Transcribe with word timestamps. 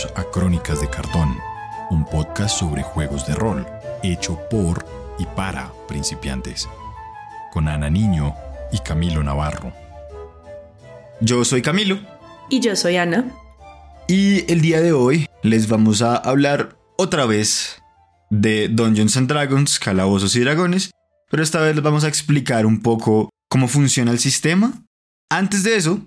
Bienvenidos 0.00 0.26
a 0.26 0.30
Crónicas 0.30 0.80
de 0.80 0.88
Cartón, 0.88 1.36
un 1.90 2.06
podcast 2.06 2.58
sobre 2.58 2.82
juegos 2.82 3.26
de 3.26 3.34
rol, 3.34 3.66
hecho 4.02 4.38
por 4.48 4.86
y 5.18 5.26
para 5.26 5.72
principiantes, 5.88 6.68
con 7.52 7.68
Ana 7.68 7.90
Niño 7.90 8.34
y 8.72 8.78
Camilo 8.78 9.22
Navarro. 9.22 9.72
Yo 11.20 11.44
soy 11.44 11.60
Camilo. 11.60 11.98
Y 12.48 12.60
yo 12.60 12.76
soy 12.76 12.96
Ana. 12.96 13.30
Y 14.06 14.50
el 14.50 14.62
día 14.62 14.80
de 14.80 14.92
hoy 14.92 15.26
les 15.42 15.68
vamos 15.68 16.00
a 16.02 16.16
hablar 16.16 16.78
otra 16.96 17.26
vez 17.26 17.82
de 18.30 18.68
Dungeons 18.68 19.16
and 19.16 19.28
Dragons, 19.28 19.78
Calabozos 19.78 20.34
y 20.36 20.40
Dragones, 20.40 20.92
pero 21.30 21.42
esta 21.42 21.60
vez 21.60 21.74
les 21.74 21.84
vamos 21.84 22.04
a 22.04 22.08
explicar 22.08 22.64
un 22.64 22.80
poco 22.80 23.28
cómo 23.50 23.68
funciona 23.68 24.12
el 24.12 24.18
sistema. 24.18 24.72
Antes 25.28 25.62
de 25.62 25.76
eso, 25.76 26.00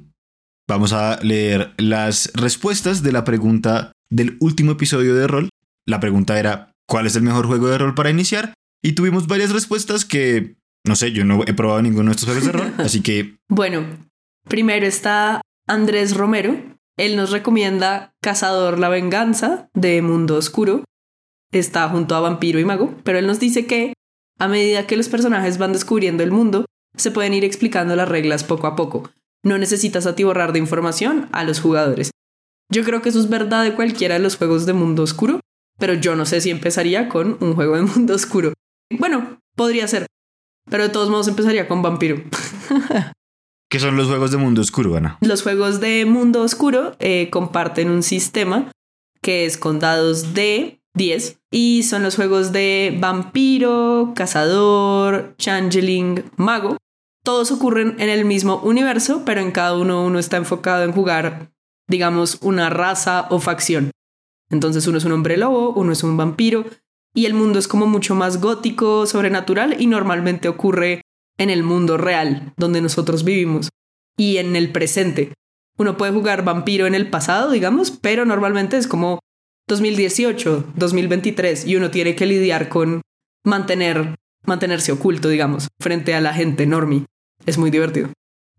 Vamos 0.68 0.94
a 0.94 1.20
leer 1.22 1.74
las 1.78 2.32
respuestas 2.36 3.04
de 3.04 3.12
la 3.12 3.26
pregunta 3.26 3.92
del 4.10 4.38
último 4.40 4.74
episodio 4.74 5.16
de 5.16 5.28
rol. 5.28 5.50
La 5.86 6.00
pregunta 6.00 6.40
era, 6.40 6.72
¿cuál 6.88 7.08
es 7.08 7.16
el 7.16 7.24
mejor 7.24 7.48
juego 7.48 7.68
de 7.68 7.78
rol 7.78 7.96
para 7.96 8.10
iniciar? 8.10 8.54
Y 8.82 8.94
tuvimos 8.94 9.28
varias 9.28 9.52
respuestas 9.52 10.06
que, 10.06 10.56
no 10.86 10.96
sé, 10.96 11.12
yo 11.12 11.26
no 11.26 11.44
he 11.46 11.54
probado 11.54 11.82
ninguno 11.82 12.10
de 12.10 12.12
estos 12.12 12.28
juegos 12.28 12.46
de 12.46 12.52
rol, 12.52 12.74
así 12.78 13.02
que... 13.02 13.36
Bueno, 13.50 13.86
primero 14.48 14.86
está 14.86 15.42
Andrés 15.68 16.16
Romero. 16.16 16.56
Él 16.98 17.16
nos 17.16 17.32
recomienda 17.32 18.14
Cazador 18.22 18.78
la 18.80 18.90
Venganza 18.90 19.70
de 19.74 20.02
Mundo 20.02 20.36
Oscuro. 20.36 20.84
Está 21.52 21.90
junto 21.90 22.16
a 22.16 22.20
Vampiro 22.20 22.60
y 22.60 22.66
Mago, 22.66 22.96
pero 23.04 23.20
él 23.20 23.28
nos 23.28 23.40
dice 23.40 23.66
que 23.66 23.94
a 24.40 24.48
medida 24.48 24.88
que 24.88 24.98
los 24.98 25.10
personajes 25.10 25.58
van 25.58 25.74
descubriendo 25.74 26.24
el 26.24 26.32
mundo, 26.32 26.66
se 26.96 27.12
pueden 27.12 27.34
ir 27.34 27.44
explicando 27.44 27.96
las 27.96 28.10
reglas 28.10 28.44
poco 28.44 28.68
a 28.68 28.76
poco 28.76 29.10
no 29.44 29.58
necesitas 29.58 30.08
atiborrar 30.08 30.54
de 30.54 30.60
información 30.60 31.28
a 31.32 31.44
los 31.44 31.60
jugadores. 31.60 32.12
Yo 32.74 32.84
creo 32.84 33.04
que 33.04 33.10
eso 33.10 33.20
es 33.20 33.30
verdad 33.30 33.64
de 33.64 33.76
cualquiera 33.76 34.16
de 34.16 34.20
los 34.20 34.36
juegos 34.36 34.66
de 34.66 34.74
mundo 34.74 35.04
oscuro, 35.04 35.40
pero 35.78 35.94
yo 35.94 36.16
no 36.16 36.26
sé 36.26 36.42
si 36.42 36.50
empezaría 36.50 37.08
con 37.08 37.38
un 37.40 37.54
juego 37.54 37.76
de 37.76 37.84
mundo 37.84 38.16
oscuro. 38.16 38.54
Bueno, 38.92 39.40
podría 39.56 39.88
ser, 39.88 40.08
pero 40.72 40.82
de 40.82 40.90
todos 40.90 41.12
modos 41.12 41.28
empezaría 41.28 41.68
con 41.68 41.84
vampiro. 41.84 42.24
¿Qué 43.70 43.80
son 43.80 43.96
los 43.96 44.08
juegos 44.08 44.32
de 44.32 44.38
mundo 44.38 44.62
oscuro, 44.62 44.96
Ana? 44.96 45.20
Los 45.22 45.44
juegos 45.44 45.82
de 45.82 46.06
mundo 46.06 46.42
oscuro 46.42 46.96
eh, 46.98 47.30
comparten 47.30 47.92
un 47.92 48.02
sistema 48.02 48.72
que 49.22 49.46
es 49.46 49.58
con 49.58 49.78
dados 49.78 50.34
de 50.34 50.82
10 50.96 51.42
y 51.52 51.84
son 51.84 52.02
los 52.02 52.16
juegos 52.16 52.52
de 52.52 52.98
vampiro, 53.00 54.14
cazador, 54.16 55.36
changeling, 55.38 56.24
mago 56.38 56.78
todos 57.24 57.52
ocurren 57.52 57.96
en 58.00 58.10
el 58.10 58.26
mismo 58.26 58.58
universo, 58.58 59.24
pero 59.26 59.40
en 59.40 59.52
cada 59.52 59.78
uno 59.78 60.04
uno 60.06 60.20
está 60.20 60.36
enfocado 60.36 60.84
en 60.84 60.92
jugar, 60.92 61.53
digamos, 61.88 62.40
una 62.42 62.70
raza 62.70 63.28
o 63.30 63.40
facción. 63.40 63.92
Entonces 64.50 64.88
uno 64.88 64.98
es 64.98 65.06
un 65.06 65.14
hombre 65.14 65.38
lobo, 65.38 65.72
uno 65.72 65.92
es 65.92 66.04
un 66.04 66.18
vampiro, 66.18 66.66
y 67.14 67.26
el 67.26 67.34
mundo 67.34 67.60
es 67.60 67.68
como 67.68 67.86
mucho 67.86 68.16
más 68.16 68.42
gótico, 68.42 69.06
sobrenatural, 69.06 69.80
y 69.80 69.88
normalmente 69.88 70.48
ocurre 70.48 71.02
en 71.38 71.50
el 71.50 71.64
mundo 71.64 71.98
real, 71.98 72.54
donde 72.58 72.82
nosotros 72.82 73.24
vivimos, 73.24 73.70
y 74.18 74.38
en 74.38 74.56
el 74.56 74.72
presente. 74.72 75.34
Uno 75.78 75.98
puede 75.98 76.12
jugar 76.12 76.44
vampiro 76.44 76.86
en 76.86 76.96
el 76.96 77.10
pasado, 77.10 77.52
digamos, 77.52 77.92
pero 77.92 78.26
normalmente 78.26 78.78
es 78.78 78.88
como 78.88 79.20
2018, 79.68 80.74
2023, 80.76 81.66
y 81.66 81.76
uno 81.76 81.90
tiene 81.90 82.16
que 82.16 82.26
lidiar 82.26 82.70
con 82.70 83.02
mantener, 83.44 84.16
mantenerse 84.46 84.92
oculto, 84.92 85.30
digamos, 85.30 85.68
frente 85.80 86.14
a 86.14 86.22
la 86.22 86.34
gente 86.34 86.66
normie. 86.66 87.06
Es 87.46 87.58
muy 87.58 87.72
divertido. 87.72 88.10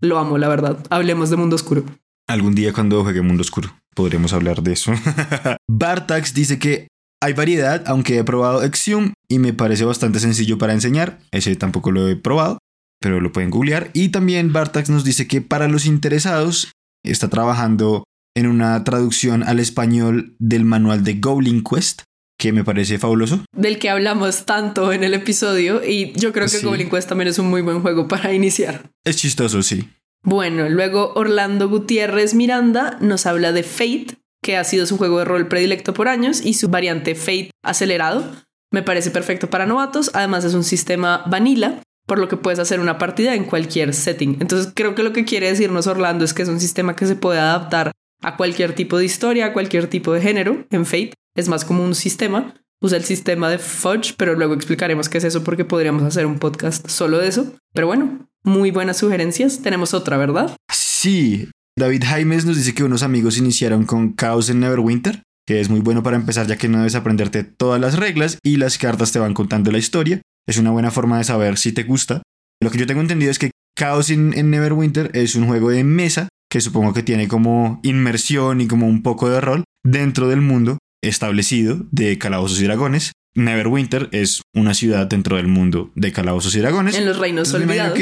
Lo 0.01 0.19
amo, 0.19 0.39
la 0.39 0.49
verdad. 0.49 0.85
Hablemos 0.91 1.31
de 1.31 1.37
Mundo 1.37 1.57
Oscuro. 1.57 1.85
Algún 2.27 2.55
día 2.55 2.73
cuando 2.73 3.03
juegue 3.03 3.21
Mundo 3.21 3.43
Oscuro 3.43 3.75
podremos 3.95 4.33
hablar 4.33 4.63
de 4.63 4.73
eso. 4.73 4.93
Bartax 5.69 6.35
dice 6.35 6.59
que 6.59 6.89
hay 7.23 7.33
variedad, 7.33 7.83
aunque 7.87 8.19
he 8.19 8.25
probado 8.25 8.63
Exium 8.63 9.15
y 9.29 9.39
me 9.39 9.53
parece 9.55 9.85
bastante 9.85 10.21
sencillo 10.21 10.59
para 10.59 10.75
enseñar. 10.75 11.21
Ese 11.31 11.55
tampoco 11.57 11.91
lo 11.91 12.09
he 12.09 12.17
probado, 12.17 12.59
pero 13.01 13.21
lo 13.21 13.33
pueden 13.33 13.51
googlear. 13.51 13.91
Y 13.95 14.11
también 14.11 14.53
Bartax 14.53 14.91
nos 14.91 15.05
dice 15.05 15.27
que 15.27 15.41
para 15.41 15.69
los 15.69 15.87
interesados 15.87 16.73
está 17.05 17.29
trabajando 17.29 18.05
en 18.37 18.47
una 18.47 18.83
traducción 18.85 19.43
al 19.43 19.61
español 19.61 20.35
del 20.39 20.65
manual 20.65 21.05
de 21.05 21.15
Goblin 21.15 21.63
Quest, 21.63 22.03
que 22.39 22.53
me 22.53 22.65
parece 22.65 22.99
fabuloso. 22.99 23.45
Del 23.57 23.79
que 23.79 23.91
hablamos 23.91 24.45
tanto 24.45 24.93
en 24.93 25.05
el 25.05 25.15
episodio 25.15 25.83
y 25.85 26.13
yo 26.17 26.33
creo 26.33 26.49
que 26.49 26.59
Goblin 26.61 26.91
Quest 26.91 27.09
también 27.09 27.29
es 27.29 27.39
un 27.39 27.49
muy 27.49 27.63
buen 27.63 27.81
juego 27.81 28.09
para 28.09 28.33
iniciar. 28.35 28.91
Es 29.05 29.17
chistoso, 29.17 29.63
sí. 29.63 29.89
Bueno, 30.25 30.71
luego 30.71 31.13
Orlando 31.15 31.69
Gutiérrez 31.69 32.35
Miranda 32.35 32.97
nos 33.01 33.27
habla 33.27 33.53
de 33.53 33.63
Fate, 33.63 34.17
que 34.43 34.57
ha 34.57 34.65
sido 34.65 34.87
su 34.87 34.97
juego 34.97 35.19
de 35.19 35.27
rol 35.27 35.49
predilecto 35.49 35.93
por 35.93 36.09
años 36.09 36.41
y 36.45 36.55
su 36.55 36.69
variante 36.69 37.15
Fate 37.15 37.51
acelerado. 37.63 38.25
Me 38.73 38.83
parece 38.83 39.11
perfecto 39.11 39.51
para 39.51 39.67
novatos, 39.67 40.11
además 40.15 40.45
es 40.45 40.55
un 40.55 40.65
sistema 40.65 41.23
vanilla, 41.27 41.83
por 42.07 42.19
lo 42.19 42.29
que 42.29 42.39
puedes 42.39 42.59
hacer 42.59 42.81
una 42.81 42.97
partida 42.97 43.35
en 43.35 43.45
cualquier 43.45 43.93
setting. 43.93 44.39
Entonces 44.41 44.73
creo 44.75 44.95
que 44.95 45.03
lo 45.03 45.13
que 45.13 45.27
quiere 45.27 45.49
decirnos 45.49 45.87
Orlando 45.87 46.25
es 46.25 46.33
que 46.33 46.43
es 46.43 46.49
un 46.49 46.59
sistema 46.59 46.97
que 46.97 47.07
se 47.07 47.17
puede 47.17 47.39
adaptar 47.39 47.93
a 48.23 48.37
cualquier 48.37 48.75
tipo 48.75 48.97
de 48.97 49.05
historia, 49.05 49.47
a 49.47 49.53
cualquier 49.53 49.89
tipo 49.89 50.13
de 50.15 50.23
género 50.23 50.65
en 50.71 50.87
Fate 50.87 51.13
es 51.37 51.49
más 51.49 51.67
como 51.67 51.85
un 51.85 51.95
sistema. 51.95 52.55
Usa 52.81 52.97
el 52.99 53.05
sistema 53.05 53.49
de 53.51 53.59
Fudge, 53.59 54.15
pero 54.17 54.35
luego 54.35 54.55
explicaremos 54.55 55.09
qué 55.09 55.19
es 55.19 55.25
eso 55.25 55.45
porque 55.45 55.65
podríamos 55.65 56.03
hacer 56.03 56.27
un 56.27 56.39
podcast 56.39 56.89
solo 56.89 57.19
de 57.19 57.29
eso. 57.29 57.53
Pero 57.73 57.87
bueno, 57.87 58.27
muy 58.45 58.71
buenas 58.71 58.99
sugerencias. 58.99 59.63
Tenemos 59.63 59.95
otra, 59.95 60.17
¿verdad? 60.17 60.57
Sí. 60.73 61.49
David 61.77 62.05
Jaimes 62.07 62.45
nos 62.45 62.57
dice 62.57 62.75
que 62.75 62.85
unos 62.85 63.03
amigos 63.03 63.37
iniciaron 63.37 63.85
con 63.85 64.15
Chaos 64.15 64.49
en 64.49 64.61
Neverwinter, 64.61 65.23
que 65.47 65.61
es 65.61 65.69
muy 65.69 65.81
bueno 65.81 66.03
para 66.03 66.17
empezar 66.17 66.47
ya 66.47 66.57
que 66.57 66.69
no 66.69 66.79
debes 66.79 66.95
aprenderte 66.95 67.43
todas 67.43 67.81
las 67.81 67.99
reglas 67.99 68.39
y 68.45 68.59
las 68.59 68.79
cartas 68.79 69.11
te 69.11 69.19
van 69.19 69.35
contando 69.35 69.73
la 69.73 69.79
historia. 69.79 70.23
Es 70.47 70.59
una 70.59 70.71
buena 70.71 70.91
forma 70.91 71.19
de 71.19 71.25
saber 71.25 71.59
si 71.59 71.73
te 71.73 71.83
gusta. 71.83 72.23
Lo 72.63 72.71
que 72.71 72.79
yo 72.79 72.87
tengo 72.87 73.01
entendido 73.01 73.31
es 73.31 73.39
que 73.39 73.51
Chaos 73.77 74.11
en 74.11 74.31
Neverwinter 74.51 75.11
es 75.15 75.35
un 75.35 75.49
juego 75.49 75.71
de 75.71 75.83
mesa 75.83 76.29
que 76.49 76.61
supongo 76.61 76.95
que 76.95 77.03
tiene 77.03 77.27
como 77.27 77.81
inmersión 77.83 78.61
y 78.61 78.69
como 78.69 78.87
un 78.87 79.03
poco 79.03 79.29
de 79.29 79.41
rol 79.41 79.65
dentro 79.85 80.29
del 80.29 80.41
mundo 80.41 80.79
establecido 81.03 81.85
de 81.91 82.17
Calabozos 82.19 82.61
y 82.61 82.65
Dragones. 82.65 83.13
Neverwinter 83.35 84.09
es 84.13 84.43
una 84.55 84.75
ciudad 84.75 85.07
dentro 85.07 85.37
del 85.37 85.49
mundo 85.49 85.91
de 85.95 86.13
Calabozos 86.13 86.55
y 86.55 86.61
Dragones. 86.61 86.97
En 86.97 87.05
los 87.05 87.19
reinos 87.19 87.53
olvidados. 87.53 87.99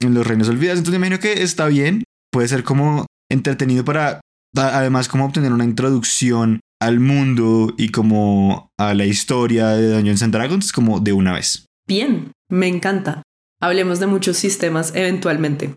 en 0.00 0.14
los 0.14 0.26
reinos 0.26 0.48
olvidados. 0.48 0.78
Entonces 0.78 1.00
me 1.00 1.06
imagino 1.06 1.20
que 1.20 1.42
está 1.42 1.66
bien. 1.66 2.04
Puede 2.30 2.48
ser 2.48 2.62
como 2.62 3.06
entretenido 3.30 3.84
para, 3.84 4.20
además, 4.54 5.08
como 5.08 5.24
obtener 5.24 5.52
una 5.52 5.64
introducción 5.64 6.60
al 6.80 7.00
mundo 7.00 7.72
y 7.78 7.88
como 7.88 8.68
a 8.78 8.92
la 8.92 9.06
historia 9.06 9.68
de 9.68 9.90
Dungeons 9.90 10.22
and 10.22 10.34
Dragons 10.34 10.72
como 10.72 11.00
de 11.00 11.12
una 11.12 11.32
vez. 11.32 11.66
Bien, 11.88 12.32
me 12.50 12.68
encanta. 12.68 13.22
Hablemos 13.62 13.98
de 13.98 14.06
muchos 14.06 14.36
sistemas 14.36 14.92
eventualmente. 14.94 15.76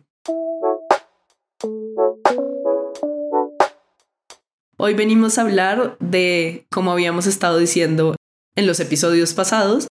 Hoy 4.79 4.93
venimos 4.93 5.37
a 5.37 5.41
hablar 5.41 5.97
de, 5.99 6.65
como 6.69 6.91
habíamos 6.91 7.25
estado 7.27 7.57
diciendo 7.57 8.15
en 8.57 8.65
los 8.65 8.79
episodios 8.79 9.33
pasados, 9.33 9.87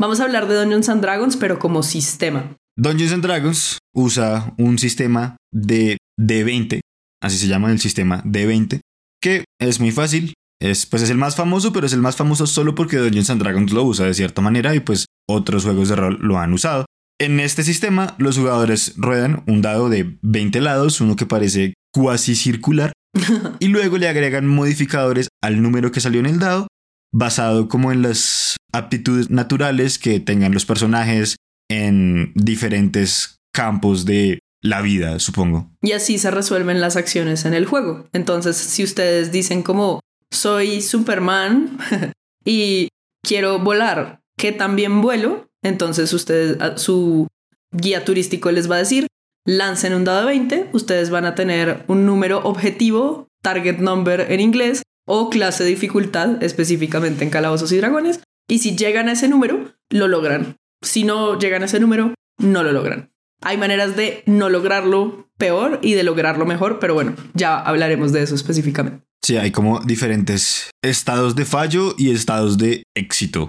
vamos 0.00 0.18
a 0.18 0.24
hablar 0.24 0.48
de 0.48 0.56
Dungeons 0.56 0.88
and 0.88 1.02
Dragons, 1.02 1.36
pero 1.36 1.58
como 1.58 1.82
sistema. 1.82 2.56
Dungeons 2.76 3.12
and 3.12 3.22
Dragons 3.22 3.78
usa 3.94 4.54
un 4.56 4.78
sistema 4.78 5.36
de 5.52 5.98
D20, 6.18 6.80
así 7.22 7.36
se 7.36 7.48
llama 7.48 7.70
el 7.70 7.78
sistema 7.78 8.24
D20, 8.24 8.80
que 9.20 9.44
es 9.60 9.78
muy 9.78 9.92
fácil. 9.92 10.34
Es, 10.60 10.86
pues 10.86 11.02
es 11.02 11.10
el 11.10 11.18
más 11.18 11.36
famoso, 11.36 11.72
pero 11.72 11.86
es 11.86 11.92
el 11.92 12.00
más 12.00 12.16
famoso 12.16 12.46
solo 12.46 12.74
porque 12.74 12.96
Dungeons 12.96 13.30
and 13.30 13.40
Dragons 13.40 13.72
lo 13.72 13.84
usa 13.84 14.06
de 14.06 14.14
cierta 14.14 14.42
manera 14.42 14.74
y 14.74 14.80
pues 14.80 15.06
otros 15.28 15.62
juegos 15.62 15.88
de 15.88 15.96
rol 15.96 16.18
lo 16.20 16.38
han 16.38 16.52
usado. 16.52 16.84
En 17.20 17.38
este 17.38 17.62
sistema, 17.62 18.16
los 18.18 18.38
jugadores 18.38 18.94
ruedan 18.96 19.44
un 19.46 19.62
dado 19.62 19.88
de 19.88 20.18
20 20.22 20.60
lados, 20.60 21.00
uno 21.00 21.14
que 21.14 21.26
parece 21.26 21.74
cuasi 21.92 22.34
circular, 22.34 22.92
y 23.60 23.68
luego 23.68 23.98
le 23.98 24.08
agregan 24.08 24.46
modificadores 24.46 25.28
al 25.42 25.62
número 25.62 25.92
que 25.92 26.00
salió 26.00 26.20
en 26.20 26.26
el 26.26 26.38
dado, 26.38 26.68
basado 27.12 27.68
como 27.68 27.92
en 27.92 28.02
las 28.02 28.56
aptitudes 28.72 29.30
naturales 29.30 29.98
que 29.98 30.20
tengan 30.20 30.52
los 30.52 30.66
personajes 30.66 31.36
en 31.70 32.32
diferentes 32.34 33.38
campos 33.52 34.04
de 34.04 34.40
la 34.62 34.80
vida, 34.80 35.18
supongo. 35.18 35.70
Y 35.82 35.92
así 35.92 36.18
se 36.18 36.30
resuelven 36.30 36.80
las 36.80 36.96
acciones 36.96 37.44
en 37.44 37.54
el 37.54 37.66
juego. 37.66 38.08
Entonces, 38.12 38.56
si 38.56 38.82
ustedes 38.82 39.30
dicen 39.30 39.62
como 39.62 40.00
soy 40.30 40.82
Superman 40.82 41.78
y 42.44 42.88
quiero 43.22 43.58
volar, 43.58 44.20
que 44.36 44.52
también 44.52 45.00
vuelo, 45.00 45.46
entonces 45.62 46.12
ustedes, 46.12 46.58
su 46.80 47.28
guía 47.72 48.04
turístico 48.04 48.50
les 48.50 48.70
va 48.70 48.76
a 48.76 48.80
decir, 48.80 49.06
lancen 49.46 49.94
un 49.94 50.04
dado 50.04 50.20
de 50.20 50.26
20, 50.26 50.70
ustedes 50.72 51.10
van 51.10 51.24
a 51.24 51.34
tener 51.34 51.84
un 51.88 52.06
número 52.06 52.40
objetivo, 52.44 53.28
target 53.42 53.78
number 53.78 54.32
en 54.32 54.40
inglés, 54.40 54.82
o 55.08 55.30
clase 55.30 55.64
de 55.64 55.70
dificultad 55.70 56.42
específicamente 56.42 57.24
en 57.24 57.30
calabozos 57.30 57.72
y 57.72 57.78
dragones. 57.78 58.20
Y 58.46 58.60
si 58.60 58.76
llegan 58.76 59.08
a 59.08 59.12
ese 59.12 59.28
número, 59.28 59.74
lo 59.90 60.06
logran. 60.06 60.56
Si 60.82 61.02
no 61.02 61.38
llegan 61.38 61.62
a 61.62 61.64
ese 61.64 61.80
número, 61.80 62.14
no 62.38 62.62
lo 62.62 62.72
logran. 62.72 63.10
Hay 63.42 63.56
maneras 63.56 63.96
de 63.96 64.22
no 64.26 64.48
lograrlo 64.48 65.30
peor 65.38 65.80
y 65.82 65.94
de 65.94 66.02
lograrlo 66.02 66.44
mejor, 66.44 66.78
pero 66.78 66.94
bueno, 66.94 67.14
ya 67.34 67.58
hablaremos 67.58 68.12
de 68.12 68.22
eso 68.22 68.34
específicamente. 68.34 69.04
Sí, 69.24 69.36
hay 69.36 69.50
como 69.50 69.80
diferentes 69.80 70.70
estados 70.82 71.34
de 71.34 71.44
fallo 71.44 71.94
y 71.96 72.10
estados 72.10 72.58
de 72.58 72.82
éxito. 72.94 73.48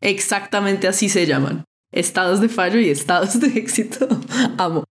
Exactamente 0.00 0.88
así 0.88 1.08
se 1.08 1.26
llaman. 1.26 1.64
Estados 1.92 2.40
de 2.40 2.48
fallo 2.48 2.78
y 2.78 2.90
estados 2.90 3.40
de 3.40 3.48
éxito. 3.58 4.08
Amo. 4.58 4.84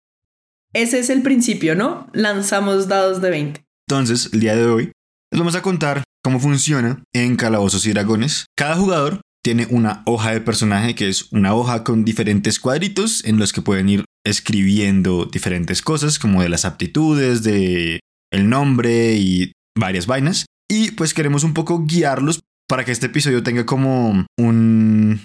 Ese 0.74 1.00
es 1.00 1.10
el 1.10 1.21
principio, 1.21 1.75
¿no? 1.75 2.07
Lanzamos 2.13 2.88
dados 2.88 3.21
de 3.21 3.30
20. 3.30 3.65
Entonces, 3.88 4.30
el 4.33 4.39
día 4.42 4.56
de 4.56 4.65
hoy, 4.65 4.92
les 5.31 5.39
vamos 5.39 5.56
a 5.56 5.62
contar 5.62 6.03
cómo 6.24 6.39
funciona 6.39 7.03
en 7.13 7.35
Calabozos 7.35 7.85
y 7.85 7.91
Dragones. 7.91 8.45
Cada 8.56 8.75
jugador 8.75 9.21
tiene 9.44 9.68
una 9.69 10.03
hoja 10.06 10.31
de 10.31 10.41
personaje 10.41 10.95
que 10.95 11.09
es 11.09 11.31
una 11.31 11.53
hoja 11.53 11.83
con 11.83 12.06
diferentes 12.06 12.59
cuadritos 12.59 13.24
en 13.25 13.38
los 13.38 13.53
que 13.53 13.62
pueden 13.62 13.89
ir 13.89 14.06
escribiendo 14.25 15.25
diferentes 15.25 15.81
cosas 15.81 16.19
como 16.19 16.41
de 16.41 16.50
las 16.50 16.65
aptitudes, 16.65 17.44
de 17.44 18.00
el 18.31 18.50
nombre 18.50 19.13
y 19.13 19.51
varias 19.77 20.07
vainas. 20.07 20.45
Y 20.69 20.91
pues 20.91 21.13
queremos 21.13 21.44
un 21.44 21.53
poco 21.53 21.85
guiarlos 21.85 22.41
para 22.68 22.83
que 22.83 22.91
este 22.91 23.07
episodio 23.07 23.44
tenga 23.44 23.65
como 23.65 24.25
un... 24.38 25.21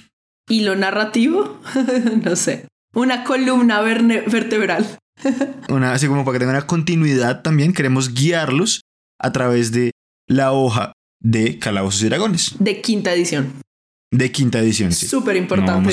¿Hilo 0.49 0.77
narrativo? 0.77 1.61
no 2.25 2.37
sé. 2.37 2.67
Una 2.95 3.25
columna 3.25 3.81
vertebral. 3.81 4.99
una, 5.69 5.93
así 5.93 6.07
como 6.07 6.25
para 6.25 6.35
que 6.35 6.39
tenga 6.41 6.59
una 6.59 6.67
continuidad 6.67 7.43
también, 7.43 7.73
queremos 7.73 8.13
guiarlos 8.15 8.83
a 9.23 9.33
través 9.33 9.73
de 9.73 9.92
la 10.33 10.53
hoja 10.53 10.93
de 11.21 11.59
Calabozos 11.59 12.03
y 12.03 12.07
Dragones. 12.07 12.55
De 12.59 12.81
quinta 12.81 13.13
edición. 13.13 13.53
De 14.11 14.33
quinta 14.33 14.59
edición, 14.61 14.93
sí. 14.93 15.07
Súper 15.07 15.37
importante. 15.37 15.93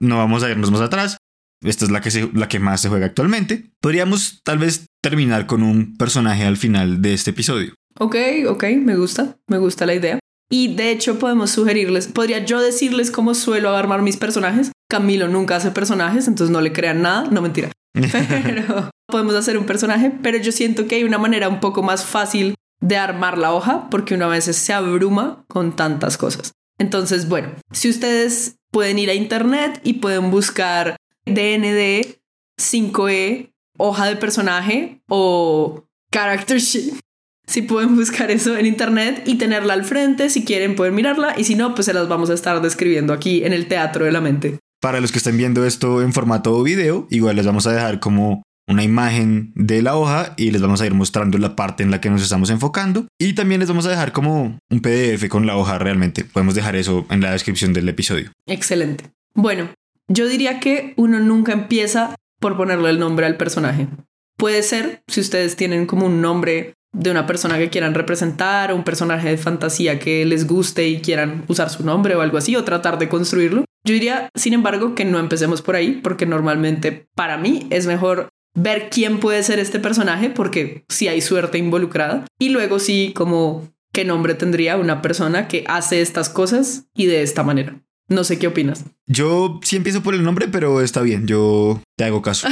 No, 0.00 0.16
vamos 0.16 0.42
a, 0.42 0.50
irnos 0.50 0.70
más 0.70 0.80
atrás. 0.80 1.16
Esta 1.62 1.84
es 1.84 1.90
la 1.90 2.00
que, 2.00 2.30
la 2.32 2.48
que 2.48 2.58
más 2.58 2.80
se 2.80 2.88
juega 2.88 3.06
actualmente. 3.06 3.70
Podríamos 3.80 4.40
tal 4.44 4.58
vez 4.58 4.86
terminar 5.02 5.46
con 5.46 5.62
un 5.62 5.96
personaje 5.96 6.44
al 6.44 6.56
final 6.56 7.02
de 7.02 7.12
este 7.12 7.30
episodio. 7.30 7.74
Ok, 7.98 8.16
ok, 8.48 8.64
me 8.78 8.96
gusta, 8.96 9.36
me 9.46 9.58
gusta 9.58 9.84
la 9.84 9.94
idea. 9.94 10.18
Y 10.50 10.74
de 10.74 10.90
hecho 10.90 11.18
podemos 11.18 11.50
sugerirles, 11.50 12.08
podría 12.08 12.44
yo 12.44 12.60
decirles 12.60 13.10
cómo 13.10 13.34
suelo 13.34 13.76
armar 13.76 14.02
mis 14.02 14.16
personajes. 14.16 14.72
Camilo 14.88 15.28
nunca 15.28 15.56
hace 15.56 15.70
personajes, 15.70 16.26
entonces 16.26 16.50
no 16.50 16.60
le 16.60 16.72
crean 16.72 17.02
nada, 17.02 17.28
no 17.30 17.42
mentira. 17.42 17.70
Pero 17.94 18.90
podemos 19.06 19.34
hacer 19.34 19.58
un 19.58 19.66
personaje, 19.66 20.12
pero 20.22 20.38
yo 20.38 20.52
siento 20.52 20.86
que 20.86 20.94
hay 20.94 21.04
una 21.04 21.18
manera 21.18 21.48
un 21.48 21.60
poco 21.60 21.82
más 21.82 22.04
fácil 22.04 22.54
de 22.80 22.96
armar 22.96 23.38
la 23.38 23.52
hoja 23.52 23.88
porque 23.90 24.14
una 24.14 24.26
vez 24.26 24.44
se 24.44 24.72
abruma 24.72 25.44
con 25.48 25.76
tantas 25.76 26.16
cosas. 26.16 26.52
Entonces, 26.78 27.28
bueno, 27.28 27.50
si 27.72 27.90
ustedes 27.90 28.56
pueden 28.70 28.98
ir 28.98 29.10
a 29.10 29.14
internet 29.14 29.80
y 29.84 29.94
pueden 29.94 30.30
buscar 30.30 30.96
DND 31.26 32.16
5E, 32.58 33.52
hoja 33.76 34.06
de 34.06 34.16
personaje 34.16 35.02
o 35.08 35.84
character 36.10 36.58
sheet. 36.58 36.94
Si 37.46 37.62
pueden 37.62 37.96
buscar 37.96 38.30
eso 38.30 38.56
en 38.56 38.64
internet 38.64 39.24
y 39.26 39.34
tenerla 39.34 39.74
al 39.74 39.82
frente, 39.82 40.30
si 40.30 40.44
quieren 40.44 40.76
pueden 40.76 40.94
mirarla 40.94 41.34
y 41.36 41.42
si 41.42 41.56
no, 41.56 41.74
pues 41.74 41.86
se 41.86 41.92
las 41.92 42.06
vamos 42.06 42.30
a 42.30 42.34
estar 42.34 42.62
describiendo 42.62 43.12
aquí 43.12 43.42
en 43.42 43.52
el 43.52 43.66
teatro 43.66 44.04
de 44.04 44.12
la 44.12 44.20
mente. 44.20 44.60
Para 44.80 45.00
los 45.00 45.10
que 45.10 45.18
estén 45.18 45.36
viendo 45.36 45.66
esto 45.66 46.00
en 46.00 46.12
formato 46.12 46.62
video, 46.62 47.08
igual 47.10 47.34
les 47.34 47.46
vamos 47.46 47.66
a 47.66 47.72
dejar 47.72 47.98
como 47.98 48.44
una 48.70 48.84
imagen 48.84 49.52
de 49.56 49.82
la 49.82 49.96
hoja 49.96 50.32
y 50.36 50.52
les 50.52 50.62
vamos 50.62 50.80
a 50.80 50.86
ir 50.86 50.94
mostrando 50.94 51.38
la 51.38 51.56
parte 51.56 51.82
en 51.82 51.90
la 51.90 52.00
que 52.00 52.08
nos 52.08 52.22
estamos 52.22 52.50
enfocando. 52.50 53.06
Y 53.18 53.34
también 53.34 53.58
les 53.60 53.68
vamos 53.68 53.84
a 53.86 53.90
dejar 53.90 54.12
como 54.12 54.58
un 54.70 54.80
PDF 54.80 55.28
con 55.28 55.46
la 55.46 55.56
hoja 55.56 55.78
realmente. 55.78 56.24
Podemos 56.24 56.54
dejar 56.54 56.76
eso 56.76 57.04
en 57.10 57.20
la 57.20 57.32
descripción 57.32 57.72
del 57.72 57.88
episodio. 57.88 58.30
Excelente. 58.46 59.10
Bueno, 59.34 59.70
yo 60.08 60.28
diría 60.28 60.60
que 60.60 60.94
uno 60.96 61.18
nunca 61.18 61.52
empieza 61.52 62.14
por 62.38 62.56
ponerle 62.56 62.90
el 62.90 62.98
nombre 63.00 63.26
al 63.26 63.36
personaje. 63.36 63.88
Puede 64.36 64.62
ser, 64.62 65.02
si 65.08 65.20
ustedes 65.20 65.56
tienen 65.56 65.86
como 65.86 66.06
un 66.06 66.22
nombre 66.22 66.74
de 66.92 67.10
una 67.10 67.26
persona 67.26 67.58
que 67.58 67.70
quieran 67.70 67.94
representar, 67.94 68.72
un 68.72 68.84
personaje 68.84 69.28
de 69.28 69.36
fantasía 69.36 69.98
que 69.98 70.24
les 70.24 70.46
guste 70.46 70.88
y 70.88 71.00
quieran 71.00 71.44
usar 71.48 71.70
su 71.70 71.84
nombre 71.84 72.14
o 72.14 72.20
algo 72.20 72.38
así, 72.38 72.56
o 72.56 72.64
tratar 72.64 72.98
de 72.98 73.08
construirlo. 73.08 73.64
Yo 73.84 73.94
diría, 73.94 74.28
sin 74.34 74.52
embargo, 74.52 74.94
que 74.94 75.04
no 75.04 75.18
empecemos 75.18 75.62
por 75.62 75.76
ahí, 75.76 76.00
porque 76.02 76.26
normalmente 76.26 77.06
para 77.14 77.36
mí 77.36 77.66
es 77.70 77.86
mejor 77.86 78.28
ver 78.54 78.88
quién 78.90 79.20
puede 79.20 79.42
ser 79.42 79.58
este 79.58 79.78
personaje, 79.78 80.30
porque 80.30 80.84
si 80.88 81.08
hay 81.08 81.20
suerte 81.20 81.58
involucrada, 81.58 82.26
y 82.38 82.50
luego 82.50 82.78
sí 82.78 83.12
como 83.14 83.68
qué 83.92 84.04
nombre 84.04 84.34
tendría 84.34 84.76
una 84.76 85.02
persona 85.02 85.48
que 85.48 85.64
hace 85.66 86.00
estas 86.00 86.28
cosas 86.28 86.86
y 86.94 87.06
de 87.06 87.22
esta 87.22 87.42
manera. 87.42 87.80
No 88.08 88.24
sé 88.24 88.38
qué 88.38 88.48
opinas. 88.48 88.84
Yo 89.06 89.60
sí 89.62 89.76
empiezo 89.76 90.02
por 90.02 90.14
el 90.14 90.24
nombre, 90.24 90.48
pero 90.48 90.80
está 90.80 91.00
bien, 91.00 91.26
yo 91.26 91.80
te 91.96 92.04
hago 92.04 92.22
caso. 92.22 92.48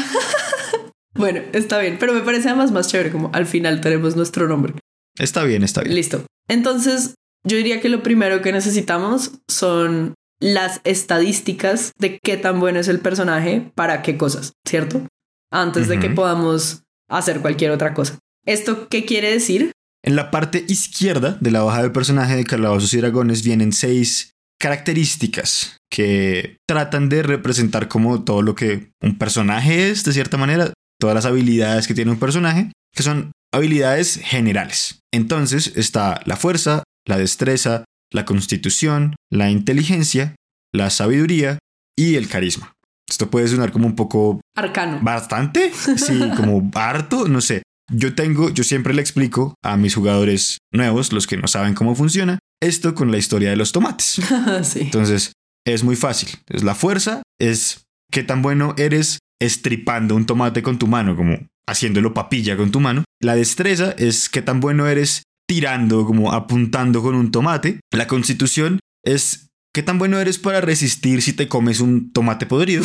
bueno, 1.15 1.41
está 1.53 1.81
bien, 1.81 1.97
pero 1.99 2.13
me 2.13 2.21
parece 2.21 2.49
además 2.49 2.71
más 2.71 2.89
chévere 2.89 3.11
como 3.11 3.31
al 3.33 3.47
final 3.47 3.81
tenemos 3.81 4.15
nuestro 4.15 4.47
nombre. 4.47 4.75
Está 5.19 5.43
bien, 5.43 5.65
está 5.65 5.83
bien. 5.83 5.97
Listo. 5.97 6.25
Entonces, 6.49 7.15
yo 7.45 7.57
diría 7.57 7.81
que 7.81 7.89
lo 7.89 8.05
primero 8.05 8.41
que 8.41 8.53
necesitamos 8.53 9.33
son 9.49 10.15
las 10.41 10.81
estadísticas 10.85 11.93
de 11.99 12.21
qué 12.23 12.37
tan 12.37 12.61
bueno 12.61 12.79
es 12.79 12.87
el 12.87 13.01
personaje 13.01 13.73
para 13.75 14.03
qué 14.03 14.17
cosas, 14.17 14.53
¿cierto? 14.65 15.03
Antes 15.51 15.89
de 15.89 15.99
que 15.99 16.11
podamos 16.11 16.83
hacer 17.09 17.41
cualquier 17.41 17.71
otra 17.71 17.95
cosa. 17.95 18.19
¿Esto 18.47 18.89
qué 18.89 19.05
quiere 19.05 19.33
decir? 19.33 19.73
En 20.05 20.17
la 20.17 20.31
parte 20.31 20.65
izquierda 20.69 21.37
de 21.41 21.51
la 21.51 21.65
hoja 21.65 21.83
de 21.83 21.91
personaje 21.91 22.37
de 22.37 22.45
Calabozos 22.45 22.95
y 22.95 22.99
Dragones 22.99 23.43
vienen 23.43 23.73
seis 23.73 24.33
características 24.61 25.77
que 25.91 26.57
tratan 26.67 27.09
de 27.09 27.23
representar 27.23 27.89
como 27.89 28.25
todo 28.25 28.43
lo 28.43 28.55
que 28.55 28.91
un 29.03 29.19
personaje 29.19 29.91
es, 29.91 30.05
de 30.05 30.13
cierta 30.13 30.37
manera, 30.37 30.73
todas 31.01 31.15
las 31.15 31.27
habilidades 31.27 31.87
que 31.87 31.95
tiene 31.95 32.11
un 32.11 32.19
personaje, 32.19 32.73
que 32.95 33.03
son 33.03 33.33
habilidades 33.53 34.21
generales. 34.23 35.01
Entonces 35.13 35.73
está 35.77 36.21
la 36.25 36.37
fuerza, 36.37 36.83
la 37.07 37.19
destreza, 37.19 37.85
la 38.13 38.25
constitución, 38.25 39.17
la 39.31 39.51
inteligencia, 39.51 40.35
la 40.73 40.91
sabiduría 40.91 41.59
y 41.97 42.17
el 42.17 42.29
carisma. 42.29 42.73
Esto 43.09 43.31
puede 43.31 43.49
sonar 43.49 43.73
como 43.73 43.87
un 43.87 43.95
poco... 43.95 44.41
Arcano. 44.57 45.01
Bastante. 45.03 45.73
Sí, 45.73 46.31
como 46.37 46.71
harto, 46.75 47.29
no 47.29 47.41
sé. 47.41 47.63
Yo 47.91 48.15
tengo, 48.15 48.51
yo 48.51 48.65
siempre 48.65 48.93
le 48.93 49.01
explico 49.01 49.55
a 49.65 49.77
mis 49.79 49.95
jugadores 49.95 50.59
nuevos, 50.73 51.13
los 51.13 51.27
que 51.27 51.39
no 51.39 51.49
saben 51.49 51.75
cómo 51.75 51.95
funciona, 51.95 52.39
esto 52.63 52.95
con 52.95 53.11
la 53.11 53.17
historia 53.17 53.51
de 53.51 53.57
los 53.57 53.73
tomates. 53.73 54.21
sí. 54.63 54.81
Entonces, 54.81 55.33
es 55.67 55.85
muy 55.85 55.97
fácil. 55.97 56.31
Es 56.49 56.63
la 56.63 56.75
fuerza 56.75 57.23
es 57.41 57.85
qué 58.11 58.23
tan 58.23 58.43
bueno 58.43 58.75
eres 58.77 59.19
estripando 59.41 60.15
un 60.15 60.27
tomate 60.27 60.63
con 60.63 60.79
tu 60.79 60.87
mano, 60.87 61.17
como 61.17 61.39
haciéndolo 61.69 62.15
papilla 62.15 62.57
con 62.57 62.71
tu 62.71 62.81
mano. 62.81 63.05
La 63.21 63.35
destreza 63.35 63.93
es 63.93 64.29
qué 64.29 64.43
tan 64.43 64.61
bueno 64.61 64.87
eres 64.87 65.23
tirando, 65.47 66.05
como 66.05 66.33
apuntando 66.33 67.03
con 67.03 67.15
un 67.15 67.31
tomate. 67.31 67.81
La 67.93 68.07
constitución 68.07 68.81
es 69.05 69.48
¿Qué 69.75 69.83
tan 69.83 69.99
bueno 69.99 70.19
eres 70.19 70.39
para 70.39 70.61
resistir 70.61 71.23
si 71.23 71.33
te 71.33 71.49
comes 71.49 71.81
un 71.81 72.13
tomate 72.13 72.47
podrido? 72.47 72.85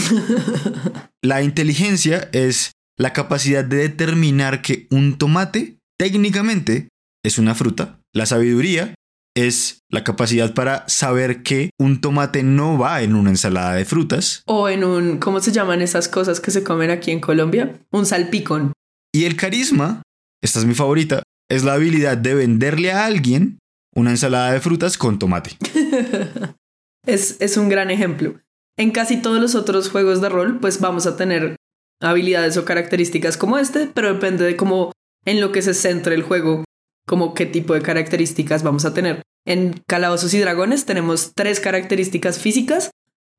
la 1.23 1.41
inteligencia 1.41 2.29
es 2.33 2.71
la 2.97 3.13
capacidad 3.13 3.63
de 3.63 3.77
determinar 3.77 4.61
que 4.61 4.87
un 4.91 5.17
tomate 5.17 5.79
técnicamente 5.97 6.89
es 7.23 7.37
una 7.37 7.55
fruta. 7.55 7.99
La 8.13 8.25
sabiduría 8.25 8.93
es 9.35 9.79
la 9.89 10.03
capacidad 10.03 10.53
para 10.53 10.87
saber 10.87 11.41
que 11.41 11.71
un 11.79 12.01
tomate 12.01 12.43
no 12.43 12.77
va 12.77 13.01
en 13.01 13.15
una 13.15 13.31
ensalada 13.31 13.73
de 13.73 13.85
frutas. 13.85 14.43
O 14.45 14.69
en 14.69 14.83
un, 14.83 15.17
¿cómo 15.17 15.39
se 15.39 15.51
llaman 15.51 15.81
esas 15.81 16.07
cosas 16.07 16.39
que 16.39 16.51
se 16.51 16.63
comen 16.63 16.91
aquí 16.91 17.11
en 17.11 17.19
Colombia? 17.19 17.79
Un 17.91 18.05
salpicón. 18.05 18.73
Y 19.11 19.25
el 19.25 19.35
carisma, 19.35 20.03
esta 20.43 20.59
es 20.59 20.65
mi 20.65 20.75
favorita, 20.75 21.23
es 21.49 21.63
la 21.63 21.73
habilidad 21.73 22.17
de 22.17 22.35
venderle 22.35 22.91
a 22.91 23.05
alguien 23.05 23.59
una 23.95 24.11
ensalada 24.11 24.51
de 24.51 24.59
frutas 24.59 24.97
con 24.97 25.17
tomate. 25.17 25.57
es, 27.05 27.57
un 27.57 27.69
gran 27.69 27.91
ejemplo. 27.91 28.39
En 28.77 28.91
casi 28.91 29.17
todos 29.21 29.41
los 29.41 29.55
otros 29.55 29.89
juegos 29.89 30.21
de 30.21 30.29
rol, 30.29 30.59
pues 30.59 30.79
vamos 30.79 31.05
a 31.05 31.15
tener 31.15 31.55
habilidades 32.01 32.57
o 32.57 32.65
características 32.65 33.37
como 33.37 33.57
este, 33.57 33.87
pero 33.93 34.13
depende 34.13 34.43
de 34.43 34.57
cómo 34.57 34.91
en 35.25 35.39
lo 35.39 35.51
que 35.51 35.61
se 35.61 35.73
centre 35.73 36.15
el 36.15 36.23
juego, 36.23 36.63
como 37.07 37.33
qué 37.33 37.45
tipo 37.45 37.73
de 37.73 37.81
características 37.81 38.63
vamos 38.63 38.85
a 38.85 38.93
tener. 38.93 39.21
En 39.45 39.81
Calabozos 39.87 40.33
y 40.33 40.39
Dragones 40.39 40.85
tenemos 40.85 41.33
tres 41.35 41.59
características 41.59 42.39
físicas, 42.39 42.91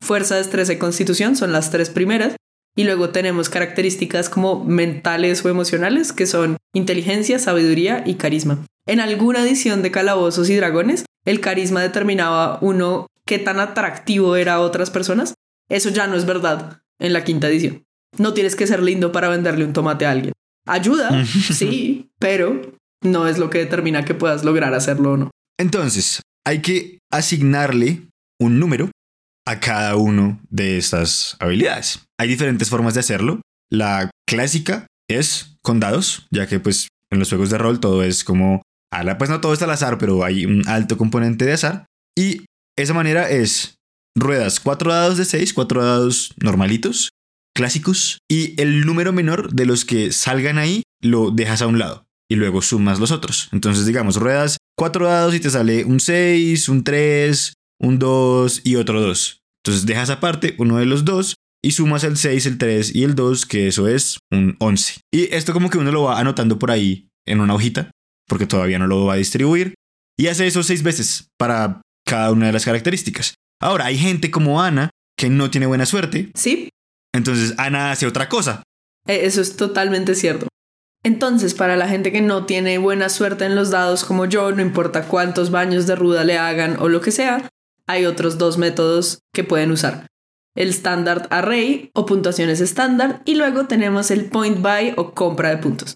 fuerza, 0.03 0.37
destreza 0.37 0.75
y 0.75 0.79
constitución 0.79 1.37
son 1.37 1.53
las 1.53 1.71
tres 1.71 1.91
primeras, 1.91 2.37
y 2.77 2.85
luego 2.85 3.11
tenemos 3.11 3.49
características 3.49 4.29
como 4.29 4.65
mentales 4.65 5.45
o 5.45 5.49
emocionales, 5.49 6.13
que 6.13 6.27
son 6.27 6.57
inteligencia, 6.75 7.39
sabiduría 7.39 8.03
y 8.05 8.15
carisma. 8.15 8.67
En 8.87 9.01
alguna 9.01 9.43
edición 9.43 9.83
de 9.83 9.91
Calabozos 9.91 10.51
y 10.51 10.57
Dragones, 10.57 11.05
el 11.25 11.41
carisma 11.41 11.83
determinaba 11.83 12.59
uno 12.61 13.07
qué 13.27 13.39
tan 13.39 13.61
atractivo 13.61 14.37
era 14.37 14.55
a 14.55 14.61
otras 14.61 14.91
personas, 14.91 15.35
eso 15.69 15.91
ya 15.91 16.07
no 16.07 16.17
es 16.17 16.27
verdad 16.27 16.83
en 16.99 17.13
la 17.13 17.25
quinta 17.25 17.49
edición. 17.49 17.85
No 18.19 18.35
tienes 18.35 18.57
que 18.57 18.67
ser 18.67 18.83
lindo 18.83 19.13
para 19.13 19.29
venderle 19.29 19.65
un 19.65 19.73
tomate 19.73 20.07
a 20.07 20.11
alguien. 20.11 20.33
Ayuda, 20.67 21.25
sí, 21.53 22.11
pero 22.19 22.61
no 23.03 23.29
es 23.29 23.39
lo 23.39 23.51
que 23.51 23.59
determina 23.59 24.05
que 24.05 24.15
puedas 24.15 24.45
lograr 24.45 24.75
hacerlo 24.75 25.13
o 25.13 25.17
no. 25.17 25.31
Entonces, 25.59 26.23
hay 26.45 26.63
que 26.63 26.99
asignarle 27.11 28.03
un 28.41 28.59
número 28.59 28.91
a 29.47 29.61
cada 29.61 29.97
uno 29.97 30.41
de 30.51 30.79
estas 30.79 31.37
habilidades. 31.39 32.01
Hay 32.19 32.29
diferentes 32.29 32.71
formas 32.71 32.95
de 32.95 33.01
hacerlo. 33.01 33.41
La 33.71 34.11
clásica 34.27 34.87
es 35.09 35.57
con 35.63 35.81
dados, 35.81 36.27
ya 36.31 36.47
que 36.47 36.61
pues 36.61 36.89
en 37.11 37.19
los 37.19 37.29
juegos 37.29 37.51
de 37.51 37.59
rol 37.59 37.81
todo 37.81 38.03
es 38.03 38.25
como, 38.25 38.63
pues 39.19 39.31
no 39.31 39.41
todo 39.41 39.53
está 39.53 39.67
al 39.67 39.73
azar, 39.73 39.99
pero 39.99 40.25
hay 40.25 40.47
un 40.47 40.67
alto 40.67 40.97
componente 40.97 41.45
de 41.45 41.53
azar. 41.53 41.87
Y 42.17 42.47
esa 42.77 42.95
manera 42.95 43.31
es 43.31 43.77
ruedas 44.17 44.61
cuatro 44.61 44.93
dados 44.93 45.19
de 45.19 45.25
6, 45.25 45.55
cuatro 45.55 45.85
dados 45.85 46.35
normalitos, 46.43 47.11
clásicos, 47.55 48.19
y 48.31 48.61
el 48.61 48.85
número 48.87 49.13
menor 49.13 49.53
de 49.53 49.67
los 49.67 49.85
que 49.85 50.13
salgan 50.13 50.59
ahí 50.59 50.83
lo 51.01 51.31
dejas 51.31 51.63
a 51.63 51.67
un 51.67 51.79
lado 51.79 52.05
y 52.29 52.37
luego 52.37 52.63
sumas 52.63 52.99
los 52.99 53.11
otros. 53.11 53.49
Entonces, 53.53 53.87
digamos, 53.87 54.17
ruedas 54.17 54.57
cuatro 54.77 55.07
dados 55.07 55.35
y 55.35 55.41
te 55.41 55.51
sale 55.51 55.85
un 55.85 56.01
6, 56.01 56.69
un 56.69 56.85
3, 56.85 57.55
un 57.81 57.99
2 57.99 58.63
y 58.65 58.77
otro 58.77 59.01
2. 59.01 59.41
Entonces 59.65 59.87
dejas 59.87 60.11
aparte 60.11 60.55
uno 60.59 60.79
de 60.79 60.87
los 60.87 61.05
dos 61.05 61.37
y 61.63 61.71
sumas 61.71 62.05
el 62.05 62.17
6, 62.17 62.47
el 62.47 62.59
3 62.59 62.95
y 62.95 63.05
el 63.05 63.15
2, 63.15 63.47
que 63.47 63.69
eso 63.69 63.89
es 63.89 64.19
un 64.31 64.57
11. 64.59 65.01
Y 65.13 65.35
esto 65.35 65.53
como 65.53 65.71
que 65.71 65.79
uno 65.79 65.93
lo 65.93 66.03
va 66.03 66.19
anotando 66.19 66.59
por 66.59 66.71
ahí 66.71 67.09
en 67.27 67.41
una 67.41 67.55
hojita, 67.55 67.91
porque 68.29 68.47
todavía 68.47 68.79
no 68.79 68.87
lo 68.87 69.07
va 69.07 69.15
a 69.15 69.17
distribuir, 69.17 69.75
y 70.19 70.27
hace 70.27 70.47
eso 70.47 70.63
seis 70.63 70.83
veces 70.83 71.29
para 71.39 71.81
cada 72.05 72.31
una 72.33 72.47
de 72.47 72.53
las 72.53 72.65
características. 72.65 73.35
Ahora, 73.61 73.87
hay 73.87 73.99
gente 73.99 74.31
como 74.31 74.63
Ana 74.63 74.91
que 75.17 75.31
no 75.31 75.51
tiene 75.51 75.67
buena 75.67 75.87
suerte. 75.87 76.31
Sí. 76.35 76.69
Entonces 77.15 77.55
Ana 77.59 77.93
hace 77.93 78.07
otra 78.07 78.29
cosa. 78.29 78.63
Eh, 79.07 79.21
eso 79.23 79.41
es 79.41 79.57
totalmente 79.57 80.15
cierto. 80.15 80.49
Entonces, 81.05 81.55
para 81.55 81.77
la 81.77 81.87
gente 81.87 82.11
que 82.13 82.23
no 82.23 82.47
tiene 82.47 82.79
buena 82.79 83.09
suerte 83.09 83.45
en 83.45 83.55
los 83.55 83.71
dados 83.71 84.05
como 84.05 84.25
yo, 84.25 84.51
no 84.53 84.63
importa 84.63 85.07
cuántos 85.07 85.51
baños 85.51 85.87
de 85.87 85.97
ruda 85.97 86.25
le 86.25 86.39
hagan 86.39 86.79
o 86.81 86.89
lo 86.89 87.01
que 87.03 87.11
sea, 87.11 87.49
hay 87.87 88.07
otros 88.07 88.39
dos 88.39 88.57
métodos 88.57 89.21
que 89.33 89.45
pueden 89.45 89.71
usar. 89.71 90.07
El 90.57 90.71
Standard 90.71 91.27
Array 91.31 91.91
o 91.95 92.07
puntuaciones 92.07 92.61
estándar 92.61 93.23
y 93.27 93.35
luego 93.35 93.67
tenemos 93.67 94.11
el 94.11 94.27
Point 94.27 94.63
Buy 94.63 94.95
o 94.97 95.13
compra 95.13 95.51
de 95.51 95.59
puntos. 95.59 95.95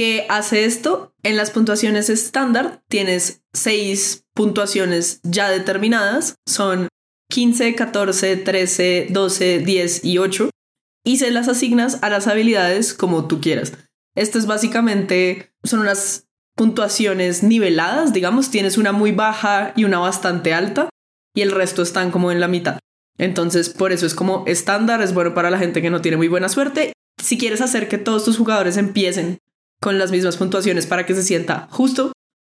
¿Qué 0.00 0.24
hace 0.30 0.64
esto? 0.64 1.12
En 1.22 1.36
las 1.36 1.50
puntuaciones 1.50 2.08
estándar 2.08 2.82
tienes 2.88 3.42
seis 3.52 4.24
puntuaciones 4.32 5.20
ya 5.24 5.50
determinadas, 5.50 6.36
son 6.48 6.88
15, 7.30 7.74
14, 7.74 8.38
13, 8.38 9.08
12, 9.10 9.58
10 9.58 10.04
y 10.06 10.16
8, 10.16 10.48
y 11.04 11.18
se 11.18 11.30
las 11.30 11.48
asignas 11.48 11.98
a 12.00 12.08
las 12.08 12.28
habilidades 12.28 12.94
como 12.94 13.28
tú 13.28 13.42
quieras. 13.42 13.74
Esto 14.16 14.38
es 14.38 14.46
básicamente, 14.46 15.52
son 15.64 15.80
unas 15.80 16.24
puntuaciones 16.56 17.42
niveladas, 17.42 18.14
digamos, 18.14 18.50
tienes 18.50 18.78
una 18.78 18.92
muy 18.92 19.12
baja 19.12 19.74
y 19.76 19.84
una 19.84 19.98
bastante 19.98 20.54
alta, 20.54 20.88
y 21.36 21.42
el 21.42 21.50
resto 21.50 21.82
están 21.82 22.10
como 22.10 22.32
en 22.32 22.40
la 22.40 22.48
mitad. 22.48 22.78
Entonces, 23.18 23.68
por 23.68 23.92
eso 23.92 24.06
es 24.06 24.14
como 24.14 24.44
estándar, 24.46 25.02
es 25.02 25.12
bueno 25.12 25.34
para 25.34 25.50
la 25.50 25.58
gente 25.58 25.82
que 25.82 25.90
no 25.90 26.00
tiene 26.00 26.16
muy 26.16 26.28
buena 26.28 26.48
suerte. 26.48 26.94
Si 27.22 27.36
quieres 27.36 27.60
hacer 27.60 27.86
que 27.86 27.98
todos 27.98 28.24
tus 28.24 28.38
jugadores 28.38 28.78
empiecen 28.78 29.40
con 29.80 29.98
las 29.98 30.10
mismas 30.10 30.36
puntuaciones 30.36 30.86
para 30.86 31.06
que 31.06 31.14
se 31.14 31.22
sienta 31.22 31.68
justo, 31.70 32.12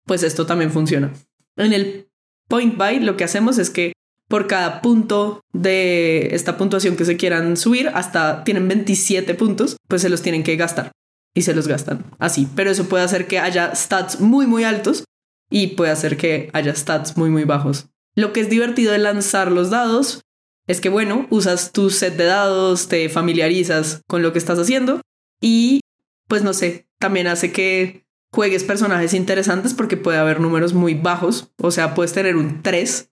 pues 0.05 0.23
esto 0.23 0.45
también 0.45 0.71
funciona. 0.71 1.13
En 1.57 1.73
el 1.73 2.09
point 2.49 2.77
buy 2.77 2.99
lo 2.99 3.17
que 3.17 3.23
hacemos 3.23 3.57
es 3.57 3.69
que 3.69 3.93
por 4.27 4.47
cada 4.47 4.81
punto 4.81 5.41
de 5.53 6.33
esta 6.33 6.57
puntuación 6.57 6.95
que 6.95 7.05
se 7.05 7.17
quieran 7.17 7.55
subir, 7.57 7.89
hasta 7.89 8.43
tienen 8.43 8.67
27 8.67 9.35
puntos, 9.35 9.77
pues 9.87 10.01
se 10.01 10.09
los 10.09 10.21
tienen 10.21 10.43
que 10.43 10.55
gastar 10.55 10.91
y 11.35 11.43
se 11.43 11.53
los 11.53 11.67
gastan 11.67 12.05
así. 12.19 12.47
Pero 12.55 12.71
eso 12.71 12.85
puede 12.85 13.03
hacer 13.03 13.27
que 13.27 13.39
haya 13.39 13.75
stats 13.75 14.19
muy, 14.19 14.47
muy 14.47 14.63
altos 14.63 15.03
y 15.49 15.67
puede 15.67 15.91
hacer 15.91 16.17
que 16.17 16.49
haya 16.53 16.75
stats 16.75 17.17
muy, 17.17 17.29
muy 17.29 17.43
bajos. 17.43 17.87
Lo 18.15 18.33
que 18.33 18.41
es 18.41 18.49
divertido 18.49 18.91
de 18.91 18.99
lanzar 18.99 19.51
los 19.51 19.69
dados 19.69 20.21
es 20.67 20.79
que, 20.79 20.89
bueno, 20.89 21.27
usas 21.29 21.71
tu 21.71 21.89
set 21.89 22.15
de 22.15 22.25
dados, 22.25 22.87
te 22.87 23.09
familiarizas 23.09 24.01
con 24.07 24.21
lo 24.23 24.31
que 24.31 24.39
estás 24.39 24.57
haciendo 24.59 25.01
y, 25.41 25.81
pues 26.27 26.43
no 26.43 26.53
sé, 26.53 26.87
también 27.03 27.27
hace 27.27 27.51
que 27.51 28.07
juegues 28.31 28.63
personajes 28.63 29.13
interesantes 29.13 29.73
porque 29.73 29.97
puede 29.97 30.19
haber 30.19 30.39
números 30.39 30.73
muy 30.73 30.93
bajos, 30.93 31.51
o 31.57 31.69
sea, 31.69 31.95
puedes 31.95 32.13
tener 32.13 32.37
un 32.37 32.63
3, 32.63 33.11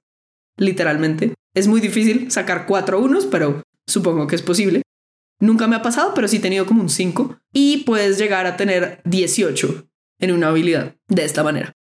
literalmente. 0.56 1.34
Es 1.54 1.68
muy 1.68 1.82
difícil 1.82 2.32
sacar 2.32 2.68
4 2.68 3.02
unos, 3.02 3.26
pero 3.26 3.64
supongo 3.86 4.28
que 4.28 4.38
es 4.38 4.44
posible. 4.44 4.82
Nunca 5.42 5.68
me 5.68 5.76
ha 5.76 5.82
pasado, 5.82 6.14
pero 6.14 6.30
sí 6.30 6.38
he 6.38 6.40
tenido 6.40 6.66
como 6.66 6.82
un 6.82 6.88
5 6.88 7.38
y 7.52 7.84
puedes 7.84 8.18
llegar 8.18 8.46
a 8.46 8.56
tener 8.56 9.02
18 9.04 9.90
en 10.22 10.32
una 10.32 10.48
habilidad 10.48 10.96
de 11.10 11.26
esta 11.26 11.44
manera. 11.44 11.74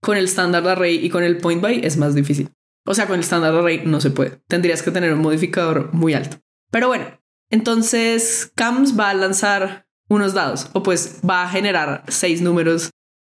Con 0.00 0.16
el 0.16 0.24
Standard 0.24 0.66
Array 0.66 1.04
y 1.04 1.10
con 1.10 1.22
el 1.22 1.36
Point 1.36 1.60
Buy 1.60 1.80
es 1.84 1.98
más 1.98 2.14
difícil. 2.14 2.48
O 2.86 2.94
sea, 2.94 3.06
con 3.06 3.16
el 3.16 3.24
Standard 3.24 3.54
Array 3.54 3.82
no 3.84 4.00
se 4.00 4.08
puede. 4.08 4.40
Tendrías 4.48 4.80
que 4.80 4.90
tener 4.90 5.12
un 5.12 5.20
modificador 5.20 5.92
muy 5.92 6.14
alto. 6.14 6.38
Pero 6.70 6.88
bueno, 6.88 7.20
entonces 7.50 8.52
CAMS 8.54 8.98
va 8.98 9.10
a 9.10 9.14
lanzar 9.14 9.87
unos 10.08 10.34
dados 10.34 10.68
o 10.72 10.82
pues 10.82 11.20
va 11.28 11.42
a 11.42 11.48
generar 11.48 12.04
seis 12.08 12.40
números. 12.40 12.90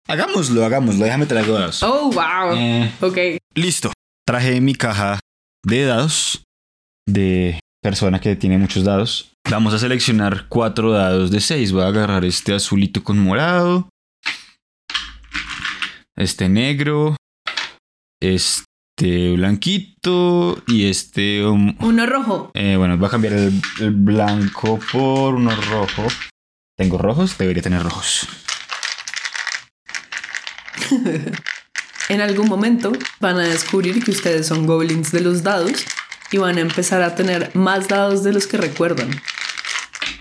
Hagámoslo, 0.06 0.64
hagámoslo. 0.64 1.04
Déjame 1.04 1.26
traer 1.26 1.46
dados. 1.46 1.82
Oh, 1.82 2.10
wow. 2.10 2.56
Eh, 2.56 2.92
ok. 3.00 3.18
Listo. 3.54 3.92
Traje 4.26 4.60
mi 4.60 4.74
caja 4.74 5.20
de 5.64 5.84
dados 5.84 6.42
de 7.06 7.60
persona 7.82 8.20
que 8.20 8.36
tiene 8.36 8.58
muchos 8.58 8.84
dados. 8.84 9.32
Vamos 9.50 9.74
a 9.74 9.78
seleccionar 9.78 10.46
cuatro 10.48 10.92
dados 10.92 11.30
de 11.30 11.40
seis. 11.40 11.72
Voy 11.72 11.82
a 11.82 11.88
agarrar 11.88 12.24
este 12.24 12.54
azulito 12.54 13.02
con 13.02 13.18
morado. 13.18 13.88
Este 16.16 16.48
negro. 16.48 17.16
Este 18.20 18.68
este 18.98 19.32
blanquito 19.36 20.60
y 20.66 20.86
este... 20.86 21.46
uno 21.46 22.06
rojo. 22.06 22.50
Eh, 22.54 22.74
bueno, 22.76 22.98
voy 22.98 23.06
a 23.06 23.10
cambiar 23.10 23.34
el, 23.34 23.60
el, 23.80 23.92
blanco 23.92 24.80
por 24.90 25.36
uno 25.36 25.52
rojo. 25.70 26.08
¿Tengo 26.78 26.96
rojos? 26.96 27.36
Debería 27.36 27.60
tener 27.60 27.82
rojos. 27.82 28.28
en 32.08 32.20
algún 32.20 32.48
momento 32.48 32.92
van 33.18 33.36
a 33.36 33.48
descubrir 33.48 34.04
que 34.04 34.12
ustedes 34.12 34.46
son 34.46 34.64
goblins 34.64 35.10
de 35.10 35.20
los 35.20 35.42
dados 35.42 35.72
y 36.30 36.38
van 36.38 36.56
a 36.56 36.60
empezar 36.60 37.02
a 37.02 37.16
tener 37.16 37.50
más 37.56 37.88
dados 37.88 38.22
de 38.22 38.32
los 38.32 38.46
que 38.46 38.58
recuerdan. 38.58 39.10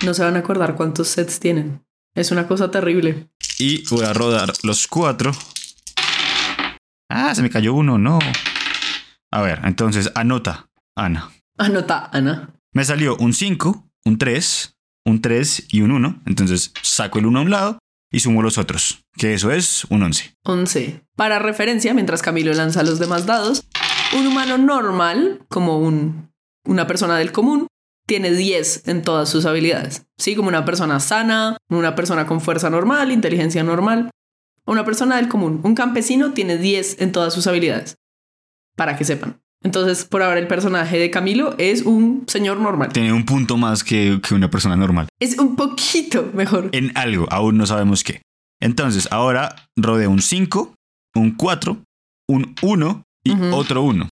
No 0.03 0.15
se 0.15 0.23
van 0.23 0.35
a 0.35 0.39
acordar 0.39 0.75
cuántos 0.75 1.09
sets 1.09 1.39
tienen. 1.39 1.85
Es 2.15 2.31
una 2.31 2.47
cosa 2.47 2.71
terrible. 2.71 3.29
Y 3.59 3.87
voy 3.89 4.05
a 4.05 4.13
rodar 4.13 4.51
los 4.63 4.87
cuatro. 4.87 5.33
Ah, 7.07 7.35
se 7.35 7.43
me 7.43 7.51
cayó 7.51 7.75
uno, 7.75 7.99
no. 7.99 8.17
A 9.31 9.41
ver, 9.43 9.61
entonces 9.63 10.11
anota, 10.15 10.71
Ana. 10.95 11.29
Anota, 11.59 12.09
Ana. 12.11 12.49
Me 12.73 12.83
salió 12.83 13.15
un 13.17 13.35
5, 13.35 13.91
un 14.05 14.17
3, 14.17 14.76
un 15.07 15.21
3 15.21 15.67
y 15.71 15.81
un 15.81 15.91
1. 15.91 16.21
Entonces 16.25 16.73
saco 16.81 17.19
el 17.19 17.25
1 17.25 17.39
a 17.39 17.41
un 17.41 17.49
lado 17.49 17.79
y 18.11 18.19
sumo 18.19 18.41
los 18.41 18.57
otros, 18.57 19.03
que 19.15 19.33
eso 19.33 19.51
es 19.51 19.85
un 19.85 20.03
11. 20.03 20.33
11. 20.43 21.01
Para 21.15 21.39
referencia, 21.39 21.93
mientras 21.93 22.21
Camilo 22.21 22.53
lanza 22.53 22.83
los 22.83 22.99
demás 22.99 23.25
dados, 23.25 23.63
un 24.17 24.27
humano 24.27 24.57
normal, 24.57 25.45
como 25.49 25.79
un, 25.79 26.31
una 26.65 26.87
persona 26.87 27.17
del 27.17 27.31
común, 27.31 27.67
tiene 28.05 28.31
10 28.31 28.87
en 28.87 29.01
todas 29.01 29.29
sus 29.29 29.45
habilidades. 29.45 30.05
Sí, 30.17 30.35
como 30.35 30.49
una 30.49 30.65
persona 30.65 30.99
sana, 30.99 31.57
una 31.69 31.95
persona 31.95 32.25
con 32.25 32.39
fuerza 32.39 32.69
normal, 32.69 33.11
inteligencia 33.11 33.63
normal. 33.63 34.09
Una 34.65 34.85
persona 34.85 35.15
del 35.15 35.29
común, 35.29 35.61
un 35.63 35.75
campesino, 35.75 36.33
tiene 36.33 36.57
10 36.57 37.01
en 37.01 37.11
todas 37.13 37.33
sus 37.33 37.47
habilidades 37.47 37.95
para 38.75 38.97
que 38.97 39.05
sepan. 39.05 39.41
Entonces, 39.67 40.05
por 40.05 40.23
ahora 40.23 40.39
el 40.39 40.47
personaje 40.47 40.97
de 40.97 41.11
Camilo 41.11 41.53
es 41.57 41.81
un 41.81 42.23
señor 42.25 42.57
normal. 42.57 42.93
Tiene 42.93 43.11
un 43.11 43.25
punto 43.25 43.57
más 43.57 43.83
que, 43.83 44.17
una 44.31 44.49
persona 44.49 44.77
normal. 44.77 45.09
Es 45.19 45.37
un 45.37 45.57
poquito 45.57 46.31
mejor. 46.33 46.69
En 46.71 46.97
algo, 46.97 47.27
aún 47.29 47.57
no 47.57 47.65
sabemos 47.65 48.05
qué. 48.05 48.21
Entonces, 48.61 49.09
ahora 49.11 49.67
rodeo 49.75 50.09
un 50.09 50.21
5, 50.21 50.73
un 51.15 51.31
4, 51.31 51.83
un 52.29 52.55
1 52.61 53.03
y 53.25 53.31
otro 53.51 53.83
1. 53.83 54.07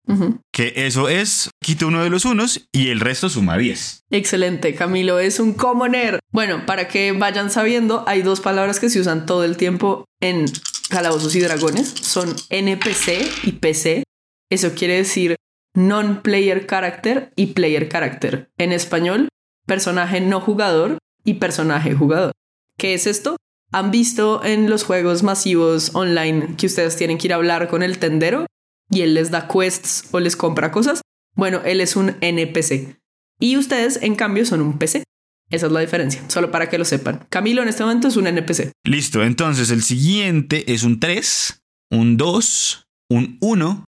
Que 0.54 0.72
eso 0.86 1.10
es, 1.10 1.50
quito 1.62 1.88
uno 1.88 2.02
de 2.02 2.10
los 2.10 2.24
unos 2.24 2.66
y 2.72 2.88
el 2.88 3.02
resto 3.02 3.28
suma 3.28 3.58
10. 3.58 4.04
Excelente, 4.10 4.74
Camilo 4.74 5.20
es 5.20 5.42
un 5.42 5.52
commoner. 5.52 6.22
Bueno, 6.32 6.66
para 6.66 6.88
que 6.88 7.12
vayan 7.12 7.50
sabiendo, 7.50 8.06
hay 8.08 8.22
dos 8.22 8.40
palabras 8.40 8.80
que 8.80 8.90
se 8.90 9.02
usan 9.02 9.26
todo 9.26 9.44
el 9.44 9.58
tiempo 9.58 10.06
en 10.22 10.46
Calabozos 10.90 11.36
y 11.36 11.42
Dragones. 11.42 11.90
Son 11.90 12.34
NPC 12.50 13.44
y 13.44 13.52
PC. 13.52 14.04
Eso 14.52 14.74
quiere 14.76 14.98
decir 14.98 15.38
non-player 15.74 16.68
character 16.68 17.32
y 17.38 17.48
player 17.48 17.88
character. 17.88 18.52
En 18.58 18.74
español, 18.74 19.30
personaje 19.66 20.20
no 20.20 20.42
jugador 20.42 20.98
y 21.24 21.36
personaje 21.36 21.96
jugador. 21.96 22.34
¿Qué 22.78 22.94
es 22.94 23.08
esto? 23.08 23.38
¿Han 23.72 23.90
visto 23.90 24.44
en 24.44 24.70
los 24.70 24.84
juegos 24.84 25.24
masivos 25.24 25.96
online 25.96 26.56
que 26.58 26.66
ustedes 26.66 26.98
tienen 26.98 27.18
que 27.18 27.28
ir 27.28 27.34
a 27.34 27.38
hablar 27.38 27.70
con 27.70 27.82
el 27.82 27.98
tendero 27.98 28.46
y 28.90 29.02
él 29.02 29.14
les 29.14 29.32
da 29.32 29.48
quests 29.48 30.10
o 30.12 30.20
les 30.20 30.36
compra 30.36 30.74
cosas? 30.74 31.00
Bueno, 31.34 31.62
él 31.64 31.80
es 31.80 31.96
un 31.96 32.18
NPC. 32.20 32.98
Y 33.40 33.56
ustedes, 33.56 34.02
en 34.02 34.16
cambio, 34.16 34.46
son 34.46 34.62
un 34.62 34.78
PC. 34.78 35.06
Esa 35.50 35.68
es 35.68 35.72
la 35.72 35.80
diferencia, 35.80 36.30
solo 36.30 36.52
para 36.52 36.70
que 36.70 36.78
lo 36.78 36.84
sepan. 36.84 37.26
Camilo 37.30 37.62
en 37.62 37.70
este 37.70 37.84
momento 37.84 38.10
es 38.10 38.18
un 38.18 38.28
NPC. 38.28 38.72
Listo, 38.84 39.24
entonces 39.24 39.70
el 39.70 39.82
siguiente 39.82 40.74
es 40.74 40.84
un 40.84 41.00
3, 41.00 41.62
un 41.92 42.18
2, 42.18 42.84
un 43.10 43.38
1 43.40 43.86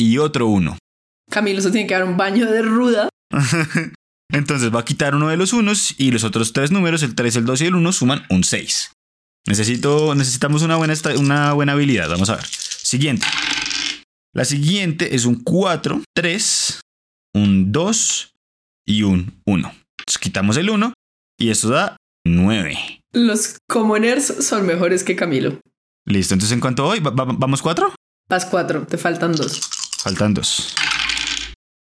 y 0.00 0.18
otro 0.18 0.46
1. 0.48 0.76
Camilo 1.30 1.60
se 1.60 1.70
tiene 1.70 1.86
que 1.86 1.94
dar 1.94 2.04
un 2.04 2.16
baño 2.16 2.50
de 2.50 2.62
ruda. 2.62 3.08
Entonces 4.32 4.74
va 4.74 4.80
a 4.80 4.84
quitar 4.84 5.14
uno 5.14 5.28
de 5.28 5.36
los 5.36 5.52
unos 5.52 5.94
y 5.98 6.10
los 6.10 6.24
otros 6.24 6.52
tres 6.52 6.70
números, 6.70 7.02
el 7.02 7.14
3, 7.14 7.36
el 7.36 7.44
2 7.44 7.60
y 7.60 7.66
el 7.66 7.74
1, 7.74 7.92
suman 7.92 8.24
un 8.30 8.44
6. 8.44 8.92
Necesito, 9.46 10.14
necesitamos 10.14 10.62
una 10.62 10.76
buena, 10.76 10.94
una 11.18 11.52
buena 11.52 11.72
habilidad. 11.72 12.08
Vamos 12.08 12.30
a 12.30 12.36
ver. 12.36 12.46
Siguiente. 12.46 13.26
La 14.32 14.44
siguiente 14.44 15.14
es 15.14 15.26
un 15.26 15.36
4, 15.36 16.02
3, 16.14 16.80
un 17.34 17.70
2 17.70 18.32
y 18.86 19.02
un 19.02 19.40
1. 19.46 19.68
Entonces 19.68 20.18
quitamos 20.18 20.56
el 20.56 20.70
1 20.70 20.92
y 21.38 21.50
esto 21.50 21.68
da 21.68 21.96
9. 22.26 22.76
Los 23.12 23.58
commoners 23.68 24.44
son 24.44 24.66
mejores 24.66 25.04
que 25.04 25.14
Camilo. 25.14 25.60
Listo, 26.06 26.34
entonces 26.34 26.52
en 26.52 26.60
cuanto 26.60 26.86
hoy, 26.86 27.00
¿vamos 27.00 27.62
4? 27.62 27.94
Vas 28.28 28.46
4, 28.46 28.86
te 28.86 28.98
faltan 28.98 29.32
2. 29.32 29.60
Faltan 30.04 30.34
2. 30.34 30.74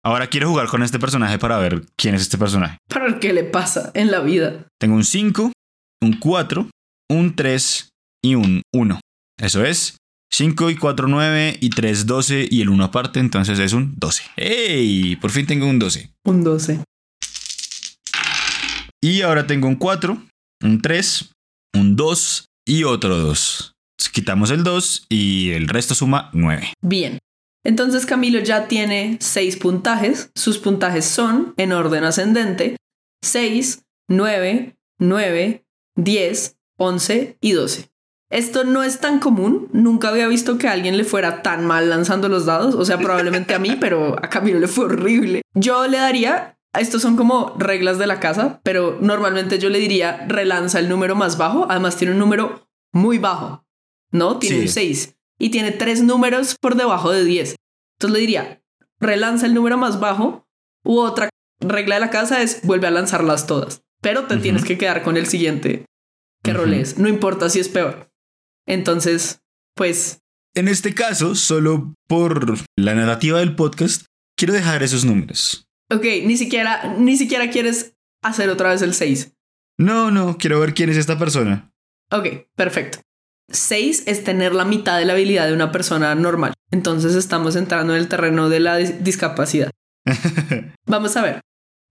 Ahora 0.05 0.29
quiero 0.29 0.49
jugar 0.49 0.69
con 0.69 0.85
este 0.85 1.01
personaje 1.01 1.37
para 1.37 1.59
ver 1.59 1.85
quién 1.97 2.15
es 2.15 2.21
este 2.23 2.39
personaje. 2.39 2.79
Para 2.89 3.07
ver 3.07 3.19
qué 3.19 3.33
le 3.33 3.43
pasa 3.43 3.91
en 3.93 4.13
la 4.13 4.21
vida. 4.21 4.69
Tengo 4.79 4.95
un 4.95 5.05
5, 5.05 5.51
un 6.01 6.13
4, 6.21 6.71
un 7.11 7.35
3 7.35 7.89
y 8.23 8.37
un 8.37 8.63
1. 8.73 9.01
Eso 9.43 9.65
es 9.65 9.97
5 10.33 10.71
y 10.71 10.77
4, 10.77 11.09
9 11.09 11.59
y 11.61 11.71
3, 11.71 12.07
12 12.07 12.47
y 12.49 12.61
el 12.61 12.69
1 12.69 12.85
aparte, 12.85 13.19
entonces 13.19 13.59
es 13.59 13.73
un 13.73 13.97
12. 13.97 14.23
¡Ey! 14.37 15.17
Por 15.17 15.33
fin 15.33 15.47
tengo 15.47 15.67
un 15.67 15.81
12. 15.81 16.09
Un 16.25 16.45
12. 16.45 16.85
Y 19.03 19.23
ahora 19.23 19.49
tengo 19.49 19.67
un 19.67 19.75
4, 19.75 20.23
un 20.63 20.81
3, 20.81 21.31
un 21.75 21.97
2 21.97 22.45
y 22.65 22.85
otro 22.85 23.19
2. 23.19 23.73
quitamos 24.13 24.53
el 24.53 24.63
2 24.63 25.07
y 25.09 25.51
el 25.51 25.67
resto 25.67 25.97
suma 25.97 26.31
9. 26.33 26.75
Bien. 26.81 27.19
Entonces 27.65 28.05
Camilo 28.05 28.39
ya 28.41 28.69
tiene 28.69 29.17
6 29.21 29.57
puntajes. 29.57 30.31
Sus 30.35 30.59
puntajes 30.59 31.07
son, 31.07 31.55
en 31.57 31.73
orden 31.73 32.05
ascendente, 32.05 32.77
6, 33.23 33.85
9, 34.09 34.77
9, 34.99 35.65
10, 35.97 36.57
11 36.77 37.39
y 37.41 37.53
12. 37.53 37.91
Esto 38.31 38.65
no 38.65 38.83
es 38.83 39.01
tan 39.01 39.19
común. 39.19 39.69
Nunca 39.73 40.09
había 40.09 40.29
visto 40.29 40.59
que 40.59 40.69
a 40.69 40.73
alguien 40.73 40.97
le 40.97 41.05
fuera 41.05 41.43
tan 41.43 41.65
mal 41.67 41.89
lanzando 41.89 42.29
los 42.29 42.47
dados. 42.47 42.75
O 42.75 42.85
sea, 42.85 42.99
probablemente 42.99 43.55
a 43.55 43.59
mí, 43.59 43.77
pero 43.81 44.17
a 44.23 44.29
Camilo 44.29 44.59
le 44.59 44.69
fue 44.69 44.87
horrible. 44.87 45.43
Yo 45.55 45.87
le 45.87 45.99
daría, 45.99 46.59
estos 46.79 47.01
son 47.01 47.17
como 47.17 47.55
reglas 47.59 47.99
de 47.99 48.07
la 48.07 48.21
casa, 48.21 48.61
pero 48.63 48.99
normalmente 49.01 49.59
yo 49.59 49.71
le 49.71 49.79
diría 49.79 50.27
relanza 50.29 50.81
el 50.81 50.89
número 50.89 51.15
más 51.15 51.39
bajo. 51.39 51.67
Además 51.71 51.97
tiene 51.97 52.13
un 52.13 52.19
número 52.19 52.69
muy 52.93 53.19
bajo, 53.19 53.65
¿no? 54.11 54.39
Tiene 54.39 54.63
un 54.63 54.69
6 54.69 55.15
y 55.45 55.51
tiene 55.51 55.73
tres 55.73 56.03
números 56.03 56.57
por 56.59 56.75
debajo 56.75 57.13
de 57.13 57.23
10. 57.23 57.57
Entonces 57.99 58.15
le 58.15 58.21
diría, 58.21 58.63
relanza 58.99 59.45
el 59.45 59.53
número 59.53 59.77
más 59.77 60.01
bajo 60.01 60.47
u 60.83 61.01
otra 61.01 61.29
regla 61.61 61.97
de 61.97 62.01
la 62.01 62.09
casa 62.09 62.41
es 62.41 62.63
vuelve 62.63 62.87
a 62.87 62.91
lanzarlas 62.91 63.47
todas, 63.47 63.83
pero 64.01 64.27
te 64.27 64.39
tienes 64.39 64.65
que 64.65 64.79
quedar 64.79 65.03
con 65.03 65.19
el 65.19 65.27
siguiente 65.27 65.85
que 66.43 66.55
roles, 66.55 66.99
no 66.99 67.11
importa 67.11 67.51
si 67.51 67.61
es 67.61 67.69
peor. 67.69 68.09
Entonces, 68.67 69.43
pues... 69.77 70.23
En 70.55 70.67
este 70.67 70.95
caso, 70.95 71.35
solo 71.35 71.93
por 72.09 72.57
la 72.79 72.95
narrativa 72.95 73.41
del 73.41 73.55
podcast, 73.55 74.07
quiero 74.39 74.55
dejar 74.55 74.83
esos 74.83 75.05
números. 75.05 75.67
Ok, 75.93 76.05
ni 76.25 76.39
siquiera, 76.39 76.95
ni 76.97 77.19
siquiera 77.19 77.51
quieres 77.51 77.97
hacer 78.23 78.49
otra 78.49 78.71
vez 78.71 78.81
el 78.81 78.95
6. 78.95 79.35
No, 79.77 80.11
no, 80.11 80.39
quiero 80.39 80.59
ver 80.61 80.73
quién 80.73 80.89
es 80.89 80.97
esta 80.97 81.19
persona. 81.19 81.71
Ok, 82.11 82.47
perfecto. 82.57 83.01
6 83.51 84.05
es 84.07 84.25
tener 84.25 84.55
la 84.55 84.65
mitad 84.65 84.99
de 84.99 85.05
la 85.05 85.13
habilidad 85.13 85.47
de 85.47 85.53
una 85.53 85.73
persona 85.73 86.15
normal. 86.15 86.55
Entonces 86.71 87.15
estamos 87.15 87.57
entrando 87.57 87.95
en 87.95 88.01
el 88.01 88.09
terreno 88.09 88.49
de 88.49 88.61
la 88.61 88.77
discapacidad. 88.77 89.71
Vamos 90.87 91.17
a 91.17 91.23
ver. 91.23 91.41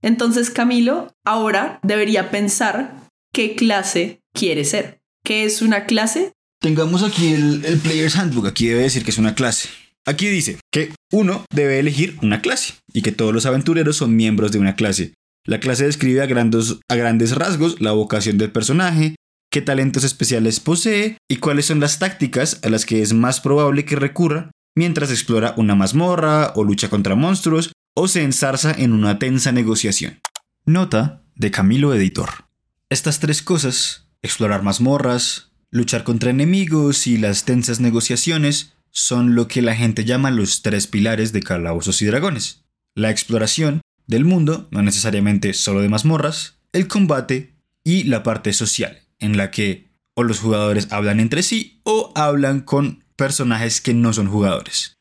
Entonces 0.01 0.49
Camilo 0.49 1.13
ahora 1.25 1.79
debería 1.83 2.29
pensar 2.31 2.95
qué 3.33 3.55
clase 3.55 4.19
quiere 4.33 4.65
ser. 4.65 4.99
¿Qué 5.23 5.45
es 5.45 5.61
una 5.61 5.85
clase? 5.85 6.33
Tengamos 6.59 7.03
aquí 7.03 7.33
el, 7.33 7.63
el 7.65 7.79
Player's 7.79 8.15
Handbook. 8.15 8.47
Aquí 8.47 8.67
debe 8.67 8.81
decir 8.81 9.03
que 9.03 9.11
es 9.11 9.17
una 9.17 9.35
clase. 9.35 9.69
Aquí 10.05 10.27
dice 10.27 10.57
que 10.71 10.93
uno 11.11 11.45
debe 11.53 11.79
elegir 11.79 12.17
una 12.21 12.41
clase 12.41 12.73
y 12.91 13.01
que 13.01 13.13
todos 13.13 13.33
los 13.33 13.45
aventureros 13.45 13.95
son 13.95 14.15
miembros 14.15 14.51
de 14.51 14.59
una 14.59 14.75
clase. 14.75 15.13
La 15.45 15.59
clase 15.59 15.85
describe 15.85 16.21
a 16.21 16.25
grandes, 16.25 16.77
a 16.89 16.95
grandes 16.95 17.35
rasgos 17.35 17.79
la 17.79 17.91
vocación 17.91 18.37
del 18.37 18.51
personaje, 18.51 19.15
qué 19.53 19.61
talentos 19.61 20.03
especiales 20.03 20.59
posee 20.59 21.19
y 21.27 21.35
cuáles 21.35 21.67
son 21.67 21.79
las 21.79 21.99
tácticas 21.99 22.59
a 22.63 22.69
las 22.69 22.87
que 22.87 23.03
es 23.03 23.13
más 23.13 23.39
probable 23.39 23.85
que 23.85 23.95
recurra 23.95 24.49
mientras 24.73 25.11
explora 25.11 25.53
una 25.57 25.75
mazmorra 25.75 26.53
o 26.55 26.63
lucha 26.63 26.89
contra 26.89 27.13
monstruos 27.13 27.71
o 27.93 28.07
se 28.07 28.23
ensarza 28.23 28.73
en 28.75 28.93
una 28.93 29.19
tensa 29.19 29.51
negociación. 29.51 30.19
Nota 30.65 31.21
de 31.35 31.51
Camilo 31.51 31.93
Editor. 31.93 32.45
Estas 32.89 33.19
tres 33.19 33.43
cosas, 33.43 34.07
explorar 34.23 34.63
mazmorras, 34.63 35.51
luchar 35.69 36.03
contra 36.03 36.31
enemigos 36.31 37.05
y 37.05 37.17
las 37.17 37.45
tensas 37.45 37.79
negociaciones, 37.79 38.73
son 38.89 39.35
lo 39.35 39.47
que 39.47 39.61
la 39.61 39.75
gente 39.75 40.03
llama 40.03 40.31
los 40.31 40.63
tres 40.63 40.87
pilares 40.87 41.31
de 41.31 41.43
Calabozos 41.43 42.01
y 42.01 42.05
Dragones. 42.07 42.63
La 42.95 43.11
exploración 43.11 43.81
del 44.07 44.25
mundo, 44.25 44.67
no 44.71 44.81
necesariamente 44.81 45.53
solo 45.53 45.81
de 45.81 45.89
mazmorras, 45.89 46.55
el 46.71 46.87
combate 46.87 47.53
y 47.83 48.05
la 48.05 48.23
parte 48.23 48.51
social 48.51 49.02
en 49.23 49.37
la 49.37 49.49
que 49.49 49.89
o 50.15 50.23
los 50.23 50.39
jugadores 50.39 50.91
hablan 50.91 51.19
entre 51.19 51.41
sí 51.41 51.81
o 51.83 52.11
hablan 52.15 52.61
con 52.61 53.03
personajes 53.15 53.81
que 53.81 53.93
no 53.93 54.13
son 54.13 54.27
jugadores. 54.27 54.97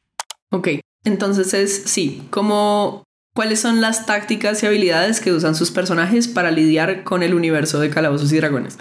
Ok, 0.51 0.69
entonces 1.05 1.55
es 1.55 1.83
sí, 1.87 2.23
como 2.31 3.05
cuáles 3.35 3.61
son 3.61 3.81
las 3.81 4.07
tácticas 4.07 4.63
y 4.63 4.67
habilidades 4.67 5.21
que 5.21 5.33
usan 5.33 5.55
sus 5.55 5.71
personajes 5.71 6.29
para 6.29 6.51
lidiar 6.51 7.05
con 7.05 7.23
el 7.23 7.35
universo 7.35 7.81
de 7.81 7.91
Calabozos 7.91 8.33
y 8.33 8.37
Dragones. 8.37 8.79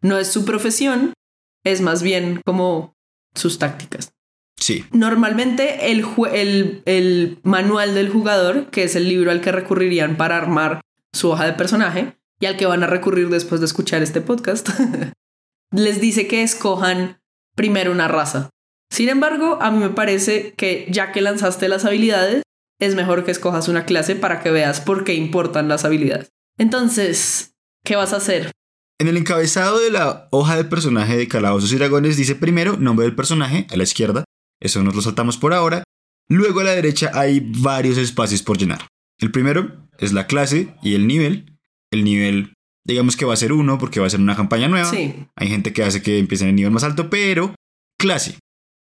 No 0.00 0.18
es 0.18 0.28
su 0.28 0.44
profesión, 0.44 1.12
es 1.64 1.80
más 1.80 2.02
bien 2.02 2.40
como 2.44 2.94
sus 3.34 3.58
tácticas. 3.58 4.12
Sí. 4.56 4.84
Normalmente 4.92 5.90
el, 5.90 6.04
el, 6.32 6.82
el 6.84 7.38
manual 7.42 7.94
del 7.94 8.10
jugador, 8.10 8.70
que 8.70 8.84
es 8.84 8.94
el 8.94 9.08
libro 9.08 9.30
al 9.30 9.40
que 9.40 9.52
recurrirían 9.52 10.16
para 10.16 10.36
armar 10.36 10.80
su 11.12 11.30
hoja 11.30 11.46
de 11.46 11.54
personaje, 11.54 12.14
y 12.40 12.46
al 12.46 12.56
que 12.56 12.66
van 12.66 12.82
a 12.82 12.86
recurrir 12.86 13.28
después 13.28 13.60
de 13.60 13.66
escuchar 13.66 14.02
este 14.02 14.20
podcast, 14.20 14.68
les 15.72 16.00
dice 16.00 16.26
que 16.26 16.42
escojan 16.42 17.20
primero 17.54 17.92
una 17.92 18.08
raza. 18.08 18.50
Sin 18.90 19.08
embargo, 19.08 19.58
a 19.60 19.70
mí 19.70 19.78
me 19.78 19.90
parece 19.90 20.54
que 20.54 20.86
ya 20.90 21.12
que 21.12 21.20
lanzaste 21.20 21.68
las 21.68 21.84
habilidades, 21.84 22.42
es 22.80 22.94
mejor 22.94 23.24
que 23.24 23.30
escojas 23.30 23.68
una 23.68 23.84
clase 23.84 24.16
para 24.16 24.40
que 24.40 24.50
veas 24.50 24.80
por 24.80 25.04
qué 25.04 25.14
importan 25.14 25.68
las 25.68 25.84
habilidades. 25.84 26.30
Entonces, 26.58 27.52
¿qué 27.84 27.94
vas 27.94 28.12
a 28.12 28.16
hacer? 28.16 28.50
En 28.98 29.08
el 29.08 29.16
encabezado 29.16 29.78
de 29.78 29.90
la 29.90 30.28
hoja 30.30 30.56
de 30.56 30.64
personaje 30.64 31.16
de 31.16 31.28
Calabozos 31.28 31.72
y 31.72 31.76
Dragones 31.76 32.16
dice 32.16 32.34
primero 32.34 32.76
nombre 32.76 33.06
del 33.06 33.14
personaje 33.14 33.66
a 33.70 33.76
la 33.76 33.82
izquierda, 33.82 34.24
eso 34.60 34.82
nos 34.82 34.94
lo 34.94 35.02
saltamos 35.02 35.36
por 35.38 35.54
ahora. 35.54 35.84
Luego 36.28 36.60
a 36.60 36.64
la 36.64 36.74
derecha 36.74 37.10
hay 37.14 37.40
varios 37.40 37.98
espacios 37.98 38.42
por 38.42 38.58
llenar. 38.58 38.86
El 39.18 39.30
primero 39.30 39.88
es 39.98 40.12
la 40.12 40.26
clase 40.26 40.74
y 40.82 40.94
el 40.94 41.06
nivel, 41.06 41.49
el 41.92 42.04
nivel, 42.04 42.54
digamos 42.86 43.16
que 43.16 43.24
va 43.24 43.34
a 43.34 43.36
ser 43.36 43.52
uno 43.52 43.78
porque 43.78 44.00
va 44.00 44.06
a 44.06 44.10
ser 44.10 44.20
una 44.20 44.36
campaña 44.36 44.68
nueva. 44.68 44.90
Sí. 44.90 45.26
Hay 45.36 45.48
gente 45.48 45.72
que 45.72 45.82
hace 45.82 46.02
que 46.02 46.18
empiecen 46.18 46.48
en 46.48 46.50
el 46.50 46.56
nivel 46.56 46.72
más 46.72 46.84
alto, 46.84 47.10
pero 47.10 47.54
clase. 47.98 48.38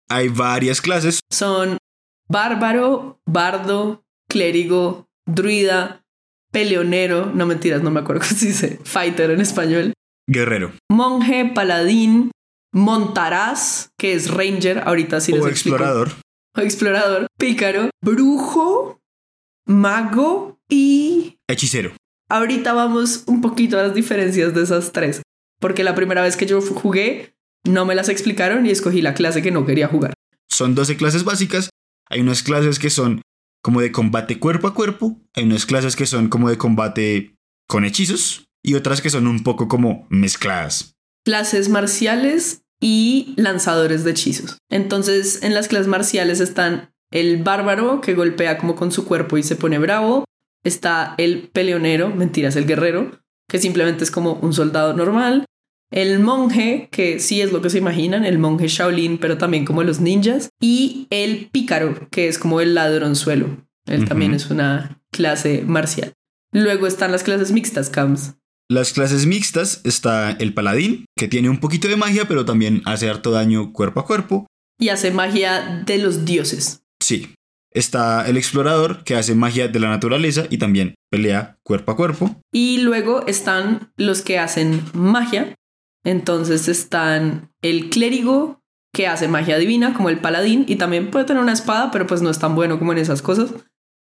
Hay 0.10 0.30
varias 0.30 0.82
clases. 0.82 1.20
Son 1.32 1.78
bárbaro, 2.30 3.20
bardo, 3.26 4.04
clérigo, 4.30 5.06
druida, 5.26 6.02
peleonero, 6.52 7.32
no 7.34 7.46
mentiras, 7.46 7.82
no 7.82 7.92
me 7.92 8.02
acuerdo 8.02 8.22
cómo 8.22 8.40
se 8.40 8.48
dice, 8.48 8.80
fighter 8.84 9.32
en 9.32 9.42
español. 9.42 9.94
Guerrero. 10.28 10.72
Monje, 10.90 11.52
paladín, 11.54 12.32
montaraz, 12.74 13.90
que 13.98 14.14
es 14.14 14.32
ranger, 14.32 14.84
ahorita 14.86 15.20
sí 15.20 15.32
les 15.32 15.42
o 15.42 15.48
explorador. 15.48 16.12
O 16.56 16.62
explorador, 16.62 17.28
pícaro, 17.38 17.90
brujo, 18.02 19.00
mago 19.66 20.60
y... 20.70 21.36
Hechicero. 21.50 21.94
Ahorita 22.30 22.74
vamos 22.74 23.24
un 23.28 23.42
poquito 23.42 23.80
a 23.80 23.84
las 23.84 23.94
diferencias 23.94 24.54
de 24.54 24.64
esas 24.64 24.92
tres, 24.92 25.22
porque 25.60 25.84
la 25.84 25.96
primera 25.96 26.22
vez 26.22 26.36
que 26.36 26.46
yo 26.46 26.62
jugué 26.62 27.36
no 27.66 27.86
me 27.86 27.96
las 27.96 28.10
explicaron 28.10 28.66
y 28.66 28.72
escogí 28.72 29.02
la 29.02 29.14
clase 29.14 29.42
que 29.42 29.52
no 29.52 29.66
quería 29.66 29.88
jugar. 29.88 30.14
Son 30.50 30.76
12 30.76 30.98
clases 30.98 31.24
básicas, 31.24 31.70
hay 32.10 32.22
unas 32.22 32.44
clases 32.44 32.80
que 32.80 32.90
son 32.90 33.22
como 33.64 33.82
de 33.82 33.92
combate 33.92 34.40
cuerpo 34.40 34.68
a 34.68 34.74
cuerpo, 34.74 35.22
hay 35.34 35.44
unas 35.46 35.66
clases 35.66 35.96
que 35.96 36.06
son 36.06 36.28
como 36.30 36.50
de 36.50 36.58
combate 36.58 37.36
con 37.68 37.86
hechizos 37.86 38.46
y 38.62 38.76
otras 38.76 39.02
que 39.02 39.10
son 39.10 39.28
un 39.28 39.44
poco 39.44 39.68
como 39.68 40.06
mezcladas. 40.10 40.96
Clases 41.26 41.70
marciales 41.70 42.62
y 42.82 43.34
lanzadores 43.38 44.04
de 44.04 44.12
hechizos. 44.12 44.58
Entonces, 44.70 45.42
en 45.44 45.54
las 45.54 45.70
clases 45.70 45.88
marciales 45.88 46.42
están 46.42 46.94
el 47.12 47.42
bárbaro 47.42 48.02
que 48.02 48.14
golpea 48.14 48.58
como 48.58 48.76
con 48.76 48.92
su 48.92 49.06
cuerpo 49.06 49.38
y 49.38 49.44
se 49.44 49.56
pone 49.56 49.80
bravo, 49.80 50.26
Está 50.64 51.16
el 51.18 51.50
peleonero, 51.52 52.10
mentiras, 52.10 52.56
el 52.56 52.66
guerrero, 52.66 53.20
que 53.50 53.60
simplemente 53.60 54.04
es 54.04 54.12
como 54.12 54.34
un 54.34 54.54
soldado 54.54 54.94
normal. 54.94 55.46
El 55.92 56.20
monje, 56.20 56.90
que 56.92 57.20
sí 57.20 57.42
es 57.42 57.52
lo 57.52 57.62
que 57.62 57.70
se 57.70 57.78
imaginan, 57.78 58.26
el 58.26 58.40
monje 58.40 58.68
Shaolin, 58.68 59.20
pero 59.20 59.38
también 59.38 59.64
como 59.66 59.84
los 59.84 60.00
ninjas. 60.00 60.50
Y 60.60 61.06
el 61.12 61.50
pícaro, 61.52 62.08
que 62.10 62.28
es 62.28 62.40
como 62.40 62.62
el 62.62 62.74
ladronzuelo. 62.74 63.64
Él 63.86 64.08
también 64.08 64.34
es 64.34 64.50
una 64.50 65.02
clase 65.12 65.64
marcial. 65.68 66.14
Luego 66.52 66.88
están 66.88 67.12
las 67.12 67.24
clases 67.24 67.52
mixtas, 67.52 67.90
Cams. 67.90 68.36
Las 68.70 68.94
clases 68.94 69.26
mixtas 69.26 69.82
está 69.84 70.32
el 70.32 70.54
paladín, 70.54 71.06
que 71.16 71.28
tiene 71.28 71.50
un 71.50 71.60
poquito 71.60 71.88
de 71.88 71.98
magia, 71.98 72.28
pero 72.28 72.46
también 72.46 72.82
hace 72.86 73.10
harto 73.10 73.32
daño 73.32 73.74
cuerpo 73.74 74.00
a 74.00 74.06
cuerpo. 74.06 74.48
Y 74.80 74.90
hace 74.90 75.12
magia 75.12 75.84
de 75.86 75.98
los 75.98 76.26
dioses. 76.26 76.84
Sí. 77.02 77.36
Está 77.74 78.28
el 78.28 78.38
explorador, 78.38 79.04
que 79.04 79.16
hace 79.16 79.36
magia 79.36 79.68
de 79.68 79.80
la 79.80 79.90
naturaleza 79.90 80.44
y 80.50 80.58
también 80.58 80.96
pelea 81.10 81.58
cuerpo 81.64 81.92
a 81.92 81.96
cuerpo. 81.96 82.36
Y 82.52 82.80
luego 82.82 83.26
están 83.28 83.92
los 83.98 84.22
que 84.22 84.40
hacen 84.40 84.84
magia. 84.94 85.56
Entonces 86.04 86.68
están 86.68 87.50
el 87.62 87.90
clérigo, 87.90 88.60
que 88.94 89.08
hace 89.08 89.28
magia 89.28 89.58
divina, 89.58 89.94
como 89.94 90.10
el 90.10 90.20
paladín, 90.20 90.66
y 90.68 90.76
también 90.76 91.10
puede 91.10 91.26
tener 91.26 91.42
una 91.42 91.54
espada, 91.54 91.90
pero 91.92 92.06
pues 92.06 92.22
no 92.22 92.30
es 92.30 92.40
tan 92.40 92.56
bueno 92.56 92.78
como 92.78 92.92
en 92.92 93.00
esas 93.00 93.22
cosas. 93.22 93.54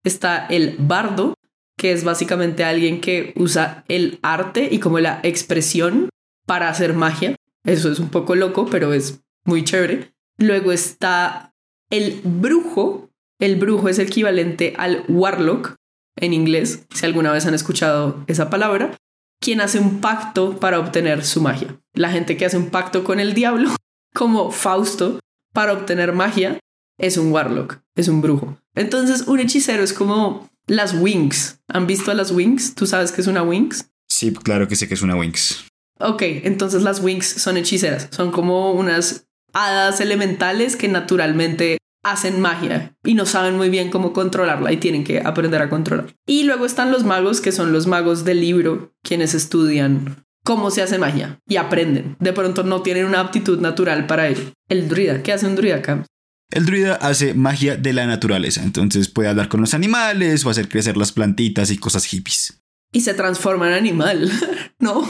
Está 0.03 0.45
el 0.47 0.75
bardo, 0.77 1.35
que 1.77 1.93
es 1.93 2.03
básicamente 2.03 2.63
alguien 2.63 2.99
que 2.99 3.33
usa 3.37 3.85
el 3.87 4.19
arte 4.21 4.67
y 4.69 4.79
como 4.79 4.99
la 4.99 5.21
expresión 5.23 6.09
para 6.45 6.69
hacer 6.69 6.93
magia. 6.93 7.35
Eso 7.63 7.91
es 7.91 7.99
un 7.99 8.09
poco 8.09 8.35
loco, 8.35 8.65
pero 8.65 8.93
es 8.93 9.21
muy 9.45 9.63
chévere. 9.63 10.13
Luego 10.37 10.71
está 10.71 11.53
el 11.89 12.19
brujo. 12.23 13.09
El 13.43 13.57
brujo 13.57 13.89
es 13.89 13.99
equivalente 13.99 14.73
al 14.77 15.03
warlock 15.09 15.75
en 16.15 16.31
inglés, 16.31 16.85
si 16.93 17.05
alguna 17.05 17.33
vez 17.33 17.45
han 17.45 17.53
escuchado 17.53 18.23
esa 18.27 18.49
palabra, 18.49 18.95
quien 19.41 19.59
hace 19.59 19.79
un 19.79 19.99
pacto 19.99 20.61
para 20.61 20.79
obtener 20.79 21.25
su 21.25 21.41
magia. 21.41 21.77
La 21.93 22.09
gente 22.09 22.37
que 22.37 22.45
hace 22.45 22.55
un 22.55 22.69
pacto 22.69 23.03
con 23.03 23.19
el 23.19 23.33
diablo, 23.33 23.69
como 24.15 24.49
Fausto, 24.49 25.19
para 25.51 25.73
obtener 25.73 26.13
magia, 26.13 26.57
es 26.97 27.17
un 27.17 27.33
warlock, 27.33 27.79
es 27.97 28.07
un 28.07 28.21
brujo. 28.21 28.57
Entonces, 28.75 29.27
un 29.27 29.41
hechicero 29.41 29.83
es 29.83 29.91
como 29.91 30.49
las 30.65 30.93
wings. 30.93 31.59
¿Han 31.67 31.85
visto 31.85 32.11
a 32.11 32.13
las 32.13 32.31
wings? 32.31 32.75
¿Tú 32.75 32.87
sabes 32.87 33.11
qué 33.11 33.19
es 33.19 33.27
una 33.27 33.43
wings? 33.43 33.89
Sí, 34.07 34.31
claro 34.31 34.69
que 34.69 34.77
sé 34.77 34.87
que 34.87 34.93
es 34.93 35.01
una 35.01 35.17
Winx. 35.17 35.65
Ok, 35.99 36.21
entonces 36.21 36.81
las 36.81 37.01
wings 37.01 37.27
son 37.27 37.57
hechiceras. 37.57 38.07
Son 38.11 38.31
como 38.31 38.71
unas 38.71 39.25
hadas 39.51 39.99
elementales 39.99 40.77
que 40.77 40.87
naturalmente 40.87 41.79
hacen 42.03 42.41
magia 42.41 42.95
y 43.03 43.13
no 43.13 43.25
saben 43.25 43.55
muy 43.55 43.69
bien 43.69 43.89
cómo 43.89 44.13
controlarla 44.13 44.71
y 44.71 44.77
tienen 44.77 45.03
que 45.03 45.21
aprender 45.21 45.61
a 45.61 45.69
controlar. 45.69 46.13
Y 46.27 46.43
luego 46.43 46.65
están 46.65 46.91
los 46.91 47.03
magos, 47.03 47.41
que 47.41 47.51
son 47.51 47.71
los 47.71 47.87
magos 47.87 48.25
del 48.25 48.41
libro, 48.41 48.93
quienes 49.01 49.33
estudian 49.33 50.23
cómo 50.43 50.71
se 50.71 50.81
hace 50.81 50.97
magia 50.97 51.39
y 51.47 51.55
aprenden. 51.55 52.17
De 52.19 52.33
pronto 52.33 52.63
no 52.63 52.81
tienen 52.81 53.05
una 53.05 53.21
aptitud 53.21 53.59
natural 53.59 54.05
para 54.05 54.27
ello. 54.27 54.43
El 54.69 54.89
druida, 54.89 55.23
¿qué 55.23 55.33
hace 55.33 55.47
un 55.47 55.55
druida, 55.55 55.81
Cam? 55.81 56.05
El 56.51 56.65
druida 56.65 56.95
hace 56.95 57.33
magia 57.33 57.77
de 57.77 57.93
la 57.93 58.05
naturaleza, 58.05 58.61
entonces 58.61 59.09
puede 59.09 59.29
hablar 59.29 59.49
con 59.49 59.61
los 59.61 59.73
animales 59.73 60.45
o 60.45 60.51
hacer 60.51 60.69
crecer 60.69 60.97
las 60.97 61.11
plantitas 61.11 61.71
y 61.71 61.77
cosas 61.77 62.05
hippies. 62.05 62.61
Y 62.91 63.01
se 63.01 63.15
transforma 63.15 63.69
en 63.69 63.73
animal, 63.73 64.31
¿no? 64.79 65.07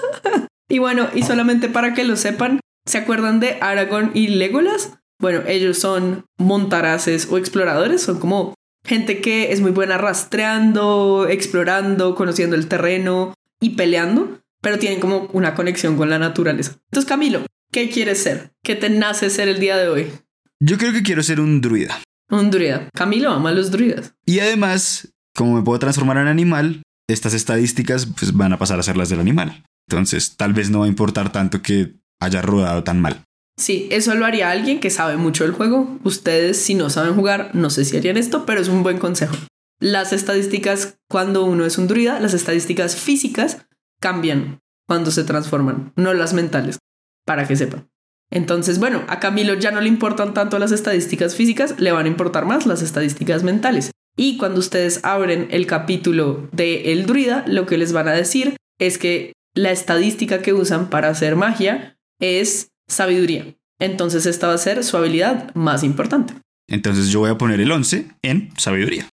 y 0.70 0.78
bueno, 0.78 1.08
y 1.14 1.22
solamente 1.22 1.68
para 1.68 1.92
que 1.92 2.04
lo 2.04 2.16
sepan, 2.16 2.60
¿se 2.86 2.96
acuerdan 2.96 3.40
de 3.40 3.58
Aragorn 3.60 4.12
y 4.14 4.28
Legolas? 4.28 4.99
Bueno, 5.20 5.42
ellos 5.46 5.78
son 5.78 6.24
montaraces 6.38 7.28
o 7.30 7.38
exploradores, 7.38 8.02
son 8.02 8.18
como 8.18 8.54
gente 8.84 9.20
que 9.20 9.52
es 9.52 9.60
muy 9.60 9.70
buena 9.70 9.98
rastreando, 9.98 11.28
explorando, 11.28 12.14
conociendo 12.14 12.56
el 12.56 12.66
terreno 12.66 13.34
y 13.60 13.70
peleando, 13.70 14.40
pero 14.62 14.78
tienen 14.78 14.98
como 14.98 15.28
una 15.32 15.54
conexión 15.54 15.96
con 15.96 16.08
la 16.08 16.18
naturaleza. 16.18 16.78
Entonces, 16.90 17.08
Camilo, 17.08 17.44
¿qué 17.70 17.90
quieres 17.90 18.22
ser? 18.22 18.52
¿Qué 18.62 18.74
te 18.74 18.88
nace 18.88 19.30
ser 19.30 19.48
el 19.48 19.60
día 19.60 19.76
de 19.76 19.88
hoy? 19.88 20.10
Yo 20.58 20.78
creo 20.78 20.92
que 20.92 21.02
quiero 21.02 21.22
ser 21.22 21.38
un 21.38 21.60
druida. 21.60 22.00
Un 22.30 22.50
druida. 22.50 22.88
Camilo 22.94 23.30
ama 23.30 23.50
a 23.50 23.52
los 23.54 23.70
druidas. 23.70 24.14
Y 24.24 24.40
además, 24.40 25.12
como 25.34 25.56
me 25.56 25.62
puedo 25.62 25.78
transformar 25.78 26.16
en 26.18 26.28
animal, 26.28 26.82
estas 27.08 27.34
estadísticas 27.34 28.06
pues, 28.06 28.34
van 28.34 28.52
a 28.52 28.58
pasar 28.58 28.78
a 28.78 28.82
ser 28.82 28.96
las 28.96 29.08
del 29.10 29.20
animal. 29.20 29.64
Entonces, 29.88 30.36
tal 30.36 30.52
vez 30.52 30.70
no 30.70 30.80
va 30.80 30.84
a 30.86 30.88
importar 30.88 31.32
tanto 31.32 31.60
que 31.60 31.94
haya 32.20 32.40
rodado 32.42 32.84
tan 32.84 33.00
mal. 33.00 33.24
Sí, 33.60 33.88
eso 33.90 34.14
lo 34.14 34.24
haría 34.24 34.50
alguien 34.50 34.80
que 34.80 34.88
sabe 34.88 35.18
mucho 35.18 35.44
del 35.44 35.52
juego. 35.52 35.98
Ustedes, 36.02 36.56
si 36.56 36.74
no 36.74 36.88
saben 36.88 37.14
jugar, 37.14 37.50
no 37.52 37.68
sé 37.68 37.84
si 37.84 37.94
harían 37.98 38.16
esto, 38.16 38.46
pero 38.46 38.58
es 38.58 38.68
un 38.68 38.82
buen 38.82 38.96
consejo. 38.96 39.36
Las 39.78 40.14
estadísticas 40.14 40.96
cuando 41.10 41.44
uno 41.44 41.66
es 41.66 41.76
un 41.76 41.86
druida, 41.86 42.18
las 42.20 42.32
estadísticas 42.32 42.96
físicas 42.96 43.66
cambian 44.00 44.60
cuando 44.88 45.10
se 45.10 45.24
transforman, 45.24 45.92
no 45.94 46.14
las 46.14 46.32
mentales, 46.32 46.78
para 47.26 47.46
que 47.46 47.54
sepan. 47.54 47.86
Entonces, 48.30 48.78
bueno, 48.78 49.04
a 49.08 49.20
Camilo 49.20 49.52
ya 49.52 49.72
no 49.72 49.82
le 49.82 49.88
importan 49.88 50.32
tanto 50.32 50.58
las 50.58 50.72
estadísticas 50.72 51.34
físicas, 51.34 51.78
le 51.78 51.92
van 51.92 52.06
a 52.06 52.08
importar 52.08 52.46
más 52.46 52.64
las 52.64 52.80
estadísticas 52.80 53.42
mentales. 53.42 53.90
Y 54.16 54.38
cuando 54.38 54.60
ustedes 54.60 55.00
abren 55.02 55.48
el 55.50 55.66
capítulo 55.66 56.48
de 56.52 56.92
El 56.92 57.04
Druida, 57.04 57.44
lo 57.46 57.66
que 57.66 57.76
les 57.76 57.92
van 57.92 58.08
a 58.08 58.12
decir 58.12 58.56
es 58.78 58.96
que 58.96 59.34
la 59.54 59.70
estadística 59.70 60.40
que 60.40 60.54
usan 60.54 60.88
para 60.88 61.08
hacer 61.08 61.36
magia 61.36 61.98
es 62.20 62.69
sabiduría. 62.90 63.54
Entonces 63.80 64.26
esta 64.26 64.48
va 64.48 64.54
a 64.54 64.58
ser 64.58 64.84
su 64.84 64.96
habilidad 64.96 65.54
más 65.54 65.82
importante. 65.82 66.34
Entonces 66.68 67.08
yo 67.08 67.20
voy 67.20 67.30
a 67.30 67.38
poner 67.38 67.60
el 67.60 67.72
11 67.72 68.08
en 68.22 68.50
sabiduría. 68.56 69.08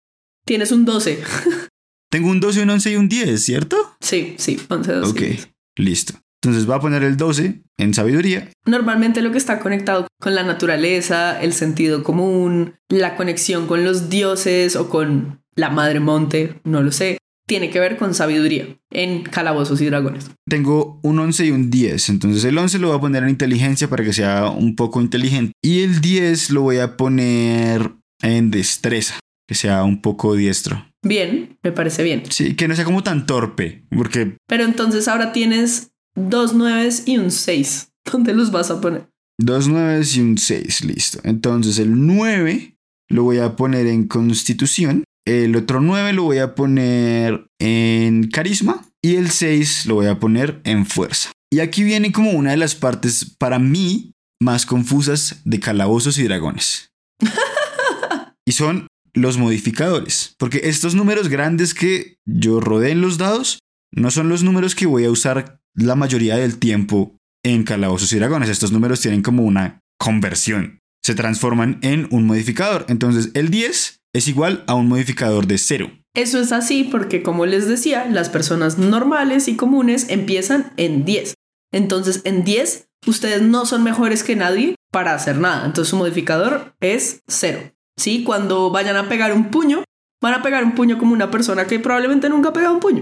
Tienes 0.45 0.71
un 0.71 0.85
12. 0.85 1.23
Tengo 2.11 2.29
un 2.29 2.39
12, 2.39 2.63
un 2.63 2.69
11 2.69 2.91
y 2.91 2.95
un 2.95 3.09
10, 3.09 3.43
¿cierto? 3.43 3.77
Sí, 3.99 4.35
sí, 4.37 4.59
11, 4.69 4.91
12. 4.93 5.11
Ok, 5.11 5.49
listo. 5.77 6.13
Entonces 6.41 6.65
voy 6.65 6.75
a 6.75 6.79
poner 6.79 7.03
el 7.03 7.17
12 7.17 7.61
en 7.77 7.93
sabiduría. 7.93 8.49
Normalmente 8.65 9.21
lo 9.21 9.31
que 9.31 9.37
está 9.37 9.59
conectado 9.59 10.07
con 10.19 10.35
la 10.35 10.43
naturaleza, 10.43 11.41
el 11.41 11.53
sentido 11.53 12.03
común, 12.03 12.75
la 12.89 13.15
conexión 13.15 13.67
con 13.67 13.83
los 13.83 14.09
dioses 14.09 14.75
o 14.75 14.89
con 14.89 15.41
la 15.55 15.69
madre 15.69 15.99
monte, 15.99 16.59
no 16.63 16.83
lo 16.83 16.91
sé, 16.91 17.17
tiene 17.47 17.69
que 17.69 17.79
ver 17.79 17.97
con 17.97 18.13
sabiduría 18.13 18.67
en 18.91 19.23
calabozos 19.23 19.81
y 19.81 19.86
dragones. 19.86 20.29
Tengo 20.47 20.99
un 21.01 21.17
11 21.17 21.45
y 21.45 21.51
un 21.51 21.69
10. 21.71 22.10
Entonces 22.10 22.43
el 22.43 22.57
11 22.57 22.79
lo 22.79 22.89
voy 22.89 22.97
a 22.97 23.01
poner 23.01 23.23
en 23.23 23.29
inteligencia 23.29 23.88
para 23.88 24.03
que 24.03 24.13
sea 24.13 24.49
un 24.49 24.75
poco 24.75 25.01
inteligente. 25.01 25.53
Y 25.63 25.81
el 25.81 26.01
10 26.01 26.51
lo 26.51 26.62
voy 26.62 26.77
a 26.77 26.97
poner 26.97 27.91
en 28.21 28.51
destreza, 28.51 29.19
que 29.47 29.55
sea 29.55 29.83
un 29.83 30.01
poco 30.01 30.36
diestro. 30.36 30.86
Bien, 31.03 31.57
me 31.63 31.71
parece 31.71 32.03
bien. 32.03 32.23
Sí, 32.29 32.55
que 32.55 32.67
no 32.67 32.75
sea 32.75 32.86
como 32.86 33.03
tan 33.03 33.25
torpe, 33.25 33.86
porque 33.95 34.36
Pero 34.47 34.65
entonces 34.65 35.07
ahora 35.07 35.31
tienes 35.31 35.91
dos 36.15 36.53
nueves 36.53 37.03
y 37.05 37.17
un 37.17 37.31
6. 37.31 37.89
¿Dónde 38.12 38.33
los 38.33 38.51
vas 38.51 38.71
a 38.71 38.81
poner? 38.81 39.07
dos 39.39 39.67
9 39.67 40.03
y 40.15 40.19
un 40.19 40.38
6, 40.38 40.83
listo. 40.86 41.19
Entonces 41.23 41.79
el 41.79 42.05
9 42.07 42.75
lo 43.10 43.23
voy 43.23 43.38
a 43.38 43.55
poner 43.55 43.88
en 43.88 44.07
constitución. 44.07 45.03
El 45.27 45.57
otro 45.57 45.81
9 45.81 46.13
lo 46.13 46.23
voy 46.23 46.37
a 46.37 46.55
poner 46.55 47.47
en 47.59 48.29
carisma. 48.29 48.87
Y 49.01 49.15
el 49.15 49.29
6 49.29 49.85
lo 49.85 49.95
voy 49.95 50.07
a 50.07 50.19
poner 50.19 50.61
en 50.63 50.85
fuerza. 50.85 51.31
Y 51.51 51.59
aquí 51.59 51.83
viene 51.83 52.13
como 52.13 52.31
una 52.31 52.51
de 52.51 52.57
las 52.57 52.75
partes 52.75 53.35
para 53.37 53.59
mí 53.59 54.13
más 54.41 54.65
confusas 54.65 55.41
de 55.43 55.59
calabozos 55.59 56.17
y 56.17 56.23
dragones. 56.23 56.93
y 58.45 58.53
son 58.53 58.87
los 59.13 59.37
modificadores. 59.37 60.33
Porque 60.39 60.61
estos 60.63 60.95
números 60.95 61.27
grandes 61.27 61.73
que 61.73 62.15
yo 62.25 62.61
rodé 62.61 62.91
en 62.91 63.01
los 63.01 63.17
dados 63.17 63.59
no 63.91 64.11
son 64.11 64.29
los 64.29 64.43
números 64.43 64.75
que 64.75 64.85
voy 64.85 65.03
a 65.03 65.11
usar 65.11 65.59
la 65.75 65.95
mayoría 65.95 66.37
del 66.37 66.57
tiempo 66.57 67.17
en 67.43 67.63
calabozos 67.63 68.13
y 68.13 68.17
dragones. 68.17 68.47
Estos 68.47 68.71
números 68.71 69.01
tienen 69.01 69.23
como 69.23 69.43
una 69.43 69.81
conversión. 69.99 70.79
Se 71.03 71.15
transforman 71.15 71.79
en 71.81 72.07
un 72.11 72.25
modificador. 72.25 72.85
Entonces 72.87 73.31
el 73.33 73.49
10 73.49 73.96
es 74.17 74.27
igual 74.27 74.63
a 74.67 74.73
un 74.73 74.88
modificador 74.88 75.45
de 75.45 75.58
0. 75.58 75.91
Eso 76.15 76.39
es 76.39 76.51
así 76.51 76.84
porque, 76.84 77.21
como 77.21 77.45
les 77.45 77.67
decía, 77.67 78.06
las 78.06 78.30
personas 78.30 78.80
normales 78.80 79.47
y 79.47 79.56
comunes 79.56 80.08
empiezan 80.10 80.73
en 80.77 81.06
10. 81.06 81.36
Entonces, 81.71 82.21
en 82.23 82.43
10, 82.43 82.89
ustedes 83.06 83.43
no 83.43 83.67
son 83.67 83.84
mejores 83.84 84.23
que 84.23 84.36
nadie 84.36 84.75
para 84.91 85.13
hacer 85.13 85.38
nada. 85.38 85.65
Entonces, 85.67 85.91
su 85.91 85.97
modificador 85.97 86.75
es 86.80 87.21
0. 87.27 87.71
¿Sí? 87.95 88.23
Cuando 88.23 88.71
vayan 88.71 88.95
a 88.95 89.08
pegar 89.08 89.34
un 89.34 89.51
puño, 89.51 89.84
van 90.19 90.34
a 90.34 90.41
pegar 90.41 90.63
un 90.63 90.73
puño 90.73 90.97
como 90.97 91.13
una 91.13 91.30
persona 91.30 91.67
que 91.67 91.80
probablemente 91.80 92.30
nunca 92.30 92.49
ha 92.49 92.53
pegado 92.53 92.73
un 92.73 92.80
puño. 92.80 93.01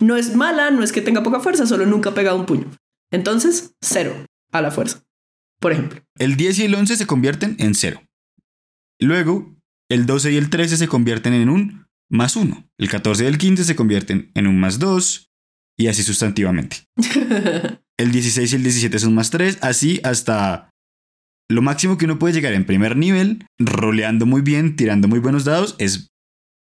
No 0.00 0.16
es 0.16 0.34
mala, 0.34 0.70
no 0.70 0.82
es 0.82 0.92
que 0.92 1.02
tenga 1.02 1.22
poca 1.22 1.40
fuerza, 1.40 1.66
solo 1.66 1.84
nunca 1.84 2.10
ha 2.10 2.14
pegado 2.14 2.38
un 2.38 2.46
puño. 2.46 2.70
Entonces, 3.10 3.74
0 3.82 4.24
a 4.52 4.62
la 4.62 4.70
fuerza. 4.70 5.02
Por 5.60 5.72
ejemplo. 5.72 6.00
El 6.18 6.36
10 6.36 6.58
y 6.60 6.64
el 6.64 6.74
11 6.74 6.96
se 6.96 7.06
convierten 7.06 7.56
en 7.58 7.74
0. 7.74 8.02
Luego, 8.98 9.55
el 9.88 10.06
12 10.06 10.32
y 10.32 10.36
el 10.36 10.50
13 10.50 10.76
se 10.76 10.88
convierten 10.88 11.32
en 11.34 11.48
un 11.48 11.86
más 12.10 12.36
1. 12.36 12.68
El 12.78 12.88
14 12.88 13.24
y 13.24 13.26
el 13.26 13.38
15 13.38 13.64
se 13.64 13.76
convierten 13.76 14.30
en 14.34 14.46
un 14.46 14.58
más 14.58 14.78
2 14.78 15.30
y 15.78 15.88
así 15.88 16.02
sustantivamente. 16.02 16.84
El 17.98 18.12
16 18.12 18.52
y 18.52 18.56
el 18.56 18.62
17 18.62 18.98
son 18.98 19.14
más 19.14 19.30
3, 19.30 19.58
así 19.62 20.00
hasta 20.04 20.68
lo 21.48 21.62
máximo 21.62 21.96
que 21.96 22.04
uno 22.04 22.18
puede 22.18 22.34
llegar 22.34 22.52
en 22.52 22.66
primer 22.66 22.94
nivel, 22.94 23.46
roleando 23.58 24.26
muy 24.26 24.42
bien, 24.42 24.76
tirando 24.76 25.08
muy 25.08 25.18
buenos 25.18 25.44
dados, 25.44 25.76
es 25.78 26.08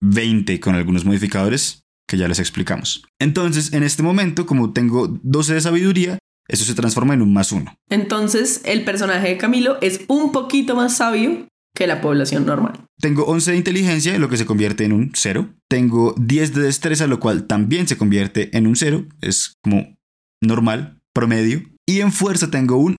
20 0.00 0.60
con 0.60 0.76
algunos 0.76 1.04
modificadores 1.04 1.82
que 2.06 2.18
ya 2.18 2.28
les 2.28 2.38
explicamos. 2.38 3.04
Entonces, 3.18 3.72
en 3.72 3.82
este 3.82 4.04
momento, 4.04 4.46
como 4.46 4.72
tengo 4.72 5.08
12 5.08 5.54
de 5.54 5.60
sabiduría, 5.60 6.18
eso 6.46 6.64
se 6.64 6.74
transforma 6.74 7.14
en 7.14 7.22
un 7.22 7.32
más 7.32 7.50
1. 7.50 7.74
Entonces, 7.90 8.62
el 8.64 8.84
personaje 8.84 9.28
de 9.28 9.38
Camilo 9.38 9.78
es 9.80 10.02
un 10.06 10.30
poquito 10.30 10.76
más 10.76 10.96
sabio 10.96 11.48
que 11.78 11.86
la 11.86 12.00
población 12.00 12.44
normal. 12.44 12.72
Tengo 13.00 13.24
11 13.26 13.52
de 13.52 13.56
inteligencia, 13.56 14.18
lo 14.18 14.28
que 14.28 14.36
se 14.36 14.46
convierte 14.46 14.84
en 14.84 14.92
un 14.92 15.12
0. 15.14 15.48
Tengo 15.70 16.12
10 16.18 16.52
de 16.52 16.62
destreza, 16.62 17.06
lo 17.06 17.20
cual 17.20 17.46
también 17.46 17.86
se 17.86 17.96
convierte 17.96 18.56
en 18.56 18.66
un 18.66 18.74
0. 18.74 19.06
Es 19.20 19.52
como 19.62 19.96
normal, 20.42 20.98
promedio. 21.14 21.62
Y 21.86 22.00
en 22.00 22.10
fuerza 22.10 22.50
tengo 22.50 22.78
un 22.78 22.96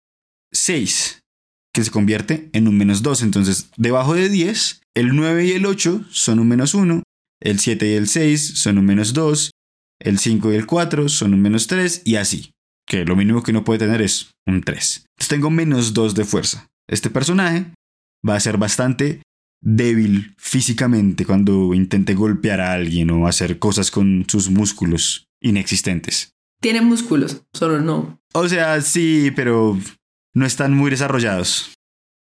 6, 0.53 1.19
que 1.73 1.83
se 1.83 1.91
convierte 1.91 2.49
en 2.53 2.69
un 2.69 2.77
menos 2.77 3.03
2. 3.03 3.21
Entonces, 3.23 3.69
debajo 3.75 4.13
de 4.13 4.29
10, 4.29 4.79
el 4.95 5.13
9 5.13 5.45
y 5.45 5.51
el 5.51 5.65
8 5.65 6.05
son 6.09 6.39
un 6.39 6.47
menos 6.47 6.73
1. 6.73 7.03
El 7.41 7.59
7 7.59 7.85
y 7.85 7.95
el 7.95 8.07
6 8.07 8.59
son 8.59 8.77
un 8.77 8.85
menos 8.85 9.11
2. 9.11 9.51
El 9.99 10.19
5 10.19 10.53
y 10.53 10.55
el 10.55 10.65
4 10.65 11.09
son 11.09 11.33
un 11.33 11.41
menos 11.41 11.67
3 11.67 12.03
y 12.05 12.15
así. 12.15 12.51
Que 12.87 13.03
lo 13.03 13.17
mínimo 13.17 13.43
que 13.43 13.51
uno 13.51 13.65
puede 13.65 13.79
tener 13.79 14.01
es 14.01 14.31
un 14.47 14.61
3. 14.61 15.03
Entonces 15.17 15.27
tengo 15.27 15.49
menos 15.49 15.93
2 15.93 16.15
de 16.15 16.23
fuerza. 16.23 16.67
Este 16.87 17.09
personaje 17.09 17.73
va 18.27 18.35
a 18.35 18.39
ser 18.39 18.57
bastante 18.57 19.21
débil 19.61 20.35
físicamente 20.37 21.25
cuando 21.25 21.73
intente 21.73 22.13
golpear 22.13 22.61
a 22.61 22.73
alguien 22.73 23.09
o 23.11 23.27
hacer 23.27 23.59
cosas 23.59 23.91
con 23.91 24.25
sus 24.27 24.49
músculos 24.49 25.27
inexistentes. 25.41 26.31
Tiene 26.61 26.81
músculos, 26.81 27.43
solo 27.53 27.79
no. 27.79 28.19
O 28.33 28.47
sea, 28.47 28.81
sí, 28.81 29.31
pero 29.35 29.77
no 30.33 30.45
están 30.45 30.73
muy 30.73 30.91
desarrollados. 30.91 31.73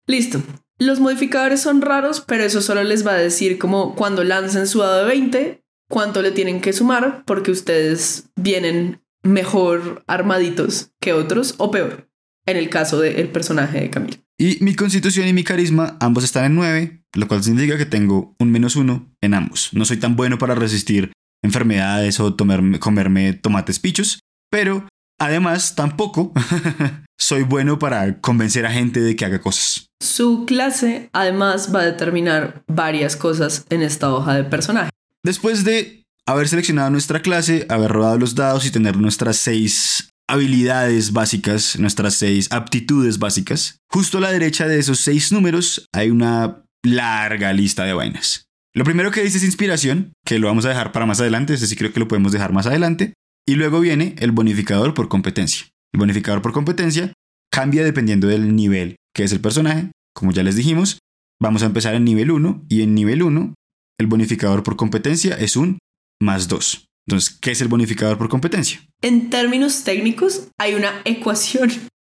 Listo. 0.06 0.42
Los 0.78 1.00
modificadores 1.00 1.60
son 1.60 1.82
raros, 1.82 2.20
pero 2.20 2.44
eso 2.44 2.62
solo 2.62 2.84
les 2.84 3.04
va 3.04 3.12
a 3.12 3.18
decir 3.18 3.58
como 3.58 3.96
cuando 3.96 4.22
lancen 4.22 4.68
su 4.68 4.78
dado 4.78 5.00
de 5.00 5.06
20, 5.06 5.62
cuánto 5.88 6.22
le 6.22 6.30
tienen 6.30 6.60
que 6.60 6.72
sumar, 6.72 7.24
porque 7.26 7.50
ustedes 7.50 8.30
vienen 8.36 9.02
mejor 9.22 10.04
armaditos 10.06 10.92
que 11.00 11.12
otros 11.12 11.56
o 11.58 11.72
peor, 11.72 12.07
en 12.50 12.56
el 12.56 12.70
caso 12.70 13.00
del 13.00 13.28
personaje 13.28 13.80
de 13.80 13.90
Camilo. 13.90 14.18
Y 14.38 14.58
mi 14.60 14.74
constitución 14.74 15.26
y 15.28 15.32
mi 15.32 15.44
carisma 15.44 15.96
ambos 16.00 16.24
están 16.24 16.44
en 16.44 16.54
9, 16.54 17.02
lo 17.14 17.28
cual 17.28 17.42
significa 17.42 17.76
que 17.76 17.86
tengo 17.86 18.34
un 18.38 18.50
menos 18.50 18.76
1 18.76 19.16
en 19.20 19.34
ambos. 19.34 19.70
No 19.72 19.84
soy 19.84 19.96
tan 19.96 20.16
bueno 20.16 20.38
para 20.38 20.54
resistir 20.54 21.12
enfermedades 21.42 22.20
o 22.20 22.34
tomarme, 22.34 22.78
comerme 22.78 23.32
tomates 23.32 23.78
pichos, 23.78 24.20
pero 24.50 24.86
además 25.18 25.74
tampoco 25.74 26.32
soy 27.18 27.42
bueno 27.42 27.78
para 27.78 28.20
convencer 28.20 28.64
a 28.64 28.72
gente 28.72 29.00
de 29.00 29.16
que 29.16 29.24
haga 29.24 29.40
cosas. 29.40 29.88
Su 30.00 30.46
clase 30.46 31.10
además 31.12 31.74
va 31.74 31.80
a 31.80 31.86
determinar 31.86 32.62
varias 32.68 33.16
cosas 33.16 33.66
en 33.70 33.82
esta 33.82 34.12
hoja 34.12 34.34
de 34.34 34.44
personaje. 34.44 34.90
Después 35.24 35.64
de 35.64 36.04
haber 36.26 36.46
seleccionado 36.46 36.90
nuestra 36.90 37.20
clase, 37.22 37.66
haber 37.68 37.90
rodado 37.90 38.18
los 38.18 38.34
dados 38.36 38.64
y 38.66 38.70
tener 38.70 38.96
nuestras 38.96 39.36
seis 39.36 40.10
habilidades 40.28 41.12
básicas, 41.12 41.78
nuestras 41.78 42.14
seis 42.14 42.48
aptitudes 42.52 43.18
básicas, 43.18 43.78
justo 43.90 44.18
a 44.18 44.20
la 44.20 44.30
derecha 44.30 44.68
de 44.68 44.78
esos 44.78 45.00
seis 45.00 45.32
números 45.32 45.86
hay 45.92 46.10
una 46.10 46.64
larga 46.84 47.52
lista 47.52 47.84
de 47.84 47.94
vainas. 47.94 48.44
Lo 48.74 48.84
primero 48.84 49.10
que 49.10 49.22
dice 49.22 49.38
es 49.38 49.44
inspiración, 49.44 50.12
que 50.24 50.38
lo 50.38 50.46
vamos 50.46 50.64
a 50.64 50.68
dejar 50.68 50.92
para 50.92 51.06
más 51.06 51.20
adelante, 51.20 51.54
ese 51.54 51.66
sí 51.66 51.74
creo 51.74 51.92
que 51.92 52.00
lo 52.00 52.08
podemos 52.08 52.32
dejar 52.32 52.52
más 52.52 52.66
adelante. 52.66 53.14
Y 53.46 53.54
luego 53.54 53.80
viene 53.80 54.14
el 54.18 54.30
bonificador 54.30 54.92
por 54.92 55.08
competencia. 55.08 55.66
El 55.92 56.00
bonificador 56.00 56.42
por 56.42 56.52
competencia 56.52 57.12
cambia 57.50 57.82
dependiendo 57.82 58.28
del 58.28 58.54
nivel 58.54 58.96
que 59.14 59.24
es 59.24 59.32
el 59.32 59.40
personaje. 59.40 59.90
Como 60.14 60.32
ya 60.32 60.42
les 60.42 60.54
dijimos, 60.54 60.98
vamos 61.40 61.62
a 61.62 61.66
empezar 61.66 61.94
en 61.94 62.04
nivel 62.04 62.30
1 62.30 62.66
y 62.68 62.82
en 62.82 62.94
nivel 62.94 63.22
1 63.22 63.54
el 63.98 64.06
bonificador 64.06 64.62
por 64.62 64.76
competencia 64.76 65.34
es 65.34 65.56
un 65.56 65.78
más 66.20 66.46
2. 66.46 66.87
Entonces, 67.08 67.38
¿qué 67.40 67.52
es 67.52 67.62
el 67.62 67.68
bonificador 67.68 68.18
por 68.18 68.28
competencia? 68.28 68.82
En 69.00 69.30
términos 69.30 69.82
técnicos, 69.82 70.48
hay 70.58 70.74
una 70.74 71.00
ecuación 71.06 71.70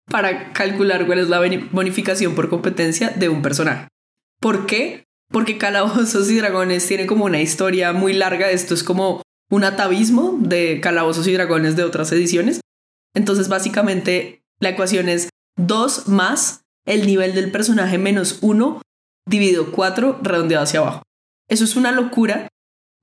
para 0.08 0.52
calcular 0.52 1.04
cuál 1.06 1.18
es 1.18 1.28
la 1.28 1.42
bonificación 1.72 2.36
por 2.36 2.48
competencia 2.48 3.08
de 3.08 3.28
un 3.28 3.42
personaje. 3.42 3.88
¿Por 4.40 4.66
qué? 4.66 5.02
Porque 5.32 5.58
Calabozos 5.58 6.30
y 6.30 6.36
Dragones 6.36 6.86
tiene 6.86 7.06
como 7.06 7.24
una 7.24 7.40
historia 7.40 7.92
muy 7.92 8.12
larga. 8.12 8.52
Esto 8.52 8.72
es 8.72 8.84
como 8.84 9.20
un 9.50 9.64
atavismo 9.64 10.38
de 10.40 10.78
Calabozos 10.80 11.26
y 11.26 11.32
Dragones 11.32 11.74
de 11.74 11.82
otras 11.82 12.12
ediciones. 12.12 12.60
Entonces, 13.16 13.48
básicamente, 13.48 14.44
la 14.60 14.68
ecuación 14.68 15.08
es 15.08 15.28
2 15.56 16.06
más 16.06 16.62
el 16.86 17.04
nivel 17.04 17.34
del 17.34 17.50
personaje 17.50 17.98
menos 17.98 18.38
1 18.42 18.80
dividido 19.28 19.72
4 19.72 20.20
redondeado 20.22 20.62
hacia 20.62 20.78
abajo. 20.78 21.02
Eso 21.48 21.64
es 21.64 21.74
una 21.74 21.90
locura. 21.90 22.46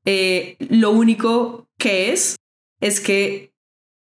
Eh, 0.06 0.56
lo 0.70 0.92
único 0.92 1.68
que 1.82 2.14
es 2.14 2.36
es 2.80 3.00
que 3.00 3.54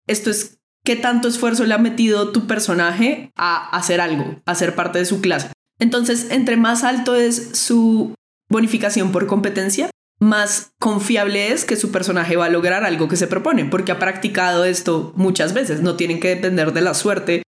esto 0.07 0.29
es 0.29 0.59
qué 0.86 0.95
tanto 0.95 1.27
esfuerzo 1.27 1.65
le 1.65 1.73
ha 1.73 1.79
metido 1.79 2.31
tu 2.31 2.45
personaje 2.45 3.31
a 3.36 3.69
hacer 3.75 3.99
algo, 3.99 4.41
a 4.45 4.55
ser 4.55 4.75
parte 4.75 4.99
de 4.99 5.05
su 5.05 5.21
clase. 5.21 5.51
Entonces, 5.79 6.27
entre 6.29 6.55
más 6.55 6.83
alto 6.83 7.15
es 7.15 7.57
su 7.57 8.13
bonificación 8.49 9.12
por 9.12 9.25
competencia, 9.27 9.89
más 10.19 10.71
confiable 10.79 11.51
es 11.51 11.65
que 11.65 11.75
su 11.75 11.91
personaje 11.91 12.36
va 12.36 12.45
a 12.45 12.49
lograr 12.49 12.83
algo 12.83 13.07
que 13.07 13.15
se 13.15 13.27
propone, 13.27 13.65
porque 13.65 13.91
ha 13.91 13.99
practicado 13.99 14.65
esto 14.65 15.12
muchas 15.15 15.53
veces. 15.53 15.81
No 15.81 15.95
tienen 15.95 16.19
que 16.19 16.29
depender 16.29 16.73
de 16.73 16.81
la 16.81 16.93
suerte 16.93 17.43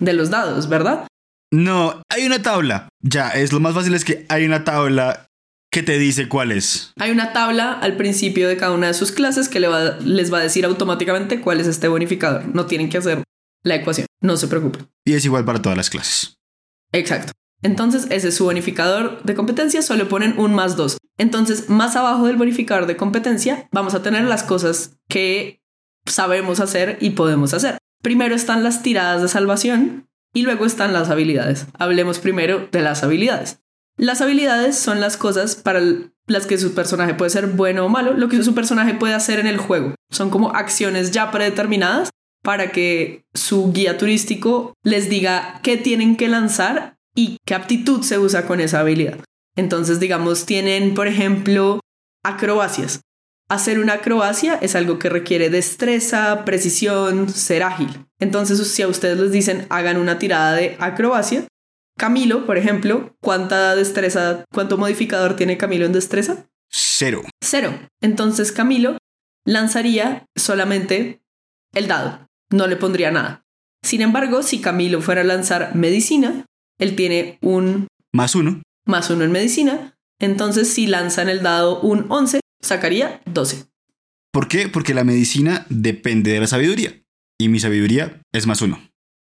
de 0.00 0.12
los 0.12 0.30
dados, 0.30 0.68
¿verdad? 0.68 1.06
No, 1.52 2.02
hay 2.10 2.26
una 2.26 2.42
tabla. 2.42 2.88
Ya, 3.00 3.30
es 3.30 3.52
lo 3.52 3.60
más 3.60 3.74
fácil 3.74 3.94
es 3.94 4.04
que 4.04 4.26
hay 4.28 4.44
una 4.44 4.64
tabla 4.64 5.27
que 5.70 5.82
te 5.82 5.98
dice 5.98 6.28
cuál 6.28 6.52
es. 6.52 6.92
Hay 6.98 7.10
una 7.10 7.32
tabla 7.32 7.72
al 7.72 7.96
principio 7.96 8.48
de 8.48 8.56
cada 8.56 8.72
una 8.72 8.88
de 8.88 8.94
sus 8.94 9.12
clases 9.12 9.48
que 9.48 9.60
les 9.60 10.32
va 10.32 10.38
a 10.38 10.42
decir 10.42 10.64
automáticamente 10.64 11.40
cuál 11.40 11.60
es 11.60 11.66
este 11.66 11.88
bonificador. 11.88 12.54
No 12.54 12.66
tienen 12.66 12.88
que 12.88 12.98
hacer 12.98 13.22
la 13.62 13.74
ecuación, 13.74 14.06
no 14.20 14.36
se 14.36 14.48
preocupen. 14.48 14.88
Y 15.04 15.14
es 15.14 15.24
igual 15.24 15.44
para 15.44 15.60
todas 15.60 15.76
las 15.76 15.90
clases. 15.90 16.38
Exacto. 16.92 17.32
Entonces, 17.60 18.06
ese 18.10 18.28
es 18.28 18.36
su 18.36 18.44
bonificador 18.44 19.22
de 19.24 19.34
competencia, 19.34 19.82
solo 19.82 20.08
ponen 20.08 20.38
un 20.38 20.54
más 20.54 20.76
dos. 20.76 20.96
Entonces, 21.18 21.68
más 21.68 21.96
abajo 21.96 22.26
del 22.26 22.36
bonificador 22.36 22.86
de 22.86 22.96
competencia, 22.96 23.68
vamos 23.72 23.94
a 23.94 24.02
tener 24.02 24.24
las 24.24 24.44
cosas 24.44 24.96
que 25.08 25.60
sabemos 26.06 26.60
hacer 26.60 26.96
y 27.00 27.10
podemos 27.10 27.52
hacer. 27.54 27.78
Primero 28.00 28.36
están 28.36 28.62
las 28.62 28.82
tiradas 28.82 29.22
de 29.22 29.28
salvación 29.28 30.08
y 30.32 30.42
luego 30.42 30.64
están 30.64 30.92
las 30.92 31.10
habilidades. 31.10 31.66
Hablemos 31.76 32.20
primero 32.20 32.68
de 32.70 32.80
las 32.80 33.02
habilidades. 33.02 33.58
Las 33.98 34.20
habilidades 34.20 34.78
son 34.78 35.00
las 35.00 35.16
cosas 35.16 35.56
para 35.56 35.82
las 36.28 36.46
que 36.46 36.56
su 36.56 36.72
personaje 36.72 37.14
puede 37.14 37.30
ser 37.30 37.48
bueno 37.48 37.84
o 37.84 37.88
malo, 37.88 38.14
lo 38.14 38.28
que 38.28 38.42
su 38.44 38.54
personaje 38.54 38.94
puede 38.94 39.14
hacer 39.14 39.40
en 39.40 39.48
el 39.48 39.58
juego. 39.58 39.94
Son 40.10 40.30
como 40.30 40.54
acciones 40.54 41.10
ya 41.10 41.32
predeterminadas 41.32 42.10
para 42.44 42.70
que 42.70 43.24
su 43.34 43.72
guía 43.72 43.98
turístico 43.98 44.72
les 44.84 45.08
diga 45.08 45.60
qué 45.64 45.76
tienen 45.76 46.16
que 46.16 46.28
lanzar 46.28 46.96
y 47.14 47.38
qué 47.44 47.56
aptitud 47.56 48.02
se 48.02 48.18
usa 48.18 48.46
con 48.46 48.60
esa 48.60 48.80
habilidad. 48.80 49.18
Entonces, 49.56 49.98
digamos, 49.98 50.46
tienen, 50.46 50.94
por 50.94 51.08
ejemplo, 51.08 51.80
acrobacias. 52.24 53.00
Hacer 53.50 53.80
una 53.80 53.94
acrobacia 53.94 54.54
es 54.60 54.76
algo 54.76 55.00
que 55.00 55.08
requiere 55.08 55.50
destreza, 55.50 56.44
precisión, 56.44 57.28
ser 57.28 57.64
ágil. 57.64 58.06
Entonces, 58.20 58.64
si 58.70 58.82
a 58.82 58.88
ustedes 58.88 59.18
les 59.18 59.32
dicen 59.32 59.66
hagan 59.70 59.96
una 59.96 60.20
tirada 60.20 60.52
de 60.52 60.76
acrobacia, 60.78 61.48
Camilo, 61.98 62.46
por 62.46 62.56
ejemplo, 62.56 63.16
¿cuánta 63.20 63.74
destreza, 63.74 64.44
cuánto 64.54 64.78
modificador 64.78 65.34
tiene 65.34 65.58
Camilo 65.58 65.84
en 65.84 65.92
destreza? 65.92 66.48
Cero. 66.70 67.24
Cero. 67.42 67.76
Entonces 68.00 68.52
Camilo 68.52 68.96
lanzaría 69.44 70.24
solamente 70.36 71.20
el 71.74 71.88
dado, 71.88 72.28
no 72.50 72.68
le 72.68 72.76
pondría 72.76 73.10
nada. 73.10 73.42
Sin 73.82 74.00
embargo, 74.00 74.44
si 74.44 74.60
Camilo 74.60 75.02
fuera 75.02 75.22
a 75.22 75.24
lanzar 75.24 75.74
medicina, 75.74 76.46
él 76.78 76.94
tiene 76.94 77.38
un... 77.42 77.88
Más 78.12 78.36
uno. 78.36 78.62
Más 78.86 79.10
uno 79.10 79.24
en 79.24 79.32
medicina. 79.32 79.96
Entonces, 80.20 80.72
si 80.72 80.86
lanza 80.86 81.22
en 81.22 81.28
el 81.28 81.42
dado 81.42 81.80
un 81.80 82.06
11, 82.08 82.40
sacaría 82.62 83.20
12. 83.26 83.66
¿Por 84.32 84.46
qué? 84.46 84.68
Porque 84.68 84.94
la 84.94 85.04
medicina 85.04 85.66
depende 85.68 86.32
de 86.32 86.40
la 86.40 86.46
sabiduría. 86.46 87.02
Y 87.40 87.48
mi 87.48 87.58
sabiduría 87.58 88.20
es 88.32 88.46
más 88.46 88.62
uno 88.62 88.87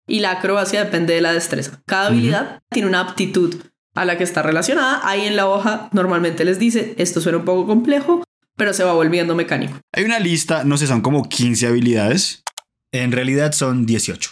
y 0.07 0.21
la 0.21 0.33
acrobacia 0.33 0.85
depende 0.85 1.15
de 1.15 1.21
la 1.21 1.33
destreza. 1.33 1.83
Cada 1.87 2.09
habilidad 2.09 2.61
tiene 2.71 2.89
una 2.89 3.01
aptitud 3.01 3.55
a 3.95 4.05
la 4.05 4.17
que 4.17 4.25
está 4.25 4.43
relacionada. 4.43 5.01
Ahí 5.03 5.27
en 5.27 5.37
la 5.37 5.49
hoja 5.49 5.89
normalmente 5.93 6.45
les 6.45 6.59
dice, 6.59 6.95
esto 6.99 7.21
suena 7.21 7.39
un 7.39 7.45
poco 7.45 7.67
complejo, 7.67 8.23
pero 8.57 8.73
se 8.73 8.85
va 8.85 8.93
volviendo 8.93 9.35
mecánico. 9.35 9.79
Hay 9.93 10.05
una 10.05 10.19
lista, 10.19 10.65
no 10.65 10.77
sé, 10.77 10.87
son 10.87 11.01
como 11.01 11.29
15 11.29 11.67
habilidades. 11.67 12.45
En 12.93 13.13
realidad 13.13 13.53
son 13.53 13.85
18. 13.85 14.31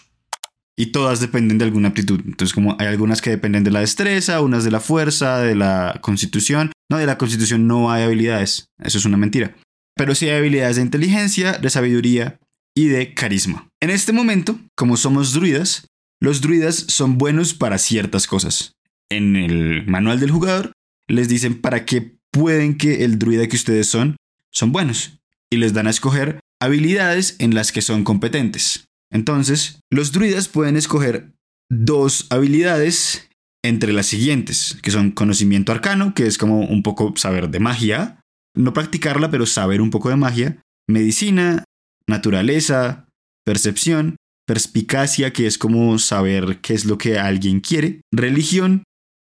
Y 0.76 0.86
todas 0.86 1.20
dependen 1.20 1.58
de 1.58 1.64
alguna 1.64 1.88
aptitud. 1.88 2.20
Entonces, 2.24 2.52
como 2.52 2.76
hay 2.78 2.88
algunas 2.88 3.22
que 3.22 3.30
dependen 3.30 3.64
de 3.64 3.70
la 3.70 3.80
destreza, 3.80 4.40
unas 4.40 4.64
de 4.64 4.70
la 4.70 4.80
fuerza, 4.80 5.38
de 5.38 5.54
la 5.54 5.98
constitución. 6.00 6.72
No, 6.90 6.98
de 6.98 7.06
la 7.06 7.18
constitución 7.18 7.66
no 7.66 7.90
hay 7.90 8.02
habilidades. 8.02 8.66
Eso 8.82 8.98
es 8.98 9.04
una 9.04 9.16
mentira. 9.16 9.54
Pero 9.96 10.14
sí 10.14 10.28
hay 10.28 10.38
habilidades 10.38 10.76
de 10.76 10.82
inteligencia, 10.82 11.52
de 11.52 11.70
sabiduría 11.70 12.38
y 12.76 12.88
de 12.88 13.14
carisma. 13.14 13.68
En 13.80 13.90
este 13.90 14.12
momento, 14.12 14.58
como 14.76 14.96
somos 14.96 15.32
druidas, 15.32 15.86
los 16.20 16.40
druidas 16.40 16.76
son 16.88 17.18
buenos 17.18 17.54
para 17.54 17.78
ciertas 17.78 18.26
cosas. 18.26 18.72
En 19.10 19.36
el 19.36 19.86
manual 19.86 20.20
del 20.20 20.30
jugador 20.30 20.72
les 21.08 21.28
dicen 21.28 21.60
para 21.60 21.84
qué 21.84 22.16
pueden 22.32 22.76
que 22.76 23.04
el 23.04 23.18
druida 23.18 23.46
que 23.46 23.56
ustedes 23.56 23.86
son 23.86 24.16
son 24.52 24.72
buenos 24.72 25.18
y 25.50 25.56
les 25.56 25.72
dan 25.72 25.86
a 25.86 25.90
escoger 25.90 26.40
habilidades 26.60 27.36
en 27.38 27.54
las 27.54 27.72
que 27.72 27.82
son 27.82 28.04
competentes. 28.04 28.86
Entonces, 29.12 29.80
los 29.90 30.12
druidas 30.12 30.48
pueden 30.48 30.76
escoger 30.76 31.32
dos 31.70 32.26
habilidades 32.30 33.28
entre 33.62 33.92
las 33.92 34.06
siguientes, 34.06 34.78
que 34.82 34.90
son 34.90 35.10
conocimiento 35.10 35.72
arcano, 35.72 36.14
que 36.14 36.26
es 36.26 36.38
como 36.38 36.60
un 36.60 36.82
poco 36.82 37.14
saber 37.16 37.50
de 37.50 37.60
magia, 37.60 38.20
no 38.54 38.72
practicarla, 38.72 39.30
pero 39.30 39.46
saber 39.46 39.80
un 39.80 39.90
poco 39.90 40.10
de 40.10 40.16
magia, 40.16 40.62
medicina, 40.88 41.63
naturaleza, 42.08 43.08
percepción, 43.44 44.16
perspicacia, 44.46 45.32
que 45.32 45.46
es 45.46 45.58
como 45.58 45.98
saber 45.98 46.58
qué 46.60 46.74
es 46.74 46.84
lo 46.84 46.98
que 46.98 47.18
alguien 47.18 47.60
quiere, 47.60 48.02
religión, 48.12 48.84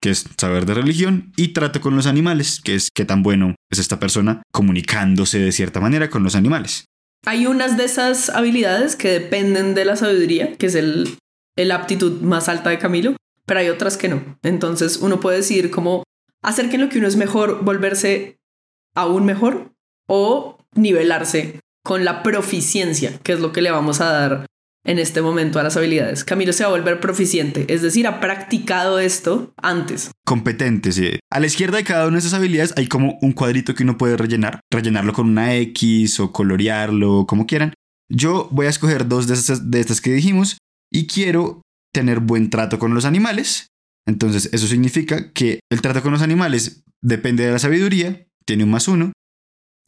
que 0.03 0.11
es 0.11 0.27
saber 0.37 0.67
de 0.67 0.75
religión, 0.75 1.33
y 1.37 1.49
trato 1.49 1.81
con 1.81 1.97
los 1.97 2.07
animales, 2.07 2.61
que 2.63 2.75
es 2.75 2.89
qué 2.95 3.05
tan 3.05 3.23
bueno 3.23 3.55
es 3.71 3.79
esta 3.79 3.99
persona 3.99 4.43
comunicándose 4.53 5.39
de 5.39 5.53
cierta 5.53 5.81
manera 5.81 6.11
con 6.11 6.23
los 6.23 6.35
animales. 6.35 6.87
Hay 7.25 7.47
unas 7.47 7.77
de 7.77 7.85
esas 7.85 8.31
habilidades 8.31 8.95
que 8.95 9.09
dependen 9.09 9.75
de 9.75 9.85
la 9.85 9.97
sabiduría, 9.97 10.57
que 10.57 10.67
es 10.67 10.75
el, 10.75 11.19
aptitud 11.73 12.21
más 12.21 12.49
alta 12.49 12.71
de 12.71 12.79
Camilo, 12.79 13.17
pero 13.47 13.61
hay 13.61 13.69
otras 13.69 13.97
que 13.97 14.09
no. 14.09 14.39
Entonces 14.43 14.99
uno 14.99 15.21
puede 15.21 15.39
decir 15.39 15.71
como 15.71 16.05
hacer 16.43 16.69
que 16.69 16.79
lo 16.79 16.89
que 16.89 16.99
uno 16.99 17.09
es 17.09 17.17
mejor, 17.17 17.65
volverse 17.65 18.37
aún 18.95 19.25
mejor 19.25 19.73
o 20.07 20.59
nivelarse 20.75 21.61
con 21.87 22.05
la 22.05 22.25
proficiencia, 22.25 23.17
que 23.23 23.33
es 23.33 23.39
lo 23.39 23.53
que 23.53 23.63
le 23.63 23.71
vamos 23.71 24.01
a 24.01 24.07
dar 24.07 24.47
en 24.85 24.99
este 24.99 25.23
momento 25.23 25.61
a 25.61 25.63
las 25.63 25.77
habilidades. 25.77 26.25
Camilo 26.25 26.53
se 26.53 26.65
va 26.65 26.71
a 26.71 26.73
volver 26.73 26.99
proficiente, 26.99 27.65
es 27.73 27.81
decir, 27.81 28.09
ha 28.09 28.19
practicado 28.19 28.99
esto 28.99 29.55
antes. 29.57 30.11
Competente, 30.25 30.91
sí. 30.91 31.21
A 31.31 31.39
la 31.39 31.47
izquierda 31.47 31.77
de 31.77 31.85
cada 31.85 32.09
una 32.09 32.17
de 32.17 32.19
esas 32.19 32.35
habilidades 32.35 32.75
hay 32.77 32.89
como 32.89 33.17
un 33.23 33.31
cuadrito 33.31 33.77
que 33.77 33.85
uno 33.85 33.97
puede 33.97 34.17
rellenar, 34.17 34.59
rellenarlo 34.69 35.13
con 35.13 35.29
una 35.29 35.55
X 35.55 36.19
o 36.19 36.33
colorearlo, 36.33 37.25
como 37.29 37.47
quieran. 37.47 37.73
Yo 38.09 38.49
voy 38.51 38.67
a 38.67 38.71
escoger 38.71 39.07
dos 39.07 39.29
de 39.29 39.35
estas, 39.35 39.71
de 39.71 39.79
estas 39.79 40.01
que 40.01 40.13
dijimos 40.13 40.59
y 40.91 41.07
quiero 41.07 41.63
tener 41.95 42.19
buen 42.19 42.51
trato 42.51 42.81
con 42.81 42.95
los 42.95 43.05
animales. 43.05 43.69
Entonces, 44.09 44.51
eso 44.53 44.67
significa 44.67 45.31
que 45.33 45.61
el 45.71 45.83
trato 45.83 46.03
con 46.03 46.11
los 46.11 46.23
animales 46.23 46.83
depende 47.01 47.47
de 47.47 47.53
la 47.53 47.61
sabiduría, 47.61 48.27
tiene 48.45 48.65
un 48.65 48.71
más 48.71 48.89
uno. 48.89 49.13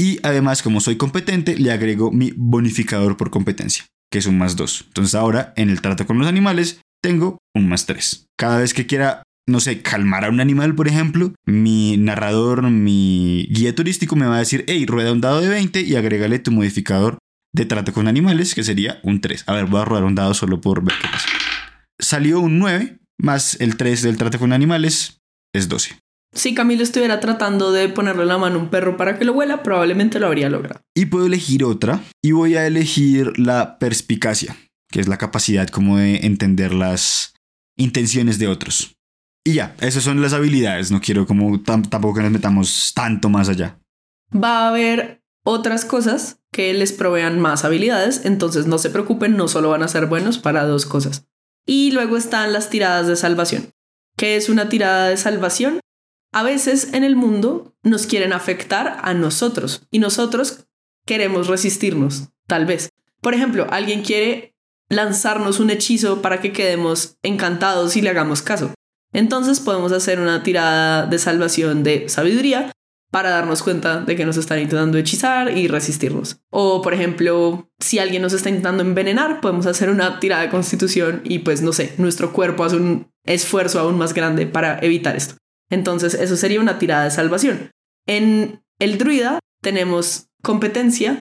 Y 0.01 0.21
además, 0.23 0.63
como 0.63 0.81
soy 0.81 0.97
competente, 0.97 1.57
le 1.57 1.73
agrego 1.73 2.13
mi 2.13 2.33
bonificador 2.37 3.17
por 3.17 3.31
competencia 3.31 3.85
que 4.11 4.19
es 4.19 4.27
un 4.27 4.39
más 4.39 4.57
2. 4.57 4.85
Entonces 4.89 5.15
ahora 5.15 5.53
en 5.57 5.71
el 5.71 5.81
trato 5.81 6.07
con 6.07 6.19
los 6.19 6.27
animales 6.27 6.81
tengo 7.03 7.39
un 7.55 7.69
más 7.69 7.87
3. 7.87 8.27
Cada 8.39 8.59
vez 8.59 8.75
que 8.75 8.87
quiera, 8.87 9.23
no 9.47 9.61
sé, 9.61 9.83
calmar 9.83 10.25
a 10.25 10.31
un 10.31 10.41
animal, 10.41 10.75
por 10.75 10.89
ejemplo, 10.89 11.33
mi 11.47 11.97
narrador, 11.97 12.63
mi 12.63 13.47
guía 13.51 13.75
turístico 13.75 14.17
me 14.17 14.27
va 14.27 14.37
a 14.37 14.41
decir, 14.41 14.65
hey, 14.67 14.87
rueda 14.87 15.13
un 15.13 15.21
dado 15.21 15.41
de 15.41 15.49
20 15.49 15.83
y 15.83 15.97
agrégale 15.97 16.39
tu 16.39 16.51
modificador 16.51 17.19
de 17.55 17.65
trato 17.65 17.93
con 17.93 18.09
animales, 18.09 18.55
que 18.55 18.65
sería 18.65 19.01
un 19.03 19.21
3. 19.21 19.45
A 19.47 19.55
ver, 19.55 19.67
voy 19.67 19.81
a 19.81 19.85
rodar 19.85 20.05
un 20.05 20.15
dado 20.15 20.35
solo 20.35 20.61
por 20.61 20.85
ver 20.85 20.95
qué 21.01 21.09
pasa. 21.09 21.29
Salió 21.99 22.41
un 22.41 22.59
9, 22.59 22.99
más 23.19 23.61
el 23.61 23.77
3 23.77 24.03
del 24.03 24.17
trato 24.17 24.39
con 24.39 24.53
animales, 24.53 25.19
es 25.55 25.69
12. 25.69 25.99
Si 26.39 26.55
Camilo 26.55 26.85
estuviera 26.85 27.19
tratando 27.19 27.73
de 27.73 27.89
ponerle 27.89 28.25
la 28.25 28.39
mano 28.39 28.61
a 28.61 28.63
un 28.63 28.71
perro 28.71 28.97
para 28.97 29.19
que 29.19 29.25
lo 29.25 29.33
huela, 29.33 29.65
probablemente 29.65 30.21
lo 30.21 30.29
habría 30.29 30.49
logrado. 30.49 30.81
Y 30.95 31.07
puedo 31.07 31.27
elegir 31.27 31.65
otra 31.65 32.01
y 32.23 32.31
voy 32.31 32.55
a 32.55 32.65
elegir 32.65 33.37
la 33.41 33.77
perspicacia, 33.81 34.57
que 34.89 35.01
es 35.01 35.09
la 35.09 35.19
capacidad 35.19 35.67
como 35.67 35.99
de 35.99 36.19
entender 36.19 36.73
las 36.73 37.35
intenciones 37.77 38.39
de 38.39 38.47
otros. 38.47 38.95
Y 39.45 39.55
ya, 39.55 39.75
esas 39.81 40.05
son 40.05 40.23
las 40.23 40.33
habilidades, 40.33 40.93
no 40.93 41.01
quiero 41.01 41.27
como 41.27 41.61
tampoco 41.61 42.15
que 42.15 42.23
nos 42.23 42.31
metamos 42.31 42.93
tanto 42.95 43.29
más 43.29 43.49
allá. 43.49 43.81
Va 44.33 44.61
a 44.61 44.69
haber 44.69 45.25
otras 45.45 45.85
cosas 45.85 46.39
que 46.53 46.73
les 46.73 46.93
provean 46.93 47.41
más 47.41 47.65
habilidades, 47.65 48.25
entonces 48.25 48.69
no 48.69 48.79
se 48.79 48.91
preocupen, 48.91 49.37
no 49.37 49.49
solo 49.49 49.71
van 49.71 49.83
a 49.83 49.89
ser 49.89 50.07
buenos 50.07 50.39
para 50.39 50.67
dos 50.67 50.87
cosas. 50.87 51.27
Y 51.67 51.91
luego 51.91 52.17
están 52.17 52.53
las 52.53 52.71
tiradas 52.71 53.09
de 53.09 53.17
salvación. 53.17 53.71
¿Qué 54.17 54.37
es 54.37 54.49
una 54.49 54.69
tirada 54.69 55.09
de 55.09 55.17
salvación? 55.17 55.81
A 56.33 56.43
veces 56.43 56.93
en 56.93 57.05
el 57.05 57.17
mundo 57.17 57.75
nos 57.83 58.07
quieren 58.07 58.33
afectar 58.33 58.99
a 59.03 59.15
nosotros 59.15 59.87
y 59.91 59.99
nosotros 59.99 60.67
queremos 61.07 61.47
resistirnos, 61.47 62.29
tal 62.47 62.67
vez. 62.67 62.91
Por 63.21 63.35
ejemplo, 63.35 63.67
alguien 63.71 64.03
quiere 64.03 64.55
lanzarnos 64.91 65.59
un 65.59 65.71
hechizo 65.71 66.23
para 66.23 66.41
que 66.41 66.53
quedemos 66.53 67.17
encantados 67.23 67.97
y 67.97 68.03
le 68.03 68.11
hagamos 68.11 68.43
caso. 68.43 68.73
Entonces 69.13 69.61
podemos 69.61 69.93
hacer 69.93 70.21
una 70.21 70.43
tirada 70.43 71.07
de 71.07 71.19
salvación 71.19 71.83
de 71.83 72.09
sabiduría 72.09 72.73
para 73.11 73.31
darnos 73.31 73.63
cuenta 73.63 74.03
de 74.03 74.17
que 74.17 74.27
nos 74.27 74.37
están 74.37 74.59
intentando 74.59 74.99
hechizar 74.99 75.57
y 75.57 75.67
resistirnos. 75.67 76.41
O, 76.51 76.83
por 76.83 76.93
ejemplo, 76.93 77.71
si 77.79 77.99
alguien 77.99 78.21
nos 78.21 78.35
está 78.35 78.51
intentando 78.51 78.83
envenenar, 78.83 79.41
podemos 79.41 79.65
hacer 79.65 79.89
una 79.89 80.21
tirada 80.21 80.43
de 80.43 80.51
constitución 80.51 81.23
y 81.25 81.39
pues 81.39 81.63
no 81.63 81.73
sé, 81.73 81.95
nuestro 81.97 82.35
cuerpo 82.35 82.65
hace 82.65 82.77
un 82.77 83.11
esfuerzo 83.25 83.81
aún 83.81 83.97
más 83.97 84.13
grande 84.13 84.47
para 84.47 84.79
evitar 84.81 85.17
esto. 85.17 85.37
Entonces, 85.71 86.15
eso 86.15 86.37
sería 86.37 86.61
una 86.61 86.79
tirada 86.79 87.05
de 87.05 87.11
salvación. 87.11 87.71
En 88.07 88.63
el 88.79 88.99
druida 88.99 89.41
tenemos 89.63 90.27
competencia 90.43 91.19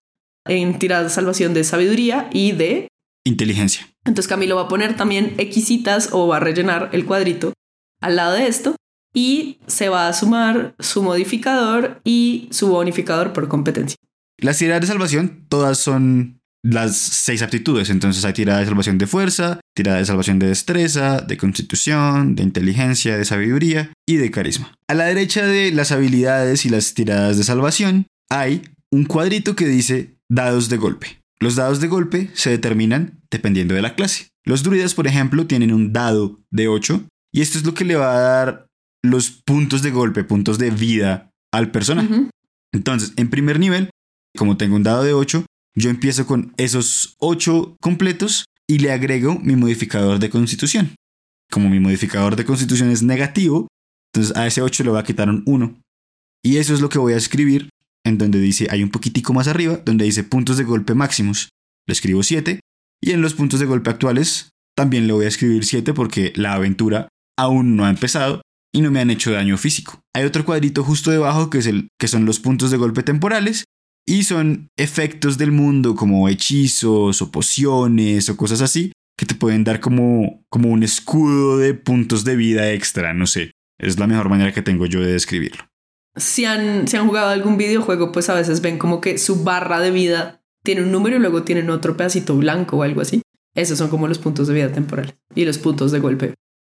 en 0.47 0.79
tiradas 0.79 1.05
de 1.05 1.15
salvación 1.15 1.53
de 1.53 1.63
sabiduría 1.63 2.29
y 2.31 2.53
de 2.53 2.87
inteligencia. 3.25 3.87
Entonces 4.05 4.29
Camilo 4.29 4.55
va 4.55 4.63
a 4.63 4.67
poner 4.67 4.95
también 4.95 5.35
Xcitas 5.37 6.09
o 6.13 6.27
va 6.27 6.37
a 6.37 6.39
rellenar 6.39 6.89
el 6.93 7.05
cuadrito 7.05 7.53
al 7.99 8.15
lado 8.15 8.33
de 8.33 8.47
esto 8.47 8.75
y 9.13 9.59
se 9.67 9.89
va 9.89 10.07
a 10.07 10.13
sumar 10.13 10.75
su 10.79 11.03
modificador 11.03 11.99
y 12.03 12.47
su 12.51 12.67
bonificador 12.69 13.33
por 13.33 13.47
competencia. 13.47 13.97
Las 14.37 14.59
tiradas 14.59 14.81
de 14.81 14.87
salvación 14.87 15.45
todas 15.49 15.79
son 15.79 16.36
las 16.69 16.97
seis 16.97 17.41
aptitudes. 17.41 17.89
Entonces 17.89 18.25
hay 18.25 18.33
tirada 18.33 18.59
de 18.59 18.65
salvación 18.65 18.97
de 18.97 19.07
fuerza, 19.07 19.59
tirada 19.75 19.99
de 19.99 20.05
salvación 20.05 20.39
de 20.39 20.47
destreza, 20.47 21.21
de 21.21 21.37
constitución, 21.37 22.35
de 22.35 22.43
inteligencia, 22.43 23.17
de 23.17 23.25
sabiduría 23.25 23.91
y 24.05 24.17
de 24.17 24.31
carisma. 24.31 24.73
A 24.89 24.93
la 24.93 25.05
derecha 25.05 25.45
de 25.45 25.71
las 25.71 25.91
habilidades 25.91 26.65
y 26.65 26.69
las 26.69 26.93
tiradas 26.93 27.37
de 27.37 27.43
salvación 27.43 28.07
hay 28.29 28.63
un 28.91 29.05
cuadrito 29.05 29.55
que 29.55 29.67
dice 29.67 30.17
dados 30.29 30.69
de 30.69 30.77
golpe. 30.77 31.21
Los 31.39 31.55
dados 31.55 31.79
de 31.79 31.87
golpe 31.87 32.31
se 32.33 32.49
determinan 32.49 33.21
dependiendo 33.31 33.75
de 33.75 33.81
la 33.81 33.95
clase. 33.95 34.27
Los 34.43 34.63
druidas, 34.63 34.93
por 34.93 35.07
ejemplo, 35.07 35.45
tienen 35.45 35.73
un 35.73 35.93
dado 35.93 36.39
de 36.51 36.67
8 36.67 37.05
y 37.33 37.41
esto 37.41 37.57
es 37.57 37.65
lo 37.65 37.73
que 37.73 37.85
le 37.85 37.95
va 37.95 38.15
a 38.15 38.19
dar 38.19 38.67
los 39.03 39.29
puntos 39.29 39.83
de 39.83 39.91
golpe, 39.91 40.23
puntos 40.23 40.57
de 40.57 40.71
vida 40.71 41.31
al 41.53 41.71
personaje. 41.71 42.29
Entonces, 42.73 43.13
en 43.15 43.29
primer 43.29 43.59
nivel, 43.59 43.89
como 44.37 44.57
tengo 44.57 44.75
un 44.75 44.83
dado 44.83 45.03
de 45.03 45.13
8, 45.13 45.45
yo 45.77 45.91
empiezo 45.91 46.25
con 46.25 46.53
esos 46.57 47.15
ocho 47.19 47.77
completos 47.79 48.45
y 48.67 48.79
le 48.79 48.91
agrego 48.91 49.37
mi 49.39 49.55
modificador 49.55 50.17
de 50.17 50.31
constitución. 50.31 50.95
Como 51.51 51.69
mi 51.69 51.79
modificador 51.79 52.35
de 52.35 52.45
constitución 52.45 52.89
es 52.89 53.03
negativo, 53.03 53.67
entonces 54.11 54.35
a 54.35 54.47
ese 54.47 54.63
8 54.63 54.83
le 54.83 54.89
voy 54.89 54.99
a 54.99 55.03
quitar 55.03 55.29
un 55.29 55.43
1. 55.45 55.79
Y 56.43 56.57
eso 56.57 56.73
es 56.73 56.81
lo 56.81 56.89
que 56.89 56.97
voy 56.97 57.13
a 57.13 57.17
escribir 57.17 57.69
en 58.03 58.17
donde 58.17 58.39
dice, 58.39 58.67
hay 58.71 58.81
un 58.81 58.89
poquitico 58.89 59.33
más 59.33 59.47
arriba, 59.47 59.77
donde 59.85 60.05
dice 60.05 60.23
puntos 60.23 60.57
de 60.57 60.63
golpe 60.63 60.95
máximos. 60.95 61.49
Le 61.85 61.93
escribo 61.93 62.23
7. 62.23 62.59
Y 63.01 63.11
en 63.11 63.21
los 63.21 63.35
puntos 63.35 63.59
de 63.59 63.67
golpe 63.67 63.91
actuales 63.91 64.49
también 64.75 65.05
le 65.05 65.13
voy 65.13 65.25
a 65.25 65.29
escribir 65.29 65.63
7 65.63 65.93
porque 65.93 66.33
la 66.35 66.53
aventura 66.53 67.07
aún 67.37 67.75
no 67.75 67.85
ha 67.85 67.91
empezado 67.91 68.41
y 68.73 68.81
no 68.81 68.89
me 68.89 68.99
han 68.99 69.11
hecho 69.11 69.31
daño 69.31 69.57
físico. 69.57 70.01
Hay 70.15 70.25
otro 70.25 70.43
cuadrito 70.43 70.83
justo 70.83 71.11
debajo 71.11 71.51
que, 71.51 71.59
es 71.59 71.67
el, 71.67 71.89
que 71.99 72.07
son 72.07 72.25
los 72.25 72.39
puntos 72.39 72.71
de 72.71 72.77
golpe 72.77 73.03
temporales 73.03 73.65
y 74.07 74.23
son 74.23 74.69
efectos 74.77 75.37
del 75.37 75.51
mundo 75.51 75.93
como 75.93 76.29
hechizos 76.29 77.21
o 77.21 77.29
pociones 77.29 78.29
o 78.29 78.37
cosas 78.37 78.61
así 78.61 78.93
que 79.17 79.25
te 79.25 79.35
pueden 79.35 79.63
dar 79.63 79.79
como, 79.79 80.45
como 80.49 80.69
un 80.69 80.83
escudo 80.83 81.57
de 81.57 81.73
puntos 81.73 82.23
de 82.23 82.35
vida 82.35 82.71
extra, 82.71 83.13
no 83.13 83.25
sé. 83.25 83.51
Es 83.79 83.99
la 83.99 84.07
mejor 84.07 84.29
manera 84.29 84.53
que 84.53 84.61
tengo 84.61 84.85
yo 84.85 85.01
de 85.01 85.11
describirlo. 85.11 85.67
Si 86.15 86.45
han, 86.45 86.87
si 86.87 86.97
han 86.97 87.07
jugado 87.07 87.29
algún 87.29 87.57
videojuego, 87.57 88.11
pues 88.11 88.29
a 88.29 88.35
veces 88.35 88.61
ven 88.61 88.77
como 88.77 89.01
que 89.01 89.17
su 89.17 89.43
barra 89.43 89.79
de 89.79 89.91
vida 89.91 90.43
tiene 90.63 90.83
un 90.83 90.91
número 90.91 91.17
y 91.17 91.19
luego 91.19 91.43
tienen 91.43 91.69
otro 91.69 91.97
pedacito 91.97 92.35
blanco 92.35 92.77
o 92.77 92.83
algo 92.83 93.01
así. 93.01 93.21
Esos 93.55 93.79
son 93.79 93.89
como 93.89 94.07
los 94.07 94.19
puntos 94.19 94.47
de 94.47 94.53
vida 94.53 94.71
temporales 94.71 95.15
y 95.35 95.45
los 95.45 95.57
puntos 95.57 95.91
de 95.91 95.99
golpe 95.99 96.33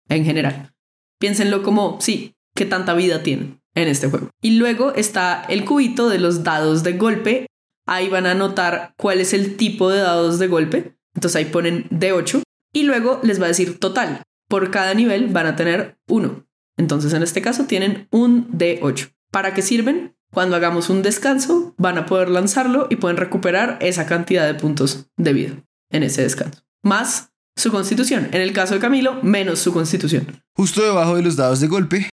en 0.09 0.25
general. 0.25 0.73
Piénsenlo 1.19 1.63
como, 1.63 2.01
sí, 2.01 2.35
qué 2.55 2.65
tanta 2.65 2.95
vida 2.95 3.23
tienen 3.23 3.60
en 3.75 3.89
este 3.89 4.09
juego. 4.09 4.31
Y 4.43 4.53
luego 4.59 4.95
está 4.95 5.45
el 5.49 5.65
cubito 5.65 6.09
de 6.09 6.19
los 6.19 6.43
dados 6.43 6.83
de 6.83 6.95
golpe. 6.95 7.47
Ahí 7.87 8.09
van 8.09 8.27
a 8.27 8.35
notar 8.35 8.95
cuál 8.97 9.21
es 9.21 9.33
el 9.33 9.57
tipo 9.57 9.91
de 9.91 10.01
dados 10.01 10.39
de 10.39 10.49
golpe. 10.49 10.97
Entonces 11.15 11.37
ahí 11.37 11.45
ponen 11.47 11.89
D8 11.91 12.43
y 12.73 12.85
luego 12.85 13.21
les 13.23 13.41
va 13.41 13.47
a 13.47 13.49
decir 13.49 13.79
total. 13.79 14.23
Por 14.49 14.71
cada 14.71 14.95
nivel 14.95 15.29
van 15.29 15.47
a 15.47 15.57
tener 15.57 15.99
uno. 16.09 16.47
Entonces 16.77 17.13
en 17.13 17.23
este 17.23 17.43
caso 17.43 17.65
tienen 17.65 18.09
un 18.11 18.51
D8. 18.53 19.13
¿Para 19.31 19.55
qué 19.55 19.63
sirven? 19.63 20.17
Cuando 20.33 20.57
hagamos 20.57 20.91
un 20.91 21.03
descanso 21.03 21.75
van 21.77 21.99
a 21.99 22.07
poder 22.07 22.31
lanzarlo 22.31 22.87
y 22.91 22.97
pueden 22.97 23.17
recuperar 23.17 23.79
esa 23.81 24.07
cantidad 24.07 24.47
de 24.47 24.55
puntos 24.55 25.07
de 25.17 25.33
vida 25.33 25.65
en 25.91 26.05
ese 26.05 26.23
descanso. 26.23 26.63
Más 26.83 27.33
su 27.57 27.71
constitución. 27.71 28.29
En 28.33 28.41
el 28.41 28.53
caso 28.53 28.75
de 28.75 28.81
Camilo, 28.81 29.21
menos 29.23 29.59
su 29.59 29.73
constitución. 29.73 30.41
Justo 30.55 30.83
debajo 30.83 31.17
de 31.17 31.23
los 31.23 31.37
dados 31.37 31.61
de 31.61 31.67
golpe 31.67 32.10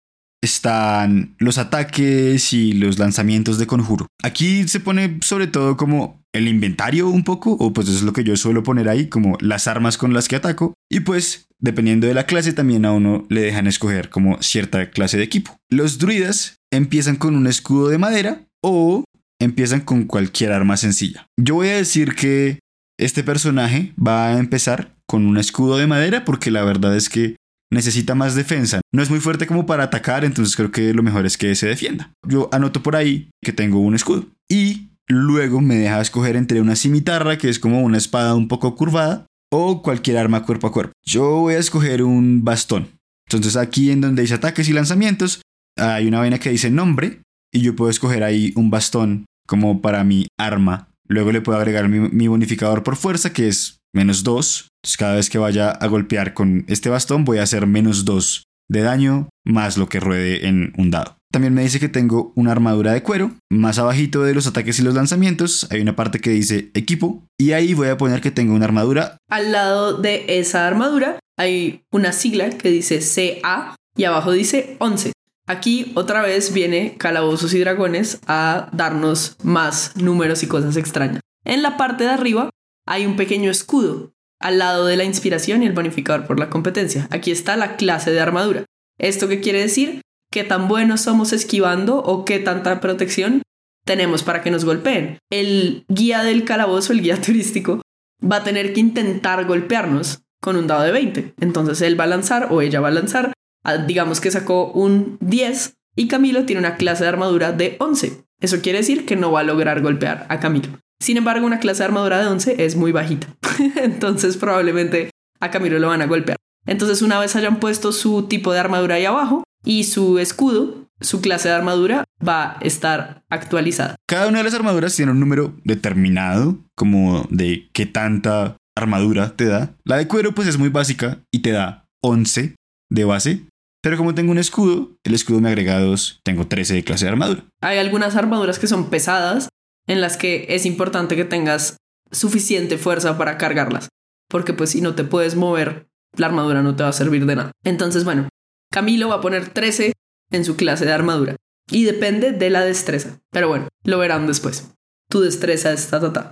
están 0.44 1.36
los 1.40 1.58
ataques 1.58 2.52
y 2.54 2.74
los 2.74 3.00
lanzamientos 3.00 3.58
de 3.58 3.66
conjuro. 3.66 4.08
Aquí 4.22 4.68
se 4.68 4.82
pone 4.82 5.20
sobre 5.22 5.48
todo 5.48 5.78
como 5.78 6.22
el 6.34 6.48
inventario 6.48 7.08
un 7.08 7.24
poco, 7.24 7.52
o 7.54 7.72
pues 7.72 7.88
es 7.88 8.04
lo 8.04 8.12
que 8.12 8.26
yo 8.26 8.36
suelo 8.36 8.62
poner 8.62 8.90
ahí, 8.90 9.08
como 9.08 9.38
las 9.40 9.68
armas 9.68 9.98
con 9.98 10.14
las 10.14 10.28
que 10.28 10.36
ataco. 10.36 10.74
Y 10.92 11.02
pues, 11.02 11.48
dependiendo 11.60 12.08
de 12.08 12.14
la 12.14 12.26
clase, 12.26 12.52
también 12.52 12.86
a 12.86 12.92
uno 12.92 13.26
le 13.30 13.42
dejan 13.42 13.68
escoger 13.68 14.10
como 14.10 14.42
cierta 14.42 14.90
clase 14.90 15.18
de 15.18 15.24
equipo. 15.24 15.56
Los 15.70 15.98
druidas 15.98 16.58
empiezan 16.72 17.16
con 17.16 17.36
un 17.36 17.48
escudo 17.48 17.88
de 17.88 17.98
madera 17.98 18.42
o 18.62 19.06
empiezan 19.40 19.82
con 19.82 20.04
cualquier 20.06 20.52
arma 20.52 20.76
sencilla. 20.76 21.28
Yo 21.40 21.56
voy 21.56 21.70
a 21.70 21.78
decir 21.78 22.16
que 22.16 22.60
este 23.00 23.24
personaje 23.24 23.94
va 23.96 24.28
a 24.28 24.40
empezar 24.40 24.96
con 25.08 25.26
un 25.26 25.38
escudo 25.38 25.78
de 25.78 25.88
madera 25.88 26.26
porque 26.26 26.52
la 26.52 26.64
verdad 26.64 26.96
es 26.96 27.10
que 27.10 27.36
necesita 27.74 28.16
más 28.16 28.36
defensa. 28.36 28.82
No 28.94 29.02
es 29.02 29.10
muy 29.10 29.20
fuerte 29.20 29.48
como 29.48 29.66
para 29.66 29.84
atacar, 29.84 30.24
entonces 30.26 30.56
creo 30.56 30.72
que 30.72 30.94
lo 30.94 31.04
mejor 31.04 31.26
es 31.26 31.38
que 31.38 31.56
se 31.56 31.68
defienda. 31.68 32.14
Yo 32.28 32.50
anoto 32.52 32.84
por 32.84 32.96
ahí 32.96 33.30
que 33.42 33.54
tengo 33.54 33.80
un 33.80 33.96
escudo. 33.96 34.26
Y 34.50 34.90
luego 35.08 35.62
me 35.62 35.76
deja 35.76 36.02
escoger 36.02 36.36
entre 36.36 36.62
una 36.62 36.76
cimitarra, 36.76 37.38
que 37.38 37.50
es 37.50 37.60
como 37.60 37.82
una 37.82 37.98
espada 37.98 38.36
un 38.36 38.48
poco 38.48 38.76
curvada, 38.76 39.26
o 39.52 39.82
cualquier 39.82 40.18
arma 40.18 40.46
cuerpo 40.46 40.68
a 40.68 40.72
cuerpo. 40.72 40.94
Yo 41.06 41.42
voy 41.42 41.56
a 41.56 41.60
escoger 41.60 42.04
un 42.04 42.44
bastón. 42.44 42.90
Entonces 43.28 43.56
aquí 43.56 43.92
en 43.92 44.02
donde 44.02 44.22
dice 44.22 44.36
ataques 44.36 44.68
y 44.70 44.74
lanzamientos, 44.74 45.42
hay 45.78 46.08
una 46.08 46.20
vaina 46.20 46.40
que 46.40 46.50
dice 46.50 46.70
nombre, 46.70 47.22
y 47.54 47.62
yo 47.62 47.76
puedo 47.76 47.90
escoger 47.90 48.24
ahí 48.24 48.52
un 48.56 48.70
bastón 48.70 49.26
como 49.48 49.82
para 49.82 50.04
mi 50.04 50.28
arma. 50.38 50.90
Luego 51.08 51.32
le 51.32 51.42
puedo 51.42 51.60
agregar 51.60 51.88
mi, 51.90 52.28
bonificador 52.28 52.84
por 52.84 52.96
fuerza, 52.96 53.34
que 53.34 53.48
es 53.48 53.78
menos 53.94 54.24
2. 54.24 54.68
Entonces 54.84 54.98
cada 54.98 55.16
vez 55.16 55.30
que 55.30 55.38
vaya 55.38 55.70
a 55.70 55.88
golpear 55.88 56.34
con 56.34 56.66
este 56.68 56.90
bastón 56.90 57.26
voy 57.26 57.38
a 57.38 57.44
hacer 57.44 57.68
menos 57.68 58.06
2 58.06 58.44
de 58.70 58.82
daño 58.82 59.30
más 59.46 59.78
lo 59.78 59.88
que 59.88 60.00
ruede 60.00 60.48
en 60.48 60.74
un 60.78 60.92
dado. 60.92 61.18
También 61.32 61.54
me 61.54 61.64
dice 61.64 61.80
que 61.80 61.90
tengo 61.90 62.32
una 62.36 62.52
armadura 62.52 62.94
de 62.94 63.02
cuero. 63.02 63.32
Más 63.50 63.80
abajito 63.80 64.22
de 64.22 64.36
los 64.36 64.46
ataques 64.46 64.80
y 64.80 64.84
los 64.84 64.94
lanzamientos 64.94 65.68
hay 65.72 65.82
una 65.82 65.96
parte 65.96 66.20
que 66.20 66.30
dice 66.30 66.70
equipo 66.76 67.24
y 67.40 67.54
ahí 67.54 67.74
voy 67.74 67.88
a 67.88 67.98
poner 67.98 68.22
que 68.22 68.30
tengo 68.30 68.54
una 68.54 68.66
armadura. 68.66 69.18
Al 69.30 69.52
lado 69.52 69.98
de 69.98 70.26
esa 70.28 70.68
armadura 70.68 71.20
hay 71.38 71.82
una 71.92 72.12
sigla 72.12 72.50
que 72.52 72.70
dice 72.70 73.00
CA 73.00 73.76
y 73.96 74.04
abajo 74.04 74.32
dice 74.32 74.76
11. 74.80 75.12
Aquí 75.48 75.92
otra 75.96 76.22
vez 76.22 76.54
viene 76.54 76.96
Calabozos 76.98 77.54
y 77.54 77.60
Dragones 77.60 78.20
a 78.28 78.70
darnos 78.72 79.36
más 79.44 79.98
números 79.98 80.44
y 80.44 80.48
cosas 80.48 80.78
extrañas. 80.78 81.20
En 81.46 81.64
la 81.64 81.78
parte 81.78 82.06
de 82.06 82.12
arriba 82.12 82.50
hay 82.86 83.06
un 83.06 83.16
pequeño 83.16 83.50
escudo 83.50 84.14
al 84.40 84.60
lado 84.60 84.86
de 84.86 84.98
la 84.98 85.04
inspiración 85.04 85.64
y 85.64 85.68
el 85.68 85.74
bonificador 85.74 86.26
por 86.26 86.40
la 86.40 86.50
competencia. 86.50 87.08
Aquí 87.12 87.32
está 87.32 87.56
la 87.56 87.76
clase 87.76 88.12
de 88.12 88.20
armadura. 88.20 88.66
¿Esto 88.98 89.28
qué 89.28 89.40
quiere 89.40 89.60
decir? 89.60 90.02
¿Qué 90.32 90.44
tan 90.44 90.68
buenos 90.68 91.02
somos 91.02 91.32
esquivando 91.34 91.98
o 91.98 92.26
qué 92.26 92.40
tanta 92.40 92.80
protección 92.80 93.42
tenemos 93.86 94.24
para 94.24 94.42
que 94.42 94.52
nos 94.52 94.66
golpeen? 94.66 95.20
El 95.32 95.86
guía 95.88 96.24
del 96.24 96.44
calabozo, 96.44 96.94
el 96.94 97.02
guía 97.02 97.22
turístico, 97.22 97.82
va 98.22 98.38
a 98.38 98.44
tener 98.44 98.74
que 98.74 98.80
intentar 98.80 99.46
golpearnos 99.46 100.22
con 100.42 100.58
un 100.58 100.68
dado 100.68 100.84
de 100.84 100.92
20. 100.92 101.36
Entonces 101.40 101.82
él 101.82 102.00
va 102.00 102.04
a 102.04 102.08
lanzar 102.08 102.48
o 102.52 102.62
ella 102.62 102.82
va 102.82 102.90
a 102.90 102.92
lanzar 102.92 103.34
Ah, 103.64 103.78
digamos 103.78 104.20
que 104.20 104.32
sacó 104.32 104.72
un 104.72 105.18
10 105.22 105.76
y 105.96 106.08
Camilo 106.08 106.46
tiene 106.46 106.60
una 106.60 106.76
clase 106.76 107.04
de 107.04 107.10
armadura 107.10 107.52
de 107.52 107.78
11. 107.80 108.26
Eso 108.42 108.62
quiere 108.62 108.80
decir 108.80 109.06
que 109.06 109.16
no 109.16 109.32
va 109.32 109.40
a 109.40 109.44
lograr 109.44 109.82
golpear 109.82 110.26
a 110.30 110.40
Camilo. 110.40 110.80
Sin 111.04 111.18
embargo, 111.18 111.46
una 111.46 111.60
clase 111.60 111.80
de 111.80 111.88
armadura 111.88 112.22
de 112.22 112.28
11 112.28 112.64
es 112.64 112.78
muy 112.78 112.94
bajita. 112.94 113.28
Entonces 113.76 114.38
probablemente 114.38 115.10
a 115.42 115.52
Camilo 115.52 115.78
lo 115.78 115.90
van 115.90 116.02
a 116.02 116.06
golpear. 116.06 116.38
Entonces 116.66 117.02
una 117.02 117.20
vez 117.20 117.36
hayan 117.36 117.60
puesto 117.60 117.92
su 117.92 118.24
tipo 118.30 118.54
de 118.54 118.60
armadura 118.60 118.96
ahí 118.96 119.04
abajo 119.04 119.44
y 119.66 119.84
su 119.84 120.18
escudo, 120.18 120.88
su 121.02 121.20
clase 121.20 121.50
de 121.50 121.56
armadura 121.56 122.06
va 122.26 122.52
a 122.52 122.58
estar 122.62 123.22
actualizada. 123.30 123.98
Cada 124.08 124.30
una 124.30 124.38
de 124.38 124.46
las 124.46 124.54
armaduras 124.54 124.96
tiene 124.96 125.12
un 125.12 125.20
número 125.20 125.54
determinado, 125.66 126.60
como 126.74 127.28
de 127.30 127.68
qué 127.74 127.86
tanta 127.86 128.56
armadura 128.74 129.36
te 129.36 129.44
da. 129.44 129.76
La 129.84 129.98
de 129.98 130.08
cuero 130.08 130.34
pues 130.34 130.48
es 130.48 130.58
muy 130.58 130.70
básica 130.70 131.20
y 131.34 131.40
te 131.40 131.52
da 131.52 131.86
11 132.02 132.56
de 132.90 133.04
base. 133.04 133.42
Pero 133.82 133.98
como 133.98 134.16
tengo 134.16 134.32
un 134.32 134.38
escudo, 134.38 134.94
el 135.04 135.14
escudo 135.14 135.42
me 135.42 135.50
agrega 135.50 135.82
dos, 135.82 136.22
tengo 136.24 136.48
13 136.48 136.76
de 136.76 136.84
clase 136.86 137.04
de 137.04 137.12
armadura. 137.12 137.44
Hay 137.62 137.78
algunas 137.78 138.16
armaduras 138.16 138.58
que 138.58 138.68
son 138.68 138.90
pesadas, 138.90 139.50
en 139.88 140.02
las 140.02 140.18
que 140.18 140.46
es 140.50 140.66
importante 140.66 141.16
que 141.16 141.26
tengas 141.26 141.78
suficiente 142.12 142.78
fuerza 142.78 143.18
para 143.18 143.38
cargarlas, 143.38 143.90
porque 144.30 144.54
pues 144.54 144.72
si 144.72 144.82
no 144.82 144.96
te 144.96 145.04
puedes 145.04 145.36
mover, 145.36 145.88
la 146.16 146.28
armadura 146.28 146.62
no 146.62 146.76
te 146.76 146.84
va 146.84 146.90
a 146.90 146.94
servir 146.94 147.26
de 147.26 147.36
nada. 147.36 147.52
Entonces, 147.64 148.04
bueno, 148.04 148.30
Camilo 148.72 149.10
va 149.10 149.16
a 149.16 149.22
poner 149.22 149.50
13 149.50 149.94
en 150.32 150.46
su 150.46 150.56
clase 150.56 150.86
de 150.86 150.92
armadura 150.92 151.36
y 151.70 151.86
depende 151.86 152.32
de 152.32 152.50
la 152.50 152.64
destreza. 152.64 153.20
Pero 153.32 153.48
bueno, 153.48 153.68
lo 153.84 153.98
verán 153.98 154.28
después. 154.28 154.72
Tu 155.10 155.22
destreza 155.22 155.72
es 155.72 155.88
ta 155.88 156.32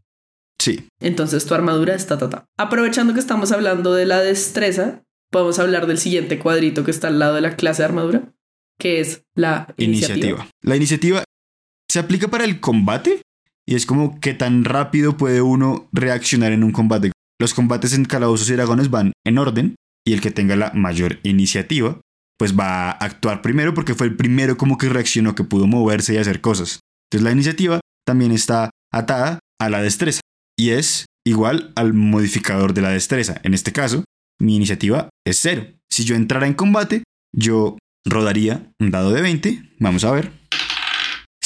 Sí. 0.60 0.88
Entonces 1.00 1.46
tu 1.46 1.56
armadura 1.56 1.96
es 1.96 2.08
ta 2.08 2.46
Aprovechando 2.58 3.14
que 3.14 3.20
estamos 3.20 3.52
hablando 3.52 3.94
de 3.94 4.06
la 4.06 4.22
destreza, 4.22 5.04
podemos 5.32 5.60
hablar 5.60 5.88
del 5.88 5.98
siguiente 5.98 6.40
cuadrito 6.40 6.84
que 6.84 6.92
está 6.92 7.08
al 7.08 7.20
lado 7.20 7.36
de 7.36 7.42
la 7.42 7.56
clase 7.56 7.82
de 7.82 7.86
armadura, 7.86 8.34
que 8.80 9.00
es 9.00 9.24
la 9.36 9.74
iniciativa. 9.78 10.48
La 10.62 10.76
iniciativa 10.76 11.24
se 11.90 12.00
aplica 12.00 12.28
para 12.28 12.46
el 12.46 12.60
combate 12.60 13.22
y 13.72 13.76
es 13.76 13.86
como 13.86 14.20
qué 14.20 14.34
tan 14.34 14.66
rápido 14.66 15.16
puede 15.16 15.42
uno 15.42 15.88
reaccionar 15.94 16.52
en 16.52 16.66
un 16.66 16.74
combate. 16.74 17.14
Los 17.40 17.54
combates 17.54 17.94
en 17.94 18.04
calabozos 18.04 18.50
y 18.50 18.54
dragones 18.54 18.90
van 18.90 19.14
en 19.26 19.38
orden 19.38 19.76
y 20.06 20.12
el 20.12 20.20
que 20.20 20.30
tenga 20.30 20.58
la 20.58 20.74
mayor 20.74 21.20
iniciativa 21.24 21.98
pues 22.38 22.60
va 22.60 22.90
a 22.90 22.92
actuar 22.92 23.42
primero 23.42 23.74
porque 23.74 23.96
fue 23.96 24.08
el 24.08 24.18
primero 24.18 24.58
como 24.58 24.78
que 24.78 24.90
reaccionó, 24.90 25.36
que 25.36 25.46
pudo 25.46 25.68
moverse 25.68 26.14
y 26.14 26.18
hacer 26.18 26.42
cosas. 26.42 26.82
Entonces 27.06 27.24
la 27.24 27.32
iniciativa 27.32 27.80
también 28.06 28.34
está 28.34 28.72
atada 28.92 29.40
a 29.58 29.70
la 29.70 29.82
destreza 29.82 30.20
y 30.60 30.72
es 30.72 31.06
igual 31.26 31.72
al 31.78 31.94
modificador 31.94 32.74
de 32.74 32.82
la 32.82 32.90
destreza. 32.90 33.40
En 33.44 33.54
este 33.54 33.72
caso, 33.72 34.04
mi 34.38 34.58
iniciativa 34.58 35.08
es 35.26 35.40
cero. 35.40 35.66
Si 35.90 36.04
yo 36.04 36.18
entrara 36.18 36.46
en 36.46 36.56
combate, 36.56 37.04
yo 37.34 37.78
rodaría 38.06 38.70
un 38.82 38.92
dado 38.92 39.12
de 39.12 39.22
20. 39.22 39.64
Vamos 39.80 40.04
a 40.04 40.12
ver. 40.12 40.41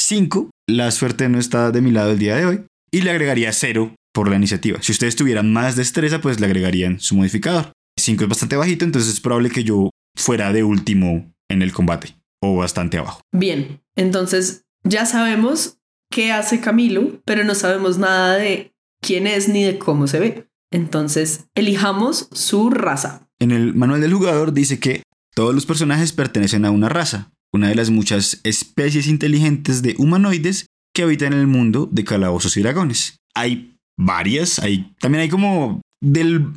5. 0.07 0.51
La 0.67 0.91
suerte 0.91 1.27
no 1.29 1.39
está 1.39 1.71
de 1.71 1.81
mi 1.81 1.89
lado 1.89 2.11
el 2.11 2.19
día 2.19 2.35
de 2.35 2.45
hoy. 2.45 2.65
Y 2.91 3.01
le 3.01 3.09
agregaría 3.09 3.51
0 3.51 3.95
por 4.13 4.29
la 4.29 4.35
iniciativa. 4.35 4.77
Si 4.83 4.91
ustedes 4.91 5.15
tuvieran 5.15 5.51
más 5.51 5.75
destreza, 5.75 6.21
pues 6.21 6.39
le 6.39 6.45
agregarían 6.45 6.99
su 6.99 7.15
modificador. 7.15 7.71
5 7.99 8.23
es 8.23 8.29
bastante 8.29 8.55
bajito, 8.55 8.85
entonces 8.85 9.11
es 9.11 9.19
probable 9.19 9.49
que 9.49 9.63
yo 9.63 9.89
fuera 10.15 10.53
de 10.53 10.63
último 10.63 11.33
en 11.49 11.63
el 11.63 11.73
combate. 11.73 12.15
O 12.39 12.55
bastante 12.57 12.99
abajo. 12.99 13.21
Bien, 13.31 13.81
entonces 13.95 14.65
ya 14.83 15.07
sabemos 15.07 15.79
qué 16.11 16.31
hace 16.31 16.61
Camilo, 16.61 17.19
pero 17.25 17.43
no 17.43 17.55
sabemos 17.55 17.97
nada 17.97 18.37
de 18.37 18.75
quién 19.01 19.25
es 19.25 19.49
ni 19.49 19.63
de 19.63 19.79
cómo 19.79 20.05
se 20.05 20.19
ve. 20.19 20.47
Entonces, 20.71 21.45
elijamos 21.55 22.29
su 22.31 22.69
raza. 22.69 23.27
En 23.39 23.49
el 23.49 23.73
manual 23.73 24.01
del 24.01 24.13
jugador 24.13 24.53
dice 24.53 24.79
que 24.79 25.01
todos 25.33 25.55
los 25.55 25.65
personajes 25.65 26.13
pertenecen 26.13 26.63
a 26.65 26.71
una 26.71 26.89
raza, 26.89 27.31
una 27.55 27.69
de 27.69 27.75
las 27.75 27.89
muchas 27.89 28.39
especies 28.43 29.07
inteligentes 29.07 29.81
de 29.81 29.95
humanoides 29.97 30.67
que 30.93 31.03
habitan 31.03 31.33
en 31.33 31.39
el 31.39 31.47
mundo 31.47 31.89
de 31.91 32.03
calabozos 32.03 32.55
y 32.57 32.61
dragones. 32.61 33.17
Hay 33.33 33.77
varias, 33.97 34.59
hay 34.59 34.93
también 34.99 35.23
hay 35.23 35.29
como 35.29 35.81
del 36.01 36.53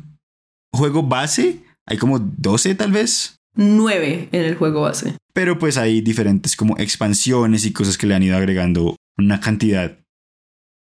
juego 0.73 1.03
base, 1.03 1.63
hay 1.85 1.97
como 1.97 2.19
12 2.19 2.75
tal 2.75 2.91
vez. 2.91 3.37
9 3.55 4.29
en 4.31 4.45
el 4.45 4.55
juego 4.55 4.81
base. 4.81 5.15
Pero 5.33 5.57
pues 5.57 5.77
hay 5.77 6.01
diferentes 6.01 6.55
como 6.55 6.77
expansiones 6.77 7.65
y 7.65 7.73
cosas 7.73 7.97
que 7.97 8.07
le 8.07 8.15
han 8.15 8.23
ido 8.23 8.37
agregando 8.37 8.95
una 9.17 9.39
cantidad 9.39 9.97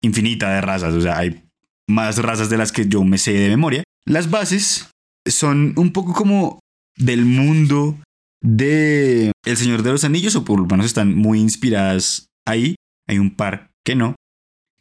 infinita 0.01 0.53
de 0.53 0.61
razas, 0.61 0.93
o 0.93 1.01
sea, 1.01 1.17
hay 1.17 1.43
más 1.87 2.17
razas 2.17 2.49
de 2.49 2.57
las 2.57 2.71
que 2.71 2.87
yo 2.87 3.03
me 3.03 3.17
sé 3.17 3.33
de 3.33 3.49
memoria. 3.49 3.83
Las 4.05 4.31
bases 4.31 4.89
son 5.27 5.73
un 5.77 5.91
poco 5.93 6.13
como 6.13 6.59
del 6.97 7.25
mundo 7.25 7.99
de 8.41 9.31
El 9.45 9.57
Señor 9.57 9.83
de 9.83 9.91
los 9.91 10.03
Anillos, 10.03 10.35
o 10.35 10.43
por 10.43 10.59
lo 10.59 10.65
menos 10.65 10.85
están 10.85 11.15
muy 11.15 11.39
inspiradas 11.39 12.27
ahí. 12.45 12.75
Hay 13.07 13.19
un 13.19 13.35
par 13.35 13.71
que 13.85 13.95
no. 13.95 14.15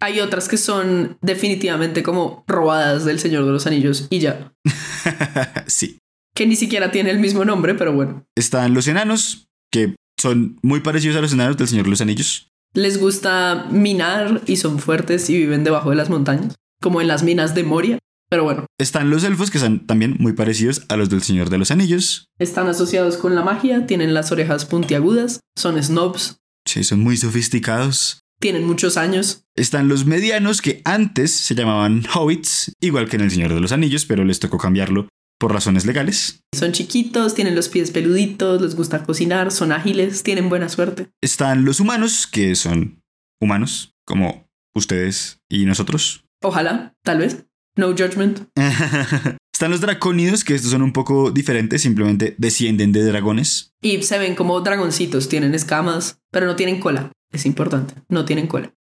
Hay 0.00 0.20
otras 0.20 0.48
que 0.48 0.56
son 0.56 1.18
definitivamente 1.20 2.02
como 2.02 2.44
robadas 2.46 3.04
del 3.04 3.18
Señor 3.20 3.44
de 3.44 3.52
los 3.52 3.66
Anillos 3.66 4.06
y 4.10 4.20
ya. 4.20 4.52
sí. 5.66 5.98
Que 6.34 6.46
ni 6.46 6.56
siquiera 6.56 6.90
tiene 6.90 7.10
el 7.10 7.18
mismo 7.18 7.44
nombre, 7.44 7.74
pero 7.74 7.92
bueno. 7.92 8.24
Están 8.34 8.72
los 8.72 8.88
enanos, 8.88 9.48
que 9.70 9.96
son 10.18 10.58
muy 10.62 10.80
parecidos 10.80 11.16
a 11.16 11.20
los 11.20 11.32
enanos 11.32 11.56
del 11.56 11.68
Señor 11.68 11.84
de 11.84 11.90
los 11.90 12.00
Anillos. 12.00 12.48
Les 12.72 12.98
gusta 12.98 13.66
minar 13.70 14.42
y 14.46 14.56
son 14.56 14.78
fuertes 14.78 15.28
y 15.28 15.36
viven 15.36 15.64
debajo 15.64 15.90
de 15.90 15.96
las 15.96 16.08
montañas 16.08 16.54
como 16.80 17.00
en 17.00 17.08
las 17.08 17.22
minas 17.22 17.54
de 17.54 17.64
Moria. 17.64 17.98
Pero 18.30 18.44
bueno. 18.44 18.66
Están 18.78 19.10
los 19.10 19.24
elfos 19.24 19.50
que 19.50 19.58
son 19.58 19.86
también 19.86 20.16
muy 20.20 20.32
parecidos 20.32 20.82
a 20.88 20.96
los 20.96 21.10
del 21.10 21.22
Señor 21.22 21.50
de 21.50 21.58
los 21.58 21.72
Anillos. 21.72 22.28
Están 22.38 22.68
asociados 22.68 23.16
con 23.16 23.34
la 23.34 23.42
magia, 23.42 23.86
tienen 23.86 24.14
las 24.14 24.30
orejas 24.30 24.64
puntiagudas, 24.64 25.40
son 25.56 25.82
snobs. 25.82 26.38
Sí, 26.64 26.84
son 26.84 27.00
muy 27.00 27.16
sofisticados. 27.16 28.20
Tienen 28.40 28.66
muchos 28.66 28.96
años. 28.96 29.42
Están 29.56 29.88
los 29.88 30.06
medianos 30.06 30.62
que 30.62 30.80
antes 30.84 31.32
se 31.32 31.54
llamaban 31.54 32.04
hobbits, 32.14 32.72
igual 32.80 33.08
que 33.08 33.16
en 33.16 33.22
el 33.22 33.30
Señor 33.30 33.52
de 33.52 33.60
los 33.60 33.72
Anillos, 33.72 34.06
pero 34.06 34.24
les 34.24 34.38
tocó 34.38 34.58
cambiarlo 34.58 35.08
por 35.38 35.52
razones 35.52 35.84
legales. 35.84 36.44
Son 36.54 36.72
chiquitos, 36.72 37.34
tienen 37.34 37.56
los 37.56 37.68
pies 37.68 37.90
peluditos, 37.90 38.62
les 38.62 38.76
gusta 38.76 39.02
cocinar, 39.02 39.50
son 39.50 39.72
ágiles, 39.72 40.22
tienen 40.22 40.48
buena 40.48 40.68
suerte. 40.68 41.08
Están 41.20 41.64
los 41.64 41.80
humanos, 41.80 42.26
que 42.26 42.54
son 42.54 43.02
humanos, 43.40 43.92
como 44.06 44.48
ustedes 44.74 45.38
y 45.50 45.64
nosotros. 45.64 46.24
Ojalá, 46.42 46.94
tal 47.02 47.18
vez. 47.18 47.44
No 47.80 47.92
judgment. 47.92 48.40
Están 49.54 49.70
los 49.70 49.80
dracónidos, 49.80 50.44
que 50.44 50.54
estos 50.54 50.70
son 50.70 50.82
un 50.82 50.92
poco 50.92 51.30
diferentes, 51.30 51.80
simplemente 51.80 52.34
descienden 52.36 52.92
de 52.92 53.02
dragones. 53.04 53.72
Y 53.80 54.02
se 54.02 54.18
ven 54.18 54.34
como 54.34 54.60
dragoncitos, 54.60 55.30
tienen 55.30 55.54
escamas, 55.54 56.18
pero 56.30 56.44
no 56.44 56.56
tienen 56.56 56.78
cola. 56.78 57.10
Es 57.32 57.46
importante, 57.46 57.94
no 58.10 58.26
tienen 58.26 58.48
cola. 58.48 58.74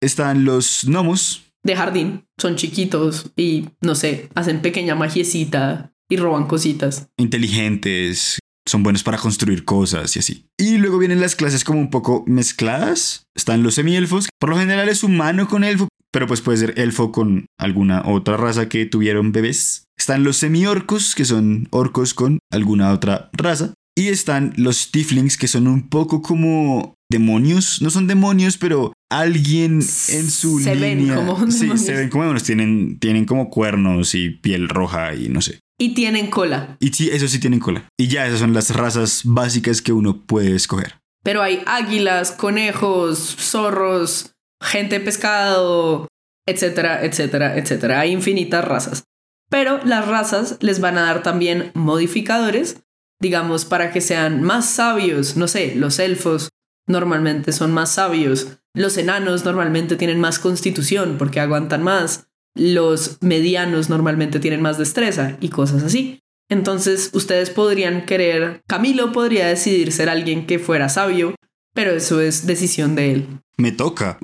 Están 0.00 0.44
los 0.44 0.84
gnomos. 0.84 1.42
De 1.64 1.74
jardín, 1.74 2.24
son 2.38 2.54
chiquitos 2.54 3.32
y, 3.34 3.70
no 3.80 3.96
sé, 3.96 4.28
hacen 4.36 4.62
pequeña 4.62 4.94
magiecita 4.94 5.92
y 6.08 6.16
roban 6.16 6.46
cositas. 6.46 7.08
Inteligentes, 7.16 8.38
son 8.64 8.84
buenos 8.84 9.02
para 9.02 9.18
construir 9.18 9.64
cosas 9.64 10.14
y 10.14 10.20
así. 10.20 10.46
Y 10.56 10.76
luego 10.76 10.98
vienen 10.98 11.20
las 11.20 11.34
clases 11.34 11.64
como 11.64 11.80
un 11.80 11.90
poco 11.90 12.22
mezcladas. 12.28 13.26
Están 13.34 13.64
los 13.64 13.74
semielfos, 13.74 14.28
por 14.38 14.50
lo 14.50 14.56
general 14.56 14.88
es 14.88 15.02
humano 15.02 15.48
con 15.48 15.64
elfo, 15.64 15.88
pero 16.16 16.26
pues 16.26 16.40
puede 16.40 16.56
ser 16.56 16.80
elfo 16.80 17.12
con 17.12 17.44
alguna 17.58 18.02
otra 18.06 18.38
raza 18.38 18.70
que 18.70 18.86
tuvieron 18.86 19.32
bebés. 19.32 19.84
Están 19.98 20.24
los 20.24 20.38
semiorcos, 20.38 21.14
que 21.14 21.26
son 21.26 21.68
orcos 21.70 22.14
con 22.14 22.38
alguna 22.50 22.90
otra 22.94 23.28
raza. 23.34 23.74
Y 23.94 24.08
están 24.08 24.54
los 24.56 24.90
tieflings, 24.92 25.36
que 25.36 25.46
son 25.46 25.66
un 25.66 25.90
poco 25.90 26.22
como 26.22 26.94
demonios. 27.12 27.82
No 27.82 27.90
son 27.90 28.06
demonios, 28.06 28.56
pero 28.56 28.94
alguien 29.12 29.74
en 30.08 30.30
su 30.30 30.58
Se 30.60 30.74
ven 30.74 31.00
línea. 31.00 31.16
como 31.16 31.36
sí, 31.50 31.58
demonios. 31.58 31.84
se 31.84 31.92
ven 31.92 32.08
como 32.08 32.22
demonios. 32.22 32.44
Tienen, 32.44 32.98
tienen 32.98 33.26
como 33.26 33.50
cuernos 33.50 34.14
y 34.14 34.30
piel 34.30 34.70
roja 34.70 35.14
y 35.14 35.28
no 35.28 35.42
sé. 35.42 35.60
Y 35.78 35.92
tienen 35.92 36.30
cola. 36.30 36.78
Y 36.80 36.94
sí, 36.94 37.10
eso 37.12 37.28
sí 37.28 37.40
tienen 37.40 37.60
cola. 37.60 37.90
Y 38.00 38.08
ya 38.08 38.26
esas 38.26 38.40
son 38.40 38.54
las 38.54 38.70
razas 38.74 39.20
básicas 39.26 39.82
que 39.82 39.92
uno 39.92 40.24
puede 40.24 40.56
escoger. 40.56 40.94
Pero 41.22 41.42
hay 41.42 41.60
águilas, 41.66 42.32
conejos, 42.32 43.36
zorros, 43.38 44.30
gente 44.60 45.00
pescado, 45.00 46.08
etcétera, 46.46 47.04
etcétera, 47.04 47.56
etcétera. 47.56 48.00
Hay 48.00 48.12
infinitas 48.12 48.64
razas. 48.64 49.04
Pero 49.48 49.80
las 49.84 50.06
razas 50.08 50.56
les 50.60 50.80
van 50.80 50.98
a 50.98 51.02
dar 51.02 51.22
también 51.22 51.70
modificadores, 51.74 52.82
digamos, 53.20 53.64
para 53.64 53.92
que 53.92 54.00
sean 54.00 54.42
más 54.42 54.68
sabios. 54.68 55.36
No 55.36 55.48
sé, 55.48 55.74
los 55.76 55.98
elfos 55.98 56.48
normalmente 56.86 57.52
son 57.52 57.72
más 57.72 57.92
sabios. 57.92 58.58
Los 58.74 58.96
enanos 58.96 59.44
normalmente 59.44 59.96
tienen 59.96 60.20
más 60.20 60.38
constitución 60.38 61.16
porque 61.18 61.40
aguantan 61.40 61.82
más. 61.82 62.28
Los 62.54 63.18
medianos 63.20 63.88
normalmente 63.88 64.40
tienen 64.40 64.62
más 64.62 64.78
destreza 64.78 65.36
y 65.40 65.50
cosas 65.50 65.82
así. 65.82 66.20
Entonces 66.48 67.10
ustedes 67.12 67.50
podrían 67.50 68.06
querer, 68.06 68.62
Camilo 68.68 69.12
podría 69.12 69.48
decidir 69.48 69.92
ser 69.92 70.08
alguien 70.08 70.46
que 70.46 70.58
fuera 70.60 70.88
sabio, 70.88 71.34
pero 71.76 71.92
eso 71.92 72.20
es 72.20 72.46
decisión 72.46 72.96
de 72.96 73.12
él. 73.12 73.28
Me 73.58 73.70
toca. 73.70 74.18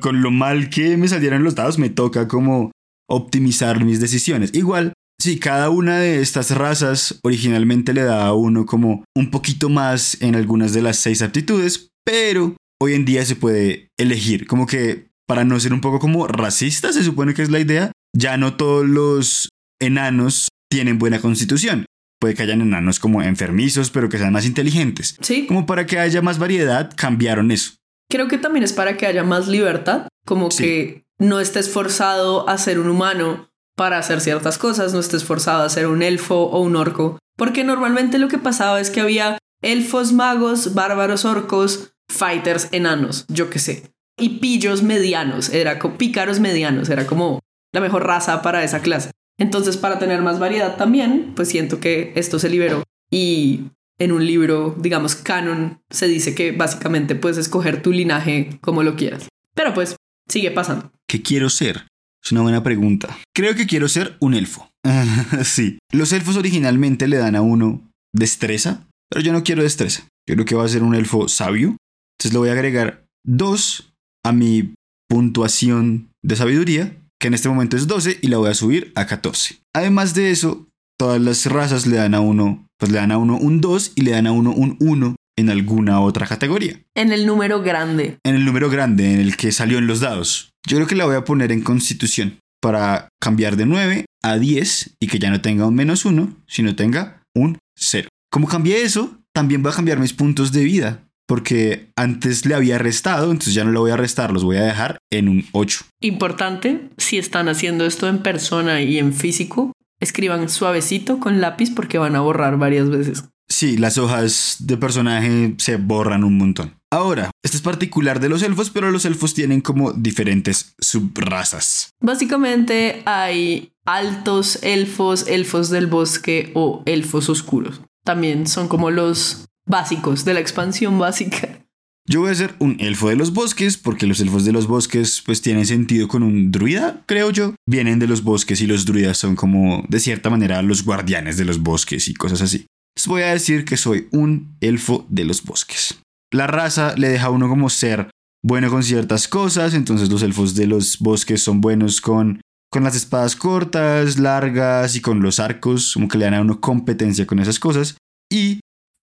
Con 0.00 0.22
lo 0.22 0.30
mal 0.30 0.70
que 0.70 0.96
me 0.96 1.08
salieron 1.08 1.42
los 1.42 1.56
dados, 1.56 1.78
me 1.78 1.90
toca 1.90 2.28
como 2.28 2.70
optimizar 3.08 3.84
mis 3.84 4.00
decisiones. 4.00 4.54
Igual, 4.54 4.92
si 5.20 5.38
cada 5.38 5.70
una 5.70 5.98
de 5.98 6.20
estas 6.20 6.50
razas 6.52 7.18
originalmente 7.22 7.92
le 7.92 8.02
da 8.02 8.26
a 8.26 8.34
uno 8.34 8.66
como 8.66 9.04
un 9.16 9.30
poquito 9.30 9.68
más 9.68 10.20
en 10.20 10.36
algunas 10.36 10.72
de 10.72 10.82
las 10.82 10.98
seis 10.98 11.22
aptitudes, 11.22 11.88
pero 12.04 12.54
hoy 12.80 12.94
en 12.94 13.04
día 13.04 13.24
se 13.24 13.36
puede 13.36 13.88
elegir. 13.98 14.46
Como 14.46 14.66
que 14.66 15.08
para 15.26 15.44
no 15.44 15.58
ser 15.58 15.72
un 15.72 15.80
poco 15.80 15.98
como 15.98 16.26
racista, 16.26 16.92
se 16.92 17.02
supone 17.02 17.34
que 17.34 17.42
es 17.42 17.50
la 17.50 17.60
idea, 17.60 17.92
ya 18.16 18.36
no 18.36 18.56
todos 18.56 18.86
los 18.86 19.48
enanos 19.80 20.48
tienen 20.70 20.98
buena 20.98 21.20
constitución. 21.20 21.86
Puede 22.20 22.34
que 22.34 22.42
hayan 22.42 22.60
enanos 22.60 23.00
como 23.00 23.22
enfermizos, 23.22 23.90
pero 23.90 24.08
que 24.10 24.18
sean 24.18 24.32
más 24.34 24.44
inteligentes. 24.44 25.16
Sí, 25.22 25.46
Como 25.46 25.64
para 25.64 25.86
que 25.86 25.98
haya 25.98 26.20
más 26.22 26.38
variedad, 26.38 26.92
cambiaron 26.94 27.50
eso. 27.50 27.72
creo 28.10 28.28
que 28.28 28.38
también 28.38 28.62
es 28.64 28.72
para 28.72 28.96
que 28.96 29.06
haya 29.06 29.22
más 29.24 29.46
libertad, 29.48 30.08
como 30.26 30.50
Sí. 30.50 30.62
que 30.64 31.04
no 31.18 31.38
estés 31.40 31.70
forzado 31.70 32.48
a 32.48 32.58
ser 32.58 32.78
un 32.80 32.88
humano 32.88 33.48
para 33.76 33.98
hacer 33.98 34.20
ciertas 34.20 34.58
cosas, 34.58 34.92
no 34.92 35.00
estés 35.00 35.24
forzado 35.24 35.62
a 35.62 35.68
ser 35.70 35.86
un 35.86 36.02
elfo 36.02 36.34
o 36.42 36.60
un 36.60 36.74
orco, 36.76 37.18
porque 37.38 37.62
normalmente 37.64 38.18
lo 38.18 38.28
que 38.28 38.36
pasaba 38.38 38.80
es 38.80 38.90
que 38.90 39.00
había 39.00 39.38
elfos, 39.62 40.12
magos, 40.12 40.74
bárbaros, 40.74 41.24
orcos, 41.24 41.92
fighters, 42.10 42.68
enanos, 42.72 43.24
yo 43.28 43.48
qué 43.48 43.58
sé, 43.60 43.92
y 44.18 44.40
pillos 44.40 44.82
medianos, 44.82 45.48
era 45.50 45.78
pícaros 45.96 46.40
medianos, 46.40 46.88
era 46.90 47.06
como 47.06 47.38
la 47.72 47.80
mejor 47.80 48.04
raza 48.06 48.42
para 48.42 48.64
esa 48.64 48.80
clase. 48.80 49.12
Entonces, 49.40 49.78
para 49.78 49.98
tener 49.98 50.22
más 50.22 50.38
variedad 50.38 50.76
también, 50.76 51.32
pues 51.34 51.48
siento 51.48 51.80
que 51.80 52.12
esto 52.14 52.38
se 52.38 52.50
liberó 52.50 52.84
y 53.10 53.64
en 53.98 54.12
un 54.12 54.26
libro, 54.26 54.76
digamos, 54.78 55.14
canon, 55.14 55.80
se 55.90 56.08
dice 56.08 56.34
que 56.34 56.52
básicamente 56.52 57.14
puedes 57.14 57.38
escoger 57.38 57.82
tu 57.82 57.90
linaje 57.90 58.58
como 58.60 58.82
lo 58.82 58.96
quieras. 58.96 59.28
Pero 59.54 59.74
pues 59.74 59.96
sigue 60.28 60.50
pasando. 60.50 60.92
¿Qué 61.08 61.22
quiero 61.22 61.50
ser? 61.50 61.86
Es 62.22 62.32
una 62.32 62.42
buena 62.42 62.62
pregunta. 62.62 63.18
Creo 63.34 63.54
que 63.54 63.66
quiero 63.66 63.88
ser 63.88 64.16
un 64.20 64.34
elfo. 64.34 64.70
sí. 65.44 65.78
Los 65.90 66.12
elfos 66.12 66.36
originalmente 66.36 67.08
le 67.08 67.16
dan 67.16 67.34
a 67.34 67.42
uno 67.42 67.90
destreza, 68.14 68.86
pero 69.10 69.24
yo 69.24 69.32
no 69.32 69.42
quiero 69.42 69.62
destreza. 69.62 70.06
Yo 70.28 70.34
creo 70.34 70.46
que 70.46 70.54
va 70.54 70.64
a 70.64 70.68
ser 70.68 70.82
un 70.82 70.94
elfo 70.94 71.28
sabio. 71.28 71.76
Entonces 72.18 72.32
le 72.32 72.38
voy 72.38 72.48
a 72.50 72.52
agregar 72.52 73.06
dos 73.24 73.92
a 74.22 74.32
mi 74.32 74.74
puntuación 75.08 76.10
de 76.22 76.36
sabiduría, 76.36 76.96
que 77.20 77.28
en 77.28 77.34
este 77.34 77.48
momento 77.48 77.76
es 77.76 77.86
12, 77.86 78.18
y 78.22 78.28
la 78.28 78.38
voy 78.38 78.50
a 78.50 78.54
subir 78.54 78.92
a 78.96 79.06
14. 79.06 79.60
Además 79.74 80.14
de 80.14 80.30
eso, 80.30 80.68
todas 80.98 81.20
las 81.20 81.46
razas 81.46 81.86
le 81.86 81.96
dan 81.96 82.14
a 82.14 82.20
uno, 82.20 82.66
pues 82.78 82.90
le 82.90 82.98
dan 82.98 83.12
a 83.12 83.18
uno 83.18 83.36
un 83.36 83.60
2 83.60 83.92
y 83.94 84.02
le 84.02 84.12
dan 84.12 84.26
a 84.26 84.32
uno 84.32 84.52
un 84.52 84.76
1 84.80 85.16
en 85.38 85.50
alguna 85.50 86.00
otra 86.00 86.26
categoría. 86.26 86.80
En 86.94 87.12
el 87.12 87.26
número 87.26 87.62
grande. 87.62 88.18
En 88.24 88.34
el 88.34 88.44
número 88.44 88.70
grande 88.70 89.14
en 89.14 89.20
el 89.20 89.36
que 89.36 89.52
salió 89.52 89.78
en 89.78 89.86
los 89.86 90.00
dados. 90.00 90.50
Yo 90.66 90.76
creo 90.76 90.86
que 90.86 90.96
la 90.96 91.06
voy 91.06 91.16
a 91.16 91.24
poner 91.24 91.52
en 91.52 91.62
constitución 91.62 92.38
para 92.60 93.08
cambiar 93.20 93.56
de 93.56 93.66
9 93.66 94.04
a 94.22 94.38
10 94.38 94.96
y 95.00 95.06
que 95.06 95.18
ya 95.18 95.30
no 95.30 95.40
tenga 95.40 95.66
un 95.66 95.74
menos 95.74 96.04
1, 96.04 96.36
sino 96.46 96.76
tenga 96.76 97.22
un 97.34 97.58
0. 97.76 98.08
Como 98.30 98.46
cambié 98.46 98.82
eso, 98.82 99.18
también 99.34 99.62
voy 99.62 99.72
a 99.72 99.76
cambiar 99.76 99.98
mis 99.98 100.12
puntos 100.12 100.52
de 100.52 100.64
vida. 100.64 101.08
Porque 101.30 101.92
antes 101.94 102.44
le 102.44 102.56
había 102.56 102.76
restado, 102.78 103.30
entonces 103.30 103.54
ya 103.54 103.62
no 103.62 103.70
le 103.70 103.78
voy 103.78 103.92
a 103.92 103.96
restar, 103.96 104.32
los 104.32 104.42
voy 104.42 104.56
a 104.56 104.64
dejar 104.64 104.98
en 105.12 105.28
un 105.28 105.46
8. 105.52 105.84
Importante, 106.00 106.90
si 106.96 107.18
están 107.18 107.48
haciendo 107.48 107.86
esto 107.86 108.08
en 108.08 108.18
persona 108.18 108.82
y 108.82 108.98
en 108.98 109.12
físico, 109.12 109.70
escriban 110.00 110.48
suavecito 110.48 111.20
con 111.20 111.40
lápiz 111.40 111.72
porque 111.72 111.98
van 111.98 112.16
a 112.16 112.20
borrar 112.20 112.58
varias 112.58 112.90
veces. 112.90 113.26
Sí, 113.48 113.76
las 113.76 113.96
hojas 113.96 114.56
de 114.58 114.76
personaje 114.76 115.54
se 115.58 115.76
borran 115.76 116.24
un 116.24 116.36
montón. 116.36 116.74
Ahora, 116.90 117.30
esto 117.44 117.56
es 117.56 117.62
particular 117.62 118.18
de 118.18 118.28
los 118.28 118.42
elfos, 118.42 118.70
pero 118.70 118.90
los 118.90 119.04
elfos 119.04 119.32
tienen 119.32 119.60
como 119.60 119.92
diferentes 119.92 120.74
subrazas. 120.80 121.90
Básicamente 122.00 123.02
hay 123.04 123.70
altos 123.86 124.64
elfos, 124.64 125.28
elfos 125.28 125.70
del 125.70 125.86
bosque 125.86 126.50
o 126.54 126.82
elfos 126.86 127.28
oscuros. 127.28 127.82
También 128.04 128.48
son 128.48 128.66
como 128.66 128.90
los 128.90 129.44
básicos 129.70 130.24
de 130.24 130.34
la 130.34 130.40
expansión 130.40 130.98
básica. 130.98 131.60
Yo 132.06 132.22
voy 132.22 132.30
a 132.30 132.34
ser 132.34 132.54
un 132.58 132.76
elfo 132.80 133.08
de 133.08 133.14
los 133.14 133.32
bosques, 133.32 133.76
porque 133.76 134.06
los 134.06 134.18
elfos 134.20 134.44
de 134.44 134.50
los 134.50 134.66
bosques 134.66 135.22
pues 135.24 135.42
tienen 135.42 135.64
sentido 135.64 136.08
con 136.08 136.24
un 136.24 136.50
druida, 136.50 137.04
creo 137.06 137.30
yo. 137.30 137.54
Vienen 137.68 138.00
de 138.00 138.08
los 138.08 138.24
bosques 138.24 138.60
y 138.60 138.66
los 138.66 138.84
druidas 138.84 139.16
son 139.16 139.36
como, 139.36 139.84
de 139.88 140.00
cierta 140.00 140.28
manera, 140.28 140.60
los 140.62 140.84
guardianes 140.84 141.36
de 141.36 141.44
los 141.44 141.62
bosques 141.62 142.08
y 142.08 142.14
cosas 142.14 142.42
así. 142.42 142.66
Entonces 142.96 143.08
voy 143.08 143.22
a 143.22 143.32
decir 143.32 143.64
que 143.64 143.76
soy 143.76 144.08
un 144.10 144.56
elfo 144.60 145.06
de 145.08 145.24
los 145.24 145.44
bosques. 145.44 146.00
La 146.32 146.48
raza 146.48 146.94
le 146.96 147.08
deja 147.08 147.26
a 147.26 147.30
uno 147.30 147.48
como 147.48 147.70
ser 147.70 148.10
bueno 148.42 148.70
con 148.70 148.82
ciertas 148.82 149.28
cosas, 149.28 149.74
entonces 149.74 150.10
los 150.10 150.22
elfos 150.22 150.56
de 150.56 150.66
los 150.66 150.98
bosques 150.98 151.42
son 151.42 151.60
buenos 151.60 152.00
con, 152.00 152.40
con 152.72 152.82
las 152.82 152.96
espadas 152.96 153.36
cortas, 153.36 154.18
largas 154.18 154.96
y 154.96 155.00
con 155.00 155.22
los 155.22 155.38
arcos, 155.38 155.92
como 155.94 156.08
que 156.08 156.18
le 156.18 156.24
dan 156.24 156.34
a 156.34 156.40
uno 156.40 156.60
competencia 156.60 157.26
con 157.26 157.38
esas 157.38 157.60
cosas. 157.60 157.96
Y 158.32 158.60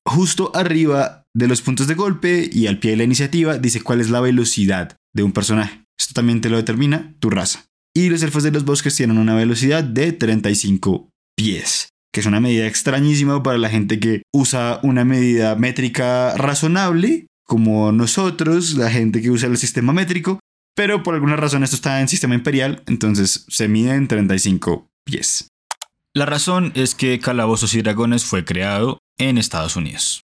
justo 0.07 0.51
arriba 0.55 1.23
de 1.35 1.47
los 1.47 1.61
puntos 1.61 1.87
de 1.87 1.93
golpe 1.93 2.49
y 2.51 2.67
al 2.67 2.79
pie 2.79 2.91
de 2.91 2.97
la 2.97 3.03
iniciativa 3.03 3.57
dice 3.57 3.81
cuál 3.81 4.01
es 4.01 4.09
la 4.09 4.21
velocidad 4.21 4.97
de 5.13 5.23
un 5.23 5.33
personaje. 5.33 5.83
Esto 5.99 6.13
también 6.13 6.41
te 6.41 6.49
lo 6.49 6.57
determina 6.57 7.15
tu 7.19 7.29
raza. 7.29 7.65
Y 7.95 8.09
los 8.09 8.23
elfos 8.23 8.43
de 8.43 8.51
los 8.51 8.65
bosques 8.65 8.95
tienen 8.95 9.17
una 9.17 9.35
velocidad 9.35 9.83
de 9.83 10.11
35 10.11 11.09
pies, 11.35 11.89
que 12.13 12.21
es 12.21 12.25
una 12.25 12.39
medida 12.39 12.67
extrañísima 12.67 13.41
para 13.43 13.57
la 13.57 13.69
gente 13.69 13.99
que 13.99 14.21
usa 14.33 14.79
una 14.83 15.03
medida 15.03 15.55
métrica 15.55 16.35
razonable, 16.37 17.27
como 17.45 17.91
nosotros, 17.91 18.75
la 18.75 18.91
gente 18.91 19.21
que 19.21 19.31
usa 19.31 19.49
el 19.49 19.57
sistema 19.57 19.93
métrico, 19.93 20.39
pero 20.75 21.01
por 21.01 21.15
alguna 21.15 21.35
razón 21.35 21.63
esto 21.63 21.75
está 21.75 22.01
en 22.01 22.07
sistema 22.07 22.35
imperial, 22.35 22.83
entonces 22.85 23.45
se 23.47 23.67
mide 23.67 23.95
en 23.95 24.07
35 24.07 24.87
pies. 25.03 25.47
La 26.15 26.25
razón 26.25 26.71
es 26.75 26.93
que 26.93 27.19
Calabozos 27.19 27.73
y 27.73 27.81
Dragones 27.81 28.25
fue 28.25 28.45
creado 28.45 28.99
en 29.17 29.37
Estados 29.37 29.75
Unidos. 29.75 30.21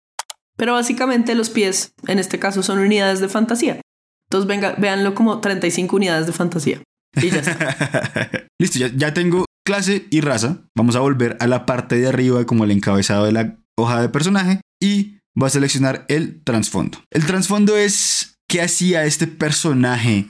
Pero 0.57 0.75
básicamente 0.75 1.35
los 1.35 1.51
pies, 1.51 1.93
en 2.07 2.19
este 2.19 2.39
caso, 2.39 2.63
son 2.63 2.79
unidades 2.79 3.21
de 3.21 3.29
fantasía. 3.29 3.81
Entonces 4.29 4.47
venga, 4.47 4.75
véanlo 4.79 5.15
como 5.15 5.41
35 5.41 5.97
unidades 5.97 6.27
de 6.27 6.33
fantasía. 6.33 6.83
Y 7.17 7.31
ya 7.31 7.39
está. 7.39 8.47
Listo, 8.61 8.79
ya, 8.79 8.91
ya 8.95 9.15
tengo 9.15 9.47
clase 9.65 10.07
y 10.11 10.21
raza. 10.21 10.59
Vamos 10.77 10.97
a 10.97 11.01
volver 11.01 11.37
a 11.41 11.47
la 11.47 11.67
parte 11.67 11.97
de 11.97 12.09
arriba 12.09 12.45
como 12.45 12.65
el 12.65 12.71
encabezado 12.71 13.25
de 13.25 13.33
la 13.33 13.57
hoja 13.79 14.01
de 14.01 14.09
personaje 14.09 14.61
y 14.83 15.19
va 15.41 15.47
a 15.47 15.51
seleccionar 15.51 16.05
el 16.09 16.43
trasfondo. 16.45 16.99
El 17.11 17.27
trasfondo 17.27 17.77
es 17.77 18.35
qué 18.49 18.63
hacía 18.63 19.05
este 19.05 19.27
personaje 19.27 20.29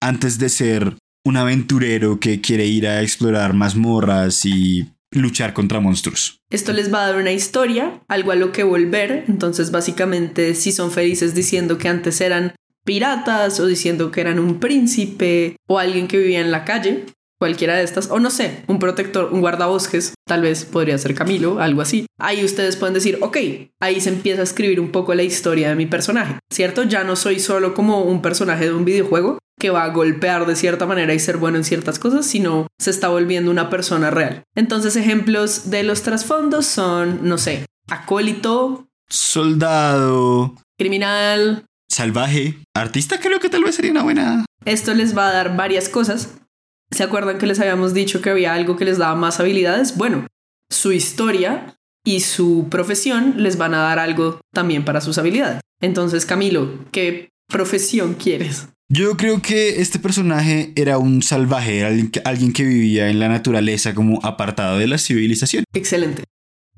antes 0.00 0.38
de 0.38 0.48
ser 0.48 0.96
un 1.24 1.36
aventurero 1.36 2.20
que 2.20 2.40
quiere 2.40 2.66
ir 2.66 2.86
a 2.86 3.02
explorar 3.02 3.52
mazmorras 3.54 4.44
y 4.44 4.92
luchar 5.16 5.52
contra 5.52 5.80
monstruos. 5.80 6.40
Esto 6.50 6.72
les 6.72 6.92
va 6.92 7.02
a 7.02 7.06
dar 7.08 7.16
una 7.16 7.32
historia, 7.32 8.02
algo 8.08 8.32
a 8.32 8.36
lo 8.36 8.52
que 8.52 8.62
volver. 8.62 9.24
Entonces, 9.28 9.70
básicamente, 9.70 10.54
si 10.54 10.72
son 10.72 10.90
felices 10.90 11.34
diciendo 11.34 11.78
que 11.78 11.88
antes 11.88 12.20
eran 12.20 12.54
piratas 12.84 13.58
o 13.60 13.66
diciendo 13.66 14.10
que 14.10 14.20
eran 14.20 14.38
un 14.38 14.60
príncipe 14.60 15.56
o 15.66 15.78
alguien 15.78 16.06
que 16.06 16.18
vivía 16.18 16.40
en 16.40 16.52
la 16.52 16.64
calle, 16.64 17.04
cualquiera 17.38 17.76
de 17.76 17.84
estas, 17.84 18.10
o 18.10 18.18
no 18.18 18.30
sé, 18.30 18.64
un 18.66 18.78
protector, 18.78 19.32
un 19.32 19.40
guardabosques, 19.40 20.14
tal 20.26 20.42
vez 20.42 20.64
podría 20.64 20.98
ser 20.98 21.14
Camilo, 21.14 21.60
algo 21.60 21.82
así. 21.82 22.06
Ahí 22.18 22.44
ustedes 22.44 22.76
pueden 22.76 22.94
decir, 22.94 23.18
ok, 23.20 23.36
ahí 23.80 24.00
se 24.00 24.08
empieza 24.08 24.40
a 24.40 24.44
escribir 24.44 24.80
un 24.80 24.90
poco 24.90 25.14
la 25.14 25.22
historia 25.22 25.68
de 25.68 25.76
mi 25.76 25.86
personaje, 25.86 26.38
¿cierto? 26.52 26.84
Ya 26.84 27.04
no 27.04 27.16
soy 27.16 27.38
solo 27.38 27.74
como 27.74 28.02
un 28.02 28.22
personaje 28.22 28.64
de 28.66 28.74
un 28.74 28.84
videojuego 28.84 29.38
que 29.58 29.70
va 29.70 29.84
a 29.84 29.90
golpear 29.90 30.46
de 30.46 30.56
cierta 30.56 30.86
manera 30.86 31.14
y 31.14 31.18
ser 31.18 31.38
bueno 31.38 31.56
en 31.56 31.64
ciertas 31.64 31.98
cosas, 31.98 32.26
sino 32.26 32.66
se 32.78 32.90
está 32.90 33.08
volviendo 33.08 33.50
una 33.50 33.70
persona 33.70 34.10
real. 34.10 34.42
Entonces, 34.54 34.96
ejemplos 34.96 35.70
de 35.70 35.82
los 35.82 36.02
trasfondos 36.02 36.66
son, 36.66 37.20
no 37.22 37.38
sé, 37.38 37.64
acólito, 37.88 38.86
soldado, 39.08 40.54
criminal, 40.78 41.64
salvaje, 41.88 42.58
artista 42.74 43.18
creo 43.20 43.40
que 43.40 43.48
tal 43.48 43.64
vez 43.64 43.76
sería 43.76 43.92
una 43.92 44.02
buena... 44.02 44.44
Esto 44.64 44.94
les 44.94 45.16
va 45.16 45.28
a 45.28 45.32
dar 45.32 45.56
varias 45.56 45.88
cosas 45.88 46.30
¿Se 46.90 47.02
acuerdan 47.02 47.38
que 47.38 47.46
les 47.46 47.60
habíamos 47.60 47.94
dicho 47.94 48.20
que 48.20 48.30
había 48.30 48.54
algo 48.54 48.76
que 48.76 48.84
les 48.84 48.98
daba 48.98 49.14
más 49.14 49.40
habilidades? 49.40 49.96
Bueno, 49.96 50.26
su 50.70 50.92
historia 50.92 51.76
y 52.04 52.20
su 52.20 52.68
profesión 52.70 53.34
les 53.42 53.58
van 53.58 53.74
a 53.74 53.78
dar 53.78 53.98
algo 53.98 54.40
también 54.54 54.84
para 54.84 55.00
sus 55.00 55.18
habilidades. 55.18 55.60
Entonces, 55.80 56.24
Camilo, 56.24 56.86
¿qué 56.92 57.30
profesión 57.48 58.14
quieres? 58.14 58.68
Yo 58.88 59.16
creo 59.16 59.42
que 59.42 59.80
este 59.80 59.98
personaje 59.98 60.72
era 60.76 60.98
un 60.98 61.22
salvaje, 61.22 61.84
alguien 61.84 62.52
que, 62.52 62.64
vivía 62.64 63.10
en 63.10 63.18
la 63.18 63.28
naturaleza 63.28 63.94
como 63.94 64.24
apartado 64.24 64.78
de 64.78 64.86
la 64.86 64.98
civilización. 64.98 65.64
Excelente. 65.74 66.22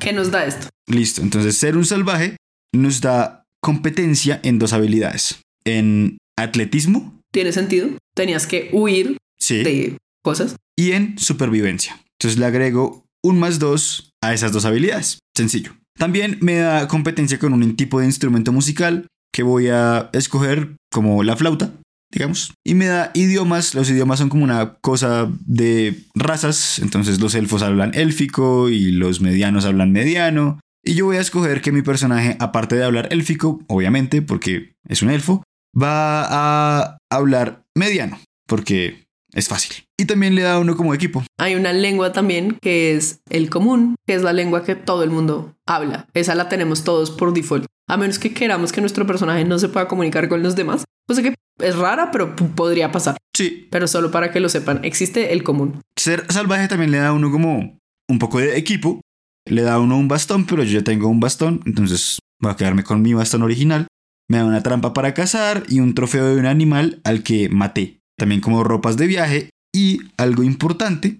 ¿Qué 0.01 0.15
nos 0.15 0.31
da 0.31 0.47
esto? 0.47 0.69
Listo, 0.87 1.21
entonces 1.21 1.59
ser 1.59 1.77
un 1.77 1.85
salvaje 1.85 2.37
nos 2.75 3.03
da 3.03 3.45
competencia 3.61 4.41
en 4.43 4.59
dos 4.59 4.73
habilidades. 4.73 5.41
En 5.65 6.17
atletismo. 6.39 7.21
Tiene 7.31 7.53
sentido. 7.53 7.91
Tenías 8.15 8.47
que 8.47 8.71
huir 8.73 9.19
sí. 9.39 9.97
cosas. 10.23 10.57
Y 10.77 10.93
en 10.93 11.19
supervivencia. 11.19 12.01
Entonces 12.19 12.39
le 12.39 12.47
agrego 12.47 13.05
un 13.23 13.39
más 13.39 13.59
dos 13.59 14.13
a 14.23 14.35
esas 14.35 14.53
dos 14.53 14.65
habilidades. 14.65 15.19
Sencillo. 15.37 15.73
También 15.99 16.39
me 16.41 16.57
da 16.57 16.87
competencia 16.89 17.39
con 17.39 17.53
un 17.53 17.77
tipo 17.77 18.01
de 18.01 18.07
instrumento 18.07 18.53
musical 18.53 19.07
que 19.33 19.43
voy 19.43 19.69
a 19.69 20.11
escoger 20.13 20.77
como 20.91 21.23
la 21.25 21.37
flauta, 21.37 21.73
digamos. 22.13 22.55
Y 22.65 22.75
me 22.75 22.87
da 22.87 23.11
idiomas. 23.15 23.75
Los 23.75 23.91
idiomas 23.91 24.19
son 24.21 24.29
como 24.29 24.45
una 24.45 24.75
cosa 24.81 25.31
de 25.45 26.05
razas. 26.15 26.79
Entonces 26.79 27.21
los 27.21 27.35
elfos 27.35 27.63
hablan 27.63 27.95
élfico 27.95 28.69
y 28.69 28.93
los 28.93 29.21
medianos 29.21 29.65
hablan 29.65 29.93
mediano. 29.93 30.61
Y 30.85 30.95
yo 30.95 31.07
voy 31.07 31.17
a 31.17 31.21
escoger 31.21 31.61
que 31.61 31.73
mi 31.73 31.83
personaje, 31.83 32.37
aparte 32.39 32.77
de 32.77 32.85
hablar 32.85 33.09
élfico, 33.11 33.61
obviamente, 33.67 34.23
porque 34.23 34.73
es 34.89 35.03
un 35.03 35.11
elfo, 35.11 35.43
va 35.77 36.25
a 36.25 36.99
hablar 37.11 37.65
mediano, 37.75 38.19
porque 38.47 39.08
es 39.33 39.49
fácil. 39.49 39.85
Y 39.99 40.07
también 40.07 40.35
le 40.35 40.43
da 40.43 40.59
uno 40.59 40.77
como 40.77 40.95
equipo. 40.95 41.25
Hay 41.39 41.55
una 41.55 41.73
lengua 41.73 42.13
también 42.13 42.57
que 42.61 42.95
es 42.95 43.21
el 43.29 43.51
común, 43.51 43.97
que 44.07 44.15
es 44.15 44.23
la 44.23 44.33
lengua 44.33 44.65
que 44.65 44.75
todo 44.75 45.03
el 45.03 45.11
mundo 45.11 45.55
habla. 45.67 46.07
Esa 46.15 46.35
la 46.35 46.49
tenemos 46.49 46.85
todos 46.85 47.11
por 47.11 47.33
default. 47.33 47.67
A 47.89 47.97
menos 47.97 48.19
que 48.19 48.33
queramos 48.33 48.73
que 48.73 48.81
nuestro 48.81 49.07
personaje 49.07 49.45
no 49.45 49.59
se 49.59 49.69
pueda 49.69 49.89
comunicar 49.89 50.29
con 50.29 50.43
los 50.43 50.57
demás. 50.57 50.85
Cosa 51.07 51.23
que 51.23 51.35
es 51.61 51.77
rara, 51.77 52.11
pero 52.11 52.37
podría 52.37 52.93
pasar. 52.93 53.17
Sí. 53.35 53.69
Pero 53.71 53.87
solo 53.87 54.11
para 54.11 54.31
que 54.31 54.41
lo 54.41 54.49
sepan, 54.49 54.85
existe 54.85 55.33
el 55.33 55.43
común. 55.43 55.81
Ser 55.97 56.31
salvaje 56.31 56.69
también 56.69 56.91
le 56.91 56.99
da 56.99 57.09
a 57.09 57.13
uno 57.13 57.31
como 57.31 57.79
un 58.09 58.19
poco 58.19 58.39
de 58.39 58.57
equipo. 58.57 59.01
Le 59.47 59.63
da 59.63 59.75
a 59.75 59.81
uno 59.81 59.97
un 59.97 60.09
bastón, 60.09 60.47
pero 60.47 60.63
yo 60.63 60.81
ya 60.81 60.85
tengo 60.85 61.09
un 61.09 61.21
bastón, 61.21 61.63
entonces 61.65 62.19
voy 62.41 62.53
a 62.53 62.57
quedarme 62.57 62.85
con 62.85 63.01
mi 63.01 63.15
bastón 63.15 63.43
original. 63.43 63.87
Me 64.29 64.37
da 64.37 64.45
una 64.45 64.63
trampa 64.63 64.93
para 64.93 65.15
cazar 65.15 65.63
y 65.69 65.81
un 65.81 65.95
trofeo 65.95 66.27
de 66.27 66.39
un 66.39 66.45
animal 66.45 67.01
al 67.05 67.23
que 67.23 67.49
maté 67.49 67.98
también 68.19 68.41
como 68.41 68.65
ropas 68.65 68.97
de 68.97 69.07
viaje 69.07 69.51
y 69.75 70.01
algo 70.17 70.43
importante 70.43 71.19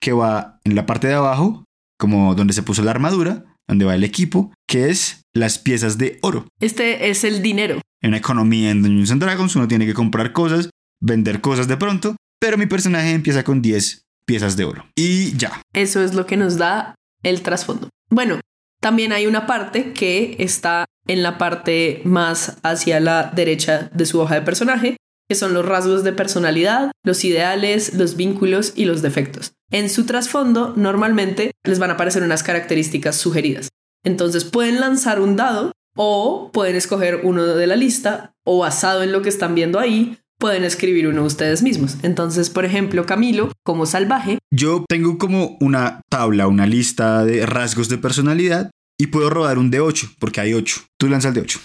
que 0.00 0.12
va 0.12 0.60
en 0.64 0.74
la 0.74 0.86
parte 0.86 1.08
de 1.08 1.14
abajo, 1.14 1.64
como 1.98 2.34
donde 2.34 2.52
se 2.52 2.62
puso 2.62 2.82
la 2.82 2.90
armadura, 2.90 3.44
donde 3.66 3.84
va 3.84 3.94
el 3.94 4.04
equipo, 4.04 4.52
que 4.68 4.90
es 4.90 5.22
las 5.34 5.58
piezas 5.58 5.96
de 5.98 6.18
oro. 6.22 6.46
Este 6.60 7.08
es 7.08 7.24
el 7.24 7.42
dinero. 7.42 7.80
En 8.02 8.08
una 8.08 8.18
economía 8.18 8.70
en 8.70 8.82
Dungeons 8.82 9.10
and 9.10 9.22
Dragons 9.22 9.56
uno 9.56 9.66
tiene 9.66 9.86
que 9.86 9.94
comprar 9.94 10.32
cosas, 10.32 10.70
vender 11.00 11.40
cosas 11.40 11.66
de 11.68 11.76
pronto, 11.76 12.16
pero 12.38 12.58
mi 12.58 12.66
personaje 12.66 13.12
empieza 13.12 13.42
con 13.42 13.62
10 13.62 14.02
piezas 14.26 14.56
de 14.56 14.64
oro. 14.64 14.86
Y 14.94 15.36
ya. 15.36 15.62
Eso 15.72 16.02
es 16.02 16.14
lo 16.14 16.26
que 16.26 16.36
nos 16.36 16.58
da 16.58 16.94
el 17.22 17.42
trasfondo. 17.42 17.88
Bueno, 18.10 18.40
también 18.80 19.12
hay 19.12 19.26
una 19.26 19.46
parte 19.46 19.94
que 19.94 20.36
está 20.38 20.84
en 21.06 21.22
la 21.22 21.38
parte 21.38 22.02
más 22.04 22.58
hacia 22.62 23.00
la 23.00 23.30
derecha 23.34 23.90
de 23.94 24.04
su 24.04 24.20
hoja 24.20 24.34
de 24.34 24.42
personaje, 24.42 24.96
que 25.28 25.34
son 25.34 25.54
los 25.54 25.64
rasgos 25.64 26.04
de 26.04 26.12
personalidad, 26.12 26.92
los 27.02 27.24
ideales, 27.24 27.94
los 27.94 28.16
vínculos 28.16 28.72
y 28.76 28.84
los 28.84 29.02
defectos. 29.02 29.52
En 29.70 29.88
su 29.90 30.06
trasfondo, 30.06 30.74
normalmente 30.76 31.52
les 31.64 31.78
van 31.78 31.90
a 31.90 31.94
aparecer 31.94 32.22
unas 32.22 32.42
características 32.42 33.16
sugeridas. 33.16 33.70
Entonces 34.04 34.44
pueden 34.44 34.80
lanzar 34.80 35.20
un 35.20 35.36
dado 35.36 35.72
o 35.96 36.50
pueden 36.52 36.76
escoger 36.76 37.20
uno 37.22 37.46
de 37.46 37.66
la 37.66 37.76
lista 37.76 38.34
o 38.44 38.58
basado 38.58 39.02
en 39.02 39.12
lo 39.12 39.22
que 39.22 39.28
están 39.28 39.54
viendo 39.54 39.78
ahí, 39.78 40.18
pueden 40.38 40.64
escribir 40.64 41.08
uno 41.08 41.24
ustedes 41.24 41.62
mismos. 41.62 41.96
Entonces, 42.02 42.50
por 42.50 42.64
ejemplo, 42.64 43.06
Camilo, 43.06 43.50
como 43.64 43.86
salvaje. 43.86 44.38
Yo 44.52 44.84
tengo 44.88 45.18
como 45.18 45.56
una 45.60 46.02
tabla, 46.10 46.46
una 46.48 46.66
lista 46.66 47.24
de 47.24 47.46
rasgos 47.46 47.88
de 47.88 47.98
personalidad 47.98 48.70
y 48.98 49.08
puedo 49.08 49.30
rodar 49.30 49.58
un 49.58 49.70
de 49.70 49.80
8 49.80 50.12
porque 50.18 50.40
hay 50.40 50.54
8. 50.54 50.82
Tú 50.98 51.08
lanzas 51.08 51.30
el 51.30 51.34
de 51.34 51.40
8. 51.40 51.60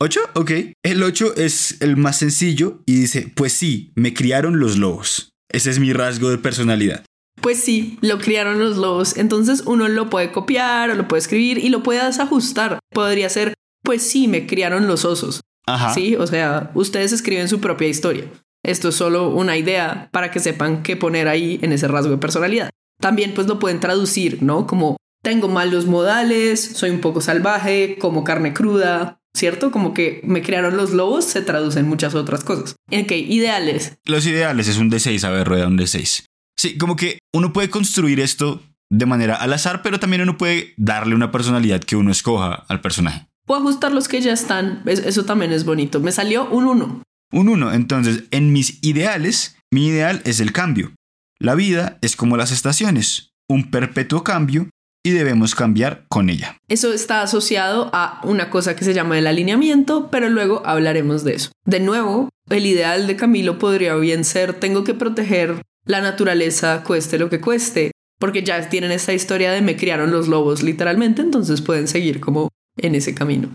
8. 0.00 0.20
¿8? 0.20 0.30
Ok. 0.34 0.50
El 0.82 1.02
8 1.02 1.34
es 1.36 1.80
el 1.80 1.96
más 1.96 2.18
sencillo 2.18 2.82
y 2.86 3.00
dice, 3.00 3.30
pues 3.34 3.52
sí, 3.52 3.92
me 3.94 4.14
criaron 4.14 4.58
los 4.58 4.78
lobos. 4.78 5.32
Ese 5.50 5.70
es 5.70 5.78
mi 5.78 5.92
rasgo 5.92 6.30
de 6.30 6.38
personalidad. 6.38 7.04
Pues 7.40 7.62
sí, 7.62 7.98
lo 8.00 8.18
criaron 8.18 8.58
los 8.58 8.76
lobos. 8.76 9.16
Entonces 9.16 9.62
uno 9.66 9.88
lo 9.88 10.10
puede 10.10 10.32
copiar 10.32 10.90
o 10.90 10.94
lo 10.94 11.08
puede 11.08 11.20
escribir 11.20 11.58
y 11.58 11.68
lo 11.68 11.82
puede 11.82 12.04
desajustar. 12.04 12.78
Podría 12.90 13.28
ser, 13.28 13.54
pues 13.82 14.02
sí, 14.02 14.28
me 14.28 14.46
criaron 14.46 14.86
los 14.86 15.04
osos. 15.04 15.40
Ajá. 15.66 15.94
Sí, 15.94 16.16
o 16.16 16.26
sea, 16.26 16.70
ustedes 16.74 17.12
escriben 17.12 17.48
su 17.48 17.60
propia 17.60 17.88
historia. 17.88 18.24
Esto 18.62 18.90
es 18.90 18.94
solo 18.94 19.30
una 19.30 19.56
idea 19.56 20.08
para 20.12 20.30
que 20.30 20.40
sepan 20.40 20.82
qué 20.82 20.96
poner 20.96 21.28
ahí 21.28 21.58
en 21.62 21.72
ese 21.72 21.88
rasgo 21.88 22.10
de 22.10 22.18
personalidad. 22.18 22.70
También 23.00 23.32
pues 23.34 23.46
lo 23.46 23.58
pueden 23.58 23.80
traducir, 23.80 24.42
¿no? 24.42 24.66
Como 24.66 24.96
tengo 25.22 25.48
malos 25.48 25.86
modales, 25.86 26.60
soy 26.60 26.90
un 26.90 27.00
poco 27.00 27.20
salvaje, 27.20 27.96
como 27.98 28.24
carne 28.24 28.52
cruda, 28.52 29.19
¿cierto? 29.36 29.70
Como 29.70 29.94
que 29.94 30.20
me 30.24 30.42
crearon 30.42 30.76
los 30.76 30.92
lobos, 30.92 31.24
se 31.24 31.42
traducen 31.42 31.88
muchas 31.88 32.14
otras 32.14 32.44
cosas. 32.44 32.76
Ok, 32.90 33.12
ideales. 33.12 33.98
Los 34.04 34.26
ideales 34.26 34.68
es 34.68 34.78
un 34.78 34.90
D6, 34.90 35.24
a 35.24 35.30
ver, 35.30 35.46
rueda 35.46 35.66
un 35.66 35.78
D6. 35.78 36.24
Sí, 36.58 36.76
como 36.76 36.96
que 36.96 37.18
uno 37.32 37.52
puede 37.52 37.70
construir 37.70 38.20
esto 38.20 38.62
de 38.90 39.06
manera 39.06 39.36
al 39.36 39.52
azar, 39.52 39.82
pero 39.82 40.00
también 40.00 40.22
uno 40.22 40.36
puede 40.36 40.74
darle 40.76 41.14
una 41.14 41.30
personalidad 41.30 41.80
que 41.80 41.96
uno 41.96 42.10
escoja 42.10 42.66
al 42.68 42.80
personaje. 42.80 43.26
Puedo 43.46 43.60
ajustar 43.60 43.92
los 43.92 44.08
que 44.08 44.20
ya 44.20 44.32
están, 44.32 44.82
eso 44.86 45.24
también 45.24 45.52
es 45.52 45.64
bonito. 45.64 46.00
Me 46.00 46.12
salió 46.12 46.48
un 46.50 46.66
1. 46.66 47.02
Un 47.32 47.48
1, 47.48 47.72
entonces 47.72 48.24
en 48.30 48.52
mis 48.52 48.78
ideales, 48.82 49.56
mi 49.70 49.86
ideal 49.86 50.20
es 50.24 50.40
el 50.40 50.52
cambio. 50.52 50.92
La 51.38 51.54
vida 51.54 51.98
es 52.02 52.16
como 52.16 52.36
las 52.36 52.52
estaciones, 52.52 53.32
un 53.48 53.70
perpetuo 53.70 54.24
cambio 54.24 54.68
y 55.04 55.10
debemos 55.10 55.54
cambiar 55.54 56.04
con 56.08 56.28
ella. 56.28 56.56
Eso 56.68 56.92
está 56.92 57.22
asociado 57.22 57.90
a 57.92 58.20
una 58.24 58.50
cosa 58.50 58.76
que 58.76 58.84
se 58.84 58.94
llama 58.94 59.18
el 59.18 59.26
alineamiento, 59.26 60.08
pero 60.10 60.28
luego 60.28 60.62
hablaremos 60.66 61.24
de 61.24 61.34
eso. 61.34 61.52
De 61.64 61.80
nuevo, 61.80 62.28
el 62.48 62.66
ideal 62.66 63.06
de 63.06 63.16
Camilo 63.16 63.58
podría 63.58 63.94
bien 63.96 64.24
ser 64.24 64.54
tengo 64.54 64.84
que 64.84 64.94
proteger 64.94 65.62
la 65.86 66.00
naturaleza 66.00 66.84
cueste 66.84 67.18
lo 67.18 67.30
que 67.30 67.40
cueste, 67.40 67.92
porque 68.18 68.42
ya 68.42 68.68
tienen 68.68 68.92
esta 68.92 69.12
historia 69.14 69.50
de 69.52 69.62
me 69.62 69.76
criaron 69.76 70.12
los 70.12 70.28
lobos 70.28 70.62
literalmente, 70.62 71.22
entonces 71.22 71.62
pueden 71.62 71.88
seguir 71.88 72.20
como 72.20 72.48
en 72.76 72.94
ese 72.94 73.14
camino. 73.14 73.48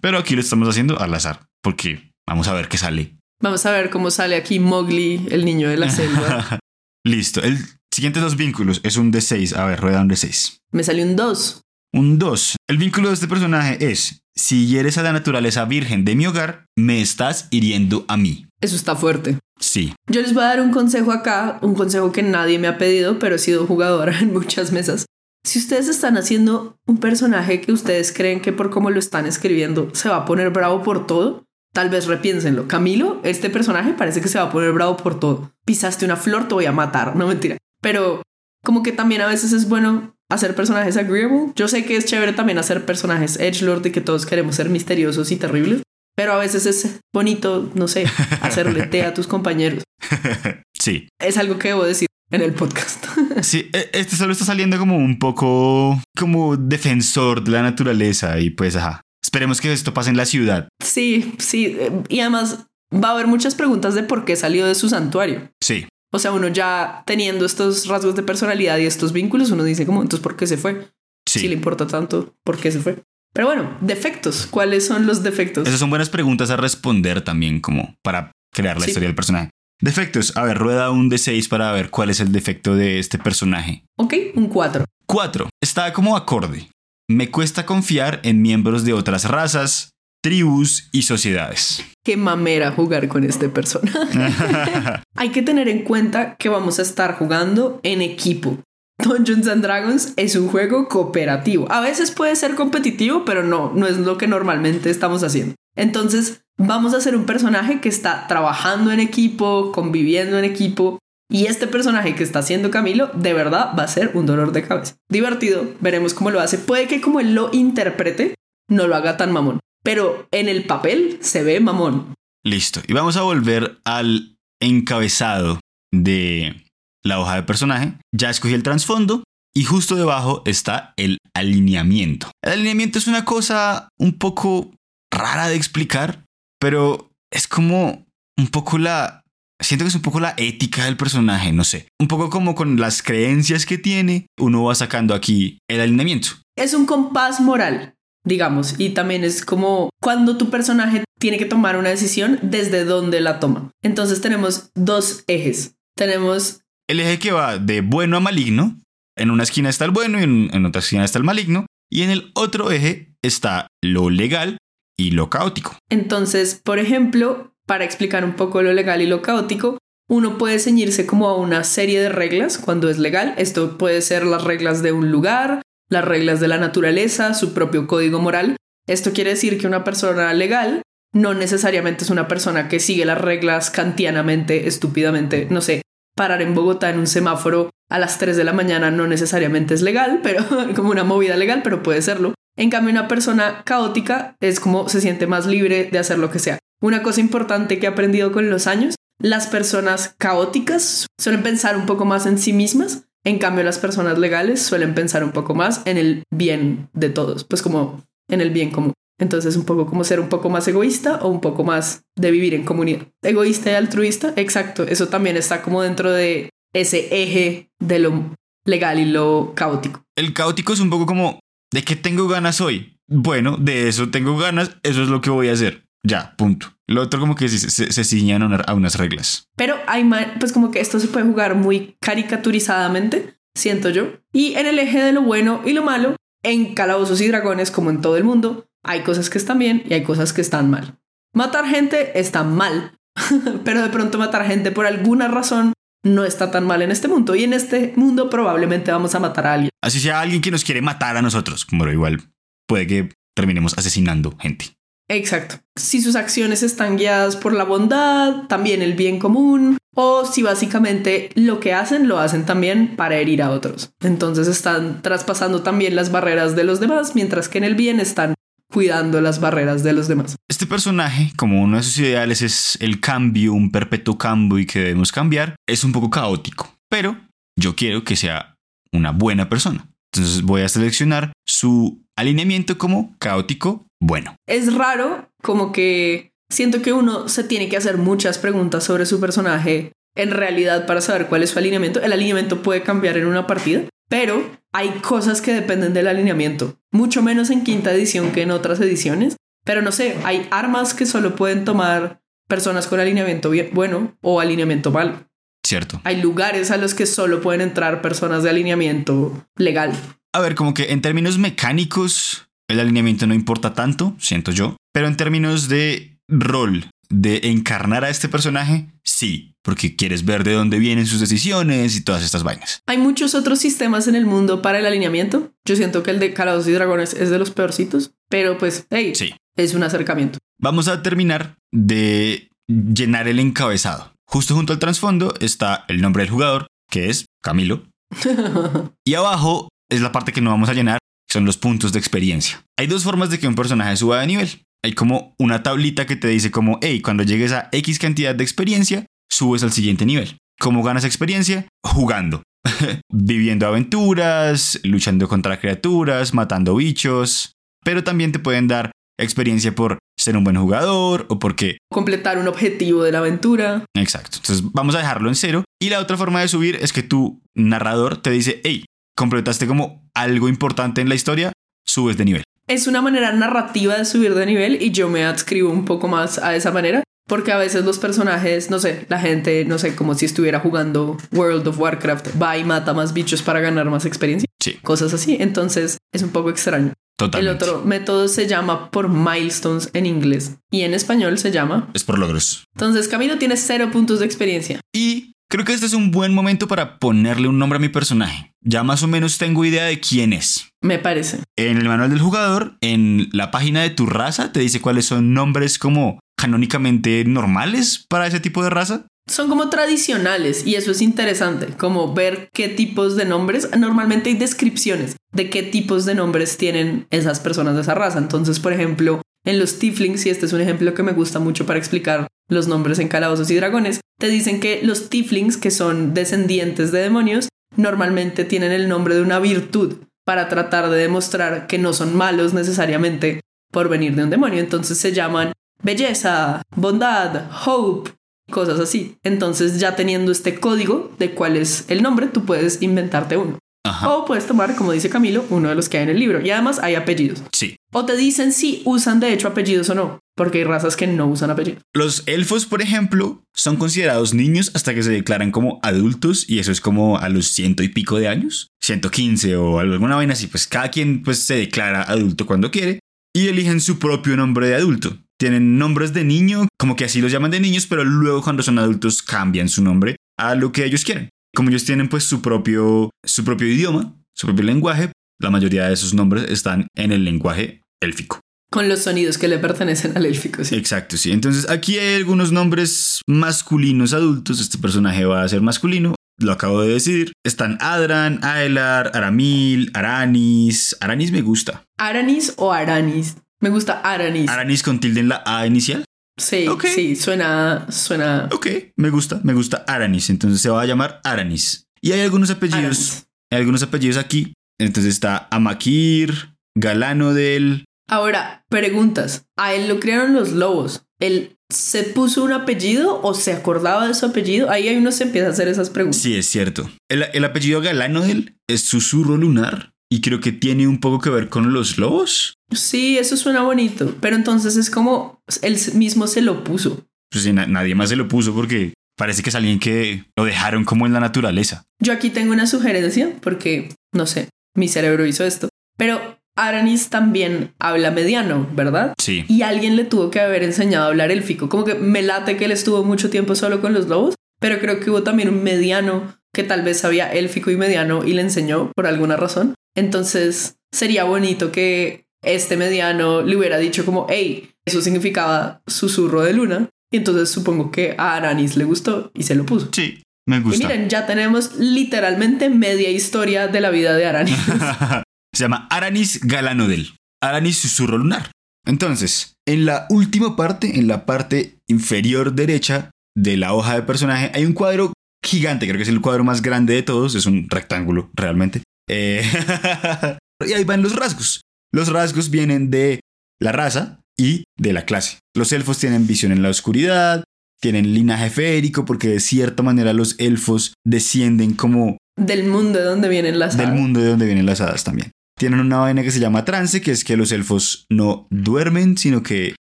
Pero 0.00 0.18
aquí 0.18 0.34
lo 0.34 0.40
estamos 0.40 0.68
haciendo 0.68 1.00
al 1.00 1.14
azar, 1.14 1.40
porque 1.62 2.10
vamos 2.28 2.48
a 2.48 2.52
ver 2.54 2.68
qué 2.68 2.78
sale. 2.78 3.16
Vamos 3.40 3.66
a 3.66 3.72
ver 3.72 3.90
cómo 3.90 4.10
sale 4.10 4.36
aquí 4.36 4.60
Mowgli, 4.60 5.26
el 5.30 5.44
niño 5.44 5.68
de 5.68 5.76
la 5.76 5.90
selva. 5.90 6.60
Listo. 7.04 7.42
El 7.42 7.58
Siguientes 7.92 8.22
dos 8.22 8.36
vínculos 8.36 8.80
es 8.84 8.96
un 8.96 9.12
D6. 9.12 9.54
A 9.54 9.66
ver, 9.66 9.78
rueda 9.78 10.00
un 10.00 10.08
D6. 10.08 10.60
Me 10.72 10.82
salió 10.82 11.04
un 11.04 11.14
2. 11.14 11.60
Un 11.92 12.18
2. 12.18 12.56
El 12.66 12.78
vínculo 12.78 13.08
de 13.08 13.14
este 13.14 13.28
personaje 13.28 13.92
es, 13.92 14.22
si 14.34 14.66
hieres 14.66 14.96
a 14.96 15.02
la 15.02 15.12
naturaleza 15.12 15.66
virgen 15.66 16.06
de 16.06 16.16
mi 16.16 16.26
hogar, 16.26 16.64
me 16.74 17.02
estás 17.02 17.48
hiriendo 17.50 18.06
a 18.08 18.16
mí. 18.16 18.46
Eso 18.62 18.76
está 18.76 18.96
fuerte. 18.96 19.38
Sí. 19.60 19.92
Yo 20.10 20.22
les 20.22 20.32
voy 20.32 20.42
a 20.42 20.46
dar 20.46 20.62
un 20.62 20.70
consejo 20.70 21.12
acá, 21.12 21.58
un 21.60 21.74
consejo 21.74 22.12
que 22.12 22.22
nadie 22.22 22.58
me 22.58 22.66
ha 22.66 22.78
pedido, 22.78 23.18
pero 23.18 23.34
he 23.34 23.38
sido 23.38 23.66
jugadora 23.66 24.18
en 24.20 24.32
muchas 24.32 24.72
mesas. 24.72 25.04
Si 25.44 25.58
ustedes 25.58 25.88
están 25.88 26.16
haciendo 26.16 26.78
un 26.86 26.96
personaje 26.96 27.60
que 27.60 27.72
ustedes 27.72 28.10
creen 28.10 28.40
que 28.40 28.54
por 28.54 28.70
cómo 28.70 28.88
lo 28.88 29.00
están 29.00 29.26
escribiendo 29.26 29.90
se 29.92 30.08
va 30.08 30.16
a 30.16 30.24
poner 30.24 30.48
bravo 30.48 30.82
por 30.82 31.06
todo, 31.06 31.44
tal 31.74 31.90
vez 31.90 32.06
repiénsenlo. 32.06 32.68
Camilo, 32.68 33.20
este 33.22 33.50
personaje 33.50 33.92
parece 33.92 34.22
que 34.22 34.28
se 34.28 34.38
va 34.38 34.46
a 34.46 34.50
poner 34.50 34.72
bravo 34.72 34.96
por 34.96 35.20
todo. 35.20 35.52
Pisaste 35.66 36.06
una 36.06 36.16
flor, 36.16 36.48
te 36.48 36.54
voy 36.54 36.64
a 36.64 36.72
matar, 36.72 37.16
no 37.16 37.26
mentira. 37.26 37.58
Pero 37.82 38.22
como 38.64 38.82
que 38.82 38.92
también 38.92 39.20
a 39.20 39.26
veces 39.26 39.52
es 39.52 39.68
bueno 39.68 40.14
hacer 40.30 40.54
personajes 40.54 40.96
agreeable. 40.96 41.52
Yo 41.56 41.68
sé 41.68 41.84
que 41.84 41.96
es 41.96 42.06
chévere 42.06 42.32
también 42.32 42.56
hacer 42.58 42.86
personajes 42.86 43.38
edgelord 43.38 43.84
y 43.86 43.90
que 43.90 44.00
todos 44.00 44.24
queremos 44.24 44.56
ser 44.56 44.70
misteriosos 44.70 45.30
y 45.30 45.36
terribles, 45.36 45.82
pero 46.16 46.32
a 46.32 46.38
veces 46.38 46.64
es 46.66 47.00
bonito, 47.12 47.70
no 47.74 47.88
sé, 47.88 48.06
hacerle 48.40 48.86
té 48.86 49.04
a 49.04 49.12
tus 49.14 49.26
compañeros. 49.26 49.82
Sí. 50.78 51.06
Es 51.20 51.36
algo 51.36 51.60
que 51.60 51.68
debo 51.68 51.84
decir 51.84 52.08
en 52.32 52.40
el 52.42 52.54
podcast. 52.54 53.04
Sí, 53.42 53.70
e- 53.72 53.90
este 53.92 54.16
solo 54.16 54.32
está 54.32 54.44
saliendo 54.44 54.76
como 54.78 54.96
un 54.96 55.18
poco 55.20 56.00
como 56.16 56.56
defensor 56.56 57.42
de 57.44 57.52
la 57.52 57.62
naturaleza 57.62 58.38
y 58.40 58.50
pues 58.50 58.74
ajá. 58.76 59.00
Esperemos 59.24 59.60
que 59.60 59.72
esto 59.72 59.94
pase 59.94 60.10
en 60.10 60.16
la 60.16 60.26
ciudad. 60.26 60.68
Sí, 60.82 61.34
sí. 61.38 61.76
eh, 61.78 61.92
Y 62.08 62.18
además 62.20 62.66
va 62.92 63.08
a 63.08 63.12
haber 63.12 63.26
muchas 63.28 63.54
preguntas 63.54 63.94
de 63.94 64.02
por 64.02 64.24
qué 64.24 64.34
salió 64.36 64.66
de 64.66 64.74
su 64.74 64.88
santuario. 64.88 65.48
Sí. 65.62 65.86
O 66.12 66.18
sea, 66.18 66.32
uno 66.32 66.48
ya 66.48 67.02
teniendo 67.06 67.44
estos 67.46 67.86
rasgos 67.88 68.14
de 68.14 68.22
personalidad 68.22 68.78
y 68.78 68.86
estos 68.86 69.12
vínculos, 69.12 69.50
uno 69.50 69.64
dice 69.64 69.86
como, 69.86 70.02
entonces, 70.02 70.22
¿por 70.22 70.36
qué 70.36 70.46
se 70.46 70.58
fue? 70.58 70.88
Sí. 71.26 71.40
Si 71.40 71.48
le 71.48 71.54
importa 71.54 71.86
tanto, 71.86 72.34
¿por 72.44 72.58
qué 72.58 72.70
se 72.70 72.80
fue? 72.80 73.02
Pero 73.32 73.46
bueno, 73.46 73.78
defectos. 73.80 74.46
¿Cuáles 74.50 74.86
son 74.86 75.06
los 75.06 75.22
defectos? 75.22 75.66
Esas 75.66 75.80
son 75.80 75.88
buenas 75.90 76.10
preguntas 76.10 76.50
a 76.50 76.56
responder 76.56 77.22
también 77.22 77.60
como 77.60 77.94
para 78.02 78.30
crear 78.52 78.76
la 78.76 78.84
Sí. 78.84 78.90
historia 78.90 79.08
del 79.08 79.16
personaje. 79.16 79.48
Defectos. 79.80 80.36
A 80.36 80.44
ver, 80.44 80.58
rueda 80.58 80.90
un 80.90 81.10
D6 81.10 81.48
para 81.48 81.72
ver 81.72 81.88
cuál 81.90 82.10
es 82.10 82.20
el 82.20 82.30
defecto 82.30 82.76
de 82.76 82.98
este 82.98 83.18
personaje. 83.18 83.84
Ok, 83.96 84.14
un 84.34 84.48
4. 84.48 84.84
4. 85.06 85.48
Está 85.62 85.92
como 85.94 86.16
acorde. 86.16 86.68
Me 87.08 87.30
cuesta 87.30 87.64
confiar 87.66 88.20
en 88.22 88.42
miembros 88.42 88.84
de 88.84 88.92
otras 88.92 89.24
razas, 89.24 89.90
tribus 90.22 90.88
y 90.92 91.02
sociedades. 91.02 91.84
Qué 92.04 92.16
mamera 92.16 92.72
jugar 92.72 93.08
con 93.08 93.24
este 93.24 93.48
personaje. 93.48 93.98
Hay 95.16 95.30
que 95.30 95.42
tener 95.42 95.68
en 95.68 95.82
cuenta 95.82 96.36
que 96.36 96.48
vamos 96.48 96.78
a 96.78 96.82
estar 96.82 97.18
jugando 97.18 97.80
en 97.82 98.00
equipo. 98.00 98.58
Dungeons 98.98 99.48
and 99.48 99.62
Dragons 99.62 100.14
es 100.16 100.36
un 100.36 100.48
juego 100.48 100.88
cooperativo. 100.88 101.70
A 101.70 101.80
veces 101.80 102.12
puede 102.12 102.36
ser 102.36 102.54
competitivo, 102.54 103.24
pero 103.24 103.42
no, 103.42 103.72
no 103.74 103.86
es 103.86 103.98
lo 103.98 104.16
que 104.16 104.28
normalmente 104.28 104.90
estamos 104.90 105.24
haciendo. 105.24 105.54
Entonces, 105.76 106.42
vamos 106.56 106.94
a 106.94 106.98
hacer 106.98 107.16
un 107.16 107.26
personaje 107.26 107.80
que 107.80 107.88
está 107.88 108.26
trabajando 108.28 108.92
en 108.92 109.00
equipo, 109.00 109.72
conviviendo 109.72 110.38
en 110.38 110.44
equipo. 110.44 110.98
Y 111.30 111.46
este 111.46 111.66
personaje 111.66 112.14
que 112.14 112.22
está 112.22 112.40
haciendo 112.40 112.70
Camilo, 112.70 113.08
de 113.14 113.32
verdad 113.32 113.74
va 113.76 113.84
a 113.84 113.88
ser 113.88 114.12
un 114.14 114.26
dolor 114.26 114.52
de 114.52 114.62
cabeza. 114.62 114.96
Divertido, 115.08 115.64
veremos 115.80 116.14
cómo 116.14 116.30
lo 116.30 116.40
hace. 116.40 116.58
Puede 116.58 116.86
que 116.86 117.00
como 117.00 117.20
él 117.20 117.34
lo 117.34 117.48
interprete, 117.52 118.34
no 118.68 118.86
lo 118.86 118.94
haga 118.94 119.16
tan 119.16 119.32
mamón. 119.32 119.58
Pero 119.82 120.26
en 120.30 120.48
el 120.48 120.64
papel 120.64 121.18
se 121.20 121.42
ve 121.42 121.60
mamón. 121.60 122.14
Listo. 122.44 122.80
Y 122.86 122.92
vamos 122.92 123.16
a 123.16 123.22
volver 123.22 123.80
al 123.84 124.36
encabezado 124.60 125.60
de 125.92 126.64
la 127.04 127.20
hoja 127.20 127.36
de 127.36 127.42
personaje. 127.42 127.94
Ya 128.14 128.30
escogí 128.30 128.54
el 128.54 128.62
trasfondo 128.62 129.24
y 129.54 129.64
justo 129.64 129.96
debajo 129.96 130.42
está 130.46 130.94
el 130.96 131.18
alineamiento. 131.34 132.30
El 132.42 132.52
alineamiento 132.52 132.98
es 132.98 133.06
una 133.06 133.24
cosa 133.24 133.88
un 133.98 134.18
poco 134.18 134.72
rara 135.12 135.48
de 135.48 135.56
explicar, 135.56 136.24
pero 136.58 137.10
es 137.30 137.46
como 137.46 138.06
un 138.38 138.46
poco 138.48 138.78
la... 138.78 139.22
Siento 139.60 139.84
que 139.84 139.90
es 139.90 139.94
un 139.94 140.02
poco 140.02 140.18
la 140.18 140.34
ética 140.38 140.86
del 140.86 140.96
personaje, 140.96 141.52
no 141.52 141.62
sé. 141.62 141.86
Un 142.00 142.08
poco 142.08 142.30
como 142.30 142.54
con 142.56 142.80
las 142.80 143.02
creencias 143.02 143.64
que 143.64 143.78
tiene, 143.78 144.26
uno 144.40 144.64
va 144.64 144.74
sacando 144.74 145.14
aquí 145.14 145.58
el 145.68 145.80
alineamiento. 145.80 146.30
es 146.56 146.74
un 146.74 146.84
compás 146.84 147.40
moral, 147.40 147.94
digamos, 148.24 148.74
y 148.78 148.90
también 148.90 149.24
es 149.24 149.44
como 149.44 149.90
cuando 150.00 150.36
tu 150.36 150.50
personaje 150.50 151.04
tiene 151.18 151.38
que 151.38 151.44
tomar 151.44 151.76
una 151.76 151.90
decisión, 151.90 152.38
desde 152.42 152.84
dónde 152.84 153.20
la 153.20 153.40
toma. 153.40 153.70
Entonces 153.82 154.20
tenemos 154.20 154.70
dos 154.74 155.24
ejes. 155.26 155.74
Tenemos, 155.96 156.60
El 156.88 157.00
eje 157.00 157.18
que 157.18 157.32
va 157.32 157.58
de 157.58 157.80
bueno 157.80 158.16
a 158.16 158.20
maligno. 158.20 158.78
En 159.16 159.30
una 159.30 159.42
esquina 159.42 159.68
está 159.68 159.84
el 159.84 159.90
bueno 159.90 160.18
y 160.18 160.22
en, 160.22 160.50
en 160.52 160.66
otra 160.66 160.80
esquina 160.80 161.04
está 161.04 161.18
el 161.18 161.24
maligno. 161.24 161.66
Y 161.90 162.02
en 162.02 162.10
el 162.10 162.32
otro 162.34 162.70
eje 162.70 163.14
está 163.22 163.68
lo 163.82 164.10
legal 164.10 164.58
y 164.96 165.10
lo 165.12 165.30
caótico. 165.30 165.76
entonces, 165.90 166.60
por 166.62 166.78
ejemplo, 166.78 167.54
para 167.66 167.84
explicar 167.84 168.24
un 168.24 168.34
poco 168.34 168.62
lo 168.62 168.72
legal 168.72 169.00
y 169.02 169.06
lo 169.06 169.22
caótico, 169.22 169.78
uno 170.08 170.36
puede 170.38 170.58
ceñirse 170.58 171.06
como 171.06 171.28
a 171.28 171.36
una 171.36 171.64
serie 171.64 172.00
de 172.00 172.08
reglas 172.08 172.58
cuando 172.58 172.90
es 172.90 172.98
legal. 172.98 173.34
Esto 173.38 173.78
puede 173.78 174.02
ser 174.02 174.26
las 174.26 174.44
reglas 174.44 174.82
de 174.82 174.92
un 174.92 175.10
lugar, 175.10 175.62
las 175.92 176.04
reglas 176.04 176.40
de 176.40 176.48
la 176.48 176.58
naturaleza, 176.58 177.34
su 177.34 177.52
propio 177.52 177.86
código 177.86 178.18
moral. 178.18 178.56
Esto 178.88 179.12
quiere 179.12 179.30
decir 179.30 179.58
que 179.58 179.66
una 179.66 179.84
persona 179.84 180.32
legal 180.32 180.82
no 181.14 181.34
necesariamente 181.34 182.04
es 182.04 182.10
una 182.10 182.26
persona 182.26 182.68
que 182.68 182.80
sigue 182.80 183.04
las 183.04 183.20
reglas 183.20 183.70
kantianamente, 183.70 184.66
estúpidamente, 184.66 185.46
no 185.50 185.60
sé, 185.60 185.82
parar 186.16 186.40
en 186.40 186.54
Bogotá 186.54 186.88
en 186.88 186.98
un 186.98 187.06
semáforo 187.06 187.70
a 187.90 187.98
las 187.98 188.16
3 188.16 188.38
de 188.38 188.44
la 188.44 188.54
mañana 188.54 188.90
no 188.90 189.06
necesariamente 189.06 189.74
es 189.74 189.82
legal, 189.82 190.20
pero 190.22 190.42
como 190.74 190.90
una 190.90 191.04
movida 191.04 191.36
legal, 191.36 191.60
pero 191.62 191.82
puede 191.82 192.00
serlo. 192.00 192.34
En 192.56 192.70
cambio, 192.70 192.90
una 192.90 193.08
persona 193.08 193.62
caótica 193.64 194.34
es 194.40 194.60
como 194.60 194.88
se 194.88 195.02
siente 195.02 195.26
más 195.26 195.46
libre 195.46 195.90
de 195.92 195.98
hacer 195.98 196.18
lo 196.18 196.30
que 196.30 196.38
sea. 196.38 196.58
Una 196.80 197.02
cosa 197.02 197.20
importante 197.20 197.78
que 197.78 197.86
he 197.86 197.90
aprendido 197.90 198.32
con 198.32 198.48
los 198.48 198.66
años, 198.66 198.94
las 199.20 199.46
personas 199.46 200.14
caóticas 200.18 201.06
suelen 201.20 201.42
pensar 201.42 201.76
un 201.76 201.86
poco 201.86 202.06
más 202.06 202.26
en 202.26 202.38
sí 202.38 202.52
mismas, 202.52 203.04
en 203.24 203.38
cambio 203.38 203.64
las 203.64 203.78
personas 203.78 204.18
legales 204.18 204.62
suelen 204.62 204.94
pensar 204.94 205.24
un 205.24 205.32
poco 205.32 205.54
más 205.54 205.82
en 205.84 205.98
el 205.98 206.24
bien 206.30 206.88
de 206.92 207.10
todos, 207.10 207.44
pues 207.44 207.62
como 207.62 208.02
en 208.28 208.40
el 208.40 208.50
bien 208.50 208.70
común. 208.70 208.92
Entonces, 209.20 209.54
un 209.56 209.64
poco 209.64 209.86
como 209.86 210.02
ser 210.02 210.18
un 210.18 210.28
poco 210.28 210.50
más 210.50 210.66
egoísta 210.66 211.20
o 211.22 211.28
un 211.28 211.40
poco 211.40 211.62
más 211.62 212.02
de 212.16 212.32
vivir 212.32 212.54
en 212.54 212.64
comunidad. 212.64 213.06
Egoísta 213.22 213.70
y 213.70 213.74
altruista, 213.74 214.32
exacto. 214.36 214.82
Eso 214.82 215.08
también 215.08 215.36
está 215.36 215.62
como 215.62 215.82
dentro 215.82 216.10
de 216.10 216.50
ese 216.74 217.22
eje 217.22 217.68
de 217.78 217.98
lo 218.00 218.34
legal 218.64 218.98
y 218.98 219.04
lo 219.04 219.52
caótico. 219.54 220.02
El 220.16 220.32
caótico 220.32 220.72
es 220.72 220.80
un 220.80 220.90
poco 220.90 221.06
como, 221.06 221.38
¿de 221.72 221.84
qué 221.84 221.94
tengo 221.94 222.26
ganas 222.26 222.60
hoy? 222.60 222.96
Bueno, 223.06 223.56
de 223.58 223.88
eso 223.88 224.10
tengo 224.10 224.36
ganas, 224.36 224.76
eso 224.82 225.02
es 225.02 225.08
lo 225.08 225.20
que 225.20 225.30
voy 225.30 225.48
a 225.48 225.52
hacer. 225.52 225.84
Ya, 226.04 226.34
punto. 226.36 226.66
Lo 226.88 227.00
otro 227.02 227.20
como 227.20 227.36
que 227.36 227.48
se, 227.48 227.70
se, 227.70 227.92
se 227.92 228.04
ciñan 228.04 228.42
a, 228.42 228.46
una- 228.46 228.56
a 228.56 228.74
unas 228.74 228.96
reglas. 228.96 229.44
Pero 229.56 229.76
hay 229.86 230.08
pues 230.40 230.52
como 230.52 230.70
que 230.70 230.80
esto 230.80 230.98
se 231.00 231.08
puede 231.08 231.26
jugar 231.26 231.54
muy 231.54 231.96
caricaturizadamente, 232.00 233.36
siento 233.56 233.88
yo. 233.90 234.08
Y 234.32 234.54
en 234.54 234.66
el 234.66 234.78
eje 234.78 235.00
de 235.02 235.12
lo 235.12 235.22
bueno 235.22 235.62
y 235.64 235.72
lo 235.72 235.82
malo, 235.84 236.16
en 236.42 236.74
Calabozos 236.74 237.20
y 237.20 237.28
Dragones, 237.28 237.70
como 237.70 237.90
en 237.90 238.00
todo 238.00 238.16
el 238.16 238.24
mundo, 238.24 238.66
hay 238.84 239.02
cosas 239.02 239.30
que 239.30 239.38
están 239.38 239.58
bien 239.58 239.84
y 239.88 239.94
hay 239.94 240.02
cosas 240.02 240.32
que 240.32 240.40
están 240.40 240.70
mal. 240.70 240.98
Matar 241.34 241.66
gente 241.66 242.18
está 242.18 242.42
mal, 242.42 242.98
pero 243.64 243.82
de 243.82 243.88
pronto 243.88 244.18
matar 244.18 244.44
gente 244.46 244.70
por 244.72 244.86
alguna 244.86 245.28
razón 245.28 245.72
no 246.04 246.24
está 246.24 246.50
tan 246.50 246.66
mal 246.66 246.82
en 246.82 246.90
este 246.90 247.06
mundo. 247.08 247.34
Y 247.36 247.44
en 247.44 247.52
este 247.52 247.92
mundo 247.96 248.28
probablemente 248.28 248.90
vamos 248.90 249.14
a 249.14 249.20
matar 249.20 249.46
a 249.46 249.52
alguien. 249.54 249.70
Así 249.82 250.00
sea 250.00 250.20
alguien 250.20 250.42
que 250.42 250.50
nos 250.50 250.64
quiere 250.64 250.82
matar 250.82 251.16
a 251.16 251.22
nosotros, 251.22 251.66
pero 251.70 251.92
igual 251.92 252.20
puede 252.66 252.86
que 252.88 253.08
terminemos 253.36 253.78
asesinando 253.78 254.36
gente. 254.38 254.66
Exacto. 255.12 255.56
Si 255.76 256.00
sus 256.00 256.16
acciones 256.16 256.62
están 256.62 256.96
guiadas 256.96 257.36
por 257.36 257.52
la 257.52 257.64
bondad, 257.64 258.46
también 258.48 258.80
el 258.80 258.94
bien 258.94 259.18
común, 259.18 259.76
o 259.94 260.24
si 260.24 260.42
básicamente 260.42 261.30
lo 261.34 261.60
que 261.60 261.74
hacen 261.74 262.08
lo 262.08 262.18
hacen 262.18 262.46
también 262.46 262.96
para 262.96 263.16
herir 263.16 263.42
a 263.42 263.50
otros. 263.50 263.92
Entonces 264.00 264.48
están 264.48 265.02
traspasando 265.02 265.62
también 265.62 265.96
las 265.96 266.10
barreras 266.10 266.56
de 266.56 266.64
los 266.64 266.80
demás, 266.80 267.14
mientras 267.14 267.48
que 267.48 267.58
en 267.58 267.64
el 267.64 267.74
bien 267.74 268.00
están 268.00 268.34
cuidando 268.72 269.20
las 269.20 269.38
barreras 269.38 269.82
de 269.82 269.92
los 269.92 270.08
demás. 270.08 270.36
Este 270.48 270.66
personaje, 270.66 271.30
como 271.36 271.62
uno 271.62 271.76
de 271.76 271.82
sus 271.82 271.98
ideales 271.98 272.40
es 272.40 272.78
el 272.80 273.00
cambio, 273.00 273.52
un 273.52 273.70
perpetuo 273.70 274.16
cambio 274.16 274.58
y 274.58 274.64
que 274.64 274.80
debemos 274.80 275.12
cambiar, 275.12 275.56
es 275.68 275.84
un 275.84 275.92
poco 275.92 276.08
caótico, 276.08 276.74
pero 276.88 277.18
yo 277.54 277.76
quiero 277.76 278.02
que 278.02 278.16
sea 278.16 278.56
una 278.92 279.10
buena 279.10 279.50
persona. 279.50 279.86
Entonces 280.14 280.42
voy 280.42 280.62
a 280.62 280.68
seleccionar 280.68 281.32
su 281.46 282.02
alineamiento 282.16 282.78
como 282.78 283.14
caótico 283.18 283.86
bueno. 284.02 284.34
Es 284.46 284.74
raro, 284.74 285.28
como 285.42 285.72
que 285.72 286.32
siento 286.50 286.82
que 286.82 286.92
uno 286.92 287.28
se 287.28 287.44
tiene 287.44 287.68
que 287.68 287.76
hacer 287.76 287.96
muchas 287.98 288.38
preguntas 288.38 288.84
sobre 288.84 289.06
su 289.06 289.20
personaje 289.20 289.92
en 290.16 290.30
realidad 290.32 290.86
para 290.86 291.00
saber 291.00 291.26
cuál 291.28 291.42
es 291.42 291.50
su 291.50 291.58
alineamiento. 291.58 292.02
El 292.02 292.12
alineamiento 292.12 292.62
puede 292.62 292.82
cambiar 292.82 293.16
en 293.16 293.26
una 293.26 293.46
partida, 293.46 293.82
pero 294.08 294.44
hay 294.72 294.88
cosas 295.02 295.40
que 295.40 295.54
dependen 295.54 295.94
del 295.94 296.08
alineamiento, 296.08 296.76
mucho 296.90 297.22
menos 297.22 297.50
en 297.50 297.62
quinta 297.64 297.92
edición 297.94 298.32
que 298.32 298.42
en 298.42 298.50
otras 298.50 298.80
ediciones. 298.80 299.36
Pero 299.64 299.80
no 299.80 299.92
sé, 299.92 300.16
hay 300.24 300.48
armas 300.50 300.92
que 300.94 301.06
solo 301.06 301.36
pueden 301.36 301.64
tomar 301.64 302.20
personas 302.48 302.88
con 302.88 302.98
alineamiento 302.98 303.48
bien- 303.50 303.70
bueno 303.72 304.16
o 304.20 304.40
alineamiento 304.40 304.90
malo. 304.90 305.24
¿Cierto? 305.64 306.00
Hay 306.02 306.20
lugares 306.20 306.72
a 306.72 306.76
los 306.76 306.92
que 306.94 307.06
solo 307.06 307.40
pueden 307.40 307.60
entrar 307.60 308.02
personas 308.02 308.42
de 308.42 308.50
alineamiento 308.50 309.46
legal. 309.56 309.92
A 310.32 310.40
ver, 310.40 310.56
como 310.56 310.74
que 310.74 310.90
en 310.92 311.00
términos 311.00 311.38
mecánicos, 311.38 312.48
el 312.72 312.80
alineamiento 312.80 313.26
no 313.26 313.34
importa 313.34 313.74
tanto, 313.74 314.16
siento 314.18 314.50
yo, 314.50 314.76
pero 314.92 315.06
en 315.06 315.16
términos 315.16 315.68
de 315.68 316.18
rol, 316.28 316.86
de 317.08 317.40
encarnar 317.44 318.04
a 318.04 318.08
este 318.10 318.28
personaje? 318.28 318.86
Sí, 319.04 319.54
porque 319.62 319.94
quieres 319.96 320.24
ver 320.24 320.44
de 320.44 320.54
dónde 320.54 320.78
vienen 320.78 321.06
sus 321.06 321.20
decisiones 321.20 321.96
y 321.96 322.02
todas 322.02 322.22
estas 322.24 322.42
vainas. 322.42 322.80
Hay 322.86 322.98
muchos 322.98 323.34
otros 323.34 323.58
sistemas 323.58 324.08
en 324.08 324.14
el 324.14 324.24
mundo 324.26 324.62
para 324.62 324.78
el 324.78 324.86
alineamiento. 324.86 325.52
Yo 325.64 325.76
siento 325.76 326.02
que 326.02 326.10
el 326.10 326.18
de 326.20 326.32
Calabozos 326.34 326.68
y 326.68 326.72
Dragones 326.72 327.14
es 327.14 327.30
de 327.30 327.38
los 327.38 327.50
peorcitos, 327.50 328.12
pero 328.28 328.58
pues, 328.58 328.86
hey, 328.90 329.12
Sí. 329.14 329.34
es 329.56 329.74
un 329.74 329.82
acercamiento. 329.82 330.38
Vamos 330.58 330.88
a 330.88 331.02
terminar 331.02 331.56
de 331.70 332.48
llenar 332.68 333.28
el 333.28 333.38
encabezado. 333.38 334.12
Justo 334.26 334.54
junto 334.54 334.72
al 334.72 334.78
trasfondo 334.78 335.34
está 335.40 335.84
el 335.88 336.00
nombre 336.00 336.22
del 336.22 336.30
jugador, 336.32 336.66
que 336.90 337.10
es 337.10 337.26
Camilo. 337.42 337.84
Y 339.04 339.14
abajo 339.14 339.68
es 339.90 340.00
la 340.00 340.12
parte 340.12 340.32
que 340.32 340.40
no 340.40 340.50
vamos 340.50 340.68
a 340.68 340.74
llenar, 340.74 340.98
son 341.32 341.46
los 341.46 341.56
puntos 341.56 341.92
de 341.92 341.98
experiencia. 341.98 342.62
Hay 342.78 342.86
dos 342.86 343.04
formas 343.04 343.30
de 343.30 343.38
que 343.38 343.48
un 343.48 343.54
personaje 343.54 343.96
suba 343.96 344.20
de 344.20 344.26
nivel. 344.26 344.62
Hay 344.84 344.92
como 344.92 345.34
una 345.38 345.62
tablita 345.62 346.06
que 346.06 346.16
te 346.16 346.28
dice 346.28 346.50
como, 346.50 346.78
hey, 346.82 347.00
cuando 347.00 347.22
llegues 347.22 347.52
a 347.52 347.70
X 347.72 347.98
cantidad 347.98 348.34
de 348.34 348.44
experiencia, 348.44 349.06
subes 349.30 349.62
al 349.62 349.72
siguiente 349.72 350.04
nivel. 350.04 350.36
¿Cómo 350.60 350.82
ganas 350.82 351.04
experiencia? 351.04 351.66
Jugando. 351.82 352.42
Viviendo 353.10 353.66
aventuras, 353.66 354.78
luchando 354.84 355.26
contra 355.26 355.58
criaturas, 355.58 356.34
matando 356.34 356.74
bichos. 356.76 357.52
Pero 357.82 358.04
también 358.04 358.32
te 358.32 358.38
pueden 358.38 358.68
dar 358.68 358.92
experiencia 359.18 359.74
por 359.74 359.98
ser 360.18 360.36
un 360.36 360.44
buen 360.44 360.56
jugador 360.56 361.26
o 361.30 361.38
porque... 361.38 361.78
Completar 361.90 362.36
un 362.36 362.48
objetivo 362.48 363.04
de 363.04 363.12
la 363.12 363.18
aventura. 363.18 363.86
Exacto. 363.96 364.36
Entonces 364.36 364.70
vamos 364.72 364.94
a 364.96 364.98
dejarlo 364.98 365.30
en 365.30 365.34
cero. 365.34 365.64
Y 365.80 365.88
la 365.88 366.00
otra 366.00 366.18
forma 366.18 366.42
de 366.42 366.48
subir 366.48 366.76
es 366.76 366.92
que 366.92 367.02
tu 367.02 367.40
narrador 367.54 368.18
te 368.18 368.30
dice, 368.30 368.60
hey, 368.64 368.84
completaste 369.16 369.66
como 369.66 370.08
algo 370.14 370.48
importante 370.48 371.00
en 371.00 371.08
la 371.08 371.14
historia, 371.14 371.52
subes 371.84 372.16
de 372.16 372.24
nivel. 372.24 372.42
Es 372.68 372.86
una 372.86 373.02
manera 373.02 373.32
narrativa 373.32 373.96
de 373.96 374.04
subir 374.04 374.34
de 374.34 374.46
nivel 374.46 374.80
y 374.80 374.92
yo 374.92 375.08
me 375.08 375.24
adscribo 375.24 375.70
un 375.70 375.84
poco 375.84 376.08
más 376.08 376.38
a 376.38 376.54
esa 376.54 376.70
manera. 376.70 377.02
Porque 377.28 377.52
a 377.52 377.56
veces 377.56 377.84
los 377.84 377.98
personajes, 377.98 378.68
no 378.68 378.78
sé, 378.80 379.06
la 379.08 379.18
gente, 379.20 379.64
no 379.64 379.78
sé, 379.78 379.94
como 379.94 380.14
si 380.14 380.26
estuviera 380.26 380.58
jugando 380.58 381.16
World 381.32 381.66
of 381.68 381.78
Warcraft, 381.78 382.30
va 382.40 382.58
y 382.58 382.64
mata 382.64 382.94
más 382.94 383.12
bichos 383.14 383.42
para 383.42 383.60
ganar 383.60 383.88
más 383.88 384.04
experiencia. 384.04 384.48
Sí. 384.60 384.74
Cosas 384.82 385.14
así. 385.14 385.36
Entonces 385.38 385.98
es 386.12 386.22
un 386.22 386.30
poco 386.30 386.50
extraño. 386.50 386.92
Totalmente. 387.16 387.48
El 387.48 387.56
otro 387.56 387.84
método 387.86 388.26
se 388.26 388.48
llama 388.48 388.90
por 388.90 389.08
milestones 389.08 389.88
en 389.92 390.06
inglés 390.06 390.56
y 390.70 390.82
en 390.82 390.94
español 390.94 391.38
se 391.38 391.52
llama. 391.52 391.88
Es 391.94 392.02
por 392.02 392.18
logros. 392.18 392.64
Entonces 392.74 393.06
Camilo 393.06 393.38
tiene 393.38 393.56
cero 393.56 393.90
puntos 393.92 394.18
de 394.18 394.26
experiencia. 394.26 394.80
Y 394.92 395.31
creo 395.52 395.66
que 395.66 395.74
este 395.74 395.84
es 395.84 395.92
un 395.92 396.10
buen 396.10 396.32
momento 396.32 396.66
para 396.66 396.98
ponerle 396.98 397.46
un 397.46 397.58
nombre 397.58 397.76
a 397.76 397.80
mi 397.80 397.90
personaje. 397.90 398.54
Ya 398.62 398.82
más 398.84 399.02
o 399.02 399.06
menos 399.06 399.36
tengo 399.36 399.66
idea 399.66 399.84
de 399.84 400.00
quién 400.00 400.32
es. 400.32 400.70
Me 400.80 400.98
parece. 400.98 401.40
En 401.56 401.76
el 401.76 401.88
manual 401.88 402.08
del 402.08 402.20
jugador, 402.20 402.78
en 402.80 403.28
la 403.32 403.50
página 403.50 403.82
de 403.82 403.90
tu 403.90 404.06
raza, 404.06 404.50
te 404.50 404.60
dice 404.60 404.80
cuáles 404.80 405.04
son 405.04 405.34
nombres 405.34 405.78
como 405.78 406.20
canónicamente 406.38 407.22
normales 407.26 408.02
para 408.08 408.26
ese 408.26 408.40
tipo 408.40 408.64
de 408.64 408.70
raza. 408.70 409.04
Son 409.28 409.50
como 409.50 409.68
tradicionales 409.68 410.66
y 410.66 410.76
eso 410.76 410.90
es 410.90 411.02
interesante, 411.02 411.66
como 411.76 412.14
ver 412.14 412.48
qué 412.54 412.68
tipos 412.70 413.14
de 413.14 413.26
nombres, 413.26 413.68
normalmente 413.78 414.30
hay 414.30 414.36
descripciones 414.36 415.16
de 415.32 415.50
qué 415.50 415.62
tipos 415.62 416.06
de 416.06 416.14
nombres 416.14 416.56
tienen 416.56 417.06
esas 417.10 417.40
personas 417.40 417.74
de 417.74 417.82
esa 417.82 417.94
raza. 417.94 418.18
Entonces, 418.18 418.58
por 418.58 418.72
ejemplo, 418.72 419.20
en 419.44 419.58
los 419.58 419.78
tieflings, 419.78 420.26
y 420.26 420.30
este 420.30 420.46
es 420.46 420.52
un 420.52 420.60
ejemplo 420.60 420.94
que 420.94 421.02
me 421.02 421.12
gusta 421.12 421.38
mucho 421.38 421.66
para 421.66 421.78
explicar 421.78 422.28
los 422.48 422.68
nombres 422.68 422.98
en 422.98 423.08
calabozos 423.08 423.50
y 423.50 423.56
dragones, 423.56 424.00
te 424.18 424.28
dicen 424.28 424.60
que 424.60 424.80
los 424.82 425.08
tieflings, 425.08 425.56
que 425.56 425.70
son 425.70 426.14
descendientes 426.14 426.92
de 426.92 427.00
demonios, 427.00 427.48
normalmente 427.76 428.44
tienen 428.44 428.72
el 428.72 428.88
nombre 428.88 429.14
de 429.14 429.22
una 429.22 429.38
virtud 429.38 429.96
para 430.24 430.48
tratar 430.48 430.88
de 430.90 430.98
demostrar 430.98 431.66
que 431.66 431.78
no 431.78 431.92
son 431.92 432.16
malos 432.16 432.54
necesariamente 432.54 433.40
por 433.72 433.88
venir 433.88 434.14
de 434.14 434.24
un 434.24 434.30
demonio. 434.30 434.60
Entonces 434.60 434.98
se 434.98 435.12
llaman 435.12 435.52
belleza, 435.82 436.62
bondad, 436.76 437.50
hope, 437.66 438.12
cosas 438.50 438.78
así. 438.78 439.16
Entonces 439.24 439.80
ya 439.80 439.96
teniendo 439.96 440.30
este 440.30 440.60
código 440.60 441.10
de 441.18 441.32
cuál 441.32 441.56
es 441.56 441.86
el 441.88 442.02
nombre, 442.02 442.28
tú 442.28 442.44
puedes 442.44 442.82
inventarte 442.82 443.36
uno. 443.36 443.58
Ajá. 443.84 444.10
O 444.10 444.24
puedes 444.24 444.46
tomar, 444.46 444.76
como 444.76 444.92
dice 444.92 445.10
Camilo, 445.10 445.44
uno 445.50 445.68
de 445.68 445.74
los 445.74 445.88
que 445.88 445.98
hay 445.98 446.04
en 446.04 446.10
el 446.10 446.20
libro. 446.20 446.40
Y 446.40 446.50
además 446.50 446.78
hay 446.80 446.94
apellidos. 446.94 447.42
Sí. 447.52 447.76
O 447.92 448.04
te 448.04 448.16
dicen 448.16 448.52
si 448.52 448.82
usan 448.84 449.18
de 449.18 449.32
hecho 449.32 449.48
apellidos 449.48 449.90
o 449.90 449.94
no, 449.94 450.20
porque 450.36 450.58
hay 450.58 450.64
razas 450.64 450.96
que 450.96 451.06
no 451.06 451.26
usan 451.26 451.50
apellidos. 451.50 451.82
Los 451.92 452.22
elfos, 452.26 452.66
por 452.66 452.80
ejemplo, 452.80 453.42
son 453.52 453.76
considerados 453.76 454.34
niños 454.34 454.70
hasta 454.74 454.94
que 454.94 455.02
se 455.02 455.10
declaran 455.10 455.50
como 455.50 455.80
adultos 455.82 456.48
y 456.48 456.60
eso 456.60 456.70
es 456.70 456.80
como 456.80 457.18
a 457.18 457.28
los 457.28 457.48
ciento 457.48 457.82
y 457.82 457.88
pico 457.88 458.18
de 458.18 458.28
años, 458.28 458.68
115 458.82 459.56
o 459.56 459.80
alguna 459.80 460.16
vaina 460.16 460.34
así, 460.34 460.46
pues 460.46 460.66
cada 460.66 460.90
quien 460.90 461.22
pues 461.22 461.40
se 461.40 461.54
declara 461.54 462.02
adulto 462.02 462.46
cuando 462.46 462.70
quiere 462.70 463.00
y 463.34 463.48
eligen 463.48 463.80
su 463.80 463.98
propio 463.98 464.36
nombre 464.36 464.68
de 464.68 464.76
adulto. 464.76 465.18
Tienen 465.38 465.76
nombres 465.76 466.12
de 466.12 466.22
niño, 466.22 466.68
como 466.78 466.94
que 466.94 467.06
así 467.06 467.20
los 467.20 467.32
llaman 467.32 467.50
de 467.50 467.58
niños, 467.58 467.86
pero 467.86 468.04
luego 468.04 468.42
cuando 468.42 468.62
son 468.62 468.78
adultos 468.78 469.22
cambian 469.22 469.68
su 469.68 469.82
nombre 469.82 470.16
a 470.38 470.54
lo 470.54 470.70
que 470.70 470.84
ellos 470.84 471.04
quieren. 471.04 471.30
Como 471.54 471.68
ellos 471.68 471.84
tienen 471.84 472.08
pues 472.08 472.24
su 472.24 472.40
propio, 472.40 473.10
su 473.24 473.44
propio 473.44 473.68
idioma, 473.68 474.14
su 474.34 474.46
propio 474.46 474.64
lenguaje, 474.64 475.12
la 475.38 475.50
mayoría 475.50 475.86
de 475.86 475.94
esos 475.94 476.14
nombres 476.14 476.50
están 476.50 476.86
en 476.94 477.12
el 477.12 477.24
lenguaje 477.24 477.82
élfico. 478.00 478.40
Con 478.70 478.88
los 478.88 479.00
sonidos 479.00 479.36
que 479.36 479.48
le 479.48 479.58
pertenecen 479.58 480.16
al 480.16 480.24
élfico, 480.24 480.64
sí. 480.64 480.76
Exacto, 480.76 481.18
sí. 481.18 481.30
Entonces 481.30 481.68
aquí 481.68 481.98
hay 481.98 482.14
algunos 482.16 482.52
nombres 482.52 483.20
masculinos 483.26 484.14
adultos. 484.14 484.60
Este 484.60 484.78
personaje 484.78 485.26
va 485.26 485.42
a 485.42 485.48
ser 485.48 485.60
masculino. 485.60 486.14
Lo 486.38 486.52
acabo 486.52 486.80
de 486.80 486.94
decidir. 486.94 487.32
Están 487.44 487.76
Adran, 487.82 488.42
Aelar, 488.42 489.10
Aramil, 489.14 489.90
Aranis. 489.92 490.96
Aranis 491.00 491.32
me 491.32 491.42
gusta. 491.42 491.84
Aranis 491.98 492.54
o 492.56 492.72
Aranis. 492.72 493.36
Me 493.60 493.68
gusta 493.68 494.00
Aranis. 494.00 494.48
Aranis 494.48 494.82
con 494.82 495.00
tilde 495.00 495.20
en 495.20 495.28
la 495.28 495.42
A 495.44 495.66
inicial. 495.66 496.04
Sí, 496.36 496.66
sí, 496.94 497.16
suena, 497.16 497.86
suena. 497.90 498.48
Ok, 498.52 498.66
me 498.96 499.10
gusta, 499.10 499.40
me 499.42 499.54
gusta 499.54 499.84
Aranis. 499.86 500.30
Entonces 500.30 500.60
se 500.60 500.70
va 500.70 500.82
a 500.82 500.86
llamar 500.86 501.20
Aranis. 501.24 501.86
Y 502.00 502.12
hay 502.12 502.20
algunos 502.20 502.50
apellidos. 502.50 502.82
Aranis. 502.82 503.26
Hay 503.50 503.58
algunos 503.58 503.82
apellidos 503.82 504.16
aquí. 504.16 504.54
Entonces 504.80 505.14
está 505.14 505.48
Amakir, 505.50 506.54
Galanodel. 506.74 507.84
Ahora, 508.08 508.64
preguntas. 508.68 509.46
A 509.56 509.74
él 509.74 509.88
lo 509.88 510.00
crearon 510.00 510.34
los 510.34 510.52
lobos. 510.52 511.04
¿Él 511.20 511.56
se 511.70 512.02
puso 512.02 512.42
un 512.44 512.52
apellido 512.52 513.20
o 513.22 513.34
se 513.34 513.52
acordaba 513.52 514.08
de 514.08 514.14
su 514.14 514.26
apellido? 514.26 514.70
Ahí 514.70 514.94
uno 514.96 515.12
se 515.12 515.24
empieza 515.24 515.48
a 515.48 515.50
hacer 515.52 515.68
esas 515.68 515.90
preguntas. 515.90 516.20
Sí, 516.20 516.36
es 516.36 516.46
cierto. 516.46 516.90
El, 517.08 517.26
el 517.32 517.44
apellido 517.44 517.80
Galanodel 517.80 518.56
es 518.68 518.82
susurro 518.82 519.36
lunar. 519.36 519.92
Y 520.10 520.20
creo 520.20 520.40
que 520.40 520.52
tiene 520.52 520.86
un 520.86 521.00
poco 521.00 521.20
que 521.20 521.30
ver 521.30 521.48
con 521.48 521.72
los 521.72 521.96
lobos. 521.96 522.58
Sí, 522.74 523.18
eso 523.18 523.36
suena 523.36 523.62
bonito. 523.62 524.14
Pero 524.20 524.36
entonces 524.36 524.76
es 524.76 524.90
como 524.90 525.40
él 525.62 525.76
mismo 525.94 526.26
se 526.26 526.40
lo 526.42 526.64
puso. 526.64 527.04
Pues 527.30 527.44
sí, 527.44 527.52
na- 527.52 527.66
nadie 527.66 527.94
más 527.94 528.08
se 528.10 528.16
lo 528.16 528.28
puso 528.28 528.54
porque 528.54 528.94
parece 529.16 529.42
que 529.42 529.50
es 529.50 529.54
alguien 529.56 529.78
que 529.78 530.24
lo 530.36 530.44
dejaron 530.44 530.84
como 530.84 531.06
en 531.06 531.12
la 531.12 531.20
naturaleza. 531.20 531.84
Yo 532.00 532.12
aquí 532.12 532.30
tengo 532.30 532.52
una 532.52 532.66
sugerencia 532.66 533.30
porque, 533.40 533.94
no 534.14 534.26
sé, 534.26 534.48
mi 534.76 534.88
cerebro 534.88 535.26
hizo 535.26 535.44
esto. 535.44 535.68
Pero 535.96 536.38
Aranis 536.56 537.08
también 537.08 537.72
habla 537.78 538.10
mediano, 538.10 538.68
¿verdad? 538.74 539.14
Sí. 539.18 539.44
Y 539.48 539.62
alguien 539.62 539.96
le 539.96 540.04
tuvo 540.04 540.30
que 540.30 540.40
haber 540.40 540.62
enseñado 540.62 541.04
a 541.04 541.08
hablar 541.08 541.30
élfico. 541.30 541.68
Como 541.68 541.84
que 541.84 541.94
me 541.94 542.22
late 542.22 542.56
que 542.56 542.64
él 542.66 542.72
estuvo 542.72 543.04
mucho 543.04 543.30
tiempo 543.30 543.54
solo 543.54 543.80
con 543.80 543.92
los 543.94 544.08
lobos, 544.08 544.34
pero 544.60 544.78
creo 544.78 545.00
que 545.00 545.10
hubo 545.10 545.22
también 545.22 545.48
un 545.48 545.62
mediano 545.62 546.36
que 546.54 546.62
tal 546.64 546.82
vez 546.82 546.98
sabía 547.00 547.32
élfico 547.32 547.70
y 547.70 547.76
mediano 547.76 548.24
y 548.24 548.34
le 548.34 548.42
enseñó 548.42 548.92
por 548.94 549.06
alguna 549.06 549.36
razón. 549.36 549.74
Entonces 549.96 550.76
sería 550.92 551.24
bonito 551.24 551.72
que 551.72 552.21
este 552.42 552.76
mediano 552.76 553.42
le 553.42 553.56
hubiera 553.56 553.78
dicho 553.78 554.04
como, 554.04 554.26
hey, 554.28 554.70
eso 554.84 555.00
significaba 555.00 555.80
susurro 555.86 556.42
de 556.42 556.52
luna. 556.52 556.88
Y 557.12 557.18
entonces 557.18 557.50
supongo 557.50 557.90
que 557.90 558.14
a 558.18 558.36
Aranis 558.36 558.76
le 558.76 558.84
gustó 558.84 559.30
y 559.34 559.42
se 559.42 559.54
lo 559.54 559.66
puso. 559.66 559.90
Sí, 559.92 560.22
me 560.48 560.56
Y 560.56 560.60
gusta. 560.60 560.88
miren, 560.88 561.08
ya 561.08 561.26
tenemos 561.26 561.76
literalmente 561.76 562.70
media 562.70 563.10
historia 563.10 563.68
de 563.68 563.80
la 563.80 563.90
vida 563.90 564.14
de 564.14 564.26
Aranis. 564.26 564.56
se 565.54 565.64
llama 565.64 565.86
Aranis 565.90 566.40
Galanodel. 566.42 567.14
Aranis 567.42 567.78
susurro 567.78 568.16
lunar. 568.18 568.50
Entonces, 568.86 569.54
en 569.68 569.84
la 569.84 570.06
última 570.10 570.56
parte, 570.56 570.98
en 570.98 571.06
la 571.06 571.26
parte 571.26 571.76
inferior 571.88 572.54
derecha 572.54 573.10
de 573.36 573.56
la 573.56 573.74
hoja 573.74 573.94
de 573.94 574.02
personaje, 574.02 574.50
hay 574.54 574.64
un 574.64 574.72
cuadro 574.72 575.12
gigante, 575.44 575.86
creo 575.86 575.96
que 575.98 576.02
es 576.02 576.08
el 576.08 576.20
cuadro 576.20 576.44
más 576.44 576.62
grande 576.62 576.94
de 576.94 577.02
todos, 577.02 577.34
es 577.34 577.46
un 577.46 577.68
rectángulo 577.68 578.30
realmente. 578.34 578.82
Eh, 579.08 579.44
y 580.66 580.72
ahí 580.72 580.84
van 580.84 581.02
los 581.02 581.14
rasgos. 581.14 581.60
Los 581.92 582.08
rasgos 582.08 582.50
vienen 582.50 582.90
de 582.90 583.20
la 583.60 583.72
raza 583.72 584.20
y 584.38 584.64
de 584.78 584.92
la 584.92 585.04
clase. 585.04 585.38
Los 585.54 585.72
elfos 585.72 585.98
tienen 585.98 586.26
visión 586.26 586.52
en 586.52 586.62
la 586.62 586.70
oscuridad, 586.70 587.44
tienen 587.80 588.14
linaje 588.14 588.48
férico 588.50 589.04
porque 589.04 589.28
de 589.28 589.40
cierta 589.40 589.82
manera 589.82 590.12
los 590.12 590.36
elfos 590.38 590.94
descienden 591.06 591.74
como 591.74 592.16
del 592.36 592.64
mundo 592.64 592.98
de 592.98 593.04
donde 593.04 593.28
vienen 593.28 593.58
las 593.58 593.76
del 593.76 593.88
hadas. 593.88 593.98
mundo 594.00 594.20
de 594.20 594.28
donde 594.28 594.46
vienen 594.46 594.66
las 594.66 594.80
hadas 594.80 595.04
también. 595.04 595.32
Tienen 595.58 595.80
una 595.80 595.98
vaina 595.98 596.22
que 596.22 596.30
se 596.30 596.40
llama 596.40 596.64
trance, 596.64 597.02
que 597.02 597.10
es 597.10 597.24
que 597.24 597.36
los 597.36 597.52
elfos 597.52 598.06
no 598.10 598.46
duermen, 598.50 599.18
sino 599.18 599.42
que 599.42 599.74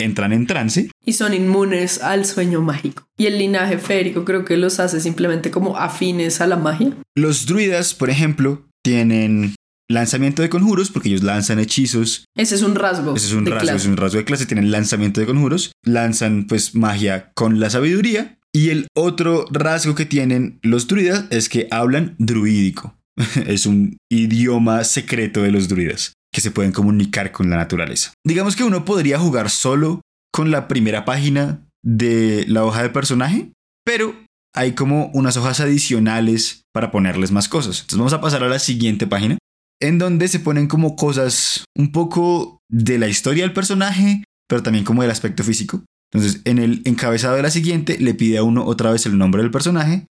entran 0.00 0.32
en 0.32 0.46
trance. 0.46 0.90
y 1.04 1.12
son 1.14 1.34
inmunes 1.34 2.00
al 2.02 2.24
sueño 2.24 2.60
mágico. 2.62 3.04
Y 3.18 3.26
el 3.26 3.38
linaje 3.38 3.78
férico 3.78 4.24
creo 4.24 4.44
que 4.44 4.56
los 4.56 4.78
hace 4.80 5.00
simplemente 5.00 5.50
como 5.50 5.76
afines 5.76 6.40
a 6.40 6.46
la 6.46 6.56
magia. 6.56 6.92
Los 7.16 7.46
druidas, 7.46 7.92
por 7.94 8.08
ejemplo, 8.08 8.66
tienen 8.84 9.54
lanzamiento 9.92 10.42
de 10.42 10.48
conjuros, 10.48 10.90
porque 10.90 11.08
ellos 11.08 11.22
lanzan 11.22 11.58
hechizos. 11.58 12.24
Ese 12.36 12.54
es 12.54 12.62
un 12.62 12.74
rasgo. 12.74 13.14
Ese 13.14 13.26
es 13.26 13.32
un 13.32 13.44
de 13.44 13.50
rasgo, 13.50 13.68
clase. 13.68 13.76
es 13.76 13.86
un 13.86 13.96
rasgo 13.96 14.18
de 14.18 14.24
clase. 14.24 14.46
Tienen 14.46 14.70
lanzamiento 14.70 15.20
de 15.20 15.26
conjuros, 15.26 15.72
lanzan 15.82 16.46
pues 16.46 16.74
magia 16.74 17.32
con 17.34 17.60
la 17.60 17.70
sabiduría. 17.70 18.38
Y 18.54 18.68
el 18.68 18.88
otro 18.94 19.46
rasgo 19.50 19.94
que 19.94 20.04
tienen 20.04 20.58
los 20.62 20.86
druidas 20.86 21.24
es 21.30 21.48
que 21.48 21.68
hablan 21.70 22.16
druídico. 22.18 22.96
es 23.46 23.66
un 23.66 23.96
idioma 24.10 24.84
secreto 24.84 25.42
de 25.42 25.50
los 25.50 25.68
druidas 25.68 26.14
que 26.32 26.40
se 26.40 26.50
pueden 26.50 26.72
comunicar 26.72 27.32
con 27.32 27.50
la 27.50 27.56
naturaleza. 27.56 28.12
Digamos 28.24 28.56
que 28.56 28.64
uno 28.64 28.84
podría 28.84 29.18
jugar 29.18 29.50
solo 29.50 30.00
con 30.32 30.50
la 30.50 30.66
primera 30.66 31.04
página 31.04 31.66
de 31.84 32.44
la 32.48 32.64
hoja 32.64 32.82
de 32.82 32.88
personaje, 32.90 33.52
pero 33.84 34.14
hay 34.54 34.72
como 34.72 35.10
unas 35.14 35.36
hojas 35.36 35.60
adicionales 35.60 36.62
para 36.72 36.90
ponerles 36.90 37.32
más 37.32 37.48
cosas. 37.48 37.80
Entonces 37.80 37.98
vamos 37.98 38.12
a 38.12 38.20
pasar 38.20 38.42
a 38.44 38.48
la 38.48 38.58
siguiente 38.58 39.06
página, 39.06 39.36
en 39.82 39.98
donde 39.98 40.28
se 40.28 40.40
ponen 40.40 40.68
como 40.68 40.96
cosas 40.96 41.64
un 41.76 41.92
poco 41.92 42.60
de 42.70 42.98
la 42.98 43.08
historia 43.08 43.42
del 43.42 43.52
personaje, 43.52 44.24
pero 44.48 44.62
también 44.62 44.84
como 44.84 45.02
del 45.02 45.10
aspecto 45.10 45.42
físico. 45.44 45.84
Entonces 46.12 46.40
en 46.44 46.58
el 46.58 46.82
encabezado 46.84 47.36
de 47.36 47.42
la 47.42 47.50
siguiente 47.50 47.98
le 47.98 48.14
pide 48.14 48.38
a 48.38 48.42
uno 48.42 48.64
otra 48.64 48.92
vez 48.92 49.06
el 49.06 49.18
nombre 49.18 49.42
del 49.42 49.50
personaje 49.50 50.06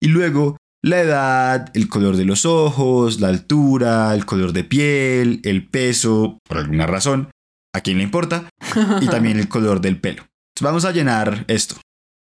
y 0.00 0.08
luego 0.08 0.56
la 0.82 1.00
edad, 1.00 1.70
el 1.72 1.88
color 1.88 2.16
de 2.16 2.26
los 2.26 2.44
ojos, 2.44 3.20
la 3.20 3.28
altura, 3.28 4.14
el 4.14 4.26
color 4.26 4.52
de 4.52 4.64
piel, 4.64 5.40
el 5.42 5.66
peso, 5.66 6.38
por 6.46 6.58
alguna 6.58 6.86
razón, 6.86 7.30
a 7.72 7.80
quién 7.80 7.96
le 7.96 8.04
importa, 8.04 8.50
y 9.00 9.06
también 9.10 9.38
el 9.38 9.48
color 9.48 9.80
del 9.80 9.98
pelo. 9.98 10.22
Entonces 10.22 10.62
vamos 10.62 10.84
a 10.84 10.92
llenar 10.92 11.46
esto. 11.48 11.76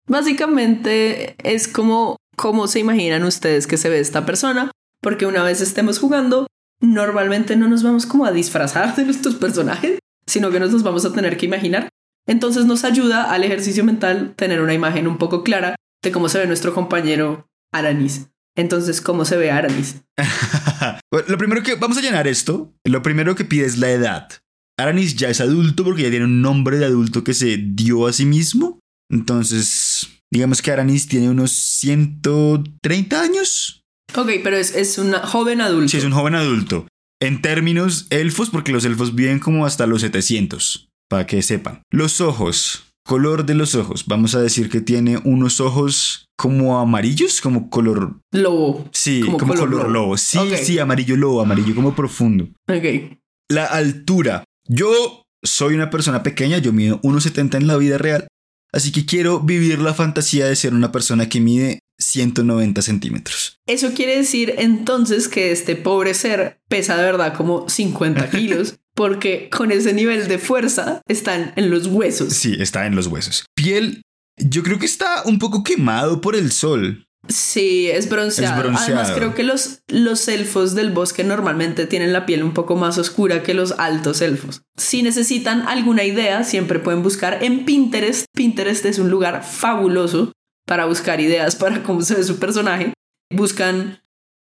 Básicamente 0.07 1.35
es 1.43 1.67
como 1.67 2.17
cómo 2.35 2.67
se 2.67 2.79
imaginan 2.79 3.23
ustedes 3.23 3.65
que 3.65 3.77
se 3.77 3.89
ve 3.89 3.99
esta 3.99 4.23
persona, 4.25 4.69
porque 5.01 5.25
una 5.25 5.43
vez 5.43 5.59
estemos 5.59 5.97
jugando, 5.97 6.45
normalmente 6.81 7.55
no 7.55 7.67
nos 7.67 7.83
vamos 7.83 8.05
como 8.05 8.25
a 8.25 8.31
disfrazar 8.31 8.95
de 8.95 9.05
nuestros 9.05 9.35
personajes, 9.35 9.99
sino 10.25 10.51
que 10.51 10.59
nos 10.59 10.71
los 10.71 10.83
vamos 10.83 11.05
a 11.05 11.13
tener 11.13 11.37
que 11.37 11.45
imaginar. 11.45 11.89
Entonces 12.27 12.65
nos 12.65 12.83
ayuda 12.83 13.31
al 13.31 13.43
ejercicio 13.43 13.83
mental 13.83 14.33
tener 14.35 14.61
una 14.61 14.73
imagen 14.73 15.07
un 15.07 15.17
poco 15.17 15.43
clara 15.43 15.75
de 16.01 16.11
cómo 16.11 16.29
se 16.29 16.39
ve 16.39 16.47
nuestro 16.47 16.73
compañero 16.73 17.47
Aranis. 17.73 18.29
Entonces, 18.55 19.01
¿cómo 19.01 19.25
se 19.25 19.35
ve 19.35 19.51
Aranis? 19.51 20.03
Lo 21.27 21.37
primero 21.37 21.63
que 21.63 21.75
vamos 21.75 21.97
a 21.97 22.01
llenar 22.01 22.27
esto, 22.27 22.73
lo 22.85 23.01
primero 23.01 23.35
que 23.35 23.45
pide 23.45 23.65
es 23.65 23.77
la 23.77 23.89
edad. 23.91 24.29
Aranis 24.77 25.15
ya 25.15 25.29
es 25.29 25.41
adulto 25.41 25.83
porque 25.83 26.03
ya 26.03 26.09
tiene 26.09 26.25
un 26.25 26.41
nombre 26.41 26.77
de 26.77 26.85
adulto 26.85 27.23
que 27.23 27.33
se 27.33 27.57
dio 27.57 28.07
a 28.07 28.13
sí 28.13 28.25
mismo. 28.25 28.79
Entonces, 29.09 30.07
digamos 30.31 30.61
que 30.61 30.71
Aranis 30.71 31.07
tiene 31.07 31.29
unos 31.29 31.51
130 31.51 33.21
años. 33.21 33.82
Ok, 34.15 34.29
pero 34.43 34.57
es, 34.57 34.75
es 34.75 34.97
un 34.97 35.13
joven 35.13 35.61
adulto. 35.61 35.89
Sí, 35.89 35.97
es 35.97 36.03
un 36.03 36.11
joven 36.11 36.35
adulto. 36.35 36.87
En 37.21 37.41
términos 37.41 38.07
elfos, 38.09 38.49
porque 38.49 38.71
los 38.71 38.85
elfos 38.85 39.15
viven 39.15 39.39
como 39.39 39.65
hasta 39.65 39.87
los 39.87 40.01
700, 40.01 40.89
para 41.09 41.25
que 41.25 41.41
sepan. 41.41 41.81
Los 41.91 42.21
ojos, 42.21 42.93
color 43.05 43.45
de 43.45 43.55
los 43.55 43.75
ojos. 43.75 44.05
Vamos 44.07 44.35
a 44.35 44.41
decir 44.41 44.69
que 44.69 44.81
tiene 44.81 45.19
unos 45.23 45.59
ojos 45.59 46.25
como 46.37 46.79
amarillos, 46.79 47.41
como 47.41 47.69
color... 47.69 48.19
Lobo. 48.31 48.89
Sí, 48.91 49.21
Como 49.21 49.37
como, 49.37 49.53
color 49.53 49.69
color, 49.69 49.89
lobo. 49.91 50.17
Sí, 50.17 50.39
sí, 50.61 50.79
amarillo 50.79 51.15
lobo, 51.15 51.41
amarillo 51.41 51.75
como 51.75 51.95
profundo. 51.95 52.49
Ok. 52.69 53.17
La 53.49 53.65
altura. 53.65 54.43
Yo 54.67 55.23
soy 55.43 55.75
una 55.75 55.89
persona 55.89 56.23
pequeña, 56.23 56.57
yo 56.57 56.73
mido 56.73 57.01
1,70 57.01 57.55
en 57.55 57.67
la 57.67 57.77
vida 57.77 57.97
real, 57.97 58.27
así 58.73 58.91
que 58.91 59.05
quiero 59.05 59.41
vivir 59.41 59.79
la 59.79 59.93
fantasía 59.93 60.45
de 60.45 60.55
ser 60.55 60.73
una 60.73 60.91
persona 60.91 61.29
que 61.29 61.41
mide 61.41 61.79
190 61.99 62.81
centímetros. 62.81 63.59
Eso 63.67 63.93
quiere 63.93 64.17
decir 64.17 64.55
entonces 64.57 65.27
que 65.27 65.51
este 65.51 65.75
pobre 65.75 66.13
ser 66.13 66.59
pesa 66.67 66.97
de 66.97 67.03
verdad 67.03 67.33
como 67.35 67.69
50 67.69 68.29
kilos, 68.31 68.75
porque 68.93 69.49
con 69.49 69.71
ese 69.71 69.93
nivel 69.93 70.27
de 70.27 70.37
fuerza 70.37 71.01
están 71.07 71.53
en 71.55 71.69
los 71.69 71.87
huesos. 71.87 72.33
Sí, 72.33 72.55
está 72.59 72.85
en 72.85 72.95
los 72.95 73.07
huesos. 73.07 73.45
Piel, 73.55 74.01
yo 74.37 74.63
creo 74.63 74.79
que 74.79 74.85
está 74.85 75.23
un 75.25 75.39
poco 75.39 75.63
quemado 75.63 76.21
por 76.21 76.35
el 76.35 76.51
sol. 76.51 77.05
Sí, 77.29 77.89
es 77.89 78.09
bronceado. 78.09 78.57
Es 78.57 78.63
bronceado. 78.63 78.99
Además, 78.99 79.15
creo 79.15 79.33
que 79.33 79.43
los, 79.43 79.79
los 79.87 80.27
elfos 80.27 80.75
del 80.75 80.91
bosque 80.91 81.23
normalmente 81.23 81.85
tienen 81.87 82.11
la 82.11 82.25
piel 82.25 82.43
un 82.43 82.53
poco 82.53 82.75
más 82.75 82.97
oscura 82.97 83.43
que 83.43 83.53
los 83.53 83.73
altos 83.73 84.21
elfos. 84.21 84.63
Si 84.75 85.03
necesitan 85.03 85.65
alguna 85.67 86.03
idea, 86.03 86.43
siempre 86.43 86.79
pueden 86.79 87.01
buscar 87.01 87.41
en 87.41 87.63
Pinterest. 87.63 88.25
Pinterest 88.33 88.85
es 88.85 88.99
un 88.99 89.09
lugar 89.09 89.45
fabuloso 89.45 90.33
para 90.65 90.85
buscar 90.85 91.19
ideas 91.21 91.55
para 91.55 91.83
cómo 91.83 92.01
se 92.01 92.15
ve 92.15 92.23
su 92.23 92.37
personaje. 92.37 92.93
Buscan 93.31 94.01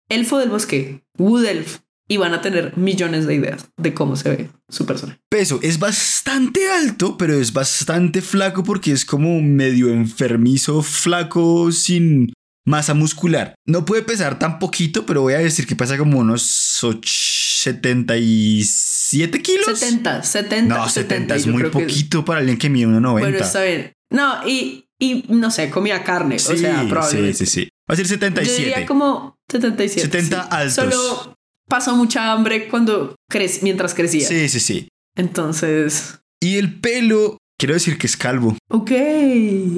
elfo 0.10 0.38
del 0.40 0.50
bosque, 0.50 1.02
Wood 1.18 1.46
Elf, 1.46 1.80
y 2.10 2.18
van 2.18 2.34
a 2.34 2.42
tener 2.42 2.78
millones 2.78 3.28
de 3.28 3.36
ideas 3.36 3.68
de 3.78 3.94
cómo 3.94 4.16
se 4.16 4.30
ve 4.30 4.50
su 4.70 4.86
personaje. 4.86 5.20
Peso 5.30 5.60
es 5.62 5.78
bastante 5.80 6.70
alto, 6.72 7.18
pero 7.18 7.34
es 7.34 7.52
bastante 7.52 8.22
flaco 8.22 8.64
porque 8.64 8.94
es 8.94 9.04
como 9.06 9.42
medio 9.42 9.90
enfermizo, 9.90 10.82
flaco, 10.84 11.72
sin 11.74 12.32
masa 12.66 12.94
muscular. 12.94 13.56
No 13.66 13.84
puede 13.86 14.04
pesar 14.04 14.40
tan 14.40 14.58
poquito, 14.60 15.06
pero 15.06 15.22
voy 15.22 15.34
a 15.34 15.40
decir 15.40 15.68
que 15.68 15.76
pesa 15.76 15.98
como 15.98 16.20
unos 16.20 16.82
och- 16.84 17.04
77 17.06 19.42
kilos. 19.42 19.80
70, 19.80 20.24
70. 20.24 20.78
No, 20.78 20.90
70 20.90 21.36
es 21.36 21.48
muy 21.48 21.64
que 21.64 21.70
poquito 21.70 22.24
para 22.26 22.40
alguien 22.40 22.58
que 22.58 22.70
mide 22.70 22.88
1,90. 22.88 23.12
Bueno, 23.12 23.38
está 23.38 23.64
bien. 23.64 23.92
No, 24.12 24.48
y, 24.48 24.86
y 25.00 25.26
no 25.30 25.52
sé, 25.52 25.70
comía 25.70 26.04
carne. 26.04 26.40
Sí, 26.40 26.54
o 26.54 26.58
sea, 26.58 26.82
sí, 26.82 26.88
probablemente. 26.90 27.34
sí, 27.38 27.46
sí. 27.46 27.70
Va 27.90 27.94
a 27.94 27.96
ser 27.96 28.06
Yo 28.06 28.10
77. 28.16 28.60
diría 28.64 28.86
como 28.86 29.36
77. 29.50 30.02
70 30.22 30.42
sí. 30.44 30.48
altos. 30.52 30.74
Solo 30.74 31.36
pasó 31.70 31.96
mucha 31.96 32.32
hambre 32.32 32.68
cuando 32.68 33.16
cre 33.30 33.50
mientras 33.62 33.94
crecía. 33.94 34.28
Sí, 34.28 34.50
sí, 34.50 34.60
sí. 34.60 34.88
Entonces, 35.16 36.20
Y 36.42 36.58
el 36.58 36.80
pelo, 36.80 37.38
quiero 37.60 37.74
decir 37.74 37.98
que 37.98 38.08
es 38.08 38.18
calvo. 38.18 38.56
ok, 38.70 38.92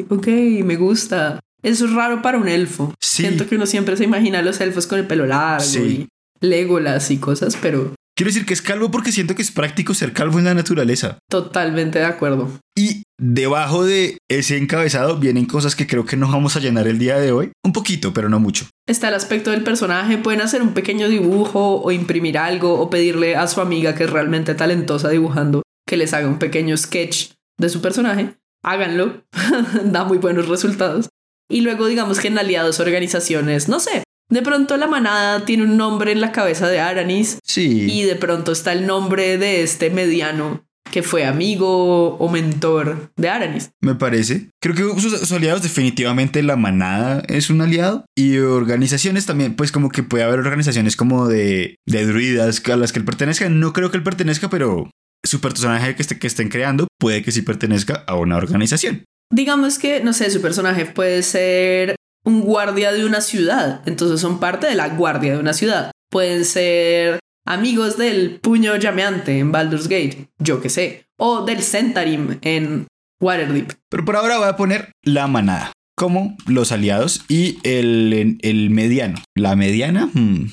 ok, 0.10 0.28
me 0.64 0.76
gusta. 0.76 1.40
Eso 1.62 1.86
es 1.86 1.94
raro 1.94 2.22
para 2.22 2.38
un 2.38 2.48
elfo. 2.48 2.94
Sí. 3.02 3.24
Siento 3.24 3.46
que 3.48 3.56
uno 3.56 3.66
siempre 3.66 3.98
se 3.98 4.06
imagina 4.06 4.40
a 4.40 4.42
los 4.42 4.62
elfos 4.62 4.88
con 4.88 5.00
el 5.00 5.08
pelo 5.08 5.26
largo 5.26 5.64
Sí. 5.66 5.80
y 6.42 6.46
Legolas 6.46 7.12
y 7.12 7.18
cosas, 7.18 7.58
pero 7.62 7.94
Quiero 8.20 8.32
decir 8.32 8.46
que 8.46 8.54
es 8.54 8.62
calvo 8.62 8.92
porque 8.92 9.14
siento 9.14 9.34
que 9.34 9.42
es 9.42 9.50
práctico 9.50 9.94
ser 9.94 10.12
calvo 10.12 10.40
en 10.40 10.44
la 10.44 10.54
naturaleza. 10.54 11.20
totalmente 11.30 12.00
de 12.00 12.06
acuerdo. 12.06 12.52
Y 12.78 13.04
debajo 13.18 13.86
de 13.86 14.18
ese 14.30 14.58
encabezado 14.58 15.16
vienen 15.16 15.46
cosas 15.46 15.74
que 15.74 15.88
creo 15.88 16.06
que 16.06 16.18
no 16.18 16.30
vamos 16.30 16.58
a 16.58 16.60
llenar 16.60 16.90
el 16.90 17.00
día 17.00 17.18
de 17.18 17.32
hoy. 17.32 17.54
Un 17.64 17.72
poquito, 17.72 18.14
pero 18.14 18.28
no 18.28 18.42
mucho. 18.42 18.68
Está 18.90 19.08
el 19.08 19.14
aspecto 19.14 19.52
del 19.52 19.64
personaje, 19.64 20.18
pueden 20.18 20.42
hacer 20.42 20.62
un 20.62 20.74
pequeño 20.74 21.08
dibujo 21.08 21.82
o 21.82 21.92
imprimir 21.94 22.38
algo 22.38 22.78
o 22.82 22.90
pedirle 22.90 23.38
a 23.38 23.48
su 23.48 23.62
amiga 23.62 23.96
que 23.96 24.04
es 24.04 24.10
realmente 24.10 24.54
talentosa 24.54 25.08
dibujando 25.08 25.62
que 25.88 25.96
les 25.96 26.14
haga 26.14 26.28
un 26.28 26.40
pequeño 26.40 26.76
sketch 26.76 27.32
de 27.58 27.70
su 27.70 27.80
personaje. 27.80 28.36
Háganlo, 28.66 29.24
da 29.86 30.04
muy 30.04 30.18
buenos 30.18 30.50
resultados. 30.50 31.08
Y 31.50 31.62
luego 31.62 31.88
digamos 31.88 32.20
que 32.20 32.28
en 32.28 32.38
aliados 32.38 32.82
organizaciones, 32.82 33.70
no 33.70 33.80
sé, 33.80 34.04
de 34.30 34.42
pronto 34.42 34.78
la 34.78 34.88
manada 34.88 35.46
tiene 35.46 35.64
un 35.64 35.78
nombre 35.78 36.12
en 36.12 36.22
la 36.22 36.32
cabeza 36.32 36.68
de 36.68 36.80
Aranis 36.80 37.40
Sí. 37.44 37.88
y 37.92 38.04
de 38.04 38.16
pronto 38.16 38.52
está 38.52 38.72
el 38.74 38.86
nombre 38.86 39.38
de 39.38 39.64
este 39.64 39.90
mediano 39.90 40.64
que 40.92 41.04
fue 41.04 41.24
amigo 41.26 42.16
o 42.18 42.30
mentor 42.30 43.12
de 43.16 43.30
Aranis. 43.30 43.70
Me 43.80 43.94
parece. 43.94 44.50
Creo 44.60 44.74
que 44.74 45.02
sus, 45.02 45.20
sus 45.20 45.32
aliados 45.32 45.62
definitivamente 45.62 46.42
la 46.42 46.56
manada 46.56 47.22
es 47.28 47.52
un 47.52 47.62
aliado. 47.62 48.06
Y 48.18 48.38
organizaciones 48.40 49.28
también, 49.28 49.56
pues 49.56 49.72
como 49.72 49.90
que 49.92 50.02
puede 50.02 50.24
haber 50.24 50.40
organizaciones 50.40 50.96
como 50.96 51.28
de, 51.28 51.76
de 51.86 52.06
druidas 52.08 52.64
a 52.68 52.76
las 52.76 52.92
que 52.92 52.98
él 53.00 53.06
pertenezca. 53.06 53.48
No 53.50 53.72
creo 53.72 53.92
que 53.92 53.98
él 53.98 54.04
pertenezca, 54.04 54.50
pero 54.50 54.90
su 55.24 55.42
personaje 55.42 55.96
que, 55.96 56.02
esté, 56.02 56.18
que 56.18 56.26
estén 56.26 56.50
creando 56.50 56.88
puede 57.00 57.22
que 57.22 57.32
sí 57.32 57.44
pertenezca 57.44 58.04
a 58.08 58.16
una 58.16 58.38
organización. 58.38 59.04
Digamos 59.32 59.78
que, 59.78 60.04
no 60.04 60.14
sé, 60.14 60.32
su 60.32 60.42
personaje 60.42 60.88
puede 60.88 61.22
ser 61.22 61.96
un 62.26 62.42
guardia 62.42 62.92
de 62.92 63.06
una 63.06 63.22
ciudad, 63.22 63.82
entonces 63.86 64.20
son 64.20 64.40
parte 64.40 64.68
de 64.68 64.76
la 64.76 64.90
guardia 64.90 65.34
de 65.34 65.40
una 65.40 65.54
ciudad. 65.54 65.92
Pueden 66.10 66.46
ser 66.46 67.20
amigos 67.46 67.98
del 67.98 68.40
puño 68.40 68.76
llameante 68.76 69.40
en 69.40 69.52
Baldur's 69.52 69.88
Gate, 69.88 70.30
yo 70.38 70.62
que 70.62 70.70
sé, 70.70 71.06
o 71.18 71.46
del 71.46 71.64
Centarim 71.64 72.38
en 72.42 72.88
Waterdeep. 73.22 73.74
Pero 73.90 74.06
por 74.06 74.16
ahora 74.16 74.38
voy 74.38 74.48
a 74.48 74.56
poner 74.56 74.92
la 75.04 75.28
manada 75.28 75.72
como 75.96 76.38
los 76.48 76.72
aliados 76.72 77.26
y 77.28 77.60
el, 77.64 78.38
el 78.42 78.70
mediano. 78.70 79.22
¿La 79.36 79.56
mediana? 79.56 80.10
Hmm. 80.14 80.46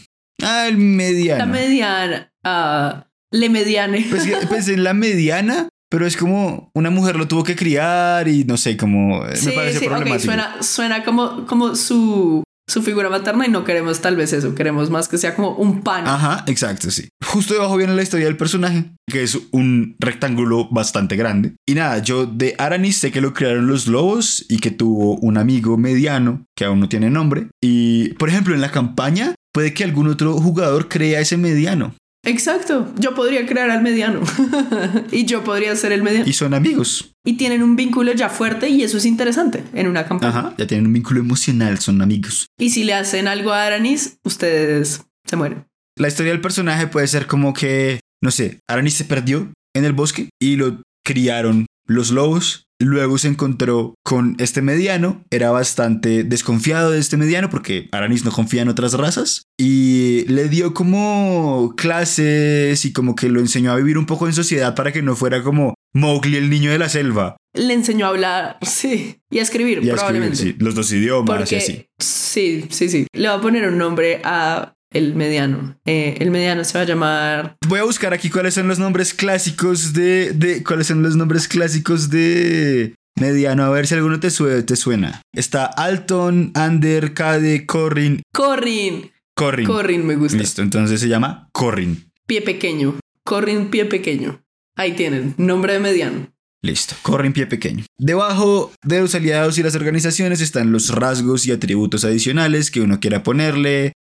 Ah, 0.42 0.66
el 0.68 0.76
mediano. 0.76 1.38
La 1.38 1.46
mediana, 1.46 2.32
ah, 2.44 3.06
le 3.30 3.48
mediane. 3.48 4.06
Pues, 4.10 4.26
pues 4.48 4.68
en 4.68 4.82
la 4.82 4.92
mediana, 4.92 5.68
pero 5.90 6.06
es 6.06 6.16
como 6.16 6.70
una 6.74 6.90
mujer 6.90 7.16
lo 7.16 7.28
tuvo 7.28 7.44
que 7.44 7.56
criar 7.56 8.28
y 8.28 8.44
no 8.44 8.56
sé, 8.56 8.76
como 8.76 9.24
eh, 9.26 9.36
sí, 9.36 9.48
me 9.48 9.52
parece 9.52 9.78
sí, 9.80 9.86
problemático. 9.86 10.24
suena, 10.24 10.62
suena 10.62 11.04
como, 11.04 11.46
como 11.46 11.76
su, 11.76 12.42
su 12.68 12.82
figura 12.82 13.08
materna 13.08 13.46
y 13.46 13.50
no 13.50 13.64
queremos 13.64 14.00
tal 14.00 14.16
vez 14.16 14.32
eso, 14.32 14.54
queremos 14.54 14.90
más 14.90 15.08
que 15.08 15.18
sea 15.18 15.34
como 15.34 15.54
un 15.54 15.82
pan. 15.82 16.06
Ajá, 16.06 16.44
exacto, 16.48 16.90
sí. 16.90 17.08
Justo 17.24 17.54
debajo 17.54 17.76
viene 17.76 17.94
la 17.94 18.02
historia 18.02 18.26
del 18.26 18.36
personaje, 18.36 18.90
que 19.08 19.22
es 19.22 19.38
un 19.52 19.96
rectángulo 20.00 20.68
bastante 20.70 21.16
grande. 21.16 21.54
Y 21.66 21.74
nada, 21.74 21.98
yo 21.98 22.26
de 22.26 22.54
Aranis 22.58 22.96
sé 22.98 23.12
que 23.12 23.20
lo 23.20 23.32
crearon 23.34 23.68
los 23.68 23.86
lobos 23.86 24.44
y 24.48 24.58
que 24.58 24.72
tuvo 24.72 25.16
un 25.18 25.38
amigo 25.38 25.76
mediano 25.76 26.44
que 26.56 26.64
aún 26.64 26.80
no 26.80 26.88
tiene 26.88 27.10
nombre. 27.10 27.48
Y, 27.62 28.10
por 28.14 28.28
ejemplo, 28.28 28.54
en 28.54 28.60
la 28.60 28.72
campaña 28.72 29.34
puede 29.52 29.72
que 29.72 29.84
algún 29.84 30.08
otro 30.08 30.34
jugador 30.34 30.88
crea 30.88 31.20
ese 31.20 31.36
mediano. 31.36 31.94
Exacto. 32.26 32.92
Yo 32.98 33.14
podría 33.14 33.46
crear 33.46 33.70
al 33.70 33.82
mediano. 33.82 34.20
y 35.12 35.24
yo 35.24 35.44
podría 35.44 35.74
ser 35.76 35.92
el 35.92 36.02
mediano. 36.02 36.28
Y 36.28 36.32
son 36.32 36.54
amigos. 36.54 37.14
Y 37.24 37.34
tienen 37.34 37.62
un 37.62 37.76
vínculo 37.76 38.12
ya 38.12 38.28
fuerte 38.28 38.68
y 38.68 38.82
eso 38.82 38.98
es 38.98 39.06
interesante 39.06 39.64
en 39.72 39.88
una 39.88 40.06
campaña. 40.06 40.30
Ajá, 40.30 40.54
ya 40.58 40.66
tienen 40.66 40.86
un 40.86 40.92
vínculo 40.92 41.20
emocional, 41.20 41.78
son 41.78 42.02
amigos. 42.02 42.46
Y 42.58 42.70
si 42.70 42.84
le 42.84 42.94
hacen 42.94 43.28
algo 43.28 43.52
a 43.52 43.64
Aranis, 43.64 44.18
ustedes 44.24 45.06
se 45.24 45.36
mueren. 45.36 45.64
La 45.96 46.08
historia 46.08 46.32
del 46.32 46.40
personaje 46.40 46.88
puede 46.88 47.06
ser 47.06 47.26
como 47.26 47.54
que, 47.54 48.00
no 48.22 48.30
sé, 48.30 48.58
Aranis 48.68 48.94
se 48.94 49.04
perdió 49.04 49.52
en 49.74 49.84
el 49.84 49.92
bosque 49.92 50.28
y 50.40 50.56
lo 50.56 50.82
criaron 51.04 51.66
los 51.86 52.10
lobos. 52.10 52.65
Luego 52.78 53.16
se 53.16 53.28
encontró 53.28 53.94
con 54.04 54.36
este 54.38 54.60
mediano, 54.60 55.24
era 55.30 55.50
bastante 55.50 56.24
desconfiado 56.24 56.90
de 56.90 56.98
este 56.98 57.16
mediano 57.16 57.48
porque 57.48 57.88
Aranis 57.92 58.24
no 58.24 58.30
confía 58.30 58.62
en 58.62 58.68
otras 58.68 58.92
razas 58.92 59.44
y 59.58 60.24
le 60.28 60.48
dio 60.50 60.74
como 60.74 61.74
clases 61.76 62.84
y 62.84 62.92
como 62.92 63.14
que 63.16 63.30
lo 63.30 63.40
enseñó 63.40 63.72
a 63.72 63.76
vivir 63.76 63.96
un 63.96 64.04
poco 64.06 64.26
en 64.26 64.34
sociedad 64.34 64.74
para 64.74 64.92
que 64.92 65.00
no 65.02 65.16
fuera 65.16 65.42
como 65.42 65.74
Mowgli 65.94 66.36
el 66.36 66.50
niño 66.50 66.70
de 66.70 66.78
la 66.78 66.90
selva. 66.90 67.36
Le 67.54 67.72
enseñó 67.72 68.04
a 68.04 68.10
hablar, 68.10 68.58
sí, 68.60 69.16
y 69.30 69.38
a 69.38 69.42
escribir, 69.42 69.78
Y 69.82 69.88
a 69.88 69.94
escribir, 69.94 69.96
probablemente. 69.96 70.36
sí, 70.36 70.54
los 70.58 70.74
dos 70.74 70.92
idiomas 70.92 71.50
y 71.50 71.56
así. 71.56 71.86
sí, 71.98 72.66
sí, 72.68 72.90
sí. 72.90 73.06
Le 73.14 73.28
va 73.28 73.34
a 73.36 73.40
poner 73.40 73.66
un 73.68 73.78
nombre 73.78 74.20
a 74.22 74.74
el 74.96 75.14
mediano. 75.14 75.78
Eh, 75.84 76.16
el 76.20 76.30
mediano 76.30 76.64
se 76.64 76.78
va 76.78 76.82
a 76.82 76.86
llamar 76.86 77.56
Voy 77.68 77.80
a 77.80 77.84
buscar 77.84 78.12
aquí 78.12 78.30
cuáles 78.30 78.54
son 78.54 78.68
los 78.68 78.78
nombres 78.78 79.14
clásicos 79.14 79.92
de, 79.92 80.32
de 80.32 80.62
cuáles 80.64 80.86
son 80.88 81.02
los 81.02 81.16
nombres 81.16 81.48
clásicos 81.48 82.10
de 82.10 82.94
mediano, 83.18 83.64
a 83.64 83.70
ver 83.70 83.86
si 83.86 83.94
alguno 83.94 84.20
te, 84.20 84.30
sue- 84.30 84.62
te 84.62 84.76
suena. 84.76 85.22
Está 85.34 85.64
Alton, 85.66 86.52
Ander, 86.54 87.14
Cade, 87.14 87.64
Corrin, 87.66 88.22
Corrin. 88.32 89.10
Corrin. 89.34 89.66
Corrin 89.66 90.06
me 90.06 90.16
gusta. 90.16 90.38
Listo, 90.38 90.62
entonces 90.62 91.00
se 91.00 91.08
llama 91.08 91.48
Corrin. 91.52 92.10
Pie 92.26 92.42
pequeño. 92.42 92.98
Corrin 93.24 93.68
pie 93.70 93.84
pequeño. 93.86 94.42
Ahí 94.76 94.92
tienen, 94.92 95.34
nombre 95.38 95.72
de 95.74 95.80
mediano. 95.80 96.32
Listo, 96.62 96.94
Corrin 97.02 97.32
pie 97.32 97.46
pequeño. 97.46 97.84
Debajo 97.98 98.72
de 98.82 99.00
los 99.00 99.14
aliados 99.14 99.56
y 99.58 99.62
las 99.62 99.74
organizaciones 99.76 100.40
están 100.40 100.72
los 100.72 100.88
rasgos 100.94 101.46
y 101.46 101.52
atributos 101.52 102.04
adicionales 102.04 102.70
que 102.70 102.80
uno 102.80 102.98
quiera 102.98 103.22
ponerle, 103.22 103.92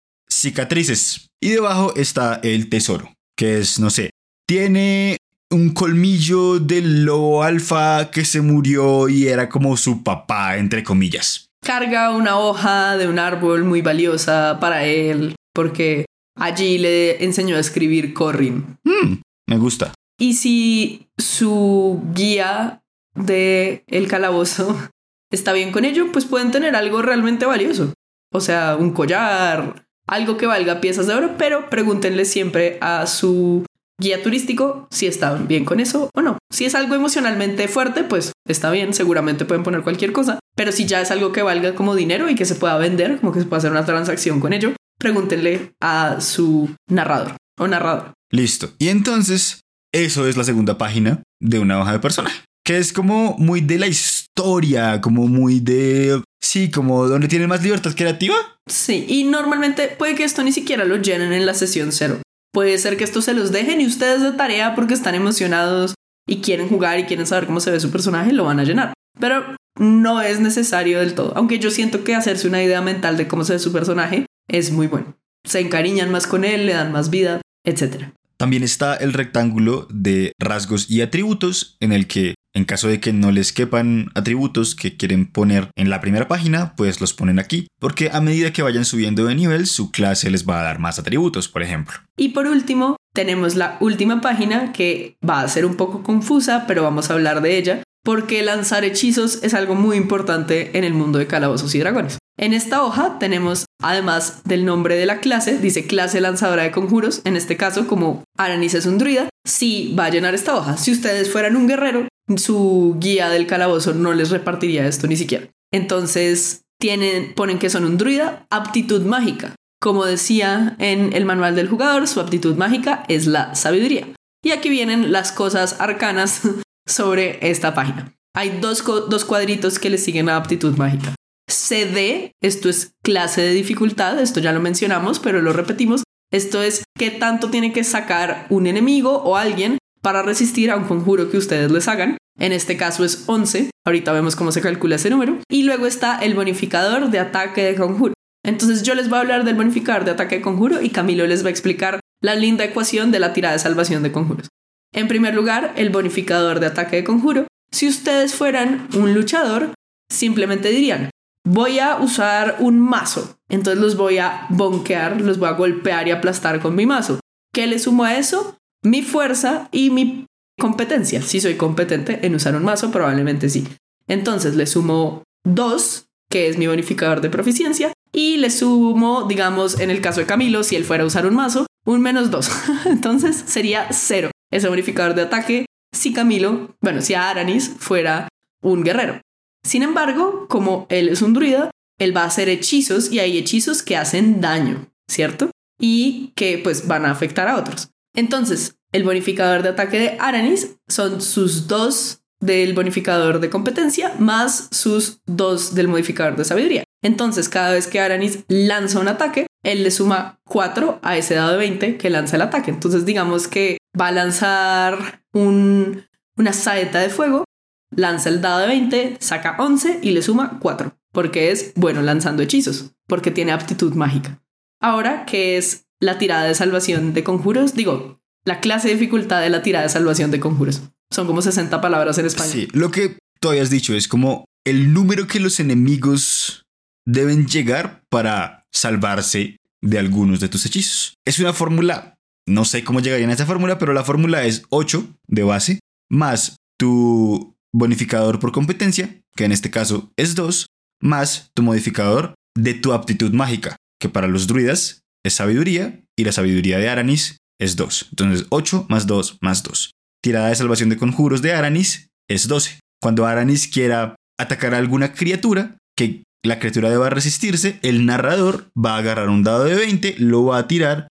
cicatrices. 0.44 1.26
Y 1.40 1.50
debajo 1.50 1.94
está 1.96 2.40
el 2.42 2.68
tesoro, 2.68 3.12
que 3.36 3.58
es, 3.58 3.80
no 3.80 3.90
sé, 3.90 4.10
tiene 4.46 5.16
un 5.50 5.70
colmillo 5.70 6.58
del 6.58 7.04
lobo 7.04 7.42
alfa 7.42 8.10
que 8.10 8.24
se 8.24 8.40
murió 8.40 9.08
y 9.08 9.28
era 9.28 9.48
como 9.48 9.76
su 9.76 10.02
papá, 10.02 10.56
entre 10.56 10.82
comillas. 10.82 11.48
Carga 11.64 12.10
una 12.10 12.38
hoja 12.38 12.96
de 12.96 13.08
un 13.08 13.18
árbol 13.18 13.64
muy 13.64 13.80
valiosa 13.80 14.58
para 14.60 14.84
él, 14.84 15.34
porque 15.54 16.06
allí 16.36 16.78
le 16.78 17.24
enseñó 17.24 17.56
a 17.56 17.60
escribir 17.60 18.14
Corrin. 18.14 18.76
Hmm, 18.84 19.20
me 19.46 19.58
gusta. 19.58 19.94
Y 20.18 20.34
si 20.34 21.08
su 21.16 22.02
guía 22.14 22.82
de 23.14 23.84
el 23.86 24.08
calabozo 24.08 24.76
está 25.30 25.52
bien 25.52 25.72
con 25.72 25.84
ello, 25.84 26.12
pues 26.12 26.24
pueden 26.24 26.50
tener 26.50 26.76
algo 26.76 27.00
realmente 27.00 27.46
valioso. 27.46 27.92
O 28.32 28.40
sea, 28.40 28.76
un 28.76 28.92
collar, 28.92 29.83
algo 30.06 30.36
que 30.36 30.46
valga 30.46 30.80
piezas 30.80 31.06
de 31.06 31.14
oro, 31.14 31.34
pero 31.38 31.70
pregúntenle 31.70 32.24
siempre 32.24 32.78
a 32.80 33.06
su 33.06 33.64
guía 34.00 34.22
turístico 34.22 34.88
si 34.90 35.06
están 35.06 35.46
bien 35.46 35.64
con 35.64 35.80
eso 35.80 36.10
o 36.14 36.22
no. 36.22 36.38
Si 36.50 36.64
es 36.64 36.74
algo 36.74 36.94
emocionalmente 36.94 37.68
fuerte, 37.68 38.04
pues 38.04 38.32
está 38.46 38.70
bien, 38.70 38.94
seguramente 38.94 39.44
pueden 39.44 39.62
poner 39.62 39.82
cualquier 39.82 40.12
cosa. 40.12 40.38
Pero 40.56 40.72
si 40.72 40.86
ya 40.86 41.00
es 41.00 41.10
algo 41.10 41.32
que 41.32 41.42
valga 41.42 41.74
como 41.74 41.94
dinero 41.94 42.28
y 42.28 42.34
que 42.34 42.44
se 42.44 42.54
pueda 42.54 42.76
vender, 42.78 43.18
como 43.20 43.32
que 43.32 43.40
se 43.40 43.46
pueda 43.46 43.58
hacer 43.58 43.70
una 43.70 43.84
transacción 43.84 44.40
con 44.40 44.52
ello, 44.52 44.72
pregúntenle 44.98 45.72
a 45.80 46.20
su 46.20 46.74
narrador 46.88 47.36
o 47.58 47.68
narrador. 47.68 48.12
Listo. 48.30 48.72
Y 48.78 48.88
entonces, 48.88 49.60
eso 49.92 50.26
es 50.26 50.36
la 50.36 50.44
segunda 50.44 50.78
página 50.78 51.22
de 51.40 51.58
una 51.58 51.80
hoja 51.80 51.92
de 51.92 52.00
personaje. 52.00 52.42
Que 52.64 52.78
es 52.78 52.92
como 52.92 53.36
muy 53.38 53.60
de 53.60 53.78
la 53.78 53.86
historia, 53.86 55.00
como 55.00 55.28
muy 55.28 55.60
de... 55.60 56.22
Sí, 56.40 56.70
como 56.70 57.06
donde 57.08 57.28
tienen 57.28 57.48
más 57.48 57.62
libertad 57.62 57.94
creativa. 57.94 58.34
Sí, 58.66 59.04
y 59.08 59.24
normalmente 59.24 59.88
puede 59.88 60.14
que 60.14 60.24
esto 60.24 60.42
ni 60.42 60.52
siquiera 60.52 60.84
lo 60.84 60.96
llenen 60.96 61.32
en 61.32 61.46
la 61.46 61.54
sesión 61.54 61.92
cero. 61.92 62.20
Puede 62.52 62.78
ser 62.78 62.96
que 62.96 63.04
esto 63.04 63.20
se 63.20 63.34
los 63.34 63.52
dejen 63.52 63.80
y 63.80 63.86
ustedes 63.86 64.22
de 64.22 64.32
tarea 64.32 64.74
porque 64.74 64.94
están 64.94 65.14
emocionados 65.14 65.94
y 66.26 66.36
quieren 66.36 66.68
jugar 66.68 66.98
y 66.98 67.04
quieren 67.04 67.26
saber 67.26 67.46
cómo 67.46 67.60
se 67.60 67.70
ve 67.70 67.80
su 67.80 67.90
personaje, 67.90 68.32
lo 68.32 68.44
van 68.44 68.60
a 68.60 68.64
llenar. 68.64 68.94
Pero 69.20 69.56
no 69.78 70.22
es 70.22 70.40
necesario 70.40 71.00
del 71.00 71.14
todo. 71.14 71.32
Aunque 71.36 71.58
yo 71.58 71.70
siento 71.70 72.04
que 72.04 72.14
hacerse 72.14 72.48
una 72.48 72.62
idea 72.62 72.80
mental 72.80 73.16
de 73.16 73.28
cómo 73.28 73.44
se 73.44 73.54
ve 73.54 73.58
su 73.58 73.72
personaje 73.72 74.26
es 74.48 74.70
muy 74.70 74.86
bueno. 74.86 75.16
Se 75.44 75.60
encariñan 75.60 76.10
más 76.10 76.26
con 76.26 76.44
él, 76.44 76.66
le 76.66 76.72
dan 76.72 76.92
más 76.92 77.10
vida, 77.10 77.40
etc. 77.64 78.06
También 78.36 78.62
está 78.62 78.94
el 78.96 79.12
rectángulo 79.12 79.86
de 79.90 80.32
rasgos 80.38 80.90
y 80.90 81.02
atributos 81.02 81.76
en 81.80 81.92
el 81.92 82.06
que 82.06 82.34
en 82.54 82.64
caso 82.64 82.88
de 82.88 83.00
que 83.00 83.12
no 83.12 83.32
les 83.32 83.52
quepan 83.52 84.10
atributos 84.14 84.74
que 84.74 84.96
quieren 84.96 85.26
poner 85.26 85.68
en 85.76 85.90
la 85.90 86.00
primera 86.00 86.28
página, 86.28 86.74
pues 86.76 87.00
los 87.00 87.12
ponen 87.12 87.38
aquí, 87.38 87.66
porque 87.80 88.10
a 88.12 88.20
medida 88.20 88.52
que 88.52 88.62
vayan 88.62 88.84
subiendo 88.84 89.24
de 89.24 89.34
nivel, 89.34 89.66
su 89.66 89.90
clase 89.90 90.30
les 90.30 90.48
va 90.48 90.60
a 90.60 90.64
dar 90.64 90.78
más 90.78 90.98
atributos, 90.98 91.48
por 91.48 91.62
ejemplo. 91.62 91.98
Y 92.16 92.30
por 92.30 92.46
último, 92.46 92.96
tenemos 93.12 93.56
la 93.56 93.76
última 93.80 94.20
página 94.20 94.72
que 94.72 95.16
va 95.28 95.40
a 95.40 95.48
ser 95.48 95.66
un 95.66 95.74
poco 95.74 96.02
confusa, 96.02 96.64
pero 96.66 96.84
vamos 96.84 97.10
a 97.10 97.14
hablar 97.14 97.42
de 97.42 97.58
ella, 97.58 97.82
porque 98.04 98.42
lanzar 98.42 98.84
hechizos 98.84 99.42
es 99.42 99.54
algo 99.54 99.74
muy 99.74 99.96
importante 99.96 100.78
en 100.78 100.84
el 100.84 100.94
mundo 100.94 101.18
de 101.18 101.26
calabozos 101.26 101.74
y 101.74 101.80
dragones. 101.80 102.18
En 102.36 102.52
esta 102.52 102.82
hoja 102.82 103.18
tenemos, 103.18 103.64
además 103.80 104.42
del 104.44 104.64
nombre 104.64 104.96
de 104.96 105.06
la 105.06 105.20
clase, 105.20 105.58
dice 105.58 105.86
clase 105.86 106.20
lanzadora 106.20 106.64
de 106.64 106.72
conjuros, 106.72 107.20
en 107.24 107.36
este 107.36 107.56
caso 107.56 107.86
como 107.86 108.24
Aranis 108.36 108.74
es 108.74 108.86
un 108.86 108.98
druida, 108.98 109.28
sí 109.44 109.94
va 109.98 110.06
a 110.06 110.10
llenar 110.10 110.34
esta 110.34 110.56
hoja. 110.56 110.76
Si 110.76 110.90
ustedes 110.90 111.30
fueran 111.30 111.54
un 111.54 111.68
guerrero, 111.68 112.08
su 112.36 112.96
guía 112.98 113.28
del 113.28 113.46
calabozo 113.46 113.94
no 113.94 114.14
les 114.14 114.30
repartiría 114.30 114.86
esto 114.86 115.06
ni 115.06 115.16
siquiera. 115.16 115.48
Entonces, 115.72 116.62
tienen, 116.80 117.34
ponen 117.34 117.58
que 117.58 117.70
son 117.70 117.84
un 117.84 117.98
druida, 117.98 118.46
aptitud 118.50 119.02
mágica. 119.02 119.54
Como 119.80 120.04
decía 120.04 120.76
en 120.78 121.12
el 121.12 121.24
manual 121.24 121.56
del 121.56 121.68
jugador, 121.68 122.06
su 122.08 122.20
aptitud 122.20 122.56
mágica 122.56 123.04
es 123.08 123.26
la 123.26 123.54
sabiduría. 123.54 124.08
Y 124.44 124.52
aquí 124.52 124.68
vienen 124.68 125.12
las 125.12 125.32
cosas 125.32 125.80
arcanas 125.80 126.42
sobre 126.86 127.38
esta 127.50 127.74
página. 127.74 128.14
Hay 128.34 128.58
dos, 128.60 128.84
dos 128.84 129.24
cuadritos 129.24 129.78
que 129.78 129.90
le 129.90 129.98
siguen 129.98 130.28
a 130.28 130.36
aptitud 130.36 130.76
mágica. 130.76 131.14
CD, 131.48 132.32
esto 132.42 132.68
es 132.68 132.92
clase 133.02 133.42
de 133.42 133.52
dificultad, 133.52 134.18
esto 134.18 134.40
ya 134.40 134.52
lo 134.52 134.60
mencionamos, 134.60 135.20
pero 135.20 135.40
lo 135.40 135.52
repetimos. 135.52 136.02
Esto 136.32 136.62
es 136.62 136.82
qué 136.98 137.10
tanto 137.10 137.50
tiene 137.50 137.72
que 137.72 137.84
sacar 137.84 138.46
un 138.50 138.66
enemigo 138.66 139.22
o 139.22 139.36
alguien 139.36 139.78
para 140.04 140.22
resistir 140.22 140.70
a 140.70 140.76
un 140.76 140.84
conjuro 140.84 141.30
que 141.30 141.38
ustedes 141.38 141.72
les 141.72 141.88
hagan. 141.88 142.18
En 142.38 142.52
este 142.52 142.76
caso 142.76 143.04
es 143.04 143.24
11. 143.26 143.70
Ahorita 143.86 144.12
vemos 144.12 144.36
cómo 144.36 144.52
se 144.52 144.60
calcula 144.60 144.96
ese 144.96 145.08
número. 145.08 145.38
Y 145.48 145.62
luego 145.62 145.86
está 145.86 146.18
el 146.18 146.34
bonificador 146.34 147.10
de 147.10 147.18
ataque 147.18 147.64
de 147.64 147.74
conjuro. 147.74 148.12
Entonces 148.44 148.82
yo 148.82 148.94
les 148.94 149.08
voy 149.08 149.16
a 149.16 149.20
hablar 149.22 149.44
del 149.44 149.54
bonificador 149.54 150.04
de 150.04 150.10
ataque 150.10 150.36
de 150.36 150.42
conjuro 150.42 150.82
y 150.82 150.90
Camilo 150.90 151.26
les 151.26 151.42
va 151.42 151.48
a 151.48 151.52
explicar 151.52 152.00
la 152.20 152.34
linda 152.34 152.64
ecuación 152.64 153.12
de 153.12 153.18
la 153.18 153.32
tirada 153.32 153.54
de 153.54 153.60
salvación 153.60 154.02
de 154.02 154.12
conjuros. 154.12 154.48
En 154.92 155.08
primer 155.08 155.34
lugar, 155.34 155.72
el 155.76 155.88
bonificador 155.88 156.60
de 156.60 156.66
ataque 156.66 156.96
de 156.96 157.04
conjuro. 157.04 157.46
Si 157.72 157.88
ustedes 157.88 158.34
fueran 158.34 158.86
un 158.94 159.14
luchador, 159.14 159.72
simplemente 160.12 160.68
dirían, 160.68 161.08
voy 161.46 161.78
a 161.78 161.96
usar 161.96 162.56
un 162.60 162.78
mazo. 162.78 163.36
Entonces 163.48 163.82
los 163.82 163.96
voy 163.96 164.18
a 164.18 164.46
bonkear, 164.50 165.22
los 165.22 165.38
voy 165.38 165.48
a 165.48 165.52
golpear 165.52 166.06
y 166.08 166.10
aplastar 166.10 166.60
con 166.60 166.74
mi 166.74 166.84
mazo. 166.84 167.20
¿Qué 167.54 167.66
le 167.66 167.78
sumo 167.78 168.04
a 168.04 168.16
eso? 168.16 168.58
Mi 168.84 169.02
fuerza 169.02 169.68
y 169.72 169.90
mi 169.90 170.26
competencia. 170.58 171.20
Si 171.22 171.40
soy 171.40 171.56
competente 171.56 172.24
en 172.24 172.34
usar 172.34 172.54
un 172.54 172.64
mazo, 172.64 172.90
probablemente 172.90 173.48
sí. 173.48 173.66
Entonces 174.06 174.54
le 174.54 174.66
sumo 174.66 175.24
2, 175.44 176.06
que 176.30 176.48
es 176.48 176.58
mi 176.58 176.66
bonificador 176.66 177.20
de 177.20 177.30
proficiencia, 177.30 177.92
y 178.12 178.36
le 178.36 178.50
sumo, 178.50 179.24
digamos, 179.24 179.80
en 179.80 179.90
el 179.90 180.00
caso 180.00 180.20
de 180.20 180.26
Camilo, 180.26 180.62
si 180.62 180.76
él 180.76 180.84
fuera 180.84 181.02
a 181.02 181.06
usar 181.06 181.26
un 181.26 181.34
mazo, 181.34 181.66
un 181.84 182.00
menos 182.00 182.30
2. 182.30 182.50
Entonces 182.86 183.42
sería 183.46 183.88
0 183.90 184.30
ese 184.50 184.68
bonificador 184.68 185.14
de 185.14 185.22
ataque 185.22 185.66
si 185.92 186.12
Camilo, 186.12 186.76
bueno, 186.80 187.00
si 187.02 187.14
Aranis 187.14 187.68
fuera 187.78 188.28
un 188.62 188.84
guerrero. 188.84 189.20
Sin 189.64 189.82
embargo, 189.82 190.46
como 190.48 190.86
él 190.90 191.08
es 191.08 191.22
un 191.22 191.32
druida, 191.32 191.70
él 191.98 192.16
va 192.16 192.22
a 192.22 192.26
hacer 192.26 192.48
hechizos 192.48 193.10
y 193.10 193.20
hay 193.20 193.38
hechizos 193.38 193.82
que 193.82 193.96
hacen 193.96 194.40
daño, 194.40 194.86
¿cierto? 195.08 195.50
Y 195.78 196.32
que 196.36 196.58
pues 196.58 196.86
van 196.86 197.06
a 197.06 197.10
afectar 197.10 197.48
a 197.48 197.56
otros. 197.56 197.90
Entonces, 198.14 198.76
el 198.92 199.04
bonificador 199.04 199.62
de 199.62 199.70
ataque 199.70 199.98
de 199.98 200.16
Aranis 200.20 200.76
son 200.88 201.20
sus 201.20 201.66
dos 201.66 202.20
del 202.40 202.74
bonificador 202.74 203.40
de 203.40 203.50
competencia 203.50 204.14
más 204.18 204.68
sus 204.70 205.20
dos 205.26 205.74
del 205.74 205.88
modificador 205.88 206.36
de 206.36 206.44
sabiduría. 206.44 206.84
Entonces, 207.02 207.48
cada 207.48 207.72
vez 207.72 207.86
que 207.86 208.00
Aranis 208.00 208.44
lanza 208.48 209.00
un 209.00 209.08
ataque, 209.08 209.46
él 209.62 209.82
le 209.82 209.90
suma 209.90 210.38
4 210.44 211.00
a 211.02 211.16
ese 211.16 211.34
dado 211.34 211.52
de 211.52 211.58
20 211.58 211.96
que 211.98 212.10
lanza 212.10 212.36
el 212.36 212.42
ataque. 212.42 212.70
Entonces, 212.70 213.04
digamos 213.04 213.48
que 213.48 213.78
va 213.98 214.08
a 214.08 214.12
lanzar 214.12 215.22
un, 215.32 216.04
una 216.36 216.52
saeta 216.52 217.00
de 217.00 217.10
fuego, 217.10 217.44
lanza 217.90 218.28
el 218.28 218.40
dado 218.40 218.60
de 218.60 218.68
20, 218.68 219.16
saca 219.20 219.56
11 219.58 220.00
y 220.02 220.10
le 220.12 220.22
suma 220.22 220.58
4, 220.60 220.96
porque 221.12 221.50
es 221.50 221.72
bueno 221.76 222.02
lanzando 222.02 222.42
hechizos, 222.42 222.92
porque 223.06 223.30
tiene 223.30 223.52
aptitud 223.52 223.94
mágica. 223.94 224.42
Ahora, 224.80 225.24
que 225.24 225.56
es 225.56 225.83
la 226.04 226.18
tirada 226.18 226.44
de 226.44 226.54
salvación 226.54 227.14
de 227.14 227.24
conjuros, 227.24 227.74
digo, 227.74 228.20
la 228.44 228.60
clase 228.60 228.88
de 228.88 228.94
dificultad 228.94 229.40
de 229.40 229.50
la 229.50 229.62
tirada 229.62 229.84
de 229.84 229.90
salvación 229.90 230.30
de 230.30 230.40
conjuros. 230.40 230.82
Son 231.10 231.26
como 231.26 231.42
60 231.42 231.80
palabras 231.80 232.18
en 232.18 232.26
español. 232.26 232.52
Sí, 232.52 232.68
lo 232.72 232.90
que 232.90 233.18
tú 233.40 233.48
habías 233.48 233.70
dicho 233.70 233.94
es 233.94 234.08
como 234.08 234.44
el 234.64 234.92
número 234.92 235.26
que 235.26 235.40
los 235.40 235.60
enemigos 235.60 236.64
deben 237.06 237.46
llegar 237.46 238.02
para 238.08 238.64
salvarse 238.72 239.56
de 239.82 239.98
algunos 239.98 240.40
de 240.40 240.48
tus 240.48 240.66
hechizos. 240.66 241.14
Es 241.24 241.38
una 241.38 241.52
fórmula, 241.52 242.16
no 242.46 242.64
sé 242.64 242.84
cómo 242.84 243.00
llegarían 243.00 243.30
a 243.30 243.34
esa 243.34 243.46
fórmula, 243.46 243.78
pero 243.78 243.92
la 243.92 244.04
fórmula 244.04 244.44
es 244.44 244.62
8 244.70 245.06
de 245.28 245.42
base 245.42 245.80
más 246.10 246.56
tu 246.78 247.56
bonificador 247.72 248.40
por 248.40 248.52
competencia, 248.52 249.20
que 249.36 249.44
en 249.44 249.52
este 249.52 249.70
caso 249.70 250.12
es 250.16 250.34
2, 250.34 250.66
más 251.00 251.50
tu 251.54 251.62
modificador 251.62 252.34
de 252.56 252.74
tu 252.74 252.92
aptitud 252.92 253.32
mágica, 253.32 253.76
que 254.00 254.08
para 254.08 254.28
los 254.28 254.46
druidas 254.46 255.03
es 255.24 255.34
sabiduría 255.34 256.00
y 256.16 256.24
la 256.24 256.32
sabiduría 256.32 256.78
de 256.78 256.88
Aranis 256.88 257.38
es 257.60 257.76
2. 257.76 258.08
Entonces 258.10 258.46
8 258.50 258.86
más 258.88 259.06
2 259.06 259.38
más 259.40 259.62
2. 259.62 259.90
Tirada 260.22 260.48
de 260.48 260.54
salvación 260.54 260.88
de 260.88 260.96
conjuros 260.96 261.42
de 261.42 261.52
Aranis 261.52 262.08
es 262.28 262.48
12. 262.48 262.80
Cuando 263.02 263.26
Aranis 263.26 263.68
quiera 263.68 264.16
atacar 264.38 264.74
a 264.74 264.78
alguna 264.78 265.12
criatura 265.12 265.76
que 265.96 266.24
la 266.44 266.58
criatura 266.58 266.90
deba 266.90 267.10
resistirse, 267.10 267.78
el 267.82 268.06
narrador 268.06 268.68
va 268.76 268.96
a 268.96 268.98
agarrar 268.98 269.28
un 269.28 269.42
dado 269.42 269.64
de 269.64 269.74
20, 269.74 270.16
lo 270.18 270.44
va 270.44 270.58
a 270.58 270.68
tirar 270.68 271.08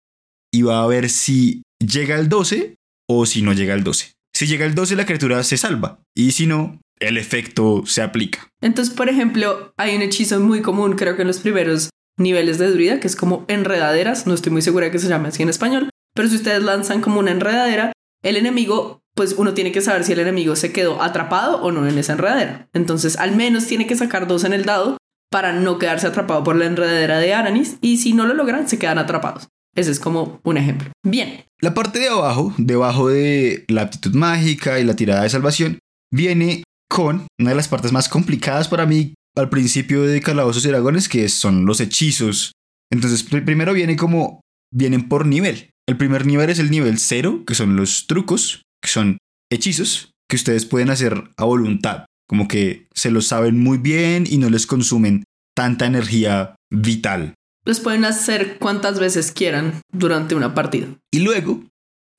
y 0.53 0.63
va 0.63 0.83
a 0.83 0.87
ver 0.87 1.11
si 1.11 1.63
llega 1.79 2.17
al 2.17 2.29
12 2.29 2.77
o 3.09 3.27
si 3.27 3.43
no 3.43 3.53
llega 3.53 3.75
al 3.75 3.85
12. 3.85 4.13
Si 4.35 4.47
llega 4.47 4.67
al 4.67 4.75
12 4.75 4.97
la 4.97 5.07
criatura 5.07 5.43
se 5.43 5.57
salva 5.57 6.01
y 6.15 6.33
si 6.33 6.47
no, 6.47 6.81
el 7.01 7.19
efecto 7.19 7.85
se 7.87 8.03
aplica. 8.03 8.49
Entonces, 8.61 8.95
por 8.95 9.09
ejemplo, 9.09 9.73
hay 9.77 9.97
un 9.97 10.03
hechizo 10.03 10.41
muy 10.41 10.63
común, 10.63 10.97
creo 10.97 11.17
que 11.17 11.23
en 11.23 11.29
los 11.29 11.39
primeros 11.39 11.91
niveles 12.19 12.59
de 12.59 12.71
druida, 12.71 13.01
que 13.01 13.07
es 13.07 13.17
como 13.17 13.45
enredaderas, 13.49 14.27
no 14.27 14.35
estoy 14.35 14.53
muy 14.53 14.63
segura 14.63 14.91
que 14.91 14.99
se 14.99 15.09
llame 15.09 15.29
así 15.29 15.43
en 15.43 15.49
español, 15.49 15.91
pero 16.15 16.29
si 16.29 16.37
ustedes 16.37 16.63
lanzan 16.63 17.01
como 17.01 17.21
una 17.21 17.31
enredadera, 17.31 17.93
el 18.23 18.37
enemigo, 18.37 19.01
pues 19.15 19.35
uno 19.37 19.55
tiene 19.55 19.73
que 19.73 19.83
saber 19.83 20.05
si 20.05 20.13
el 20.13 20.21
enemigo 20.21 20.57
se 20.57 20.73
quedó 20.73 21.03
atrapado 21.03 21.63
o 21.63 21.73
no 21.73 21.87
en 21.87 21.99
esa 21.99 22.15
enredadera. 22.15 22.69
Entonces, 22.73 23.17
al 23.19 23.37
menos 23.37 23.67
tiene 23.67 23.87
que 23.87 23.97
sacar 23.97 24.27
dos 24.27 24.45
en 24.45 24.53
el 24.53 24.65
dado 24.65 24.97
para 25.31 25.53
no 25.53 25.79
quedarse 25.79 26.07
atrapado 26.07 26.43
por 26.45 26.57
la 26.57 26.67
enredadera 26.67 27.19
de 27.19 27.35
Aranis 27.35 27.77
y 27.81 27.99
si 27.99 28.13
no 28.13 28.27
lo 28.27 28.35
logran, 28.35 28.69
se 28.69 28.79
quedan 28.79 28.99
atrapados. 28.99 29.49
Ese 29.75 29.91
es 29.91 30.01
como 30.01 30.41
un 30.43 30.57
ejemplo. 30.57 30.91
Bien. 31.05 31.45
La 31.61 31.75
parte 31.75 31.99
de 31.99 32.09
abajo, 32.09 32.55
debajo 32.57 33.09
de 33.09 33.65
la 33.69 33.83
aptitud 33.83 34.15
mágica 34.15 34.81
y 34.81 34.85
la 34.85 34.97
tirada 34.97 35.23
de 35.23 35.31
salvación, 35.31 35.79
viene 36.11 36.65
con 36.89 37.27
una 37.39 37.51
de 37.51 37.57
las 37.57 37.69
partes 37.69 37.93
más 37.93 38.09
complicadas 38.09 38.69
para 38.69 38.87
mí 38.87 39.15
al 39.37 39.49
principio 39.51 40.03
de 40.03 40.21
Calabozos 40.21 40.65
y 40.65 40.69
Dragones, 40.69 41.09
que 41.09 41.29
son 41.29 41.67
los 41.67 41.81
hechizos. 41.81 42.53
Entonces, 42.91 43.23
primero 43.23 43.73
viene 43.73 43.97
como, 43.97 44.41
vienen 44.73 45.09
por 45.09 45.27
nivel. 45.27 45.71
El 45.89 45.97
primer 45.97 46.27
nivel 46.27 46.51
es 46.51 46.59
el 46.59 46.71
nivel 46.71 46.99
cero, 46.99 47.45
que 47.47 47.55
son 47.55 47.77
los 47.77 48.07
trucos, 48.07 48.63
que 48.83 48.89
son 48.89 49.19
hechizos 49.53 50.11
que 50.29 50.37
ustedes 50.37 50.65
pueden 50.67 50.91
hacer 50.91 51.31
a 51.37 51.45
voluntad, 51.45 52.07
como 52.29 52.49
que 52.49 52.89
se 52.95 53.11
los 53.11 53.27
saben 53.27 53.59
muy 53.63 53.79
bien 53.79 54.25
y 54.29 54.39
no 54.39 54.51
les 54.51 54.67
consumen 54.67 55.25
tanta 55.55 55.87
energía 55.87 56.57
vital. 56.71 57.35
Los 57.65 57.81
pueden 57.81 58.05
hacer 58.05 58.59
cuantas 58.59 58.99
veces 58.99 59.33
quieran 59.33 59.81
durante 59.93 60.35
una 60.35 60.55
partida. 60.55 60.87
Y 61.13 61.21
luego 61.21 61.65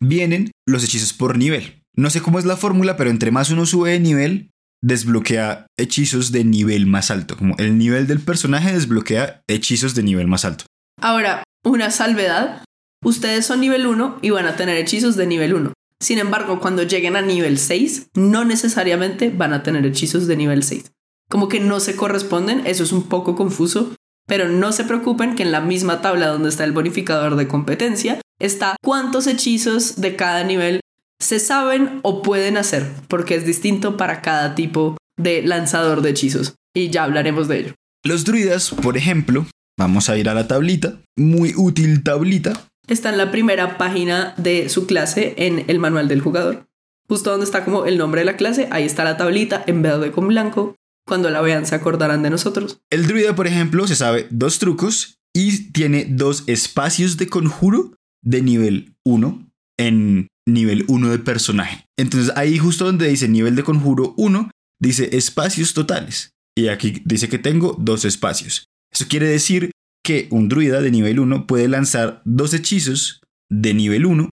vienen 0.02 0.52
los 0.66 0.84
hechizos 0.84 1.14
por 1.14 1.38
nivel. 1.38 1.82
No 1.96 2.10
sé 2.10 2.22
cómo 2.22 2.40
es 2.40 2.46
la 2.46 2.58
fórmula, 2.58 2.96
pero 2.96 3.10
entre 3.10 3.32
más 3.32 3.50
uno 3.50 3.66
sube 3.66 3.92
de 3.92 4.00
nivel, 4.00 4.50
desbloquea 4.82 5.68
hechizos 5.78 6.32
de 6.32 6.44
nivel 6.44 6.86
más 6.86 7.12
alto. 7.12 7.38
Como 7.38 7.56
el 7.58 7.78
nivel 7.78 8.08
del 8.08 8.20
personaje 8.20 8.74
desbloquea 8.74 9.42
hechizos 9.48 9.96
de 9.96 10.04
nivel 10.04 10.28
más 10.28 10.46
alto. 10.46 10.66
Ahora, 11.02 11.44
una 11.64 11.92
salvedad. 11.92 12.64
Ustedes 13.04 13.46
son 13.46 13.62
nivel 13.62 13.86
1 13.86 14.20
y 14.22 14.32
van 14.32 14.48
a 14.48 14.56
tener 14.56 14.78
hechizos 14.78 15.16
de 15.16 15.28
nivel 15.28 15.54
1. 15.54 15.74
Sin 16.02 16.20
embargo, 16.20 16.60
cuando 16.60 16.84
lleguen 16.84 17.16
a 17.16 17.22
nivel 17.22 17.58
6, 17.58 18.10
no 18.16 18.46
necesariamente 18.46 19.30
van 19.30 19.54
a 19.54 19.64
tener 19.64 19.86
hechizos 19.86 20.28
de 20.28 20.36
nivel 20.36 20.64
6. 20.64 20.92
Como 21.30 21.48
que 21.48 21.60
no 21.60 21.80
se 21.80 21.96
corresponden, 21.96 22.66
eso 22.66 22.84
es 22.84 22.92
un 22.92 23.04
poco 23.04 23.36
confuso, 23.36 23.94
pero 24.28 24.48
no 24.48 24.72
se 24.72 24.84
preocupen 24.84 25.36
que 25.36 25.44
en 25.44 25.52
la 25.52 25.62
misma 25.62 26.02
tabla 26.02 26.28
donde 26.28 26.50
está 26.50 26.64
el 26.64 26.72
bonificador 26.72 27.36
de 27.36 27.48
competencia 27.48 28.20
está 28.40 28.76
cuántos 28.84 29.28
hechizos 29.28 30.00
de 30.00 30.16
cada 30.16 30.44
nivel 30.44 30.82
se 31.20 31.40
saben 31.40 32.00
o 32.04 32.22
pueden 32.22 32.58
hacer, 32.58 32.86
porque 33.08 33.36
es 33.36 33.46
distinto 33.46 33.98
para 33.98 34.22
cada 34.22 34.56
tipo 34.56 34.98
de 35.18 35.42
lanzador 35.42 36.02
de 36.02 36.12
hechizos. 36.12 36.56
Y 36.76 36.90
ya 36.90 37.04
hablaremos 37.04 37.48
de 37.48 37.60
ello. 37.60 37.74
Los 38.04 38.24
druidas, 38.24 38.70
por 38.70 38.98
ejemplo, 38.98 39.48
vamos 39.78 40.10
a 40.10 40.18
ir 40.18 40.30
a 40.30 40.34
la 40.34 40.48
tablita, 40.48 41.00
muy 41.18 41.54
útil 41.56 42.04
tablita. 42.04 42.68
Está 42.88 43.10
en 43.10 43.18
la 43.18 43.32
primera 43.32 43.78
página 43.78 44.34
de 44.38 44.70
su 44.70 44.86
clase 44.86 45.34
en 45.38 45.66
el 45.68 45.80
manual 45.80 46.08
del 46.08 46.22
jugador. 46.22 46.68
Justo 47.10 47.32
donde 47.32 47.46
está 47.46 47.66
como 47.66 47.86
el 47.86 47.98
nombre 47.98 48.22
de 48.22 48.26
la 48.26 48.38
clase, 48.38 48.68
ahí 48.72 48.84
está 48.84 49.04
la 49.04 49.18
tablita 49.18 49.64
en 49.66 49.82
verde 49.82 50.12
con 50.12 50.28
blanco. 50.28 50.76
Cuando 51.06 51.30
la 51.30 51.42
vean 51.42 51.66
se 51.66 51.76
acordarán 51.76 52.22
de 52.22 52.30
nosotros. 52.30 52.80
El 52.90 53.08
druida, 53.08 53.36
por 53.36 53.48
ejemplo, 53.48 53.88
se 53.88 53.96
sabe 53.96 54.28
dos 54.30 54.60
trucos 54.60 55.18
y 55.34 55.72
tiene 55.72 56.06
dos 56.10 56.44
espacios 56.48 57.18
de 57.18 57.28
conjuro 57.28 57.96
de 58.22 58.42
nivel 58.42 58.96
1 59.06 59.48
en 59.78 60.28
nivel 60.48 60.86
1 60.88 61.10
de 61.10 61.20
personaje. 61.20 61.86
Entonces 61.98 62.34
ahí 62.36 62.58
justo 62.58 62.86
donde 62.86 63.08
dice 63.08 63.28
nivel 63.28 63.56
de 63.56 63.64
conjuro 63.64 64.14
1, 64.18 64.50
dice 64.82 65.16
espacios 65.16 65.74
totales. 65.74 66.32
Y 66.56 66.70
aquí 66.70 67.04
dice 67.06 67.30
que 67.30 67.38
tengo 67.38 67.76
dos 67.78 68.06
espacios. 68.06 68.66
Eso 68.92 69.06
quiere 69.08 69.28
decir 69.28 69.72
que 70.04 70.28
un 70.32 70.50
druida 70.50 70.82
de 70.82 70.90
nivel 70.90 71.20
1 71.20 71.46
puede 71.46 71.68
lanzar 71.68 72.22
dos 72.26 72.54
hechizos 72.54 73.22
de 73.52 73.74
nivel 73.74 74.06
1 74.06 74.30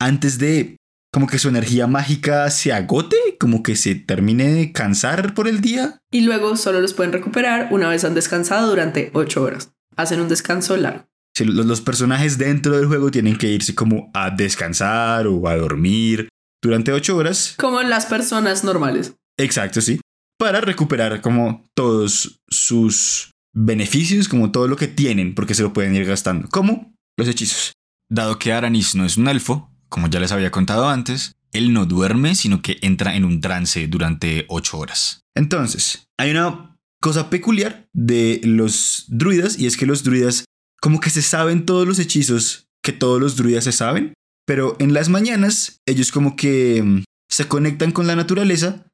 antes 0.00 0.38
de 0.38 0.76
como 1.12 1.26
que 1.26 1.38
su 1.38 1.48
energía 1.48 1.86
mágica 1.86 2.50
se 2.50 2.72
agote, 2.72 3.16
como 3.38 3.62
que 3.62 3.76
se 3.76 3.94
termine 3.94 4.50
de 4.52 4.72
cansar 4.72 5.34
por 5.34 5.46
el 5.46 5.60
día. 5.60 5.98
Y 6.10 6.22
luego 6.22 6.56
solo 6.56 6.80
los 6.80 6.94
pueden 6.94 7.12
recuperar 7.12 7.68
una 7.70 7.88
vez 7.88 8.04
han 8.04 8.14
descansado 8.14 8.68
durante 8.68 9.10
8 9.12 9.42
horas. 9.42 9.72
Hacen 9.94 10.20
un 10.20 10.28
descanso 10.28 10.76
largo 10.76 11.04
los, 11.40 11.80
personajes 11.80 12.38
dentro 12.38 12.76
del 12.76 12.86
juego 12.86 13.10
tienen 13.10 13.36
que 13.36 13.48
irse 13.48 13.74
como 13.74 14.10
a 14.14 14.30
descansar 14.30 15.26
o 15.26 15.48
a 15.48 15.56
dormir 15.56 16.28
durante 16.62 16.92
ocho 16.92 17.16
horas. 17.16 17.54
Como 17.58 17.82
las 17.82 18.06
personas 18.06 18.64
normales. 18.64 19.14
Exacto, 19.38 19.80
sí. 19.80 20.00
Para 20.38 20.60
recuperar 20.60 21.20
como 21.20 21.64
todos 21.74 22.40
sus 22.48 23.30
beneficios, 23.54 24.28
como 24.28 24.50
todo 24.50 24.68
lo 24.68 24.76
que 24.76 24.88
tienen, 24.88 25.34
porque 25.34 25.54
se 25.54 25.62
lo 25.62 25.72
pueden 25.72 25.94
ir 25.94 26.04
gastando, 26.04 26.48
como 26.48 26.94
los 27.16 27.28
hechizos. 27.28 27.72
Dado 28.10 28.38
que 28.38 28.52
Aranis 28.52 28.94
no 28.94 29.04
es 29.04 29.16
un 29.16 29.28
elfo, 29.28 29.70
como 29.88 30.08
ya 30.08 30.20
les 30.20 30.32
había 30.32 30.50
contado 30.50 30.88
antes, 30.88 31.32
él 31.52 31.72
no 31.72 31.86
duerme, 31.86 32.34
sino 32.34 32.62
que 32.62 32.78
entra 32.82 33.14
en 33.14 33.24
un 33.24 33.40
trance 33.40 33.86
durante 33.86 34.46
ocho 34.48 34.78
horas. 34.78 35.20
Entonces, 35.34 36.04
hay 36.18 36.30
una 36.30 36.76
cosa 37.00 37.30
peculiar 37.30 37.86
de 37.92 38.40
los 38.44 39.04
druidas 39.08 39.58
y 39.58 39.66
es 39.66 39.76
que 39.76 39.86
los 39.86 40.02
druidas 40.02 40.44
como 40.82 41.00
que 41.00 41.10
se 41.10 41.22
saben 41.22 41.64
todos 41.64 41.86
los 41.86 41.98
hechizos 42.00 42.66
que 42.82 42.92
todos 42.92 43.20
los 43.20 43.36
druidas 43.36 43.64
se 43.64 43.72
saben, 43.72 44.14
pero 44.44 44.76
en 44.80 44.92
las 44.92 45.08
mañanas 45.08 45.80
ellos 45.86 46.10
como 46.10 46.34
que 46.34 46.82
mm, 46.82 47.04
se 47.30 47.46
conectan 47.46 47.92
con 47.92 48.08
la 48.08 48.16
naturaleza 48.16 48.84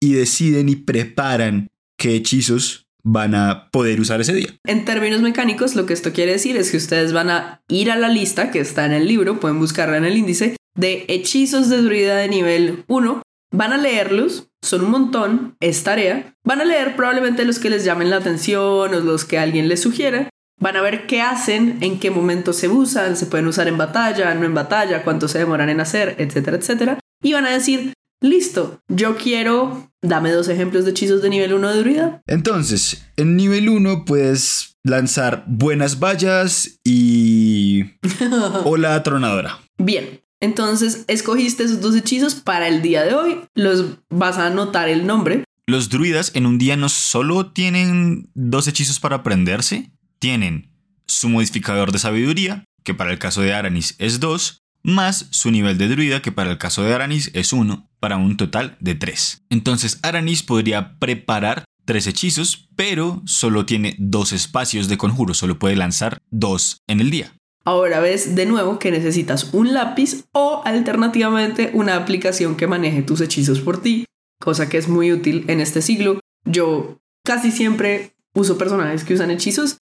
y 0.00 0.12
deciden 0.12 0.68
y 0.68 0.76
preparan 0.76 1.68
qué 1.98 2.14
hechizos 2.14 2.84
van 3.02 3.34
a 3.34 3.70
poder 3.72 4.00
usar 4.00 4.20
ese 4.20 4.34
día. 4.34 4.54
En 4.66 4.84
términos 4.84 5.22
mecánicos, 5.22 5.74
lo 5.74 5.86
que 5.86 5.94
esto 5.94 6.12
quiere 6.12 6.32
decir 6.32 6.58
es 6.58 6.70
que 6.70 6.76
ustedes 6.76 7.14
van 7.14 7.30
a 7.30 7.62
ir 7.68 7.90
a 7.90 7.96
la 7.96 8.10
lista 8.10 8.50
que 8.50 8.60
está 8.60 8.84
en 8.84 8.92
el 8.92 9.08
libro, 9.08 9.40
pueden 9.40 9.58
buscarla 9.58 9.96
en 9.96 10.04
el 10.04 10.18
índice, 10.18 10.56
de 10.76 11.06
hechizos 11.08 11.70
de 11.70 11.82
druida 11.82 12.16
de 12.16 12.28
nivel 12.28 12.84
1, 12.88 13.22
van 13.50 13.72
a 13.72 13.78
leerlos, 13.78 14.48
son 14.62 14.84
un 14.84 14.90
montón, 14.90 15.56
es 15.60 15.82
tarea, 15.82 16.34
van 16.44 16.60
a 16.60 16.66
leer 16.66 16.94
probablemente 16.94 17.46
los 17.46 17.58
que 17.58 17.70
les 17.70 17.84
llamen 17.84 18.10
la 18.10 18.16
atención 18.16 18.92
o 18.94 19.00
los 19.00 19.24
que 19.24 19.38
alguien 19.38 19.68
les 19.68 19.80
sugiera, 19.80 20.28
Van 20.60 20.76
a 20.76 20.80
ver 20.80 21.06
qué 21.06 21.22
hacen, 21.22 21.78
en 21.80 22.00
qué 22.00 22.10
momento 22.10 22.52
se 22.52 22.68
usan, 22.68 23.16
se 23.16 23.26
pueden 23.26 23.46
usar 23.46 23.68
en 23.68 23.78
batalla, 23.78 24.34
no 24.34 24.44
en 24.44 24.54
batalla, 24.54 25.04
cuánto 25.04 25.28
se 25.28 25.38
demoran 25.38 25.68
en 25.68 25.80
hacer, 25.80 26.16
etcétera, 26.18 26.56
etcétera. 26.56 26.98
Y 27.22 27.32
van 27.32 27.46
a 27.46 27.50
decir, 27.50 27.92
listo, 28.20 28.80
yo 28.88 29.16
quiero, 29.16 29.90
dame 30.02 30.32
dos 30.32 30.48
ejemplos 30.48 30.84
de 30.84 30.90
hechizos 30.90 31.22
de 31.22 31.30
nivel 31.30 31.54
1 31.54 31.68
de 31.68 31.78
druida. 31.78 32.22
Entonces, 32.26 33.04
en 33.16 33.36
nivel 33.36 33.68
1 33.68 34.04
puedes 34.04 34.76
lanzar 34.84 35.44
buenas 35.46 36.00
vallas 36.00 36.80
y... 36.84 37.84
o 38.64 38.76
la 38.76 39.02
tronadora. 39.02 39.60
Bien, 39.78 40.20
entonces 40.40 41.04
escogiste 41.06 41.64
esos 41.64 41.80
dos 41.80 41.94
hechizos 41.94 42.34
para 42.34 42.68
el 42.68 42.82
día 42.82 43.04
de 43.04 43.14
hoy, 43.14 43.40
los 43.54 43.98
vas 44.10 44.38
a 44.38 44.46
anotar 44.46 44.88
el 44.88 45.06
nombre. 45.06 45.44
Los 45.66 45.90
druidas 45.90 46.32
en 46.34 46.46
un 46.46 46.58
día 46.58 46.76
no 46.76 46.88
solo 46.88 47.52
tienen 47.52 48.30
dos 48.34 48.66
hechizos 48.68 49.00
para 49.00 49.16
aprenderse, 49.16 49.90
tienen 50.18 50.72
su 51.06 51.28
modificador 51.28 51.92
de 51.92 51.98
sabiduría, 51.98 52.64
que 52.84 52.94
para 52.94 53.10
el 53.10 53.18
caso 53.18 53.42
de 53.42 53.54
Aranis 53.54 53.94
es 53.98 54.20
2, 54.20 54.60
más 54.82 55.26
su 55.30 55.50
nivel 55.50 55.78
de 55.78 55.88
druida, 55.88 56.22
que 56.22 56.32
para 56.32 56.50
el 56.50 56.58
caso 56.58 56.82
de 56.82 56.94
Aranis 56.94 57.30
es 57.34 57.52
1, 57.52 57.90
para 58.00 58.16
un 58.16 58.36
total 58.36 58.76
de 58.80 58.94
3. 58.94 59.42
Entonces 59.50 59.98
Aranis 60.02 60.42
podría 60.42 60.98
preparar 60.98 61.64
tres 61.84 62.06
hechizos, 62.06 62.68
pero 62.76 63.22
solo 63.24 63.64
tiene 63.64 63.96
dos 63.98 64.32
espacios 64.32 64.88
de 64.88 64.98
conjuro, 64.98 65.32
solo 65.32 65.58
puede 65.58 65.74
lanzar 65.74 66.18
dos 66.30 66.82
en 66.86 67.00
el 67.00 67.10
día. 67.10 67.32
Ahora 67.64 68.00
ves 68.00 68.34
de 68.34 68.44
nuevo 68.44 68.78
que 68.78 68.90
necesitas 68.90 69.54
un 69.54 69.72
lápiz 69.72 70.24
o 70.32 70.60
alternativamente 70.66 71.70
una 71.72 71.96
aplicación 71.96 72.56
que 72.56 72.66
maneje 72.66 73.02
tus 73.02 73.22
hechizos 73.22 73.60
por 73.60 73.80
ti, 73.80 74.04
cosa 74.38 74.68
que 74.68 74.76
es 74.76 74.88
muy 74.88 75.12
útil 75.12 75.46
en 75.48 75.60
este 75.60 75.80
siglo. 75.80 76.20
Yo 76.44 76.98
casi 77.24 77.50
siempre 77.50 78.12
uso 78.34 78.58
personajes 78.58 79.04
que 79.04 79.14
usan 79.14 79.30
hechizos 79.30 79.78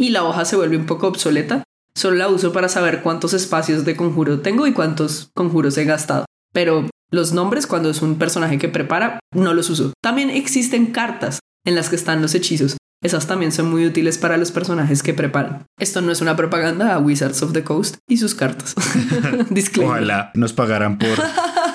y 0.00 0.08
la 0.10 0.24
hoja 0.24 0.44
se 0.46 0.56
vuelve 0.56 0.76
un 0.78 0.86
poco 0.86 1.06
obsoleta. 1.08 1.62
Solo 1.94 2.16
la 2.16 2.28
uso 2.28 2.52
para 2.52 2.68
saber 2.68 3.02
cuántos 3.02 3.34
espacios 3.34 3.84
de 3.84 3.96
conjuro 3.96 4.40
tengo 4.40 4.66
y 4.66 4.72
cuántos 4.72 5.28
conjuros 5.34 5.76
he 5.76 5.84
gastado. 5.84 6.24
Pero 6.54 6.88
los 7.10 7.32
nombres, 7.32 7.66
cuando 7.66 7.90
es 7.90 8.00
un 8.00 8.16
personaje 8.16 8.58
que 8.58 8.68
prepara, 8.68 9.20
no 9.34 9.52
los 9.52 9.68
uso. 9.68 9.92
También 10.02 10.30
existen 10.30 10.86
cartas 10.86 11.40
en 11.66 11.74
las 11.74 11.90
que 11.90 11.96
están 11.96 12.22
los 12.22 12.34
hechizos. 12.34 12.78
Esas 13.02 13.26
también 13.26 13.52
son 13.52 13.70
muy 13.70 13.84
útiles 13.86 14.16
para 14.18 14.36
los 14.38 14.52
personajes 14.52 15.02
que 15.02 15.12
preparan. 15.14 15.64
Esto 15.78 16.00
no 16.00 16.12
es 16.12 16.20
una 16.20 16.36
propaganda 16.36 16.94
a 16.94 16.98
Wizards 16.98 17.42
of 17.42 17.52
the 17.52 17.64
Coast 17.64 17.96
y 18.08 18.16
sus 18.16 18.34
cartas. 18.34 18.74
Disclaimer. 19.50 19.96
Ojalá 19.96 20.30
nos 20.34 20.52
pagaran 20.54 20.98
por, 20.98 21.18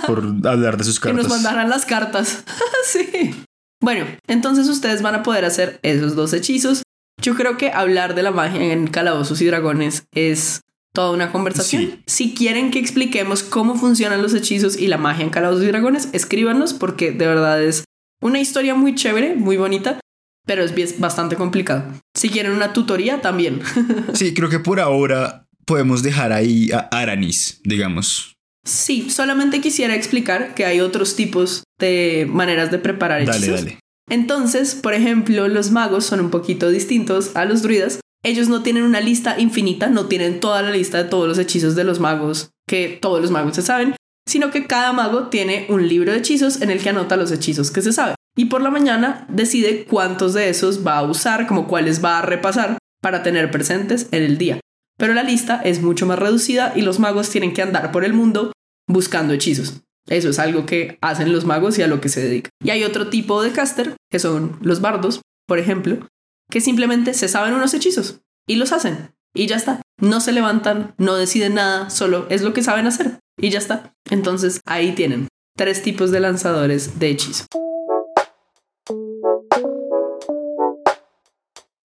por 0.07 0.23
hablar 0.47 0.77
de 0.77 0.83
sus 0.83 0.99
Que 0.99 1.09
cartas. 1.09 1.27
nos 1.27 1.31
mandaran 1.31 1.69
las 1.69 1.85
cartas. 1.85 2.43
sí. 2.85 3.35
Bueno, 3.83 4.05
entonces 4.27 4.67
ustedes 4.69 5.01
van 5.03 5.13
a 5.15 5.21
poder 5.23 5.45
hacer 5.45 5.79
esos 5.83 6.15
dos 6.15 6.33
hechizos. 6.33 6.81
Yo 7.21 7.35
creo 7.35 7.57
que 7.57 7.71
hablar 7.71 8.15
de 8.15 8.23
la 8.23 8.31
magia 8.31 8.73
en 8.73 8.87
calabozos 8.87 9.41
y 9.41 9.45
dragones 9.45 10.05
es 10.13 10.61
toda 10.93 11.11
una 11.11 11.31
conversación. 11.31 11.83
Sí. 11.83 12.03
Si 12.05 12.33
quieren 12.33 12.71
que 12.71 12.79
expliquemos 12.79 13.43
cómo 13.43 13.75
funcionan 13.75 14.21
los 14.21 14.33
hechizos 14.33 14.77
y 14.77 14.87
la 14.87 14.97
magia 14.97 15.23
en 15.23 15.29
calabozos 15.29 15.63
y 15.63 15.67
dragones, 15.67 16.09
escríbanos 16.13 16.73
porque 16.73 17.11
de 17.11 17.27
verdad 17.27 17.61
es 17.63 17.83
una 18.21 18.39
historia 18.39 18.75
muy 18.75 18.95
chévere, 18.95 19.35
muy 19.35 19.57
bonita, 19.57 19.99
pero 20.45 20.63
es 20.63 20.99
bastante 20.99 21.35
complicado. 21.35 21.83
Si 22.13 22.29
quieren 22.29 22.53
una 22.53 22.73
tutoría, 22.73 23.21
también. 23.21 23.61
Sí, 24.13 24.33
creo 24.33 24.49
que 24.49 24.59
por 24.59 24.79
ahora 24.79 25.45
podemos 25.65 26.03
dejar 26.03 26.31
ahí 26.31 26.71
a 26.71 26.87
Aranis, 26.91 27.59
digamos. 27.63 28.35
sí, 28.65 29.09
solamente 29.09 29.61
quisiera 29.61 29.95
explicar 29.95 30.53
que 30.55 30.65
hay 30.65 30.79
otros 30.79 31.15
tipos 31.15 31.63
de 31.79 32.27
maneras 32.29 32.71
de 32.71 32.79
preparar 32.79 33.21
hechizos. 33.21 33.41
Dale, 33.41 33.55
dale. 33.57 33.79
Entonces, 34.09 34.75
por 34.75 34.93
ejemplo, 34.93 35.47
los 35.47 35.71
magos 35.71 36.05
son 36.05 36.19
un 36.19 36.29
poquito 36.29 36.69
distintos 36.69 37.35
a 37.35 37.45
los 37.45 37.61
druidas. 37.61 37.99
Ellos 38.23 38.49
no 38.49 38.63
tienen 38.63 38.83
una 38.83 39.01
lista 39.01 39.39
infinita, 39.39 39.87
no 39.87 40.05
tienen 40.05 40.39
toda 40.39 40.61
la 40.61 40.71
lista 40.71 40.97
de 40.97 41.09
todos 41.09 41.27
los 41.27 41.37
hechizos 41.37 41.75
de 41.75 41.83
los 41.83 41.99
magos 41.99 42.51
que 42.67 42.97
todos 43.01 43.21
los 43.21 43.31
magos 43.31 43.55
se 43.55 43.61
saben, 43.61 43.95
sino 44.27 44.51
que 44.51 44.65
cada 44.65 44.93
mago 44.93 45.27
tiene 45.27 45.65
un 45.69 45.87
libro 45.87 46.11
de 46.11 46.19
hechizos 46.19 46.61
en 46.61 46.71
el 46.71 46.81
que 46.81 46.89
anota 46.89 47.17
los 47.17 47.31
hechizos 47.31 47.71
que 47.71 47.81
se 47.81 47.93
sabe. 47.93 48.15
Y 48.35 48.45
por 48.45 48.61
la 48.61 48.71
mañana 48.71 49.25
decide 49.29 49.85
cuántos 49.85 50.33
de 50.33 50.49
esos 50.49 50.85
va 50.85 50.97
a 50.97 51.03
usar, 51.03 51.47
como 51.47 51.67
cuáles 51.67 52.03
va 52.03 52.19
a 52.19 52.21
repasar 52.21 52.77
para 53.01 53.23
tener 53.23 53.51
presentes 53.51 54.07
en 54.11 54.23
el 54.23 54.37
día. 54.37 54.59
Pero 54.97 55.13
la 55.13 55.23
lista 55.23 55.61
es 55.63 55.81
mucho 55.81 56.05
más 56.05 56.19
reducida 56.19 56.73
y 56.75 56.81
los 56.81 56.99
magos 56.99 57.29
tienen 57.29 57.53
que 57.53 57.61
andar 57.61 57.91
por 57.91 58.03
el 58.03 58.13
mundo 58.13 58.51
buscando 58.87 59.33
hechizos. 59.33 59.81
Eso 60.07 60.29
es 60.29 60.39
algo 60.39 60.65
que 60.65 60.97
hacen 61.01 61.31
los 61.31 61.45
magos 61.45 61.77
y 61.79 61.81
a 61.81 61.87
lo 61.87 61.99
que 61.99 62.09
se 62.09 62.21
dedican. 62.21 62.51
Y 62.63 62.69
hay 62.69 62.83
otro 62.83 63.09
tipo 63.09 63.41
de 63.41 63.51
caster, 63.51 63.95
que 64.11 64.19
son 64.19 64.57
los 64.61 64.81
bardos, 64.81 65.21
por 65.47 65.59
ejemplo, 65.59 66.07
que 66.49 66.61
simplemente 66.61 67.13
se 67.13 67.27
saben 67.27 67.53
unos 67.53 67.73
hechizos 67.73 68.21
y 68.47 68.55
los 68.55 68.71
hacen. 68.71 69.11
Y 69.33 69.47
ya 69.47 69.55
está. 69.55 69.81
No 69.99 70.21
se 70.21 70.31
levantan, 70.31 70.93
no 70.97 71.15
deciden 71.15 71.55
nada, 71.55 71.89
solo 71.89 72.27
es 72.29 72.41
lo 72.41 72.53
que 72.53 72.63
saben 72.63 72.87
hacer. 72.87 73.19
Y 73.37 73.49
ya 73.49 73.59
está. 73.59 73.93
Entonces 74.09 74.61
ahí 74.65 74.93
tienen 74.93 75.27
tres 75.57 75.81
tipos 75.81 76.11
de 76.11 76.19
lanzadores 76.19 76.99
de 76.99 77.09
hechizo. 77.09 77.45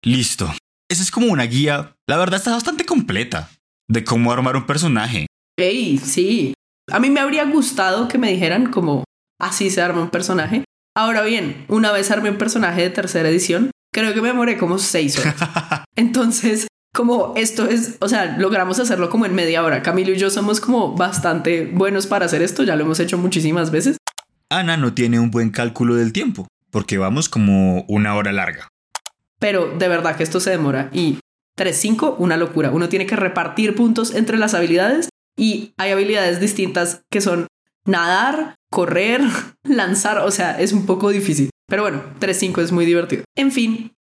Listo. 0.04 0.54
Esa 0.88 1.02
es 1.02 1.10
como 1.10 1.28
una 1.28 1.44
guía, 1.44 1.96
la 2.08 2.18
verdad 2.18 2.38
está 2.38 2.52
bastante 2.52 2.86
completa, 2.86 3.50
de 3.90 4.04
cómo 4.04 4.32
armar 4.32 4.56
un 4.56 4.68
personaje. 4.68 5.26
¡Ey! 5.58 5.98
Sí. 5.98 6.54
A 6.91 6.99
mí 6.99 7.10
me 7.10 7.20
habría 7.20 7.45
gustado 7.45 8.07
que 8.07 8.18
me 8.18 8.32
dijeran 8.32 8.72
como 8.72 9.03
así 9.40 9.70
se 9.70 9.82
arma 9.82 10.02
un 10.02 10.10
personaje. 10.10 10.64
Ahora 10.95 11.24
bien, 11.24 11.66
una 11.68 11.91
vez 11.91 12.12
armé 12.12 12.30
un 12.30 12.38
personaje 12.38 12.82
de 12.82 12.90
tercera 12.90 13.30
edición, 13.30 13.72
creo 13.91 14.14
que 14.14 14.22
me 14.22 14.30
demoré 14.30 14.57
como 14.57 14.78
seis 14.78 15.18
horas. 15.18 15.36
Entonces, 15.95 16.68
como 16.94 17.34
esto 17.36 17.68
es, 17.68 17.98
o 17.99 18.07
sea, 18.07 18.38
logramos 18.38 18.80
hacerlo 18.80 19.10
como 19.10 19.26
en 19.26 19.34
media 19.34 19.64
hora. 19.64 19.82
Camilo 19.82 20.12
y 20.12 20.18
yo 20.18 20.30
somos 20.30 20.62
como 20.62 20.95
bastante 20.95 21.66
buenos 21.66 22.07
para 22.07 22.28
hacer 22.28 22.41
esto, 22.41 22.64
ya 22.64 22.76
lo 22.76 22.84
hemos 22.84 22.99
hecho 22.99 23.18
muchísimas 23.18 23.72
veces. 23.72 23.98
Ana 24.49 24.78
no 24.78 24.94
tiene 24.94 25.20
un 25.20 25.32
buen 25.32 25.49
cálculo 25.49 25.95
del 25.95 26.14
tiempo, 26.14 26.48
porque 26.70 26.98
vamos 26.99 27.30
como 27.30 27.84
una 27.88 28.16
hora 28.16 28.32
larga. 28.32 28.68
Pero 29.40 29.76
de 29.78 29.88
verdad 29.88 30.16
que 30.16 30.24
esto 30.24 30.40
se 30.40 30.52
demora 30.52 30.90
y 30.94 31.20
3-5, 31.57 32.16
una 32.20 32.38
locura. 32.38 32.70
Uno 32.72 32.90
tiene 32.90 33.07
que 33.07 33.16
repartir 33.16 33.76
puntos 33.76 34.14
entre 34.14 34.38
las 34.38 34.53
habilidades 34.53 35.10
y 35.38 35.74
hay 35.78 35.91
habilidades 35.91 36.40
distintas 36.40 37.03
que 37.12 37.22
son 37.22 37.48
nadar, 37.86 38.56
correr, 38.72 39.22
lanzar, 39.64 40.20
o 40.20 40.32
sea, 40.32 40.60
es 40.60 40.74
un 40.74 40.86
poco 40.86 41.10
difícil. 41.10 41.49
Pero 41.68 41.82
bueno, 41.82 42.03
3-5 42.20 42.62
es 42.62 42.72
muy 42.72 42.86
divertido. 42.86 43.24
En 43.36 43.52
fin, 43.52 43.94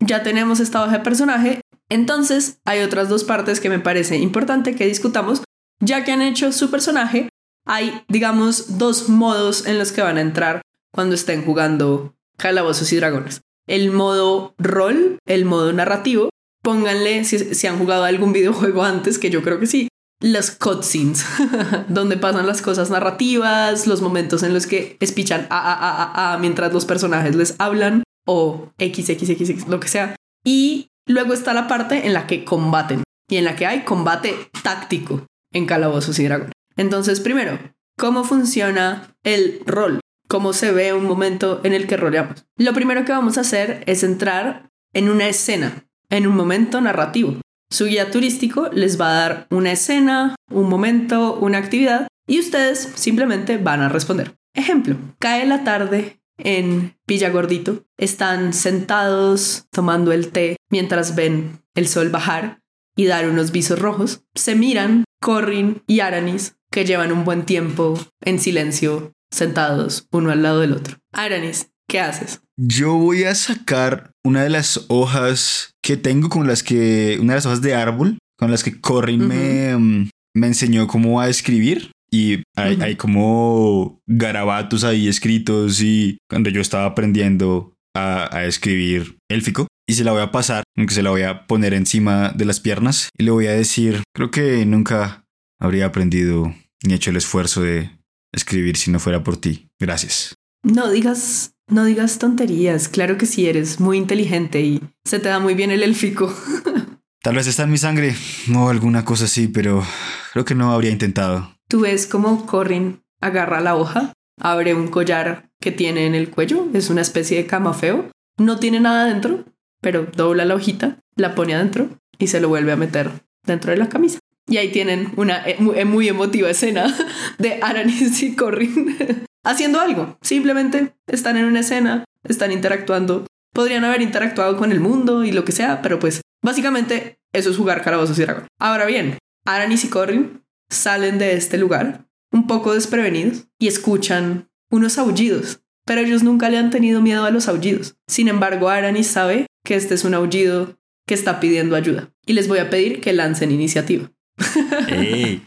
ya 0.00 0.22
tenemos 0.22 0.60
esta 0.60 0.82
hoja 0.82 0.98
de 0.98 1.04
personaje, 1.04 1.60
entonces 1.88 2.58
hay 2.64 2.80
otras 2.80 3.08
dos 3.08 3.24
partes 3.24 3.60
que 3.60 3.68
me 3.68 3.78
parece 3.78 4.16
importante 4.16 4.74
que 4.74 4.86
discutamos. 4.86 5.42
Ya 5.82 6.04
que 6.04 6.12
han 6.12 6.22
hecho 6.22 6.52
su 6.52 6.70
personaje, 6.70 7.30
hay, 7.66 8.02
digamos, 8.08 8.78
dos 8.78 9.08
modos 9.08 9.66
en 9.66 9.78
los 9.78 9.92
que 9.92 10.02
van 10.02 10.18
a 10.18 10.20
entrar 10.20 10.60
cuando 10.92 11.14
estén 11.14 11.44
jugando 11.44 12.14
calabozos 12.36 12.92
y 12.92 12.96
dragones 12.96 13.40
el 13.70 13.92
modo 13.92 14.54
rol, 14.58 15.18
el 15.26 15.44
modo 15.44 15.72
narrativo. 15.72 16.28
Pónganle, 16.62 17.24
si, 17.24 17.54
si, 17.54 17.66
han 17.68 17.78
jugado 17.78 18.04
algún 18.04 18.32
videojuego 18.34 18.82
antes, 18.82 19.18
que 19.18 19.30
yo 19.30 19.42
creo 19.42 19.60
que 19.60 19.66
sí, 19.66 19.88
las 20.20 20.50
cutscenes, 20.50 21.24
donde 21.88 22.16
pasan 22.16 22.46
las 22.46 22.62
cosas 22.62 22.90
narrativas, 22.90 23.86
los 23.86 24.02
momentos 24.02 24.42
en 24.42 24.54
los 24.54 24.66
que 24.66 24.96
espichan 25.00 25.46
a, 25.50 26.32
a, 26.34 26.38
mientras 26.38 26.72
los 26.72 26.84
personajes 26.84 27.34
les 27.34 27.56
hablan, 27.58 28.04
o 28.26 28.70
x, 28.78 29.08
x, 29.08 29.28
x, 29.28 29.50
x, 29.50 29.68
lo 29.68 29.80
que 29.80 29.88
sea. 29.88 30.16
Y 30.44 30.88
luego 31.06 31.32
está 31.32 31.54
la 31.54 31.66
parte 31.66 32.06
en 32.06 32.12
la 32.12 32.26
que 32.26 32.44
combaten, 32.44 33.02
y 33.28 33.36
en 33.36 33.44
la 33.44 33.56
que 33.56 33.66
hay 33.66 33.82
combate 33.84 34.34
táctico 34.62 35.26
en 35.52 35.66
Calabozos 35.66 36.18
y 36.18 36.24
Dragones. 36.24 36.52
Entonces, 36.76 37.20
primero, 37.20 37.58
¿cómo 37.98 38.24
funciona 38.24 39.14
el 39.24 39.60
rol? 39.66 40.00
cómo 40.30 40.52
se 40.52 40.70
ve 40.70 40.94
un 40.94 41.06
momento 41.06 41.60
en 41.64 41.74
el 41.74 41.88
que 41.88 41.96
roleamos. 41.96 42.46
Lo 42.56 42.72
primero 42.72 43.04
que 43.04 43.10
vamos 43.10 43.36
a 43.36 43.40
hacer 43.40 43.82
es 43.86 44.04
entrar 44.04 44.70
en 44.94 45.10
una 45.10 45.26
escena, 45.26 45.84
en 46.08 46.28
un 46.28 46.36
momento 46.36 46.80
narrativo. 46.80 47.40
Su 47.70 47.86
guía 47.86 48.10
turístico 48.10 48.68
les 48.72 49.00
va 49.00 49.10
a 49.10 49.20
dar 49.20 49.46
una 49.50 49.72
escena, 49.72 50.34
un 50.50 50.68
momento, 50.68 51.34
una 51.36 51.58
actividad 51.58 52.08
y 52.26 52.40
ustedes 52.40 52.92
simplemente 52.96 53.58
van 53.58 53.80
a 53.80 53.88
responder. 53.88 54.34
Ejemplo, 54.54 54.96
cae 55.18 55.46
la 55.46 55.62
tarde 55.62 56.20
en 56.36 56.96
Villa 57.06 57.30
Gordito, 57.30 57.84
están 57.96 58.52
sentados 58.52 59.66
tomando 59.70 60.12
el 60.12 60.30
té 60.30 60.56
mientras 60.70 61.14
ven 61.14 61.62
el 61.74 61.86
sol 61.86 62.08
bajar 62.08 62.60
y 62.96 63.06
dar 63.06 63.28
unos 63.28 63.52
visos 63.52 63.78
rojos, 63.78 64.24
se 64.34 64.54
miran 64.56 65.04
Corrin 65.20 65.82
y 65.86 66.00
Aranis, 66.00 66.56
que 66.70 66.84
llevan 66.84 67.12
un 67.12 67.24
buen 67.24 67.44
tiempo 67.44 67.98
en 68.22 68.40
silencio 68.40 69.12
sentados 69.30 70.08
uno 70.10 70.32
al 70.32 70.42
lado 70.42 70.60
del 70.60 70.72
otro. 70.72 70.98
Aranis, 71.12 71.70
¿qué 71.88 72.00
haces? 72.00 72.42
Yo 72.62 72.92
voy 72.92 73.24
a 73.24 73.34
sacar 73.34 74.10
una 74.22 74.42
de 74.42 74.50
las 74.50 74.84
hojas 74.88 75.72
que 75.82 75.96
tengo 75.96 76.28
con 76.28 76.46
las 76.46 76.62
que, 76.62 77.16
una 77.18 77.32
de 77.32 77.36
las 77.38 77.46
hojas 77.46 77.62
de 77.62 77.74
árbol 77.74 78.18
con 78.36 78.50
las 78.50 78.62
que 78.62 78.78
Corrin 78.78 79.22
uh 79.22 79.24
-huh. 79.24 79.28
me, 79.28 79.74
um, 79.74 80.10
me 80.34 80.46
enseñó 80.46 80.86
cómo 80.86 81.22
a 81.22 81.30
escribir. 81.30 81.90
Y 82.12 82.42
hay, 82.56 82.74
uh 82.74 82.78
-huh. 82.78 82.82
hay, 82.82 82.96
como 82.96 84.02
garabatos 84.06 84.84
ahí 84.84 85.08
escritos 85.08 85.80
y 85.80 86.18
cuando 86.28 86.50
yo 86.50 86.60
estaba 86.60 86.84
aprendiendo 86.84 87.72
a, 87.96 88.36
a 88.36 88.44
escribir 88.44 89.16
élfico. 89.30 89.66
Y 89.88 89.94
se 89.94 90.04
la 90.04 90.12
voy 90.12 90.20
a 90.20 90.30
pasar, 90.30 90.62
aunque 90.76 90.94
se 90.94 91.02
la 91.02 91.10
voy 91.10 91.22
a 91.22 91.46
poner 91.46 91.72
encima 91.72 92.30
de 92.36 92.44
las 92.44 92.60
piernas. 92.60 93.08
Y 93.16 93.22
le 93.22 93.30
voy 93.30 93.46
a 93.46 93.52
decir, 93.52 94.02
creo 94.14 94.30
que 94.30 94.66
nunca 94.66 95.24
habría 95.58 95.86
aprendido 95.86 96.54
ni 96.82 96.92
hecho 96.92 97.10
el 97.10 97.16
esfuerzo 97.16 97.62
de 97.62 97.90
escribir 98.32 98.76
si 98.76 98.90
no 98.90 98.98
fuera 98.98 99.24
por 99.24 99.38
ti. 99.38 99.68
Gracias. 99.78 100.34
No 100.62 100.90
digas, 100.90 101.52
no 101.70 101.84
digas 101.84 102.18
tonterías. 102.18 102.88
Claro 102.88 103.16
que 103.16 103.26
sí 103.26 103.48
eres 103.48 103.80
muy 103.80 103.96
inteligente 103.96 104.60
y 104.60 104.82
se 105.04 105.18
te 105.18 105.28
da 105.28 105.38
muy 105.38 105.54
bien 105.54 105.70
el 105.70 105.82
élfico. 105.82 106.34
Tal 107.22 107.34
vez 107.34 107.46
está 107.46 107.64
en 107.64 107.70
mi 107.70 107.78
sangre 107.78 108.14
o 108.54 108.68
alguna 108.68 109.04
cosa 109.04 109.26
así, 109.26 109.48
pero 109.48 109.84
creo 110.32 110.44
que 110.44 110.54
no 110.54 110.72
habría 110.72 110.90
intentado. 110.90 111.54
Tú 111.68 111.80
ves 111.80 112.06
cómo 112.06 112.46
Corrin 112.46 113.02
agarra 113.20 113.60
la 113.60 113.76
hoja, 113.76 114.12
abre 114.40 114.74
un 114.74 114.88
collar 114.88 115.50
que 115.60 115.70
tiene 115.70 116.06
en 116.06 116.14
el 116.14 116.30
cuello, 116.30 116.66
es 116.72 116.88
una 116.88 117.02
especie 117.02 117.36
de 117.36 117.46
camafeo. 117.46 118.10
No 118.38 118.58
tiene 118.58 118.80
nada 118.80 119.04
dentro, 119.04 119.44
pero 119.82 120.06
dobla 120.16 120.46
la 120.46 120.54
hojita, 120.54 120.98
la 121.14 121.34
pone 121.34 121.54
adentro 121.54 121.90
y 122.18 122.28
se 122.28 122.40
lo 122.40 122.48
vuelve 122.48 122.72
a 122.72 122.76
meter 122.76 123.10
dentro 123.44 123.70
de 123.70 123.76
la 123.76 123.90
camisa. 123.90 124.18
Y 124.48 124.56
ahí 124.56 124.70
tienen 124.70 125.12
una 125.16 125.44
muy 125.84 126.08
emotiva 126.08 126.50
escena 126.50 126.94
de 127.38 127.60
Aranis 127.62 128.22
y 128.22 128.34
Corrin 128.34 128.96
haciendo 129.44 129.80
algo. 129.80 130.18
Simplemente 130.22 130.94
están 131.06 131.36
en 131.36 131.44
una 131.44 131.60
escena, 131.60 132.04
están 132.24 132.52
interactuando. 132.52 133.26
Podrían 133.52 133.84
haber 133.84 134.02
interactuado 134.02 134.56
con 134.56 134.72
el 134.72 134.80
mundo 134.80 135.24
y 135.24 135.32
lo 135.32 135.44
que 135.44 135.52
sea, 135.52 135.82
pero 135.82 135.98
pues 135.98 136.20
Básicamente, 136.42 137.18
eso 137.32 137.50
es 137.50 137.56
jugar 137.56 137.82
calabozos 137.82 138.18
y 138.18 138.22
dragón. 138.22 138.46
Ahora 138.58 138.86
bien, 138.86 139.18
Aranis 139.44 139.84
y 139.84 139.88
Corrin 139.88 140.42
salen 140.70 141.18
de 141.18 141.34
este 141.34 141.58
lugar 141.58 142.06
un 142.32 142.46
poco 142.46 142.74
desprevenidos 142.74 143.48
y 143.58 143.68
escuchan 143.68 144.48
unos 144.70 144.98
aullidos, 144.98 145.60
pero 145.84 146.00
ellos 146.00 146.22
nunca 146.22 146.48
le 146.48 146.58
han 146.58 146.70
tenido 146.70 147.02
miedo 147.02 147.24
a 147.24 147.30
los 147.30 147.48
aullidos. 147.48 147.96
Sin 148.06 148.28
embargo, 148.28 148.68
Aranis 148.68 149.08
sabe 149.08 149.46
que 149.64 149.74
este 149.74 149.94
es 149.94 150.04
un 150.04 150.14
aullido 150.14 150.78
que 151.06 151.14
está 151.14 151.40
pidiendo 151.40 151.76
ayuda 151.76 152.10
y 152.24 152.32
les 152.34 152.48
voy 152.48 152.60
a 152.60 152.70
pedir 152.70 153.00
que 153.00 153.12
lancen 153.12 153.50
iniciativa. 153.50 154.10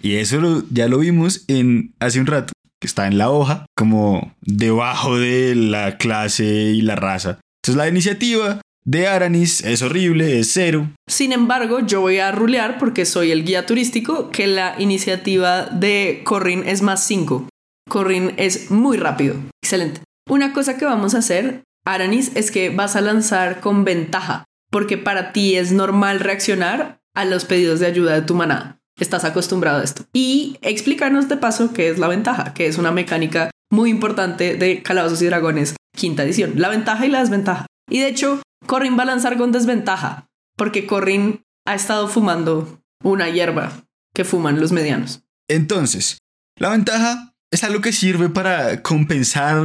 Y 0.01 0.15
eso 0.15 0.63
ya 0.69 0.87
lo 0.87 0.99
vimos 0.99 1.43
en 1.47 1.93
hace 1.99 2.19
un 2.19 2.27
rato, 2.27 2.53
que 2.79 2.87
está 2.87 3.07
en 3.07 3.17
la 3.17 3.29
hoja, 3.29 3.65
como 3.75 4.35
debajo 4.41 5.17
de 5.17 5.55
la 5.55 5.97
clase 5.97 6.45
y 6.45 6.81
la 6.81 6.95
raza. 6.95 7.39
Entonces 7.63 7.77
la 7.77 7.87
iniciativa 7.87 8.61
de 8.85 9.07
Aranis 9.07 9.61
es 9.61 9.81
horrible, 9.81 10.39
es 10.39 10.51
cero. 10.51 10.89
Sin 11.07 11.31
embargo, 11.31 11.79
yo 11.85 12.01
voy 12.01 12.19
a 12.19 12.31
rulear 12.31 12.77
porque 12.77 13.05
soy 13.05 13.31
el 13.31 13.45
guía 13.45 13.65
turístico 13.65 14.29
que 14.29 14.47
la 14.47 14.75
iniciativa 14.77 15.65
de 15.67 16.21
Corrin 16.25 16.63
es 16.65 16.81
más 16.81 17.05
5. 17.05 17.47
Corrin 17.89 18.33
es 18.37 18.71
muy 18.71 18.97
rápido. 18.97 19.35
Excelente. 19.63 20.01
Una 20.29 20.53
cosa 20.53 20.77
que 20.77 20.85
vamos 20.85 21.15
a 21.15 21.19
hacer, 21.19 21.63
Aranis, 21.85 22.31
es 22.35 22.51
que 22.51 22.69
vas 22.69 22.95
a 22.95 23.01
lanzar 23.01 23.59
con 23.59 23.83
ventaja, 23.83 24.45
porque 24.69 24.97
para 24.97 25.31
ti 25.31 25.55
es 25.55 25.71
normal 25.71 26.19
reaccionar 26.19 26.99
a 27.15 27.25
los 27.25 27.45
pedidos 27.45 27.79
de 27.79 27.87
ayuda 27.87 28.13
de 28.13 28.21
tu 28.21 28.35
manada. 28.35 28.77
Estás 28.99 29.23
acostumbrado 29.25 29.79
a 29.79 29.83
esto. 29.83 30.03
Y 30.13 30.57
explícanos 30.61 31.29
de 31.29 31.37
paso 31.37 31.73
qué 31.73 31.89
es 31.89 31.97
la 31.99 32.07
ventaja, 32.07 32.53
que 32.53 32.67
es 32.67 32.77
una 32.77 32.91
mecánica 32.91 33.49
muy 33.71 33.89
importante 33.89 34.55
de 34.55 34.83
Calabozos 34.83 35.21
y 35.21 35.25
Dragones, 35.25 35.75
quinta 35.95 36.23
edición. 36.23 36.53
La 36.57 36.69
ventaja 36.69 37.05
y 37.05 37.09
la 37.09 37.19
desventaja. 37.19 37.65
Y 37.89 37.99
de 37.99 38.07
hecho, 38.07 38.41
Corrin 38.67 38.97
va 38.97 39.03
a 39.03 39.07
lanzar 39.07 39.37
con 39.37 39.51
desventaja, 39.51 40.27
porque 40.55 40.85
Corrin 40.85 41.41
ha 41.65 41.75
estado 41.75 42.07
fumando 42.07 42.81
una 43.03 43.29
hierba 43.29 43.83
que 44.13 44.25
fuman 44.25 44.59
los 44.59 44.71
medianos. 44.71 45.23
Entonces, 45.47 46.19
la 46.57 46.69
ventaja 46.69 47.33
es 47.51 47.63
algo 47.63 47.81
que 47.81 47.93
sirve 47.93 48.29
para 48.29 48.81
compensar 48.81 49.63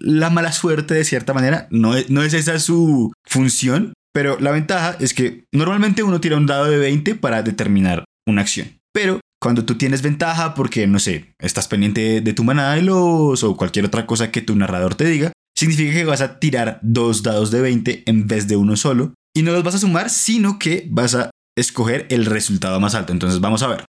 la 0.00 0.30
mala 0.30 0.52
suerte 0.52 0.94
de 0.94 1.04
cierta 1.04 1.34
manera. 1.34 1.66
No 1.70 1.96
es, 1.96 2.10
no 2.10 2.22
es 2.22 2.34
esa 2.34 2.58
su 2.58 3.12
función, 3.24 3.92
pero 4.12 4.38
la 4.40 4.50
ventaja 4.50 4.96
es 5.00 5.14
que 5.14 5.44
normalmente 5.52 6.02
uno 6.02 6.20
tira 6.20 6.36
un 6.36 6.46
dado 6.46 6.66
de 6.66 6.78
20 6.78 7.14
para 7.16 7.42
determinar 7.42 8.04
una 8.26 8.42
acción. 8.42 8.78
Pero 8.92 9.20
cuando 9.40 9.64
tú 9.64 9.76
tienes 9.76 10.02
ventaja 10.02 10.54
porque, 10.54 10.86
no 10.86 10.98
sé, 10.98 11.34
estás 11.38 11.68
pendiente 11.68 12.20
de 12.20 12.32
tu 12.32 12.44
manada 12.44 12.74
de 12.74 12.82
los 12.82 13.42
o 13.44 13.56
cualquier 13.56 13.84
otra 13.84 14.06
cosa 14.06 14.30
que 14.30 14.42
tu 14.42 14.56
narrador 14.56 14.94
te 14.94 15.04
diga, 15.04 15.32
significa 15.56 15.92
que 15.92 16.04
vas 16.04 16.20
a 16.20 16.38
tirar 16.38 16.80
dos 16.82 17.22
dados 17.22 17.50
de 17.50 17.60
20 17.60 18.02
en 18.06 18.26
vez 18.26 18.48
de 18.48 18.56
uno 18.56 18.76
solo. 18.76 19.14
Y 19.34 19.42
no 19.42 19.52
los 19.52 19.62
vas 19.62 19.74
a 19.74 19.78
sumar, 19.78 20.08
sino 20.08 20.58
que 20.58 20.86
vas 20.88 21.14
a 21.14 21.30
escoger 21.56 22.06
el 22.10 22.24
resultado 22.24 22.80
más 22.80 22.94
alto. 22.94 23.12
Entonces 23.12 23.40
vamos 23.40 23.62
a 23.62 23.68
ver. 23.68 23.84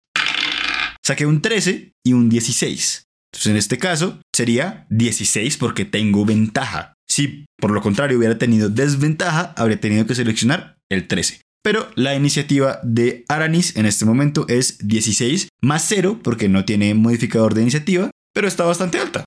Saqué 1.05 1.25
un 1.25 1.41
13 1.41 1.91
y 2.05 2.13
un 2.13 2.29
16. 2.29 3.03
Entonces 3.33 3.51
en 3.51 3.57
este 3.57 3.77
caso 3.77 4.21
sería 4.33 4.85
16 4.89 5.57
porque 5.57 5.83
tengo 5.83 6.23
ventaja. 6.23 6.93
Si 7.09 7.45
por 7.59 7.71
lo 7.71 7.81
contrario 7.81 8.17
hubiera 8.17 8.37
tenido 8.37 8.69
desventaja, 8.69 9.53
habría 9.57 9.79
tenido 9.79 10.05
que 10.05 10.15
seleccionar 10.15 10.77
el 10.89 11.07
13. 11.07 11.41
Pero 11.63 11.89
la 11.95 12.13
iniciativa 12.13 12.79
de 12.83 13.23
Aranis 13.29 13.77
en 13.77 13.85
este 13.85 14.03
momento 14.05 14.45
es 14.49 14.85
16 14.85 15.47
más 15.61 15.85
0 15.87 16.19
porque 16.21 16.49
no 16.49 16.65
tiene 16.65 16.93
modificador 16.93 17.53
de 17.53 17.61
iniciativa, 17.61 18.11
pero 18.33 18.49
está 18.49 18.65
bastante 18.65 18.99
alta. 18.99 19.23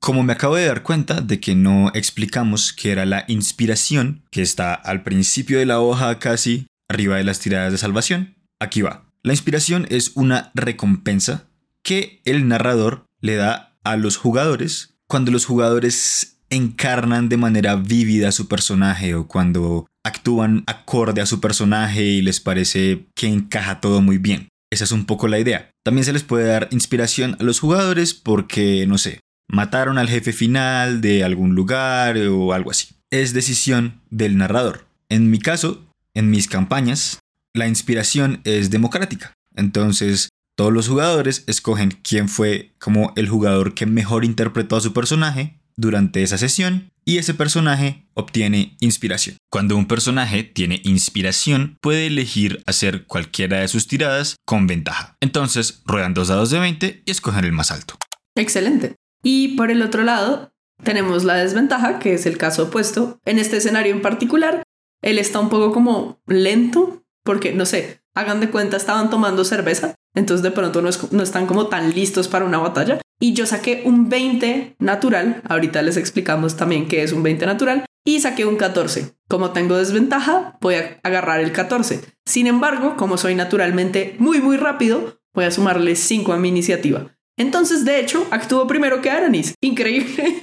Como 0.00 0.22
me 0.22 0.34
acabo 0.34 0.56
de 0.56 0.66
dar 0.66 0.82
cuenta 0.82 1.22
de 1.22 1.40
que 1.40 1.54
no 1.54 1.90
explicamos 1.94 2.74
qué 2.74 2.92
era 2.92 3.06
la 3.06 3.24
inspiración, 3.26 4.22
que 4.30 4.42
está 4.42 4.74
al 4.74 5.02
principio 5.02 5.58
de 5.58 5.66
la 5.66 5.80
hoja 5.80 6.18
casi 6.18 6.66
arriba 6.88 7.16
de 7.16 7.24
las 7.24 7.38
tiradas 7.38 7.72
de 7.72 7.78
salvación, 7.78 8.36
aquí 8.58 8.82
va. 8.82 9.06
La 9.22 9.32
inspiración 9.32 9.86
es 9.88 10.12
una 10.14 10.50
recompensa 10.54 11.48
que 11.82 12.20
el 12.24 12.48
narrador 12.48 13.06
le 13.20 13.36
da 13.36 13.78
a 13.82 13.96
los 13.96 14.18
jugadores 14.18 14.98
cuando 15.06 15.30
los 15.30 15.46
jugadores 15.46 16.39
encarnan 16.50 17.28
de 17.28 17.36
manera 17.36 17.76
vívida 17.76 18.28
a 18.28 18.32
su 18.32 18.48
personaje 18.48 19.14
o 19.14 19.26
cuando 19.26 19.86
actúan 20.04 20.64
acorde 20.66 21.20
a 21.20 21.26
su 21.26 21.40
personaje 21.40 22.02
y 22.02 22.22
les 22.22 22.40
parece 22.40 23.06
que 23.14 23.28
encaja 23.28 23.80
todo 23.80 24.02
muy 24.02 24.18
bien. 24.18 24.48
Esa 24.70 24.84
es 24.84 24.92
un 24.92 25.04
poco 25.04 25.28
la 25.28 25.38
idea. 25.38 25.70
También 25.84 26.04
se 26.04 26.12
les 26.12 26.22
puede 26.22 26.46
dar 26.46 26.68
inspiración 26.70 27.36
a 27.40 27.42
los 27.42 27.60
jugadores 27.60 28.14
porque, 28.14 28.86
no 28.86 28.98
sé, 28.98 29.20
mataron 29.48 29.98
al 29.98 30.08
jefe 30.08 30.32
final 30.32 31.00
de 31.00 31.24
algún 31.24 31.54
lugar 31.54 32.16
o 32.18 32.52
algo 32.52 32.70
así. 32.70 32.88
Es 33.10 33.32
decisión 33.32 34.00
del 34.10 34.36
narrador. 34.36 34.86
En 35.08 35.30
mi 35.30 35.40
caso, 35.40 35.86
en 36.14 36.30
mis 36.30 36.46
campañas, 36.46 37.18
la 37.52 37.66
inspiración 37.66 38.40
es 38.44 38.70
democrática. 38.70 39.32
Entonces, 39.56 40.28
todos 40.56 40.72
los 40.72 40.88
jugadores 40.88 41.42
escogen 41.46 41.90
quién 42.02 42.28
fue 42.28 42.72
como 42.78 43.12
el 43.16 43.28
jugador 43.28 43.74
que 43.74 43.86
mejor 43.86 44.24
interpretó 44.24 44.76
a 44.76 44.80
su 44.80 44.92
personaje 44.92 45.59
durante 45.76 46.22
esa 46.22 46.38
sesión 46.38 46.90
y 47.04 47.18
ese 47.18 47.34
personaje 47.34 48.06
obtiene 48.14 48.76
inspiración. 48.80 49.36
Cuando 49.50 49.76
un 49.76 49.86
personaje 49.86 50.42
tiene 50.44 50.80
inspiración, 50.84 51.76
puede 51.80 52.06
elegir 52.06 52.62
hacer 52.66 53.06
cualquiera 53.06 53.60
de 53.60 53.68
sus 53.68 53.86
tiradas 53.86 54.36
con 54.44 54.66
ventaja. 54.66 55.16
Entonces, 55.20 55.82
ruedan 55.86 56.14
dos 56.14 56.28
dados 56.28 56.50
de 56.50 56.58
20 56.58 57.02
y 57.04 57.10
escogen 57.10 57.44
el 57.44 57.52
más 57.52 57.70
alto. 57.70 57.94
Excelente. 58.36 58.96
Y 59.22 59.56
por 59.56 59.70
el 59.70 59.82
otro 59.82 60.02
lado, 60.02 60.52
tenemos 60.82 61.24
la 61.24 61.34
desventaja, 61.34 61.98
que 61.98 62.14
es 62.14 62.26
el 62.26 62.38
caso 62.38 62.64
opuesto. 62.64 63.18
En 63.24 63.38
este 63.38 63.58
escenario 63.58 63.92
en 63.92 64.02
particular, 64.02 64.62
él 65.02 65.18
está 65.18 65.40
un 65.40 65.48
poco 65.48 65.72
como 65.72 66.20
lento, 66.26 67.02
porque 67.24 67.52
no 67.52 67.66
sé, 67.66 68.00
hagan 68.14 68.40
de 68.40 68.50
cuenta, 68.50 68.76
estaban 68.76 69.10
tomando 69.10 69.44
cerveza, 69.44 69.94
entonces 70.14 70.42
de 70.42 70.50
pronto 70.50 70.82
no, 70.82 71.22
están 71.22 71.46
como 71.46 71.66
tan 71.68 71.94
listos 71.94 72.28
para 72.28 72.44
una 72.44 72.58
batalla. 72.58 73.00
Y 73.20 73.34
yo 73.34 73.44
saqué 73.44 73.82
un 73.84 74.08
20 74.08 74.76
natural, 74.78 75.42
ahorita 75.46 75.82
les 75.82 75.98
explicamos 75.98 76.56
también 76.56 76.88
qué 76.88 77.02
es 77.02 77.12
un 77.12 77.22
20 77.22 77.44
natural, 77.44 77.84
y 78.04 78.20
saqué 78.20 78.46
un 78.46 78.56
14. 78.56 79.14
Como 79.28 79.50
tengo 79.50 79.76
desventaja, 79.76 80.56
voy 80.60 80.76
a 80.76 80.98
agarrar 81.02 81.40
el 81.40 81.52
14. 81.52 82.00
Sin 82.26 82.46
embargo, 82.46 82.96
como 82.96 83.18
soy 83.18 83.34
naturalmente 83.34 84.16
muy 84.18 84.40
muy 84.40 84.56
rápido, 84.56 85.20
voy 85.34 85.44
a 85.44 85.50
sumarle 85.50 85.96
5 85.96 86.32
a 86.32 86.38
mi 86.38 86.48
iniciativa. 86.48 87.14
Entonces, 87.38 87.84
de 87.84 88.00
hecho, 88.00 88.26
actúo 88.30 88.66
primero 88.66 89.02
que 89.02 89.10
Aranis. 89.10 89.54
Increíble. 89.60 90.40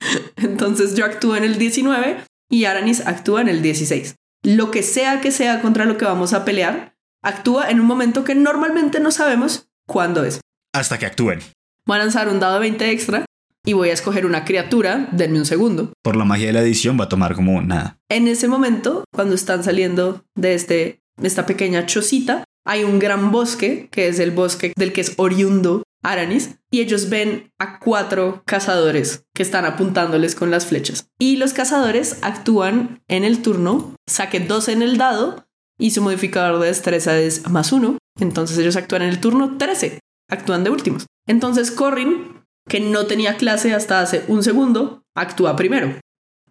Entonces 0.36 0.94
yo 0.94 1.04
actúo 1.04 1.36
en 1.36 1.44
el 1.44 1.58
19 1.58 2.24
y 2.48 2.64
Aranis 2.64 3.06
actúa 3.06 3.40
en 3.40 3.48
el 3.48 3.62
16. 3.62 4.16
Lo 4.42 4.70
que 4.70 4.82
sea 4.82 5.20
que 5.20 5.30
sea 5.30 5.60
contra 5.60 5.84
lo 5.84 5.98
que 5.98 6.06
vamos 6.06 6.32
a 6.32 6.44
pelear, 6.44 6.96
actúa 7.22 7.70
en 7.70 7.80
un 7.80 7.86
momento 7.86 8.24
que 8.24 8.34
normalmente 8.34 9.00
no 9.00 9.10
sabemos 9.10 9.68
cuándo 9.86 10.24
es. 10.24 10.40
Hasta 10.72 10.98
que 10.98 11.06
actúen. 11.06 11.40
Voy 11.86 11.96
a 11.96 12.00
lanzar 12.00 12.28
un 12.28 12.40
dado 12.40 12.60
20 12.60 12.90
extra 12.90 13.24
y 13.64 13.72
voy 13.72 13.90
a 13.90 13.92
escoger 13.92 14.26
una 14.26 14.44
criatura, 14.44 15.08
denme 15.12 15.38
un 15.38 15.46
segundo. 15.46 15.92
Por 16.02 16.16
la 16.16 16.24
magia 16.24 16.46
de 16.46 16.52
la 16.54 16.62
edición 16.62 16.98
va 16.98 17.04
a 17.04 17.08
tomar 17.08 17.34
como 17.34 17.60
nada. 17.62 17.98
En 18.08 18.28
ese 18.28 18.48
momento, 18.48 19.04
cuando 19.12 19.34
están 19.34 19.64
saliendo 19.64 20.24
de 20.34 20.54
este, 20.54 21.00
esta 21.22 21.46
pequeña 21.46 21.86
chocita, 21.86 22.44
hay 22.64 22.84
un 22.84 22.98
gran 22.98 23.30
bosque, 23.30 23.88
que 23.90 24.08
es 24.08 24.18
el 24.18 24.30
bosque 24.30 24.72
del 24.76 24.92
que 24.92 25.00
es 25.00 25.14
oriundo 25.16 25.82
Aranis 26.02 26.56
y 26.70 26.80
ellos 26.80 27.10
ven 27.10 27.52
a 27.58 27.78
cuatro 27.78 28.42
cazadores 28.46 29.24
que 29.34 29.42
están 29.42 29.64
apuntándoles 29.64 30.34
con 30.34 30.50
las 30.50 30.66
flechas. 30.66 31.08
Y 31.18 31.36
los 31.36 31.52
cazadores 31.52 32.18
actúan 32.22 33.02
en 33.08 33.24
el 33.24 33.42
turno, 33.42 33.94
saque 34.08 34.40
dos 34.40 34.68
en 34.68 34.82
el 34.82 34.96
dado 34.96 35.46
y 35.78 35.90
su 35.90 36.02
modificador 36.02 36.60
de 36.60 36.68
destreza 36.68 37.18
es 37.18 37.48
más 37.48 37.72
uno. 37.72 37.98
Entonces 38.18 38.58
ellos 38.58 38.76
actúan 38.76 39.02
en 39.02 39.08
el 39.08 39.20
turno 39.20 39.56
13, 39.58 39.98
actúan 40.28 40.64
de 40.64 40.70
últimos. 40.70 41.06
Entonces 41.26 41.70
Corrin, 41.70 42.44
que 42.68 42.80
no 42.80 43.06
tenía 43.06 43.36
clase 43.36 43.74
hasta 43.74 44.00
hace 44.00 44.24
un 44.28 44.42
segundo, 44.42 45.02
actúa 45.14 45.56
primero. 45.56 45.98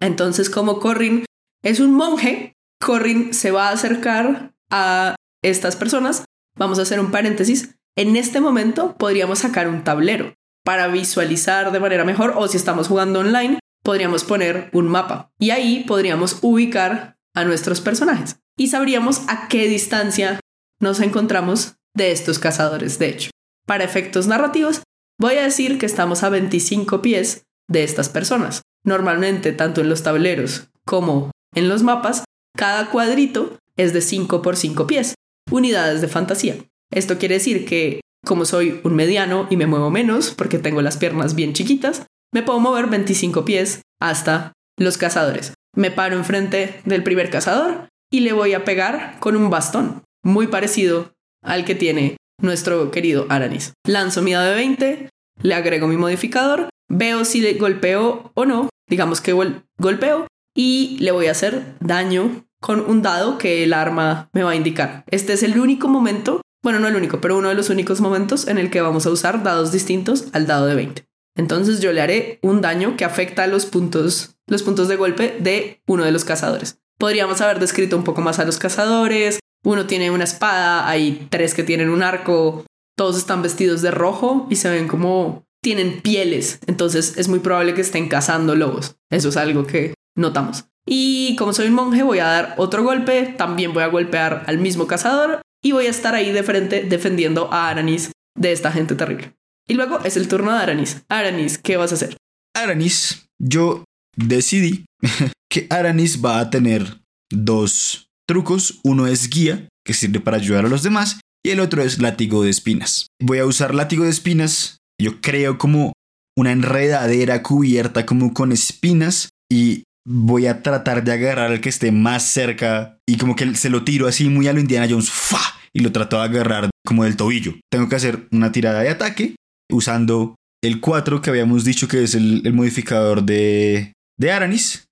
Entonces 0.00 0.50
como 0.50 0.80
Corrin 0.80 1.24
es 1.62 1.80
un 1.80 1.94
monje, 1.94 2.54
Corrin 2.80 3.34
se 3.34 3.50
va 3.50 3.68
a 3.68 3.72
acercar 3.72 4.52
a 4.70 5.16
estas 5.42 5.76
personas. 5.76 6.24
Vamos 6.56 6.78
a 6.78 6.82
hacer 6.82 7.00
un 7.00 7.10
paréntesis 7.10 7.74
en 7.96 8.16
este 8.16 8.40
momento 8.40 8.94
podríamos 8.96 9.40
sacar 9.40 9.68
un 9.68 9.84
tablero 9.84 10.34
para 10.64 10.88
visualizar 10.88 11.72
de 11.72 11.80
manera 11.80 12.04
mejor 12.04 12.34
o 12.36 12.48
si 12.48 12.56
estamos 12.56 12.88
jugando 12.88 13.20
online, 13.20 13.58
podríamos 13.82 14.24
poner 14.24 14.70
un 14.72 14.88
mapa 14.88 15.30
y 15.38 15.50
ahí 15.50 15.84
podríamos 15.86 16.38
ubicar 16.42 17.16
a 17.34 17.44
nuestros 17.44 17.80
personajes 17.80 18.36
y 18.56 18.68
sabríamos 18.68 19.22
a 19.28 19.48
qué 19.48 19.68
distancia 19.68 20.40
nos 20.80 21.00
encontramos 21.00 21.74
de 21.94 22.12
estos 22.12 22.38
cazadores. 22.38 22.98
De 22.98 23.08
hecho, 23.08 23.30
para 23.66 23.84
efectos 23.84 24.26
narrativos, 24.26 24.82
voy 25.18 25.36
a 25.36 25.42
decir 25.42 25.78
que 25.78 25.86
estamos 25.86 26.22
a 26.22 26.28
25 26.28 27.02
pies 27.02 27.44
de 27.68 27.84
estas 27.84 28.08
personas. 28.08 28.62
Normalmente, 28.84 29.52
tanto 29.52 29.80
en 29.80 29.88
los 29.88 30.02
tableros 30.02 30.68
como 30.84 31.30
en 31.54 31.68
los 31.68 31.82
mapas, 31.82 32.24
cada 32.56 32.90
cuadrito 32.90 33.58
es 33.76 33.92
de 33.92 34.00
5 34.00 34.42
por 34.42 34.56
5 34.56 34.86
pies, 34.86 35.14
unidades 35.50 36.00
de 36.00 36.08
fantasía. 36.08 36.56
Esto 36.90 37.18
quiere 37.18 37.34
decir 37.34 37.64
que 37.64 38.00
como 38.24 38.44
soy 38.44 38.80
un 38.84 38.94
mediano 38.94 39.46
y 39.50 39.56
me 39.56 39.66
muevo 39.66 39.90
menos 39.90 40.30
porque 40.30 40.58
tengo 40.58 40.82
las 40.82 40.96
piernas 40.96 41.34
bien 41.34 41.52
chiquitas, 41.52 42.06
me 42.32 42.42
puedo 42.42 42.60
mover 42.60 42.86
25 42.86 43.44
pies 43.44 43.82
hasta 44.00 44.52
los 44.78 44.98
cazadores. 44.98 45.54
Me 45.74 45.90
paro 45.90 46.16
enfrente 46.16 46.80
del 46.84 47.02
primer 47.02 47.30
cazador 47.30 47.88
y 48.10 48.20
le 48.20 48.32
voy 48.32 48.54
a 48.54 48.64
pegar 48.64 49.18
con 49.20 49.36
un 49.36 49.50
bastón, 49.50 50.02
muy 50.22 50.48
parecido 50.48 51.12
al 51.42 51.64
que 51.64 51.74
tiene 51.74 52.16
nuestro 52.40 52.90
querido 52.90 53.26
Aranis. 53.28 53.72
Lanzo 53.86 54.22
mi 54.22 54.32
dado 54.32 54.50
de 54.50 54.54
20, 54.54 55.08
le 55.42 55.54
agrego 55.54 55.86
mi 55.86 55.96
modificador, 55.96 56.68
veo 56.88 57.24
si 57.24 57.40
le 57.40 57.54
golpeo 57.54 58.32
o 58.34 58.44
no, 58.44 58.68
digamos 58.88 59.20
que 59.20 59.32
golpeo, 59.32 60.26
y 60.54 60.98
le 61.00 61.12
voy 61.12 61.26
a 61.26 61.32
hacer 61.32 61.74
daño 61.80 62.44
con 62.60 62.80
un 62.80 63.02
dado 63.02 63.38
que 63.38 63.64
el 63.64 63.72
arma 63.72 64.28
me 64.32 64.42
va 64.42 64.50
a 64.50 64.56
indicar. 64.56 65.04
Este 65.10 65.32
es 65.32 65.42
el 65.42 65.58
único 65.58 65.88
momento, 65.88 66.42
bueno, 66.62 66.78
no 66.78 66.88
el 66.88 66.96
único, 66.96 67.20
pero 67.20 67.38
uno 67.38 67.48
de 67.48 67.54
los 67.54 67.70
únicos 67.70 68.00
momentos 68.00 68.46
en 68.46 68.58
el 68.58 68.70
que 68.70 68.80
vamos 68.80 69.06
a 69.06 69.10
usar 69.10 69.42
dados 69.42 69.72
distintos 69.72 70.26
al 70.32 70.46
dado 70.46 70.66
de 70.66 70.74
20. 70.74 71.04
Entonces 71.36 71.80
yo 71.80 71.92
le 71.92 72.02
haré 72.02 72.38
un 72.42 72.60
daño 72.60 72.96
que 72.96 73.04
afecta 73.04 73.44
a 73.44 73.46
los 73.46 73.64
puntos, 73.64 74.36
los 74.46 74.62
puntos 74.62 74.88
de 74.88 74.96
golpe 74.96 75.36
de 75.40 75.80
uno 75.86 76.04
de 76.04 76.12
los 76.12 76.24
cazadores. 76.24 76.78
Podríamos 76.98 77.40
haber 77.40 77.60
descrito 77.60 77.96
un 77.96 78.04
poco 78.04 78.20
más 78.20 78.38
a 78.38 78.44
los 78.44 78.58
cazadores. 78.58 79.39
Uno 79.64 79.86
tiene 79.86 80.10
una 80.10 80.24
espada, 80.24 80.88
hay 80.88 81.26
tres 81.30 81.54
que 81.54 81.62
tienen 81.62 81.90
un 81.90 82.02
arco, 82.02 82.64
todos 82.96 83.16
están 83.16 83.42
vestidos 83.42 83.82
de 83.82 83.90
rojo 83.90 84.46
y 84.50 84.56
se 84.56 84.70
ven 84.70 84.88
como 84.88 85.44
tienen 85.62 86.00
pieles, 86.00 86.58
entonces 86.66 87.18
es 87.18 87.28
muy 87.28 87.40
probable 87.40 87.74
que 87.74 87.82
estén 87.82 88.08
cazando 88.08 88.54
lobos. 88.54 88.96
Eso 89.10 89.28
es 89.28 89.36
algo 89.36 89.66
que 89.66 89.94
notamos. 90.16 90.64
Y 90.86 91.36
como 91.36 91.52
soy 91.52 91.68
un 91.68 91.74
monje, 91.74 92.02
voy 92.02 92.18
a 92.18 92.26
dar 92.26 92.54
otro 92.56 92.82
golpe, 92.82 93.34
también 93.36 93.72
voy 93.72 93.82
a 93.82 93.88
golpear 93.88 94.44
al 94.46 94.58
mismo 94.58 94.86
cazador 94.86 95.42
y 95.62 95.72
voy 95.72 95.86
a 95.86 95.90
estar 95.90 96.14
ahí 96.14 96.32
de 96.32 96.42
frente 96.42 96.84
defendiendo 96.84 97.52
a 97.52 97.68
Aranis 97.68 98.10
de 98.36 98.52
esta 98.52 98.72
gente 98.72 98.94
terrible. 98.94 99.34
Y 99.68 99.74
luego 99.74 100.00
es 100.04 100.16
el 100.16 100.28
turno 100.28 100.52
de 100.52 100.58
Aranis. 100.58 101.02
Aranis, 101.08 101.58
¿qué 101.58 101.76
vas 101.76 101.92
a 101.92 101.94
hacer? 101.94 102.16
Aranis, 102.54 103.26
yo 103.38 103.84
decidí 104.16 104.86
que 105.50 105.66
Aranis 105.70 106.24
va 106.24 106.40
a 106.40 106.50
tener 106.50 107.02
dos 107.30 108.09
trucos. 108.30 108.78
Uno 108.84 109.08
es 109.08 109.28
guía, 109.28 109.68
que 109.84 109.92
sirve 109.92 110.20
para 110.20 110.36
ayudar 110.36 110.64
a 110.64 110.68
los 110.68 110.84
demás, 110.84 111.18
y 111.44 111.50
el 111.50 111.58
otro 111.58 111.82
es 111.82 111.98
látigo 111.98 112.44
de 112.44 112.50
espinas. 112.50 113.08
Voy 113.20 113.38
a 113.38 113.44
usar 113.44 113.74
látigo 113.74 114.04
de 114.04 114.10
espinas, 114.10 114.78
yo 115.02 115.20
creo 115.20 115.58
como 115.58 115.92
una 116.38 116.52
enredadera 116.52 117.42
cubierta 117.42 118.06
como 118.06 118.32
con 118.32 118.52
espinas 118.52 119.30
y 119.50 119.82
voy 120.06 120.46
a 120.46 120.62
tratar 120.62 121.02
de 121.02 121.10
agarrar 121.10 121.50
al 121.50 121.60
que 121.60 121.70
esté 121.70 121.90
más 121.90 122.22
cerca 122.22 122.98
y 123.04 123.16
como 123.16 123.34
que 123.34 123.56
se 123.56 123.68
lo 123.68 123.82
tiro 123.82 124.06
así 124.06 124.28
muy 124.28 124.46
a 124.46 124.52
lo 124.52 124.60
Indiana 124.60 124.86
Jones 124.88 125.10
¡fa! 125.10 125.40
y 125.74 125.80
lo 125.80 125.90
trato 125.90 126.16
de 126.18 126.22
agarrar 126.22 126.70
como 126.86 127.02
del 127.02 127.16
tobillo. 127.16 127.54
Tengo 127.68 127.88
que 127.88 127.96
hacer 127.96 128.28
una 128.30 128.52
tirada 128.52 128.80
de 128.80 128.90
ataque 128.90 129.34
usando 129.72 130.36
el 130.62 130.78
4 130.80 131.20
que 131.20 131.30
habíamos 131.30 131.64
dicho 131.64 131.88
que 131.88 132.04
es 132.04 132.14
el, 132.14 132.52
modificador 132.52 133.24
de, 133.24 133.92
de 134.16 134.30
Aranis. 134.30 134.84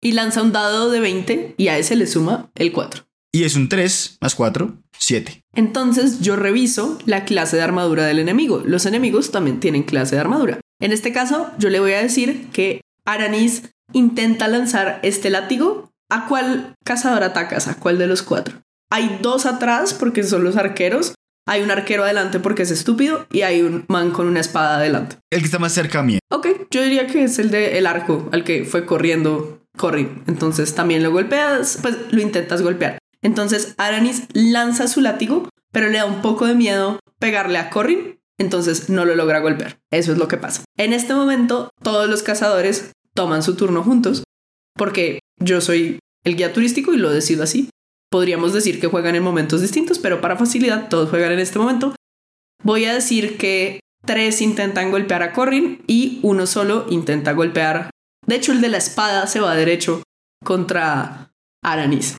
Y 0.00 0.12
lanza 0.12 0.42
un 0.42 0.52
dado 0.52 0.90
de 0.90 1.00
20 1.00 1.54
y 1.56 1.68
a 1.68 1.78
ese 1.78 1.96
le 1.96 2.06
suma 2.06 2.50
el 2.54 2.72
4. 2.72 3.04
Y 3.32 3.44
es 3.44 3.56
un 3.56 3.68
3 3.68 4.18
más 4.20 4.34
4, 4.34 4.78
7. 4.98 5.42
Entonces 5.54 6.20
yo 6.20 6.36
reviso 6.36 6.98
la 7.04 7.24
clase 7.24 7.56
de 7.56 7.62
armadura 7.62 8.06
del 8.06 8.20
enemigo. 8.20 8.62
Los 8.64 8.86
enemigos 8.86 9.30
también 9.30 9.60
tienen 9.60 9.82
clase 9.82 10.14
de 10.14 10.20
armadura. 10.20 10.60
En 10.80 10.92
este 10.92 11.12
caso, 11.12 11.50
yo 11.58 11.68
le 11.68 11.80
voy 11.80 11.92
a 11.92 12.02
decir 12.02 12.48
que 12.52 12.80
Aranis 13.04 13.70
intenta 13.92 14.48
lanzar 14.48 15.00
este 15.02 15.30
látigo. 15.30 15.90
¿A 16.10 16.26
cuál 16.26 16.74
cazador 16.84 17.22
atacas? 17.22 17.68
¿A 17.68 17.78
cuál 17.78 17.98
de 17.98 18.06
los 18.06 18.22
cuatro? 18.22 18.62
Hay 18.90 19.18
dos 19.20 19.44
atrás 19.44 19.92
porque 19.92 20.22
son 20.22 20.44
los 20.44 20.56
arqueros. 20.56 21.14
Hay 21.46 21.62
un 21.62 21.70
arquero 21.70 22.04
adelante 22.04 22.40
porque 22.40 22.62
es 22.62 22.70
estúpido 22.70 23.26
y 23.32 23.42
hay 23.42 23.62
un 23.62 23.84
man 23.88 24.10
con 24.10 24.26
una 24.26 24.40
espada 24.40 24.76
adelante. 24.76 25.16
El 25.30 25.40
que 25.40 25.46
está 25.46 25.58
más 25.58 25.72
cerca 25.72 26.00
a 26.00 26.02
mí. 26.02 26.18
Ok, 26.30 26.46
yo 26.70 26.82
diría 26.82 27.06
que 27.06 27.24
es 27.24 27.38
el 27.38 27.50
de 27.50 27.78
el 27.78 27.86
arco 27.86 28.28
al 28.32 28.44
que 28.44 28.64
fue 28.64 28.86
corriendo 28.86 29.58
Corrin. 29.78 30.22
Entonces 30.26 30.74
también 30.74 31.02
lo 31.02 31.10
golpeas, 31.10 31.78
pues 31.80 31.96
lo 32.10 32.20
intentas 32.20 32.60
golpear. 32.60 32.98
Entonces 33.22 33.74
Aranis 33.78 34.24
lanza 34.34 34.86
su 34.88 35.00
látigo, 35.00 35.48
pero 35.72 35.88
le 35.88 35.96
da 35.96 36.04
un 36.04 36.20
poco 36.20 36.46
de 36.46 36.54
miedo 36.54 37.00
pegarle 37.18 37.56
a 37.58 37.70
Corrin, 37.70 38.18
entonces 38.38 38.90
no 38.90 39.06
lo 39.06 39.14
logra 39.14 39.40
golpear. 39.40 39.78
Eso 39.90 40.12
es 40.12 40.18
lo 40.18 40.28
que 40.28 40.36
pasa. 40.36 40.64
En 40.76 40.92
este 40.92 41.14
momento, 41.14 41.70
todos 41.82 42.08
los 42.08 42.22
cazadores 42.22 42.92
toman 43.14 43.42
su 43.42 43.56
turno 43.56 43.82
juntos, 43.82 44.24
porque 44.76 45.20
yo 45.40 45.60
soy 45.60 45.98
el 46.24 46.36
guía 46.36 46.52
turístico 46.52 46.92
y 46.92 46.98
lo 46.98 47.10
decido 47.10 47.42
así. 47.42 47.70
Podríamos 48.10 48.52
decir 48.52 48.80
que 48.80 48.86
juegan 48.86 49.16
en 49.16 49.22
momentos 49.22 49.60
distintos, 49.60 49.98
pero 49.98 50.20
para 50.20 50.36
facilidad 50.36 50.88
todos 50.88 51.10
juegan 51.10 51.32
en 51.32 51.40
este 51.40 51.58
momento. 51.58 51.94
Voy 52.62 52.84
a 52.86 52.94
decir 52.94 53.36
que 53.36 53.80
tres 54.04 54.40
intentan 54.40 54.90
golpear 54.90 55.22
a 55.22 55.32
Corrin 55.32 55.82
y 55.86 56.20
uno 56.22 56.46
solo 56.46 56.86
intenta 56.90 57.32
golpear. 57.32 57.90
De 58.28 58.36
hecho, 58.36 58.52
el 58.52 58.60
de 58.60 58.68
la 58.68 58.76
espada 58.76 59.26
se 59.26 59.40
va 59.40 59.54
derecho 59.54 60.02
contra 60.44 61.32
Aranis. 61.64 62.18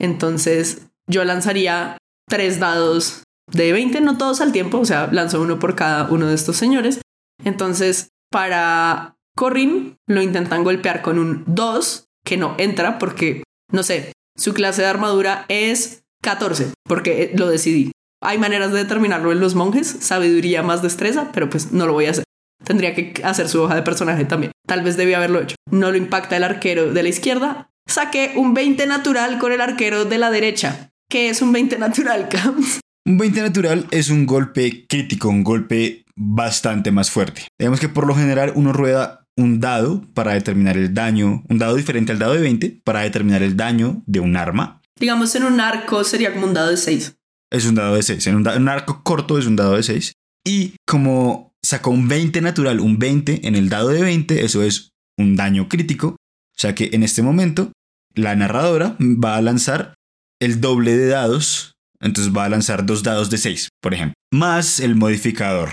Entonces, 0.00 0.88
yo 1.06 1.22
lanzaría 1.24 1.98
tres 2.28 2.58
dados 2.58 3.22
de 3.52 3.72
20, 3.72 4.00
no 4.00 4.16
todos 4.16 4.40
al 4.40 4.52
tiempo, 4.52 4.78
o 4.78 4.84
sea, 4.86 5.08
lanzo 5.12 5.42
uno 5.42 5.58
por 5.58 5.76
cada 5.76 6.10
uno 6.10 6.28
de 6.28 6.34
estos 6.34 6.56
señores. 6.56 7.02
Entonces, 7.44 8.08
para 8.30 9.16
Corrin 9.36 9.96
lo 10.08 10.22
intentan 10.22 10.64
golpear 10.64 11.02
con 11.02 11.18
un 11.18 11.44
2 11.46 12.06
que 12.24 12.38
no 12.38 12.54
entra 12.58 12.98
porque, 12.98 13.42
no 13.70 13.82
sé, 13.82 14.12
su 14.36 14.54
clase 14.54 14.80
de 14.80 14.88
armadura 14.88 15.44
es 15.48 16.04
14 16.22 16.72
porque 16.84 17.32
lo 17.36 17.48
decidí. 17.48 17.92
Hay 18.22 18.38
maneras 18.38 18.72
de 18.72 18.78
determinarlo 18.78 19.30
en 19.30 19.40
los 19.40 19.54
monjes, 19.54 19.88
sabiduría 19.88 20.62
más 20.62 20.80
destreza, 20.80 21.32
pero 21.32 21.50
pues 21.50 21.72
no 21.72 21.86
lo 21.86 21.92
voy 21.92 22.06
a 22.06 22.12
hacer. 22.12 22.24
Tendría 22.64 22.94
que 22.94 23.20
hacer 23.24 23.48
su 23.48 23.62
hoja 23.62 23.74
de 23.74 23.82
personaje 23.82 24.24
también. 24.24 24.52
Tal 24.66 24.82
vez 24.82 24.96
debía 24.96 25.18
haberlo 25.18 25.40
hecho. 25.40 25.56
No 25.70 25.90
lo 25.90 25.96
impacta 25.96 26.36
el 26.36 26.44
arquero 26.44 26.92
de 26.92 27.02
la 27.02 27.08
izquierda. 27.08 27.70
Saqué 27.86 28.32
un 28.36 28.54
20 28.54 28.86
natural 28.86 29.38
con 29.38 29.52
el 29.52 29.60
arquero 29.60 30.04
de 30.04 30.18
la 30.18 30.30
derecha. 30.30 30.90
¿Qué 31.10 31.28
es 31.28 31.42
un 31.42 31.52
20 31.52 31.78
natural, 31.78 32.28
Cams? 32.28 32.80
Un 33.04 33.18
20 33.18 33.42
natural 33.42 33.86
es 33.90 34.10
un 34.10 34.26
golpe 34.26 34.86
crítico, 34.88 35.28
un 35.28 35.42
golpe 35.42 36.04
bastante 36.14 36.92
más 36.92 37.10
fuerte. 37.10 37.48
Digamos 37.58 37.80
que 37.80 37.88
por 37.88 38.06
lo 38.06 38.14
general 38.14 38.52
uno 38.54 38.72
rueda 38.72 39.26
un 39.36 39.60
dado 39.60 40.02
para 40.14 40.34
determinar 40.34 40.76
el 40.76 40.94
daño, 40.94 41.42
un 41.48 41.58
dado 41.58 41.76
diferente 41.76 42.12
al 42.12 42.18
dado 42.18 42.34
de 42.34 42.40
20 42.40 42.80
para 42.84 43.00
determinar 43.00 43.42
el 43.42 43.56
daño 43.56 44.02
de 44.06 44.20
un 44.20 44.36
arma. 44.36 44.80
Digamos 44.98 45.34
en 45.34 45.44
un 45.44 45.60
arco 45.60 46.04
sería 46.04 46.32
como 46.32 46.46
un 46.46 46.54
dado 46.54 46.70
de 46.70 46.76
6. 46.76 47.16
Es 47.50 47.66
un 47.66 47.74
dado 47.74 47.94
de 47.94 48.02
6. 48.02 48.26
En 48.28 48.36
un, 48.36 48.68
arco 48.68 49.02
corto 49.02 49.38
es 49.38 49.46
un 49.46 49.56
dado 49.56 49.76
de 49.76 49.82
6. 49.82 50.12
Y 50.46 50.76
como 50.86 51.51
sacó 51.64 51.90
un 51.90 52.08
20 52.08 52.40
natural, 52.40 52.80
un 52.80 52.98
20 52.98 53.46
en 53.46 53.54
el 53.54 53.68
dado 53.68 53.88
de 53.88 54.02
20, 54.02 54.44
eso 54.44 54.62
es 54.62 54.90
un 55.18 55.36
daño 55.36 55.68
crítico. 55.68 56.08
O 56.08 56.58
sea 56.58 56.74
que 56.74 56.90
en 56.92 57.02
este 57.02 57.22
momento 57.22 57.72
la 58.14 58.34
narradora 58.36 58.96
va 59.00 59.36
a 59.36 59.42
lanzar 59.42 59.94
el 60.40 60.60
doble 60.60 60.96
de 60.96 61.08
dados. 61.08 61.72
Entonces 62.00 62.32
va 62.36 62.44
a 62.44 62.48
lanzar 62.48 62.84
dos 62.84 63.02
dados 63.04 63.30
de 63.30 63.38
6, 63.38 63.68
por 63.80 63.94
ejemplo. 63.94 64.14
Más 64.32 64.80
el 64.80 64.96
modificador. 64.96 65.70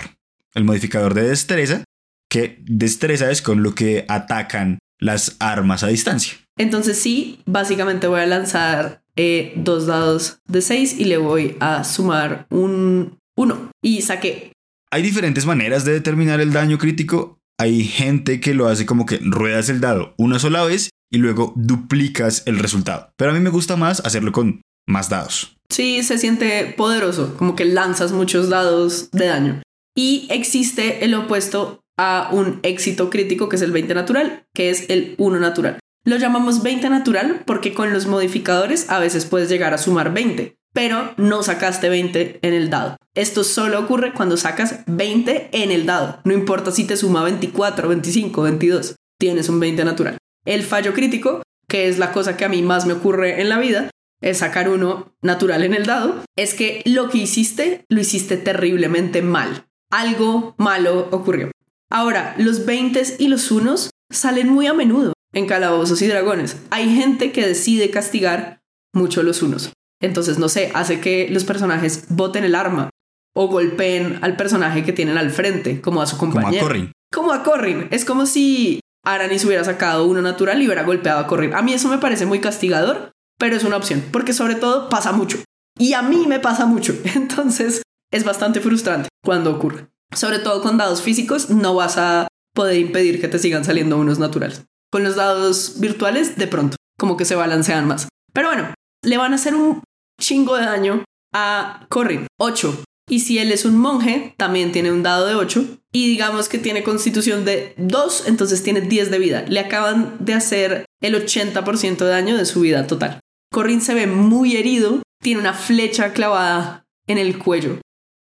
El 0.54 0.64
modificador 0.64 1.14
de 1.14 1.28
destreza 1.28 1.84
que 2.30 2.62
destreza 2.62 3.30
es 3.30 3.42
con 3.42 3.62
lo 3.62 3.74
que 3.74 4.06
atacan 4.08 4.78
las 5.00 5.36
armas 5.40 5.82
a 5.82 5.88
distancia. 5.88 6.38
Entonces 6.56 6.98
sí, 6.98 7.40
básicamente 7.46 8.06
voy 8.06 8.20
a 8.20 8.26
lanzar 8.26 9.02
eh, 9.16 9.52
dos 9.56 9.86
dados 9.86 10.38
de 10.46 10.62
6 10.62 10.98
y 10.98 11.06
le 11.06 11.16
voy 11.16 11.56
a 11.58 11.84
sumar 11.84 12.46
un 12.50 13.18
1 13.36 13.70
y 13.82 14.02
saqué. 14.02 14.52
Hay 14.92 15.02
diferentes 15.02 15.46
maneras 15.46 15.84
de 15.84 15.92
determinar 15.92 16.40
el 16.40 16.52
daño 16.52 16.76
crítico. 16.76 17.38
Hay 17.60 17.84
gente 17.84 18.40
que 18.40 18.54
lo 18.54 18.66
hace 18.66 18.86
como 18.86 19.06
que 19.06 19.18
ruedas 19.18 19.68
el 19.68 19.80
dado 19.80 20.14
una 20.18 20.40
sola 20.40 20.64
vez 20.64 20.90
y 21.12 21.18
luego 21.18 21.52
duplicas 21.54 22.42
el 22.46 22.58
resultado. 22.58 23.12
Pero 23.16 23.30
a 23.30 23.34
mí 23.34 23.38
me 23.38 23.50
gusta 23.50 23.76
más 23.76 24.00
hacerlo 24.04 24.32
con 24.32 24.62
más 24.88 25.08
dados. 25.08 25.56
Sí, 25.70 26.02
se 26.02 26.18
siente 26.18 26.74
poderoso, 26.76 27.36
como 27.36 27.54
que 27.54 27.66
lanzas 27.66 28.10
muchos 28.10 28.48
dados 28.48 29.12
de 29.12 29.26
daño. 29.26 29.62
Y 29.96 30.26
existe 30.28 31.04
el 31.04 31.14
opuesto 31.14 31.82
a 31.96 32.30
un 32.32 32.58
éxito 32.64 33.10
crítico 33.10 33.48
que 33.48 33.56
es 33.56 33.62
el 33.62 33.70
20 33.70 33.94
natural, 33.94 34.44
que 34.54 34.70
es 34.70 34.90
el 34.90 35.14
1 35.18 35.38
natural. 35.38 35.78
Lo 36.04 36.16
llamamos 36.16 36.64
20 36.64 36.90
natural 36.90 37.42
porque 37.46 37.74
con 37.74 37.92
los 37.92 38.06
modificadores 38.06 38.90
a 38.90 38.98
veces 38.98 39.26
puedes 39.26 39.48
llegar 39.48 39.72
a 39.72 39.78
sumar 39.78 40.12
20, 40.12 40.56
pero 40.72 41.14
no 41.16 41.42
sacaste 41.42 41.88
20 41.88 42.40
en 42.42 42.54
el 42.54 42.70
dado. 42.70 42.96
Esto 43.14 43.44
solo 43.44 43.80
ocurre 43.80 44.12
cuando 44.12 44.36
sacas 44.36 44.80
20 44.86 45.50
en 45.52 45.70
el 45.70 45.86
dado. 45.86 46.20
No 46.24 46.32
importa 46.32 46.70
si 46.70 46.84
te 46.84 46.96
suma 46.96 47.24
24, 47.24 47.88
25, 47.88 48.42
22, 48.42 48.96
tienes 49.18 49.48
un 49.48 49.60
20 49.60 49.84
natural. 49.84 50.18
El 50.44 50.62
fallo 50.62 50.94
crítico, 50.94 51.42
que 51.68 51.88
es 51.88 51.98
la 51.98 52.12
cosa 52.12 52.36
que 52.36 52.44
a 52.44 52.48
mí 52.48 52.62
más 52.62 52.86
me 52.86 52.94
ocurre 52.94 53.40
en 53.40 53.48
la 53.48 53.58
vida, 53.58 53.90
es 54.20 54.38
sacar 54.38 54.68
uno 54.68 55.14
natural 55.22 55.64
en 55.64 55.74
el 55.74 55.86
dado, 55.86 56.22
es 56.36 56.54
que 56.54 56.82
lo 56.84 57.08
que 57.08 57.18
hiciste 57.18 57.84
lo 57.88 58.00
hiciste 58.00 58.36
terriblemente 58.36 59.22
mal. 59.22 59.66
Algo 59.90 60.54
malo 60.58 61.08
ocurrió. 61.10 61.50
Ahora, 61.90 62.34
los 62.38 62.64
20 62.66 63.16
y 63.18 63.28
los 63.28 63.50
unos 63.50 63.90
salen 64.10 64.48
muy 64.48 64.66
a 64.66 64.74
menudo 64.74 65.12
en 65.32 65.46
calabozos 65.46 66.02
y 66.02 66.06
dragones. 66.06 66.56
Hay 66.70 66.94
gente 66.94 67.32
que 67.32 67.46
decide 67.46 67.90
castigar 67.90 68.62
mucho 68.92 69.22
los 69.22 69.42
unos. 69.42 69.72
Entonces, 70.00 70.38
no 70.38 70.48
sé, 70.48 70.70
hace 70.74 71.00
que 71.00 71.28
los 71.30 71.44
personajes 71.44 72.04
boten 72.08 72.44
el 72.44 72.54
arma 72.54 72.90
o 73.34 73.48
golpeen 73.48 74.18
al 74.22 74.36
personaje 74.36 74.82
que 74.82 74.92
tienen 74.92 75.18
al 75.18 75.30
frente, 75.30 75.80
como 75.80 76.02
a 76.02 76.06
su 76.06 76.16
compañero. 76.16 76.50
Como 76.52 76.58
a 76.58 76.68
Corrin. 76.68 76.92
Como 77.12 77.32
a 77.32 77.42
Corrin. 77.42 77.88
Es 77.90 78.04
como 78.04 78.26
si 78.26 78.80
Aranis 79.04 79.44
hubiera 79.44 79.64
sacado 79.64 80.06
uno 80.06 80.22
natural 80.22 80.60
y 80.60 80.66
hubiera 80.66 80.82
golpeado 80.82 81.20
a 81.20 81.26
Corrin. 81.26 81.54
A 81.54 81.62
mí 81.62 81.72
eso 81.72 81.88
me 81.88 81.98
parece 81.98 82.26
muy 82.26 82.40
castigador 82.40 83.12
pero 83.40 83.56
es 83.56 83.64
una 83.64 83.78
opción, 83.78 84.04
porque 84.12 84.34
sobre 84.34 84.54
todo 84.54 84.88
pasa 84.90 85.10
mucho. 85.12 85.38
Y 85.78 85.94
a 85.94 86.02
mí 86.02 86.26
me 86.28 86.38
pasa 86.38 86.66
mucho, 86.66 86.94
entonces 87.16 87.82
es 88.12 88.22
bastante 88.22 88.60
frustrante 88.60 89.08
cuando 89.24 89.50
ocurre. 89.50 89.88
Sobre 90.14 90.38
todo 90.38 90.62
con 90.62 90.76
dados 90.76 91.02
físicos, 91.02 91.50
no 91.50 91.74
vas 91.74 91.96
a 91.96 92.28
poder 92.54 92.76
impedir 92.76 93.20
que 93.20 93.28
te 93.28 93.38
sigan 93.38 93.64
saliendo 93.64 93.96
unos 93.96 94.18
naturales. 94.18 94.64
Con 94.92 95.04
los 95.04 95.16
dados 95.16 95.80
virtuales, 95.80 96.36
de 96.36 96.48
pronto, 96.48 96.76
como 96.98 97.16
que 97.16 97.24
se 97.24 97.36
balancean 97.36 97.86
más. 97.86 98.08
Pero 98.32 98.48
bueno, 98.48 98.74
le 99.02 99.16
van 99.16 99.32
a 99.32 99.36
hacer 99.36 99.54
un 99.54 99.82
chingo 100.20 100.56
de 100.56 100.66
daño 100.66 101.04
a 101.34 101.86
Corrin, 101.88 102.28
8. 102.38 102.84
Y 103.08 103.20
si 103.20 103.38
él 103.38 103.50
es 103.50 103.64
un 103.64 103.76
monje, 103.76 104.34
también 104.36 104.70
tiene 104.70 104.92
un 104.92 105.02
dado 105.02 105.26
de 105.26 105.34
8. 105.34 105.64
Y 105.92 106.06
digamos 106.06 106.48
que 106.48 106.58
tiene 106.58 106.84
constitución 106.84 107.44
de 107.44 107.74
2, 107.76 108.28
entonces 108.28 108.62
tiene 108.62 108.82
10 108.82 109.10
de 109.10 109.18
vida. 109.18 109.44
Le 109.48 109.58
acaban 109.58 110.16
de 110.20 110.34
hacer 110.34 110.84
el 111.02 111.16
80% 111.16 111.96
de 111.96 112.06
daño 112.06 112.36
de 112.36 112.44
su 112.44 112.60
vida 112.60 112.86
total. 112.86 113.18
Corrin 113.52 113.80
se 113.80 113.94
ve 113.94 114.06
muy 114.06 114.56
herido, 114.56 115.02
tiene 115.20 115.40
una 115.40 115.54
flecha 115.54 116.12
clavada 116.12 116.84
en 117.08 117.18
el 117.18 117.36
cuello 117.38 117.80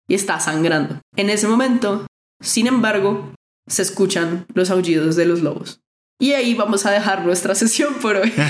y 0.09 0.15
está 0.15 0.41
sangrando. 0.41 0.99
En 1.15 1.29
ese 1.29 1.47
momento, 1.47 2.05
sin 2.41 2.67
embargo, 2.67 3.33
se 3.67 3.83
escuchan 3.83 4.45
los 4.53 4.69
aullidos 4.69 5.15
de 5.15 5.25
los 5.25 5.41
lobos. 5.41 5.79
Y 6.19 6.33
ahí 6.33 6.53
vamos 6.55 6.85
a 6.85 6.91
dejar 6.91 7.25
nuestra 7.25 7.55
sesión 7.61 7.93
por 7.95 8.17
hoy. 8.17 8.33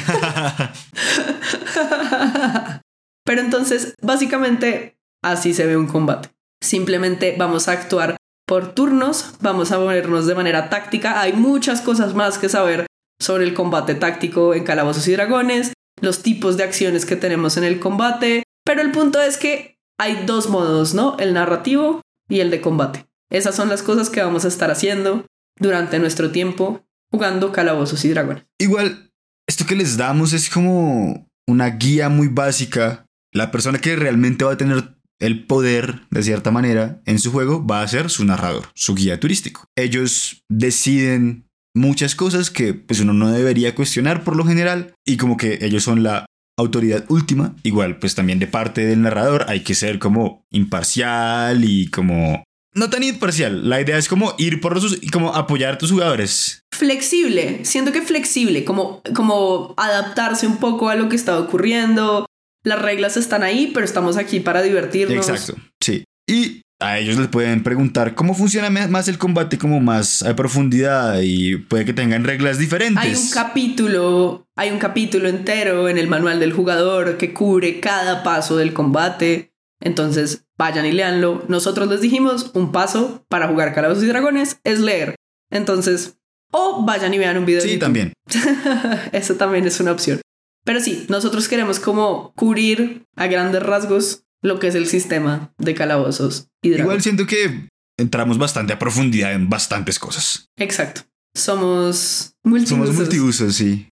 Pero 3.26 3.42
entonces, 3.42 3.96
básicamente, 4.02 4.98
así 5.24 5.54
se 5.54 5.66
ve 5.66 5.78
un 5.78 5.88
combate. 5.88 6.30
Simplemente 6.62 7.36
vamos 7.38 7.68
a 7.68 7.74
actuar 7.74 8.18
por 8.46 8.74
turnos, 8.74 9.36
vamos 9.42 9.72
a 9.72 9.80
movernos 9.80 10.28
de 10.28 10.36
manera 10.36 10.70
táctica. 10.70 11.22
Hay 11.22 11.34
muchas 11.34 11.82
cosas 11.82 12.14
más 12.14 12.38
que 12.38 12.50
saber 12.50 12.86
sobre 13.22 13.46
el 13.46 13.54
combate 13.54 13.96
táctico 13.96 14.54
en 14.54 14.64
Calabozos 14.64 15.08
y 15.08 15.14
Dragones, 15.14 15.74
los 16.02 16.22
tipos 16.22 16.58
de 16.58 16.64
acciones 16.64 17.06
que 17.06 17.16
tenemos 17.16 17.58
en 17.58 17.64
el 17.64 17.80
combate, 17.80 18.44
pero 18.66 18.82
el 18.82 18.92
punto 18.92 19.22
es 19.22 19.38
que 19.38 19.78
hay 20.00 20.26
dos 20.26 20.50
modos, 20.50 20.94
¿no? 20.94 21.18
El 21.20 21.34
narrativo 21.34 22.02
y 22.30 22.42
el 22.42 22.52
de 22.52 22.62
combate. 22.62 23.06
Esas 23.32 23.56
son 23.56 23.70
las 23.70 23.82
cosas 23.82 24.10
que 24.10 24.22
vamos 24.22 24.46
a 24.46 24.50
estar 24.50 24.70
haciendo 24.70 25.26
durante 25.60 26.00
nuestro 26.00 26.32
tiempo 26.32 26.84
jugando 27.12 27.52
calabozos 27.52 28.04
y 28.06 28.10
dragones. 28.10 28.44
Igual, 28.60 29.12
esto 29.48 29.66
que 29.66 29.76
les 29.76 29.98
damos 29.98 30.34
es 30.34 30.50
como 30.50 31.30
una 31.48 31.70
guía 31.70 32.10
muy 32.10 32.28
básica. 32.28 33.06
La 33.34 33.50
persona 33.50 33.80
que 33.80 33.96
realmente 33.96 34.46
va 34.46 34.54
a 34.54 34.58
tener 34.58 34.96
el 35.20 35.46
poder, 35.46 36.02
de 36.12 36.22
cierta 36.22 36.52
manera, 36.52 37.02
en 37.06 37.18
su 37.18 37.32
juego 37.32 37.66
va 37.66 37.82
a 37.82 37.88
ser 37.88 38.12
su 38.12 38.26
narrador, 38.26 38.66
su 38.76 38.94
guía 38.94 39.20
turístico. 39.20 39.66
Ellos 39.76 40.44
deciden 40.50 41.50
muchas 41.74 42.14
cosas 42.14 42.52
que 42.52 42.76
pues 42.76 43.00
uno 43.00 43.14
no 43.14 43.32
debería 43.32 43.74
cuestionar 43.74 44.24
por 44.24 44.36
lo 44.36 44.46
general 44.46 44.94
y 45.04 45.18
como 45.18 45.38
que 45.38 45.58
ellos 45.62 45.84
son 45.84 46.04
la 46.04 46.28
autoridad 46.60 47.06
última, 47.10 47.56
igual 47.64 47.98
pues 47.98 48.14
también 48.14 48.38
de 48.38 48.46
parte 48.46 48.86
del 48.86 49.02
narrador 49.02 49.46
hay 49.48 49.62
que 49.62 49.74
ser 49.74 49.98
como 49.98 50.46
imparcial 50.52 51.64
y 51.64 51.90
como 51.90 52.44
no 52.76 52.90
tan 52.90 53.04
imparcial. 53.04 53.70
La 53.70 53.82
idea 53.82 53.98
es 53.98 54.08
como 54.08 54.36
ir 54.38 54.62
por 54.62 54.76
los 54.76 55.02
y 55.02 55.10
como 55.10 55.34
apoyar 55.34 55.74
a 55.74 55.78
tus 55.78 55.92
jugadores. 55.92 56.62
Flexible, 56.72 57.66
siento 57.66 57.92
que 57.92 58.02
flexible, 58.02 58.66
como, 58.66 59.02
como 59.16 59.74
adaptarse 59.78 60.48
un 60.48 60.58
poco 60.58 60.90
a 60.90 60.96
lo 60.96 61.10
que 61.10 61.16
está 61.16 61.40
ocurriendo. 61.40 62.26
Las 62.64 62.82
reglas 62.82 63.18
están 63.18 63.44
ahí, 63.44 63.72
pero 63.74 63.86
estamos 63.86 64.18
aquí 64.18 64.40
para 64.40 64.62
divertirnos. 64.62 65.30
Exacto, 65.30 65.62
sí. 65.82 66.06
Y 66.28 66.62
a 66.80 67.00
ellos 67.00 67.18
les 67.18 67.28
pueden 67.28 67.64
preguntar 67.64 68.16
cómo 68.16 68.34
funciona 68.34 68.70
más 68.70 69.08
el 69.08 69.18
combate 69.18 69.58
como 69.58 69.80
más 69.80 70.22
a 70.22 70.36
profundidad 70.36 71.22
y 71.22 71.58
puede 71.58 71.86
que 71.86 71.94
tengan 71.94 72.24
reglas 72.24 72.58
diferentes. 72.58 73.04
Hay 73.04 73.16
un 73.16 73.30
capítulo, 73.30 74.48
hay 74.56 74.72
un 74.72 74.80
capítulo 74.80 75.30
entero 75.30 75.88
en 75.88 75.98
el 75.98 76.08
manual 76.08 76.40
del 76.40 76.54
jugador 76.54 77.18
que 77.18 77.34
cubre 77.34 77.80
cada 77.80 78.24
paso 78.24 78.58
del 78.58 78.74
combate. 78.74 79.54
Entonces, 79.82 80.46
vayan 80.58 80.86
y 80.86 80.92
leanlo. 80.92 81.44
Nosotros 81.48 81.90
les 81.90 82.02
dijimos, 82.02 82.52
un 82.54 82.72
paso 82.72 83.26
para 83.30 83.48
jugar 83.48 83.74
Calabozos 83.74 84.04
y 84.04 84.08
Dragones 84.08 84.60
es 84.64 84.80
leer. 84.80 85.16
Entonces, 85.52 86.18
o 86.52 86.86
vayan 86.86 87.14
y 87.14 87.18
vean 87.18 87.38
un 87.38 87.46
video. 87.46 87.62
Sí, 87.62 87.78
también. 87.78 88.14
Eso 89.12 89.36
también 89.36 89.66
es 89.66 89.80
una 89.80 89.92
opción. 89.92 90.22
Pero 90.64 90.80
sí, 90.80 91.06
nosotros 91.10 91.48
queremos 91.48 91.80
como 91.80 92.34
cubrir 92.36 93.06
a 93.16 93.28
grandes 93.28 93.62
rasgos 93.62 94.24
lo 94.42 94.60
que 94.60 94.68
es 94.68 94.76
el 94.76 94.88
sistema 94.88 95.54
de 95.58 95.74
calabozos 95.74 96.48
y 96.62 96.70
dragones. 96.70 96.86
Igual 96.86 97.02
siento 97.02 97.26
que 97.26 97.70
entramos 97.98 98.38
bastante 98.38 98.74
a 98.74 98.80
profundidad 98.80 99.34
en 99.34 99.50
bastantes 99.50 100.00
cosas. 100.00 100.50
Exacto. 100.58 101.02
Somos 101.34 102.36
multiusos. 102.44 102.78
Somos 102.78 102.96
multiusos, 102.96 103.56
sí. 103.56 103.88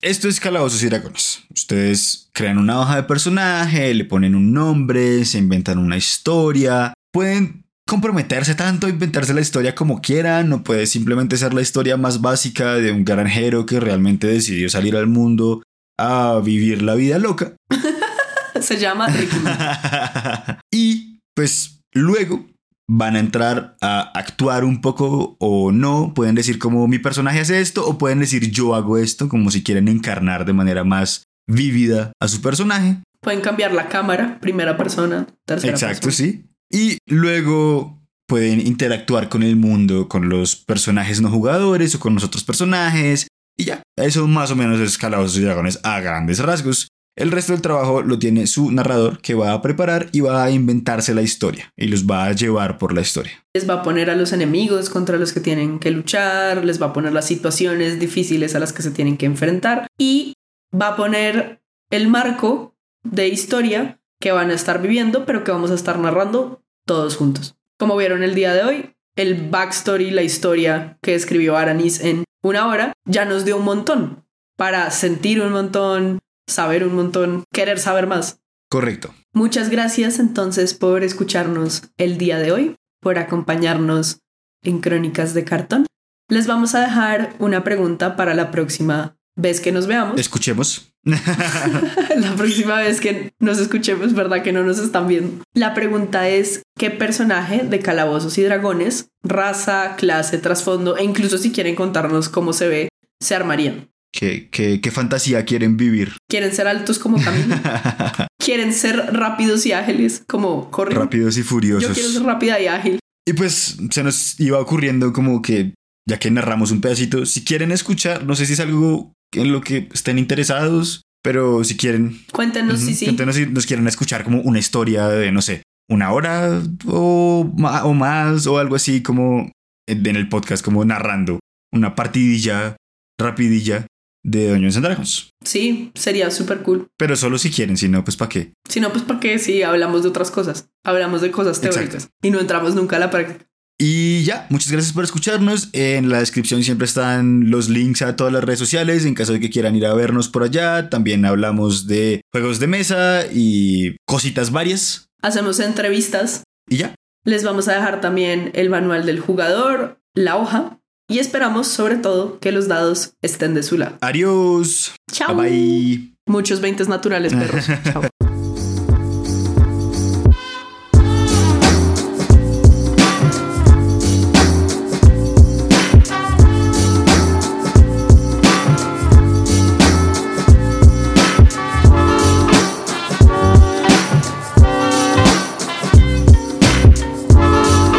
Esto 0.00 0.28
es 0.28 0.38
Calabozos 0.38 0.82
y 0.82 0.88
Dragones. 0.88 1.42
Ustedes 1.52 2.30
crean 2.32 2.58
una 2.58 2.80
hoja 2.80 2.96
de 2.96 3.02
personaje, 3.02 3.92
le 3.94 4.04
ponen 4.04 4.34
un 4.34 4.52
nombre, 4.52 5.24
se 5.24 5.38
inventan 5.38 5.78
una 5.78 5.96
historia. 5.96 6.94
Pueden 7.12 7.57
comprometerse 7.88 8.54
tanto 8.54 8.86
a 8.86 8.90
inventarse 8.90 9.32
la 9.32 9.40
historia 9.40 9.74
como 9.74 10.02
quieran, 10.02 10.50
no 10.50 10.62
puede 10.62 10.86
simplemente 10.86 11.38
ser 11.38 11.54
la 11.54 11.62
historia 11.62 11.96
más 11.96 12.20
básica 12.20 12.74
de 12.74 12.92
un 12.92 13.02
granjero 13.02 13.64
que 13.64 13.80
realmente 13.80 14.26
decidió 14.26 14.68
salir 14.68 14.94
al 14.94 15.06
mundo 15.06 15.62
a 15.98 16.38
vivir 16.44 16.82
la 16.82 16.94
vida 16.94 17.18
loca. 17.18 17.54
se 18.60 18.76
llama 18.76 19.06
Ricky. 19.08 19.38
y 20.70 21.20
pues 21.34 21.80
luego 21.94 22.46
van 22.90 23.16
a 23.16 23.20
entrar 23.20 23.78
a 23.80 24.00
actuar 24.14 24.64
un 24.64 24.82
poco 24.82 25.38
o 25.40 25.72
no. 25.72 26.12
Pueden 26.14 26.34
decir 26.34 26.58
como 26.58 26.86
mi 26.88 26.98
personaje 26.98 27.40
hace 27.40 27.62
esto 27.62 27.88
o 27.88 27.96
pueden 27.96 28.20
decir 28.20 28.50
yo 28.50 28.74
hago 28.74 28.98
esto, 28.98 29.30
como 29.30 29.50
si 29.50 29.62
quieren 29.62 29.88
encarnar 29.88 30.44
de 30.44 30.52
manera 30.52 30.84
más 30.84 31.24
vívida 31.46 32.12
a 32.20 32.28
su 32.28 32.42
personaje. 32.42 32.98
Pueden 33.22 33.40
cambiar 33.40 33.72
la 33.72 33.88
cámara, 33.88 34.38
primera 34.42 34.76
persona, 34.76 35.26
tercera 35.46 35.72
Exacto, 35.72 36.10
sí. 36.10 36.44
Y 36.70 36.98
luego 37.06 37.98
pueden 38.26 38.60
interactuar 38.60 39.28
con 39.28 39.42
el 39.42 39.56
mundo, 39.56 40.08
con 40.08 40.28
los 40.28 40.56
personajes 40.56 41.20
no 41.20 41.30
jugadores 41.30 41.94
o 41.94 42.00
con 42.00 42.14
los 42.14 42.24
otros 42.24 42.44
personajes. 42.44 43.26
Y 43.56 43.64
ya, 43.64 43.82
eso 43.96 44.28
más 44.28 44.50
o 44.50 44.56
menos 44.56 44.78
es 44.78 44.98
Calabozos 44.98 45.38
y 45.38 45.42
Dragones 45.42 45.80
a 45.82 46.00
grandes 46.00 46.38
rasgos. 46.38 46.88
El 47.16 47.32
resto 47.32 47.52
del 47.52 47.62
trabajo 47.62 48.02
lo 48.02 48.20
tiene 48.20 48.46
su 48.46 48.70
narrador 48.70 49.20
que 49.20 49.34
va 49.34 49.52
a 49.52 49.60
preparar 49.60 50.08
y 50.12 50.20
va 50.20 50.44
a 50.44 50.52
inventarse 50.52 51.14
la 51.14 51.22
historia 51.22 51.72
y 51.76 51.88
los 51.88 52.06
va 52.06 52.26
a 52.26 52.32
llevar 52.32 52.78
por 52.78 52.94
la 52.94 53.00
historia. 53.00 53.44
Les 53.54 53.68
va 53.68 53.74
a 53.74 53.82
poner 53.82 54.08
a 54.08 54.14
los 54.14 54.32
enemigos 54.32 54.88
contra 54.88 55.16
los 55.18 55.32
que 55.32 55.40
tienen 55.40 55.80
que 55.80 55.90
luchar, 55.90 56.64
les 56.64 56.80
va 56.80 56.86
a 56.86 56.92
poner 56.92 57.12
las 57.12 57.26
situaciones 57.26 57.98
difíciles 57.98 58.54
a 58.54 58.60
las 58.60 58.72
que 58.72 58.82
se 58.82 58.92
tienen 58.92 59.16
que 59.16 59.26
enfrentar 59.26 59.88
y 59.98 60.34
va 60.72 60.90
a 60.90 60.96
poner 60.96 61.60
el 61.90 62.06
marco 62.06 62.76
de 63.02 63.26
historia 63.26 63.97
que 64.20 64.32
van 64.32 64.50
a 64.50 64.54
estar 64.54 64.80
viviendo, 64.82 65.24
pero 65.24 65.44
que 65.44 65.52
vamos 65.52 65.70
a 65.70 65.74
estar 65.74 65.98
narrando 65.98 66.62
todos 66.86 67.16
juntos. 67.16 67.56
Como 67.78 67.96
vieron 67.96 68.22
el 68.22 68.34
día 68.34 68.52
de 68.54 68.64
hoy, 68.64 68.96
el 69.16 69.48
backstory, 69.48 70.10
la 70.10 70.22
historia 70.22 70.98
que 71.02 71.14
escribió 71.14 71.56
Aranis 71.56 72.00
en 72.00 72.24
una 72.42 72.66
hora, 72.66 72.92
ya 73.04 73.24
nos 73.24 73.44
dio 73.44 73.56
un 73.56 73.64
montón 73.64 74.24
para 74.56 74.90
sentir 74.90 75.40
un 75.40 75.52
montón, 75.52 76.18
saber 76.48 76.84
un 76.84 76.94
montón, 76.94 77.44
querer 77.52 77.78
saber 77.78 78.06
más. 78.06 78.40
Correcto. 78.70 79.14
Muchas 79.32 79.70
gracias 79.70 80.18
entonces 80.18 80.74
por 80.74 81.04
escucharnos 81.04 81.84
el 81.96 82.18
día 82.18 82.38
de 82.38 82.52
hoy, 82.52 82.76
por 83.00 83.18
acompañarnos 83.18 84.18
en 84.62 84.80
Crónicas 84.80 85.34
de 85.34 85.44
Cartón. 85.44 85.86
Les 86.28 86.46
vamos 86.46 86.74
a 86.74 86.80
dejar 86.80 87.34
una 87.38 87.64
pregunta 87.64 88.16
para 88.16 88.34
la 88.34 88.50
próxima 88.50 89.17
vez 89.38 89.60
que 89.60 89.72
nos 89.72 89.86
veamos. 89.86 90.20
Escuchemos. 90.20 90.92
la 91.04 92.34
próxima 92.36 92.76
vez 92.76 93.00
que 93.00 93.32
nos 93.38 93.58
escuchemos, 93.58 94.12
¿verdad? 94.12 94.42
Que 94.42 94.52
no 94.52 94.64
nos 94.64 94.78
están 94.78 95.08
viendo. 95.08 95.42
La 95.54 95.72
pregunta 95.72 96.28
es, 96.28 96.62
¿qué 96.76 96.90
personaje 96.90 97.62
de 97.64 97.78
Calabozos 97.78 98.36
y 98.36 98.42
Dragones, 98.42 99.08
raza, 99.22 99.96
clase, 99.96 100.38
trasfondo, 100.38 100.98
e 100.98 101.04
incluso 101.04 101.38
si 101.38 101.52
quieren 101.52 101.76
contarnos 101.76 102.28
cómo 102.28 102.52
se 102.52 102.68
ve, 102.68 102.88
se 103.22 103.34
armarían? 103.34 103.88
¿Qué, 104.12 104.48
qué, 104.50 104.90
fantasía 104.90 105.44
quieren 105.44 105.76
vivir? 105.76 106.14
¿Quieren 106.28 106.52
ser 106.52 106.66
altos 106.66 106.98
como 106.98 107.22
Camilo? 107.22 107.56
¿Quieren 108.38 108.72
ser 108.72 108.96
rápidos 109.12 109.64
y 109.66 109.72
ágiles 109.72 110.24
como 110.26 110.70
Corrin? 110.70 110.98
Rápidos 110.98 111.36
y 111.36 111.42
furiosos. 111.42 111.88
Yo 111.88 111.94
quiero 111.94 112.08
ser 112.08 112.22
rápida 112.22 112.58
y 112.58 112.66
ágil. 112.66 112.98
Y 113.26 113.34
pues 113.34 113.76
se 113.90 114.02
nos 114.02 114.40
iba 114.40 114.58
ocurriendo 114.58 115.12
como 115.12 115.42
que, 115.42 115.74
ya 116.08 116.18
que 116.18 116.30
narramos 116.30 116.70
un 116.70 116.80
pedacito, 116.80 117.26
si 117.26 117.44
quieren 117.44 117.70
escuchar, 117.70 118.24
no 118.24 118.34
sé 118.34 118.46
si 118.46 118.54
es 118.54 118.60
algo 118.60 119.12
en 119.32 119.52
lo 119.52 119.60
que 119.60 119.88
estén 119.92 120.18
interesados, 120.18 121.02
pero 121.22 121.64
si 121.64 121.76
quieren... 121.76 122.20
Cuéntenos 122.32 122.80
si 122.80 122.94
sí. 122.94 123.04
Cuéntenos 123.06 123.36
si 123.36 123.46
nos 123.46 123.66
quieren 123.66 123.86
escuchar 123.86 124.24
como 124.24 124.40
una 124.40 124.58
historia 124.58 125.08
de, 125.08 125.32
no 125.32 125.42
sé, 125.42 125.62
una 125.88 126.12
hora 126.12 126.62
o, 126.86 127.50
o 127.84 127.94
más 127.94 128.46
o 128.46 128.58
algo 128.58 128.76
así 128.76 129.02
como 129.02 129.50
en 129.86 130.16
el 130.16 130.28
podcast, 130.28 130.64
como 130.64 130.84
narrando 130.84 131.40
una 131.72 131.94
partidilla 131.94 132.76
rapidilla 133.20 133.86
de 134.24 134.50
Dungeons 134.50 134.76
and 134.76 134.84
Dragons. 134.84 135.30
Sí, 135.44 135.90
sería 135.94 136.30
súper 136.30 136.62
cool. 136.62 136.88
Pero 136.98 137.16
solo 137.16 137.38
si 137.38 137.50
quieren, 137.50 137.76
si 137.76 137.88
no, 137.88 138.04
pues 138.04 138.16
¿para 138.16 138.28
qué? 138.28 138.52
Si 138.68 138.80
no, 138.80 138.90
pues 138.92 139.04
¿para 139.04 139.20
qué? 139.20 139.38
Si 139.38 139.62
hablamos 139.62 140.02
de 140.02 140.08
otras 140.10 140.30
cosas. 140.30 140.68
Hablamos 140.84 141.22
de 141.22 141.30
cosas 141.30 141.60
teóricas 141.60 142.08
y 142.22 142.30
no 142.30 142.40
entramos 142.40 142.74
nunca 142.74 142.96
a 142.96 143.00
la 143.00 143.10
práctica. 143.10 143.46
Y 143.80 144.24
ya, 144.24 144.46
muchas 144.50 144.72
gracias 144.72 144.92
por 144.92 145.04
escucharnos. 145.04 145.68
En 145.72 146.08
la 146.08 146.18
descripción 146.18 146.64
siempre 146.64 146.86
están 146.86 147.48
los 147.50 147.68
links 147.68 148.02
a 148.02 148.16
todas 148.16 148.32
las 148.32 148.42
redes 148.42 148.58
sociales 148.58 149.04
en 149.04 149.14
caso 149.14 149.32
de 149.32 149.40
que 149.40 149.50
quieran 149.50 149.76
ir 149.76 149.86
a 149.86 149.94
vernos 149.94 150.28
por 150.28 150.42
allá. 150.42 150.90
También 150.90 151.24
hablamos 151.24 151.86
de 151.86 152.22
juegos 152.32 152.58
de 152.58 152.66
mesa 152.66 153.22
y 153.32 153.96
cositas 154.04 154.50
varias. 154.50 155.08
Hacemos 155.22 155.60
entrevistas. 155.60 156.42
Y 156.68 156.78
ya. 156.78 156.94
Les 157.24 157.44
vamos 157.44 157.68
a 157.68 157.74
dejar 157.74 158.00
también 158.00 158.50
el 158.54 158.68
manual 158.68 159.06
del 159.06 159.20
jugador, 159.20 160.00
la 160.14 160.36
hoja 160.36 160.80
y 161.08 161.20
esperamos 161.20 161.68
sobre 161.68 161.96
todo 161.96 162.38
que 162.40 162.52
los 162.52 162.68
dados 162.68 163.14
estén 163.22 163.54
de 163.54 163.62
su 163.62 163.78
lado. 163.78 163.96
Adiós. 164.00 164.92
Chao. 165.12 165.36
Bye 165.36 165.50
bye. 165.50 166.14
Muchos 166.26 166.60
20 166.60 166.84
naturales, 166.84 167.32
perros. 167.32 167.64
Chao. 167.84 168.02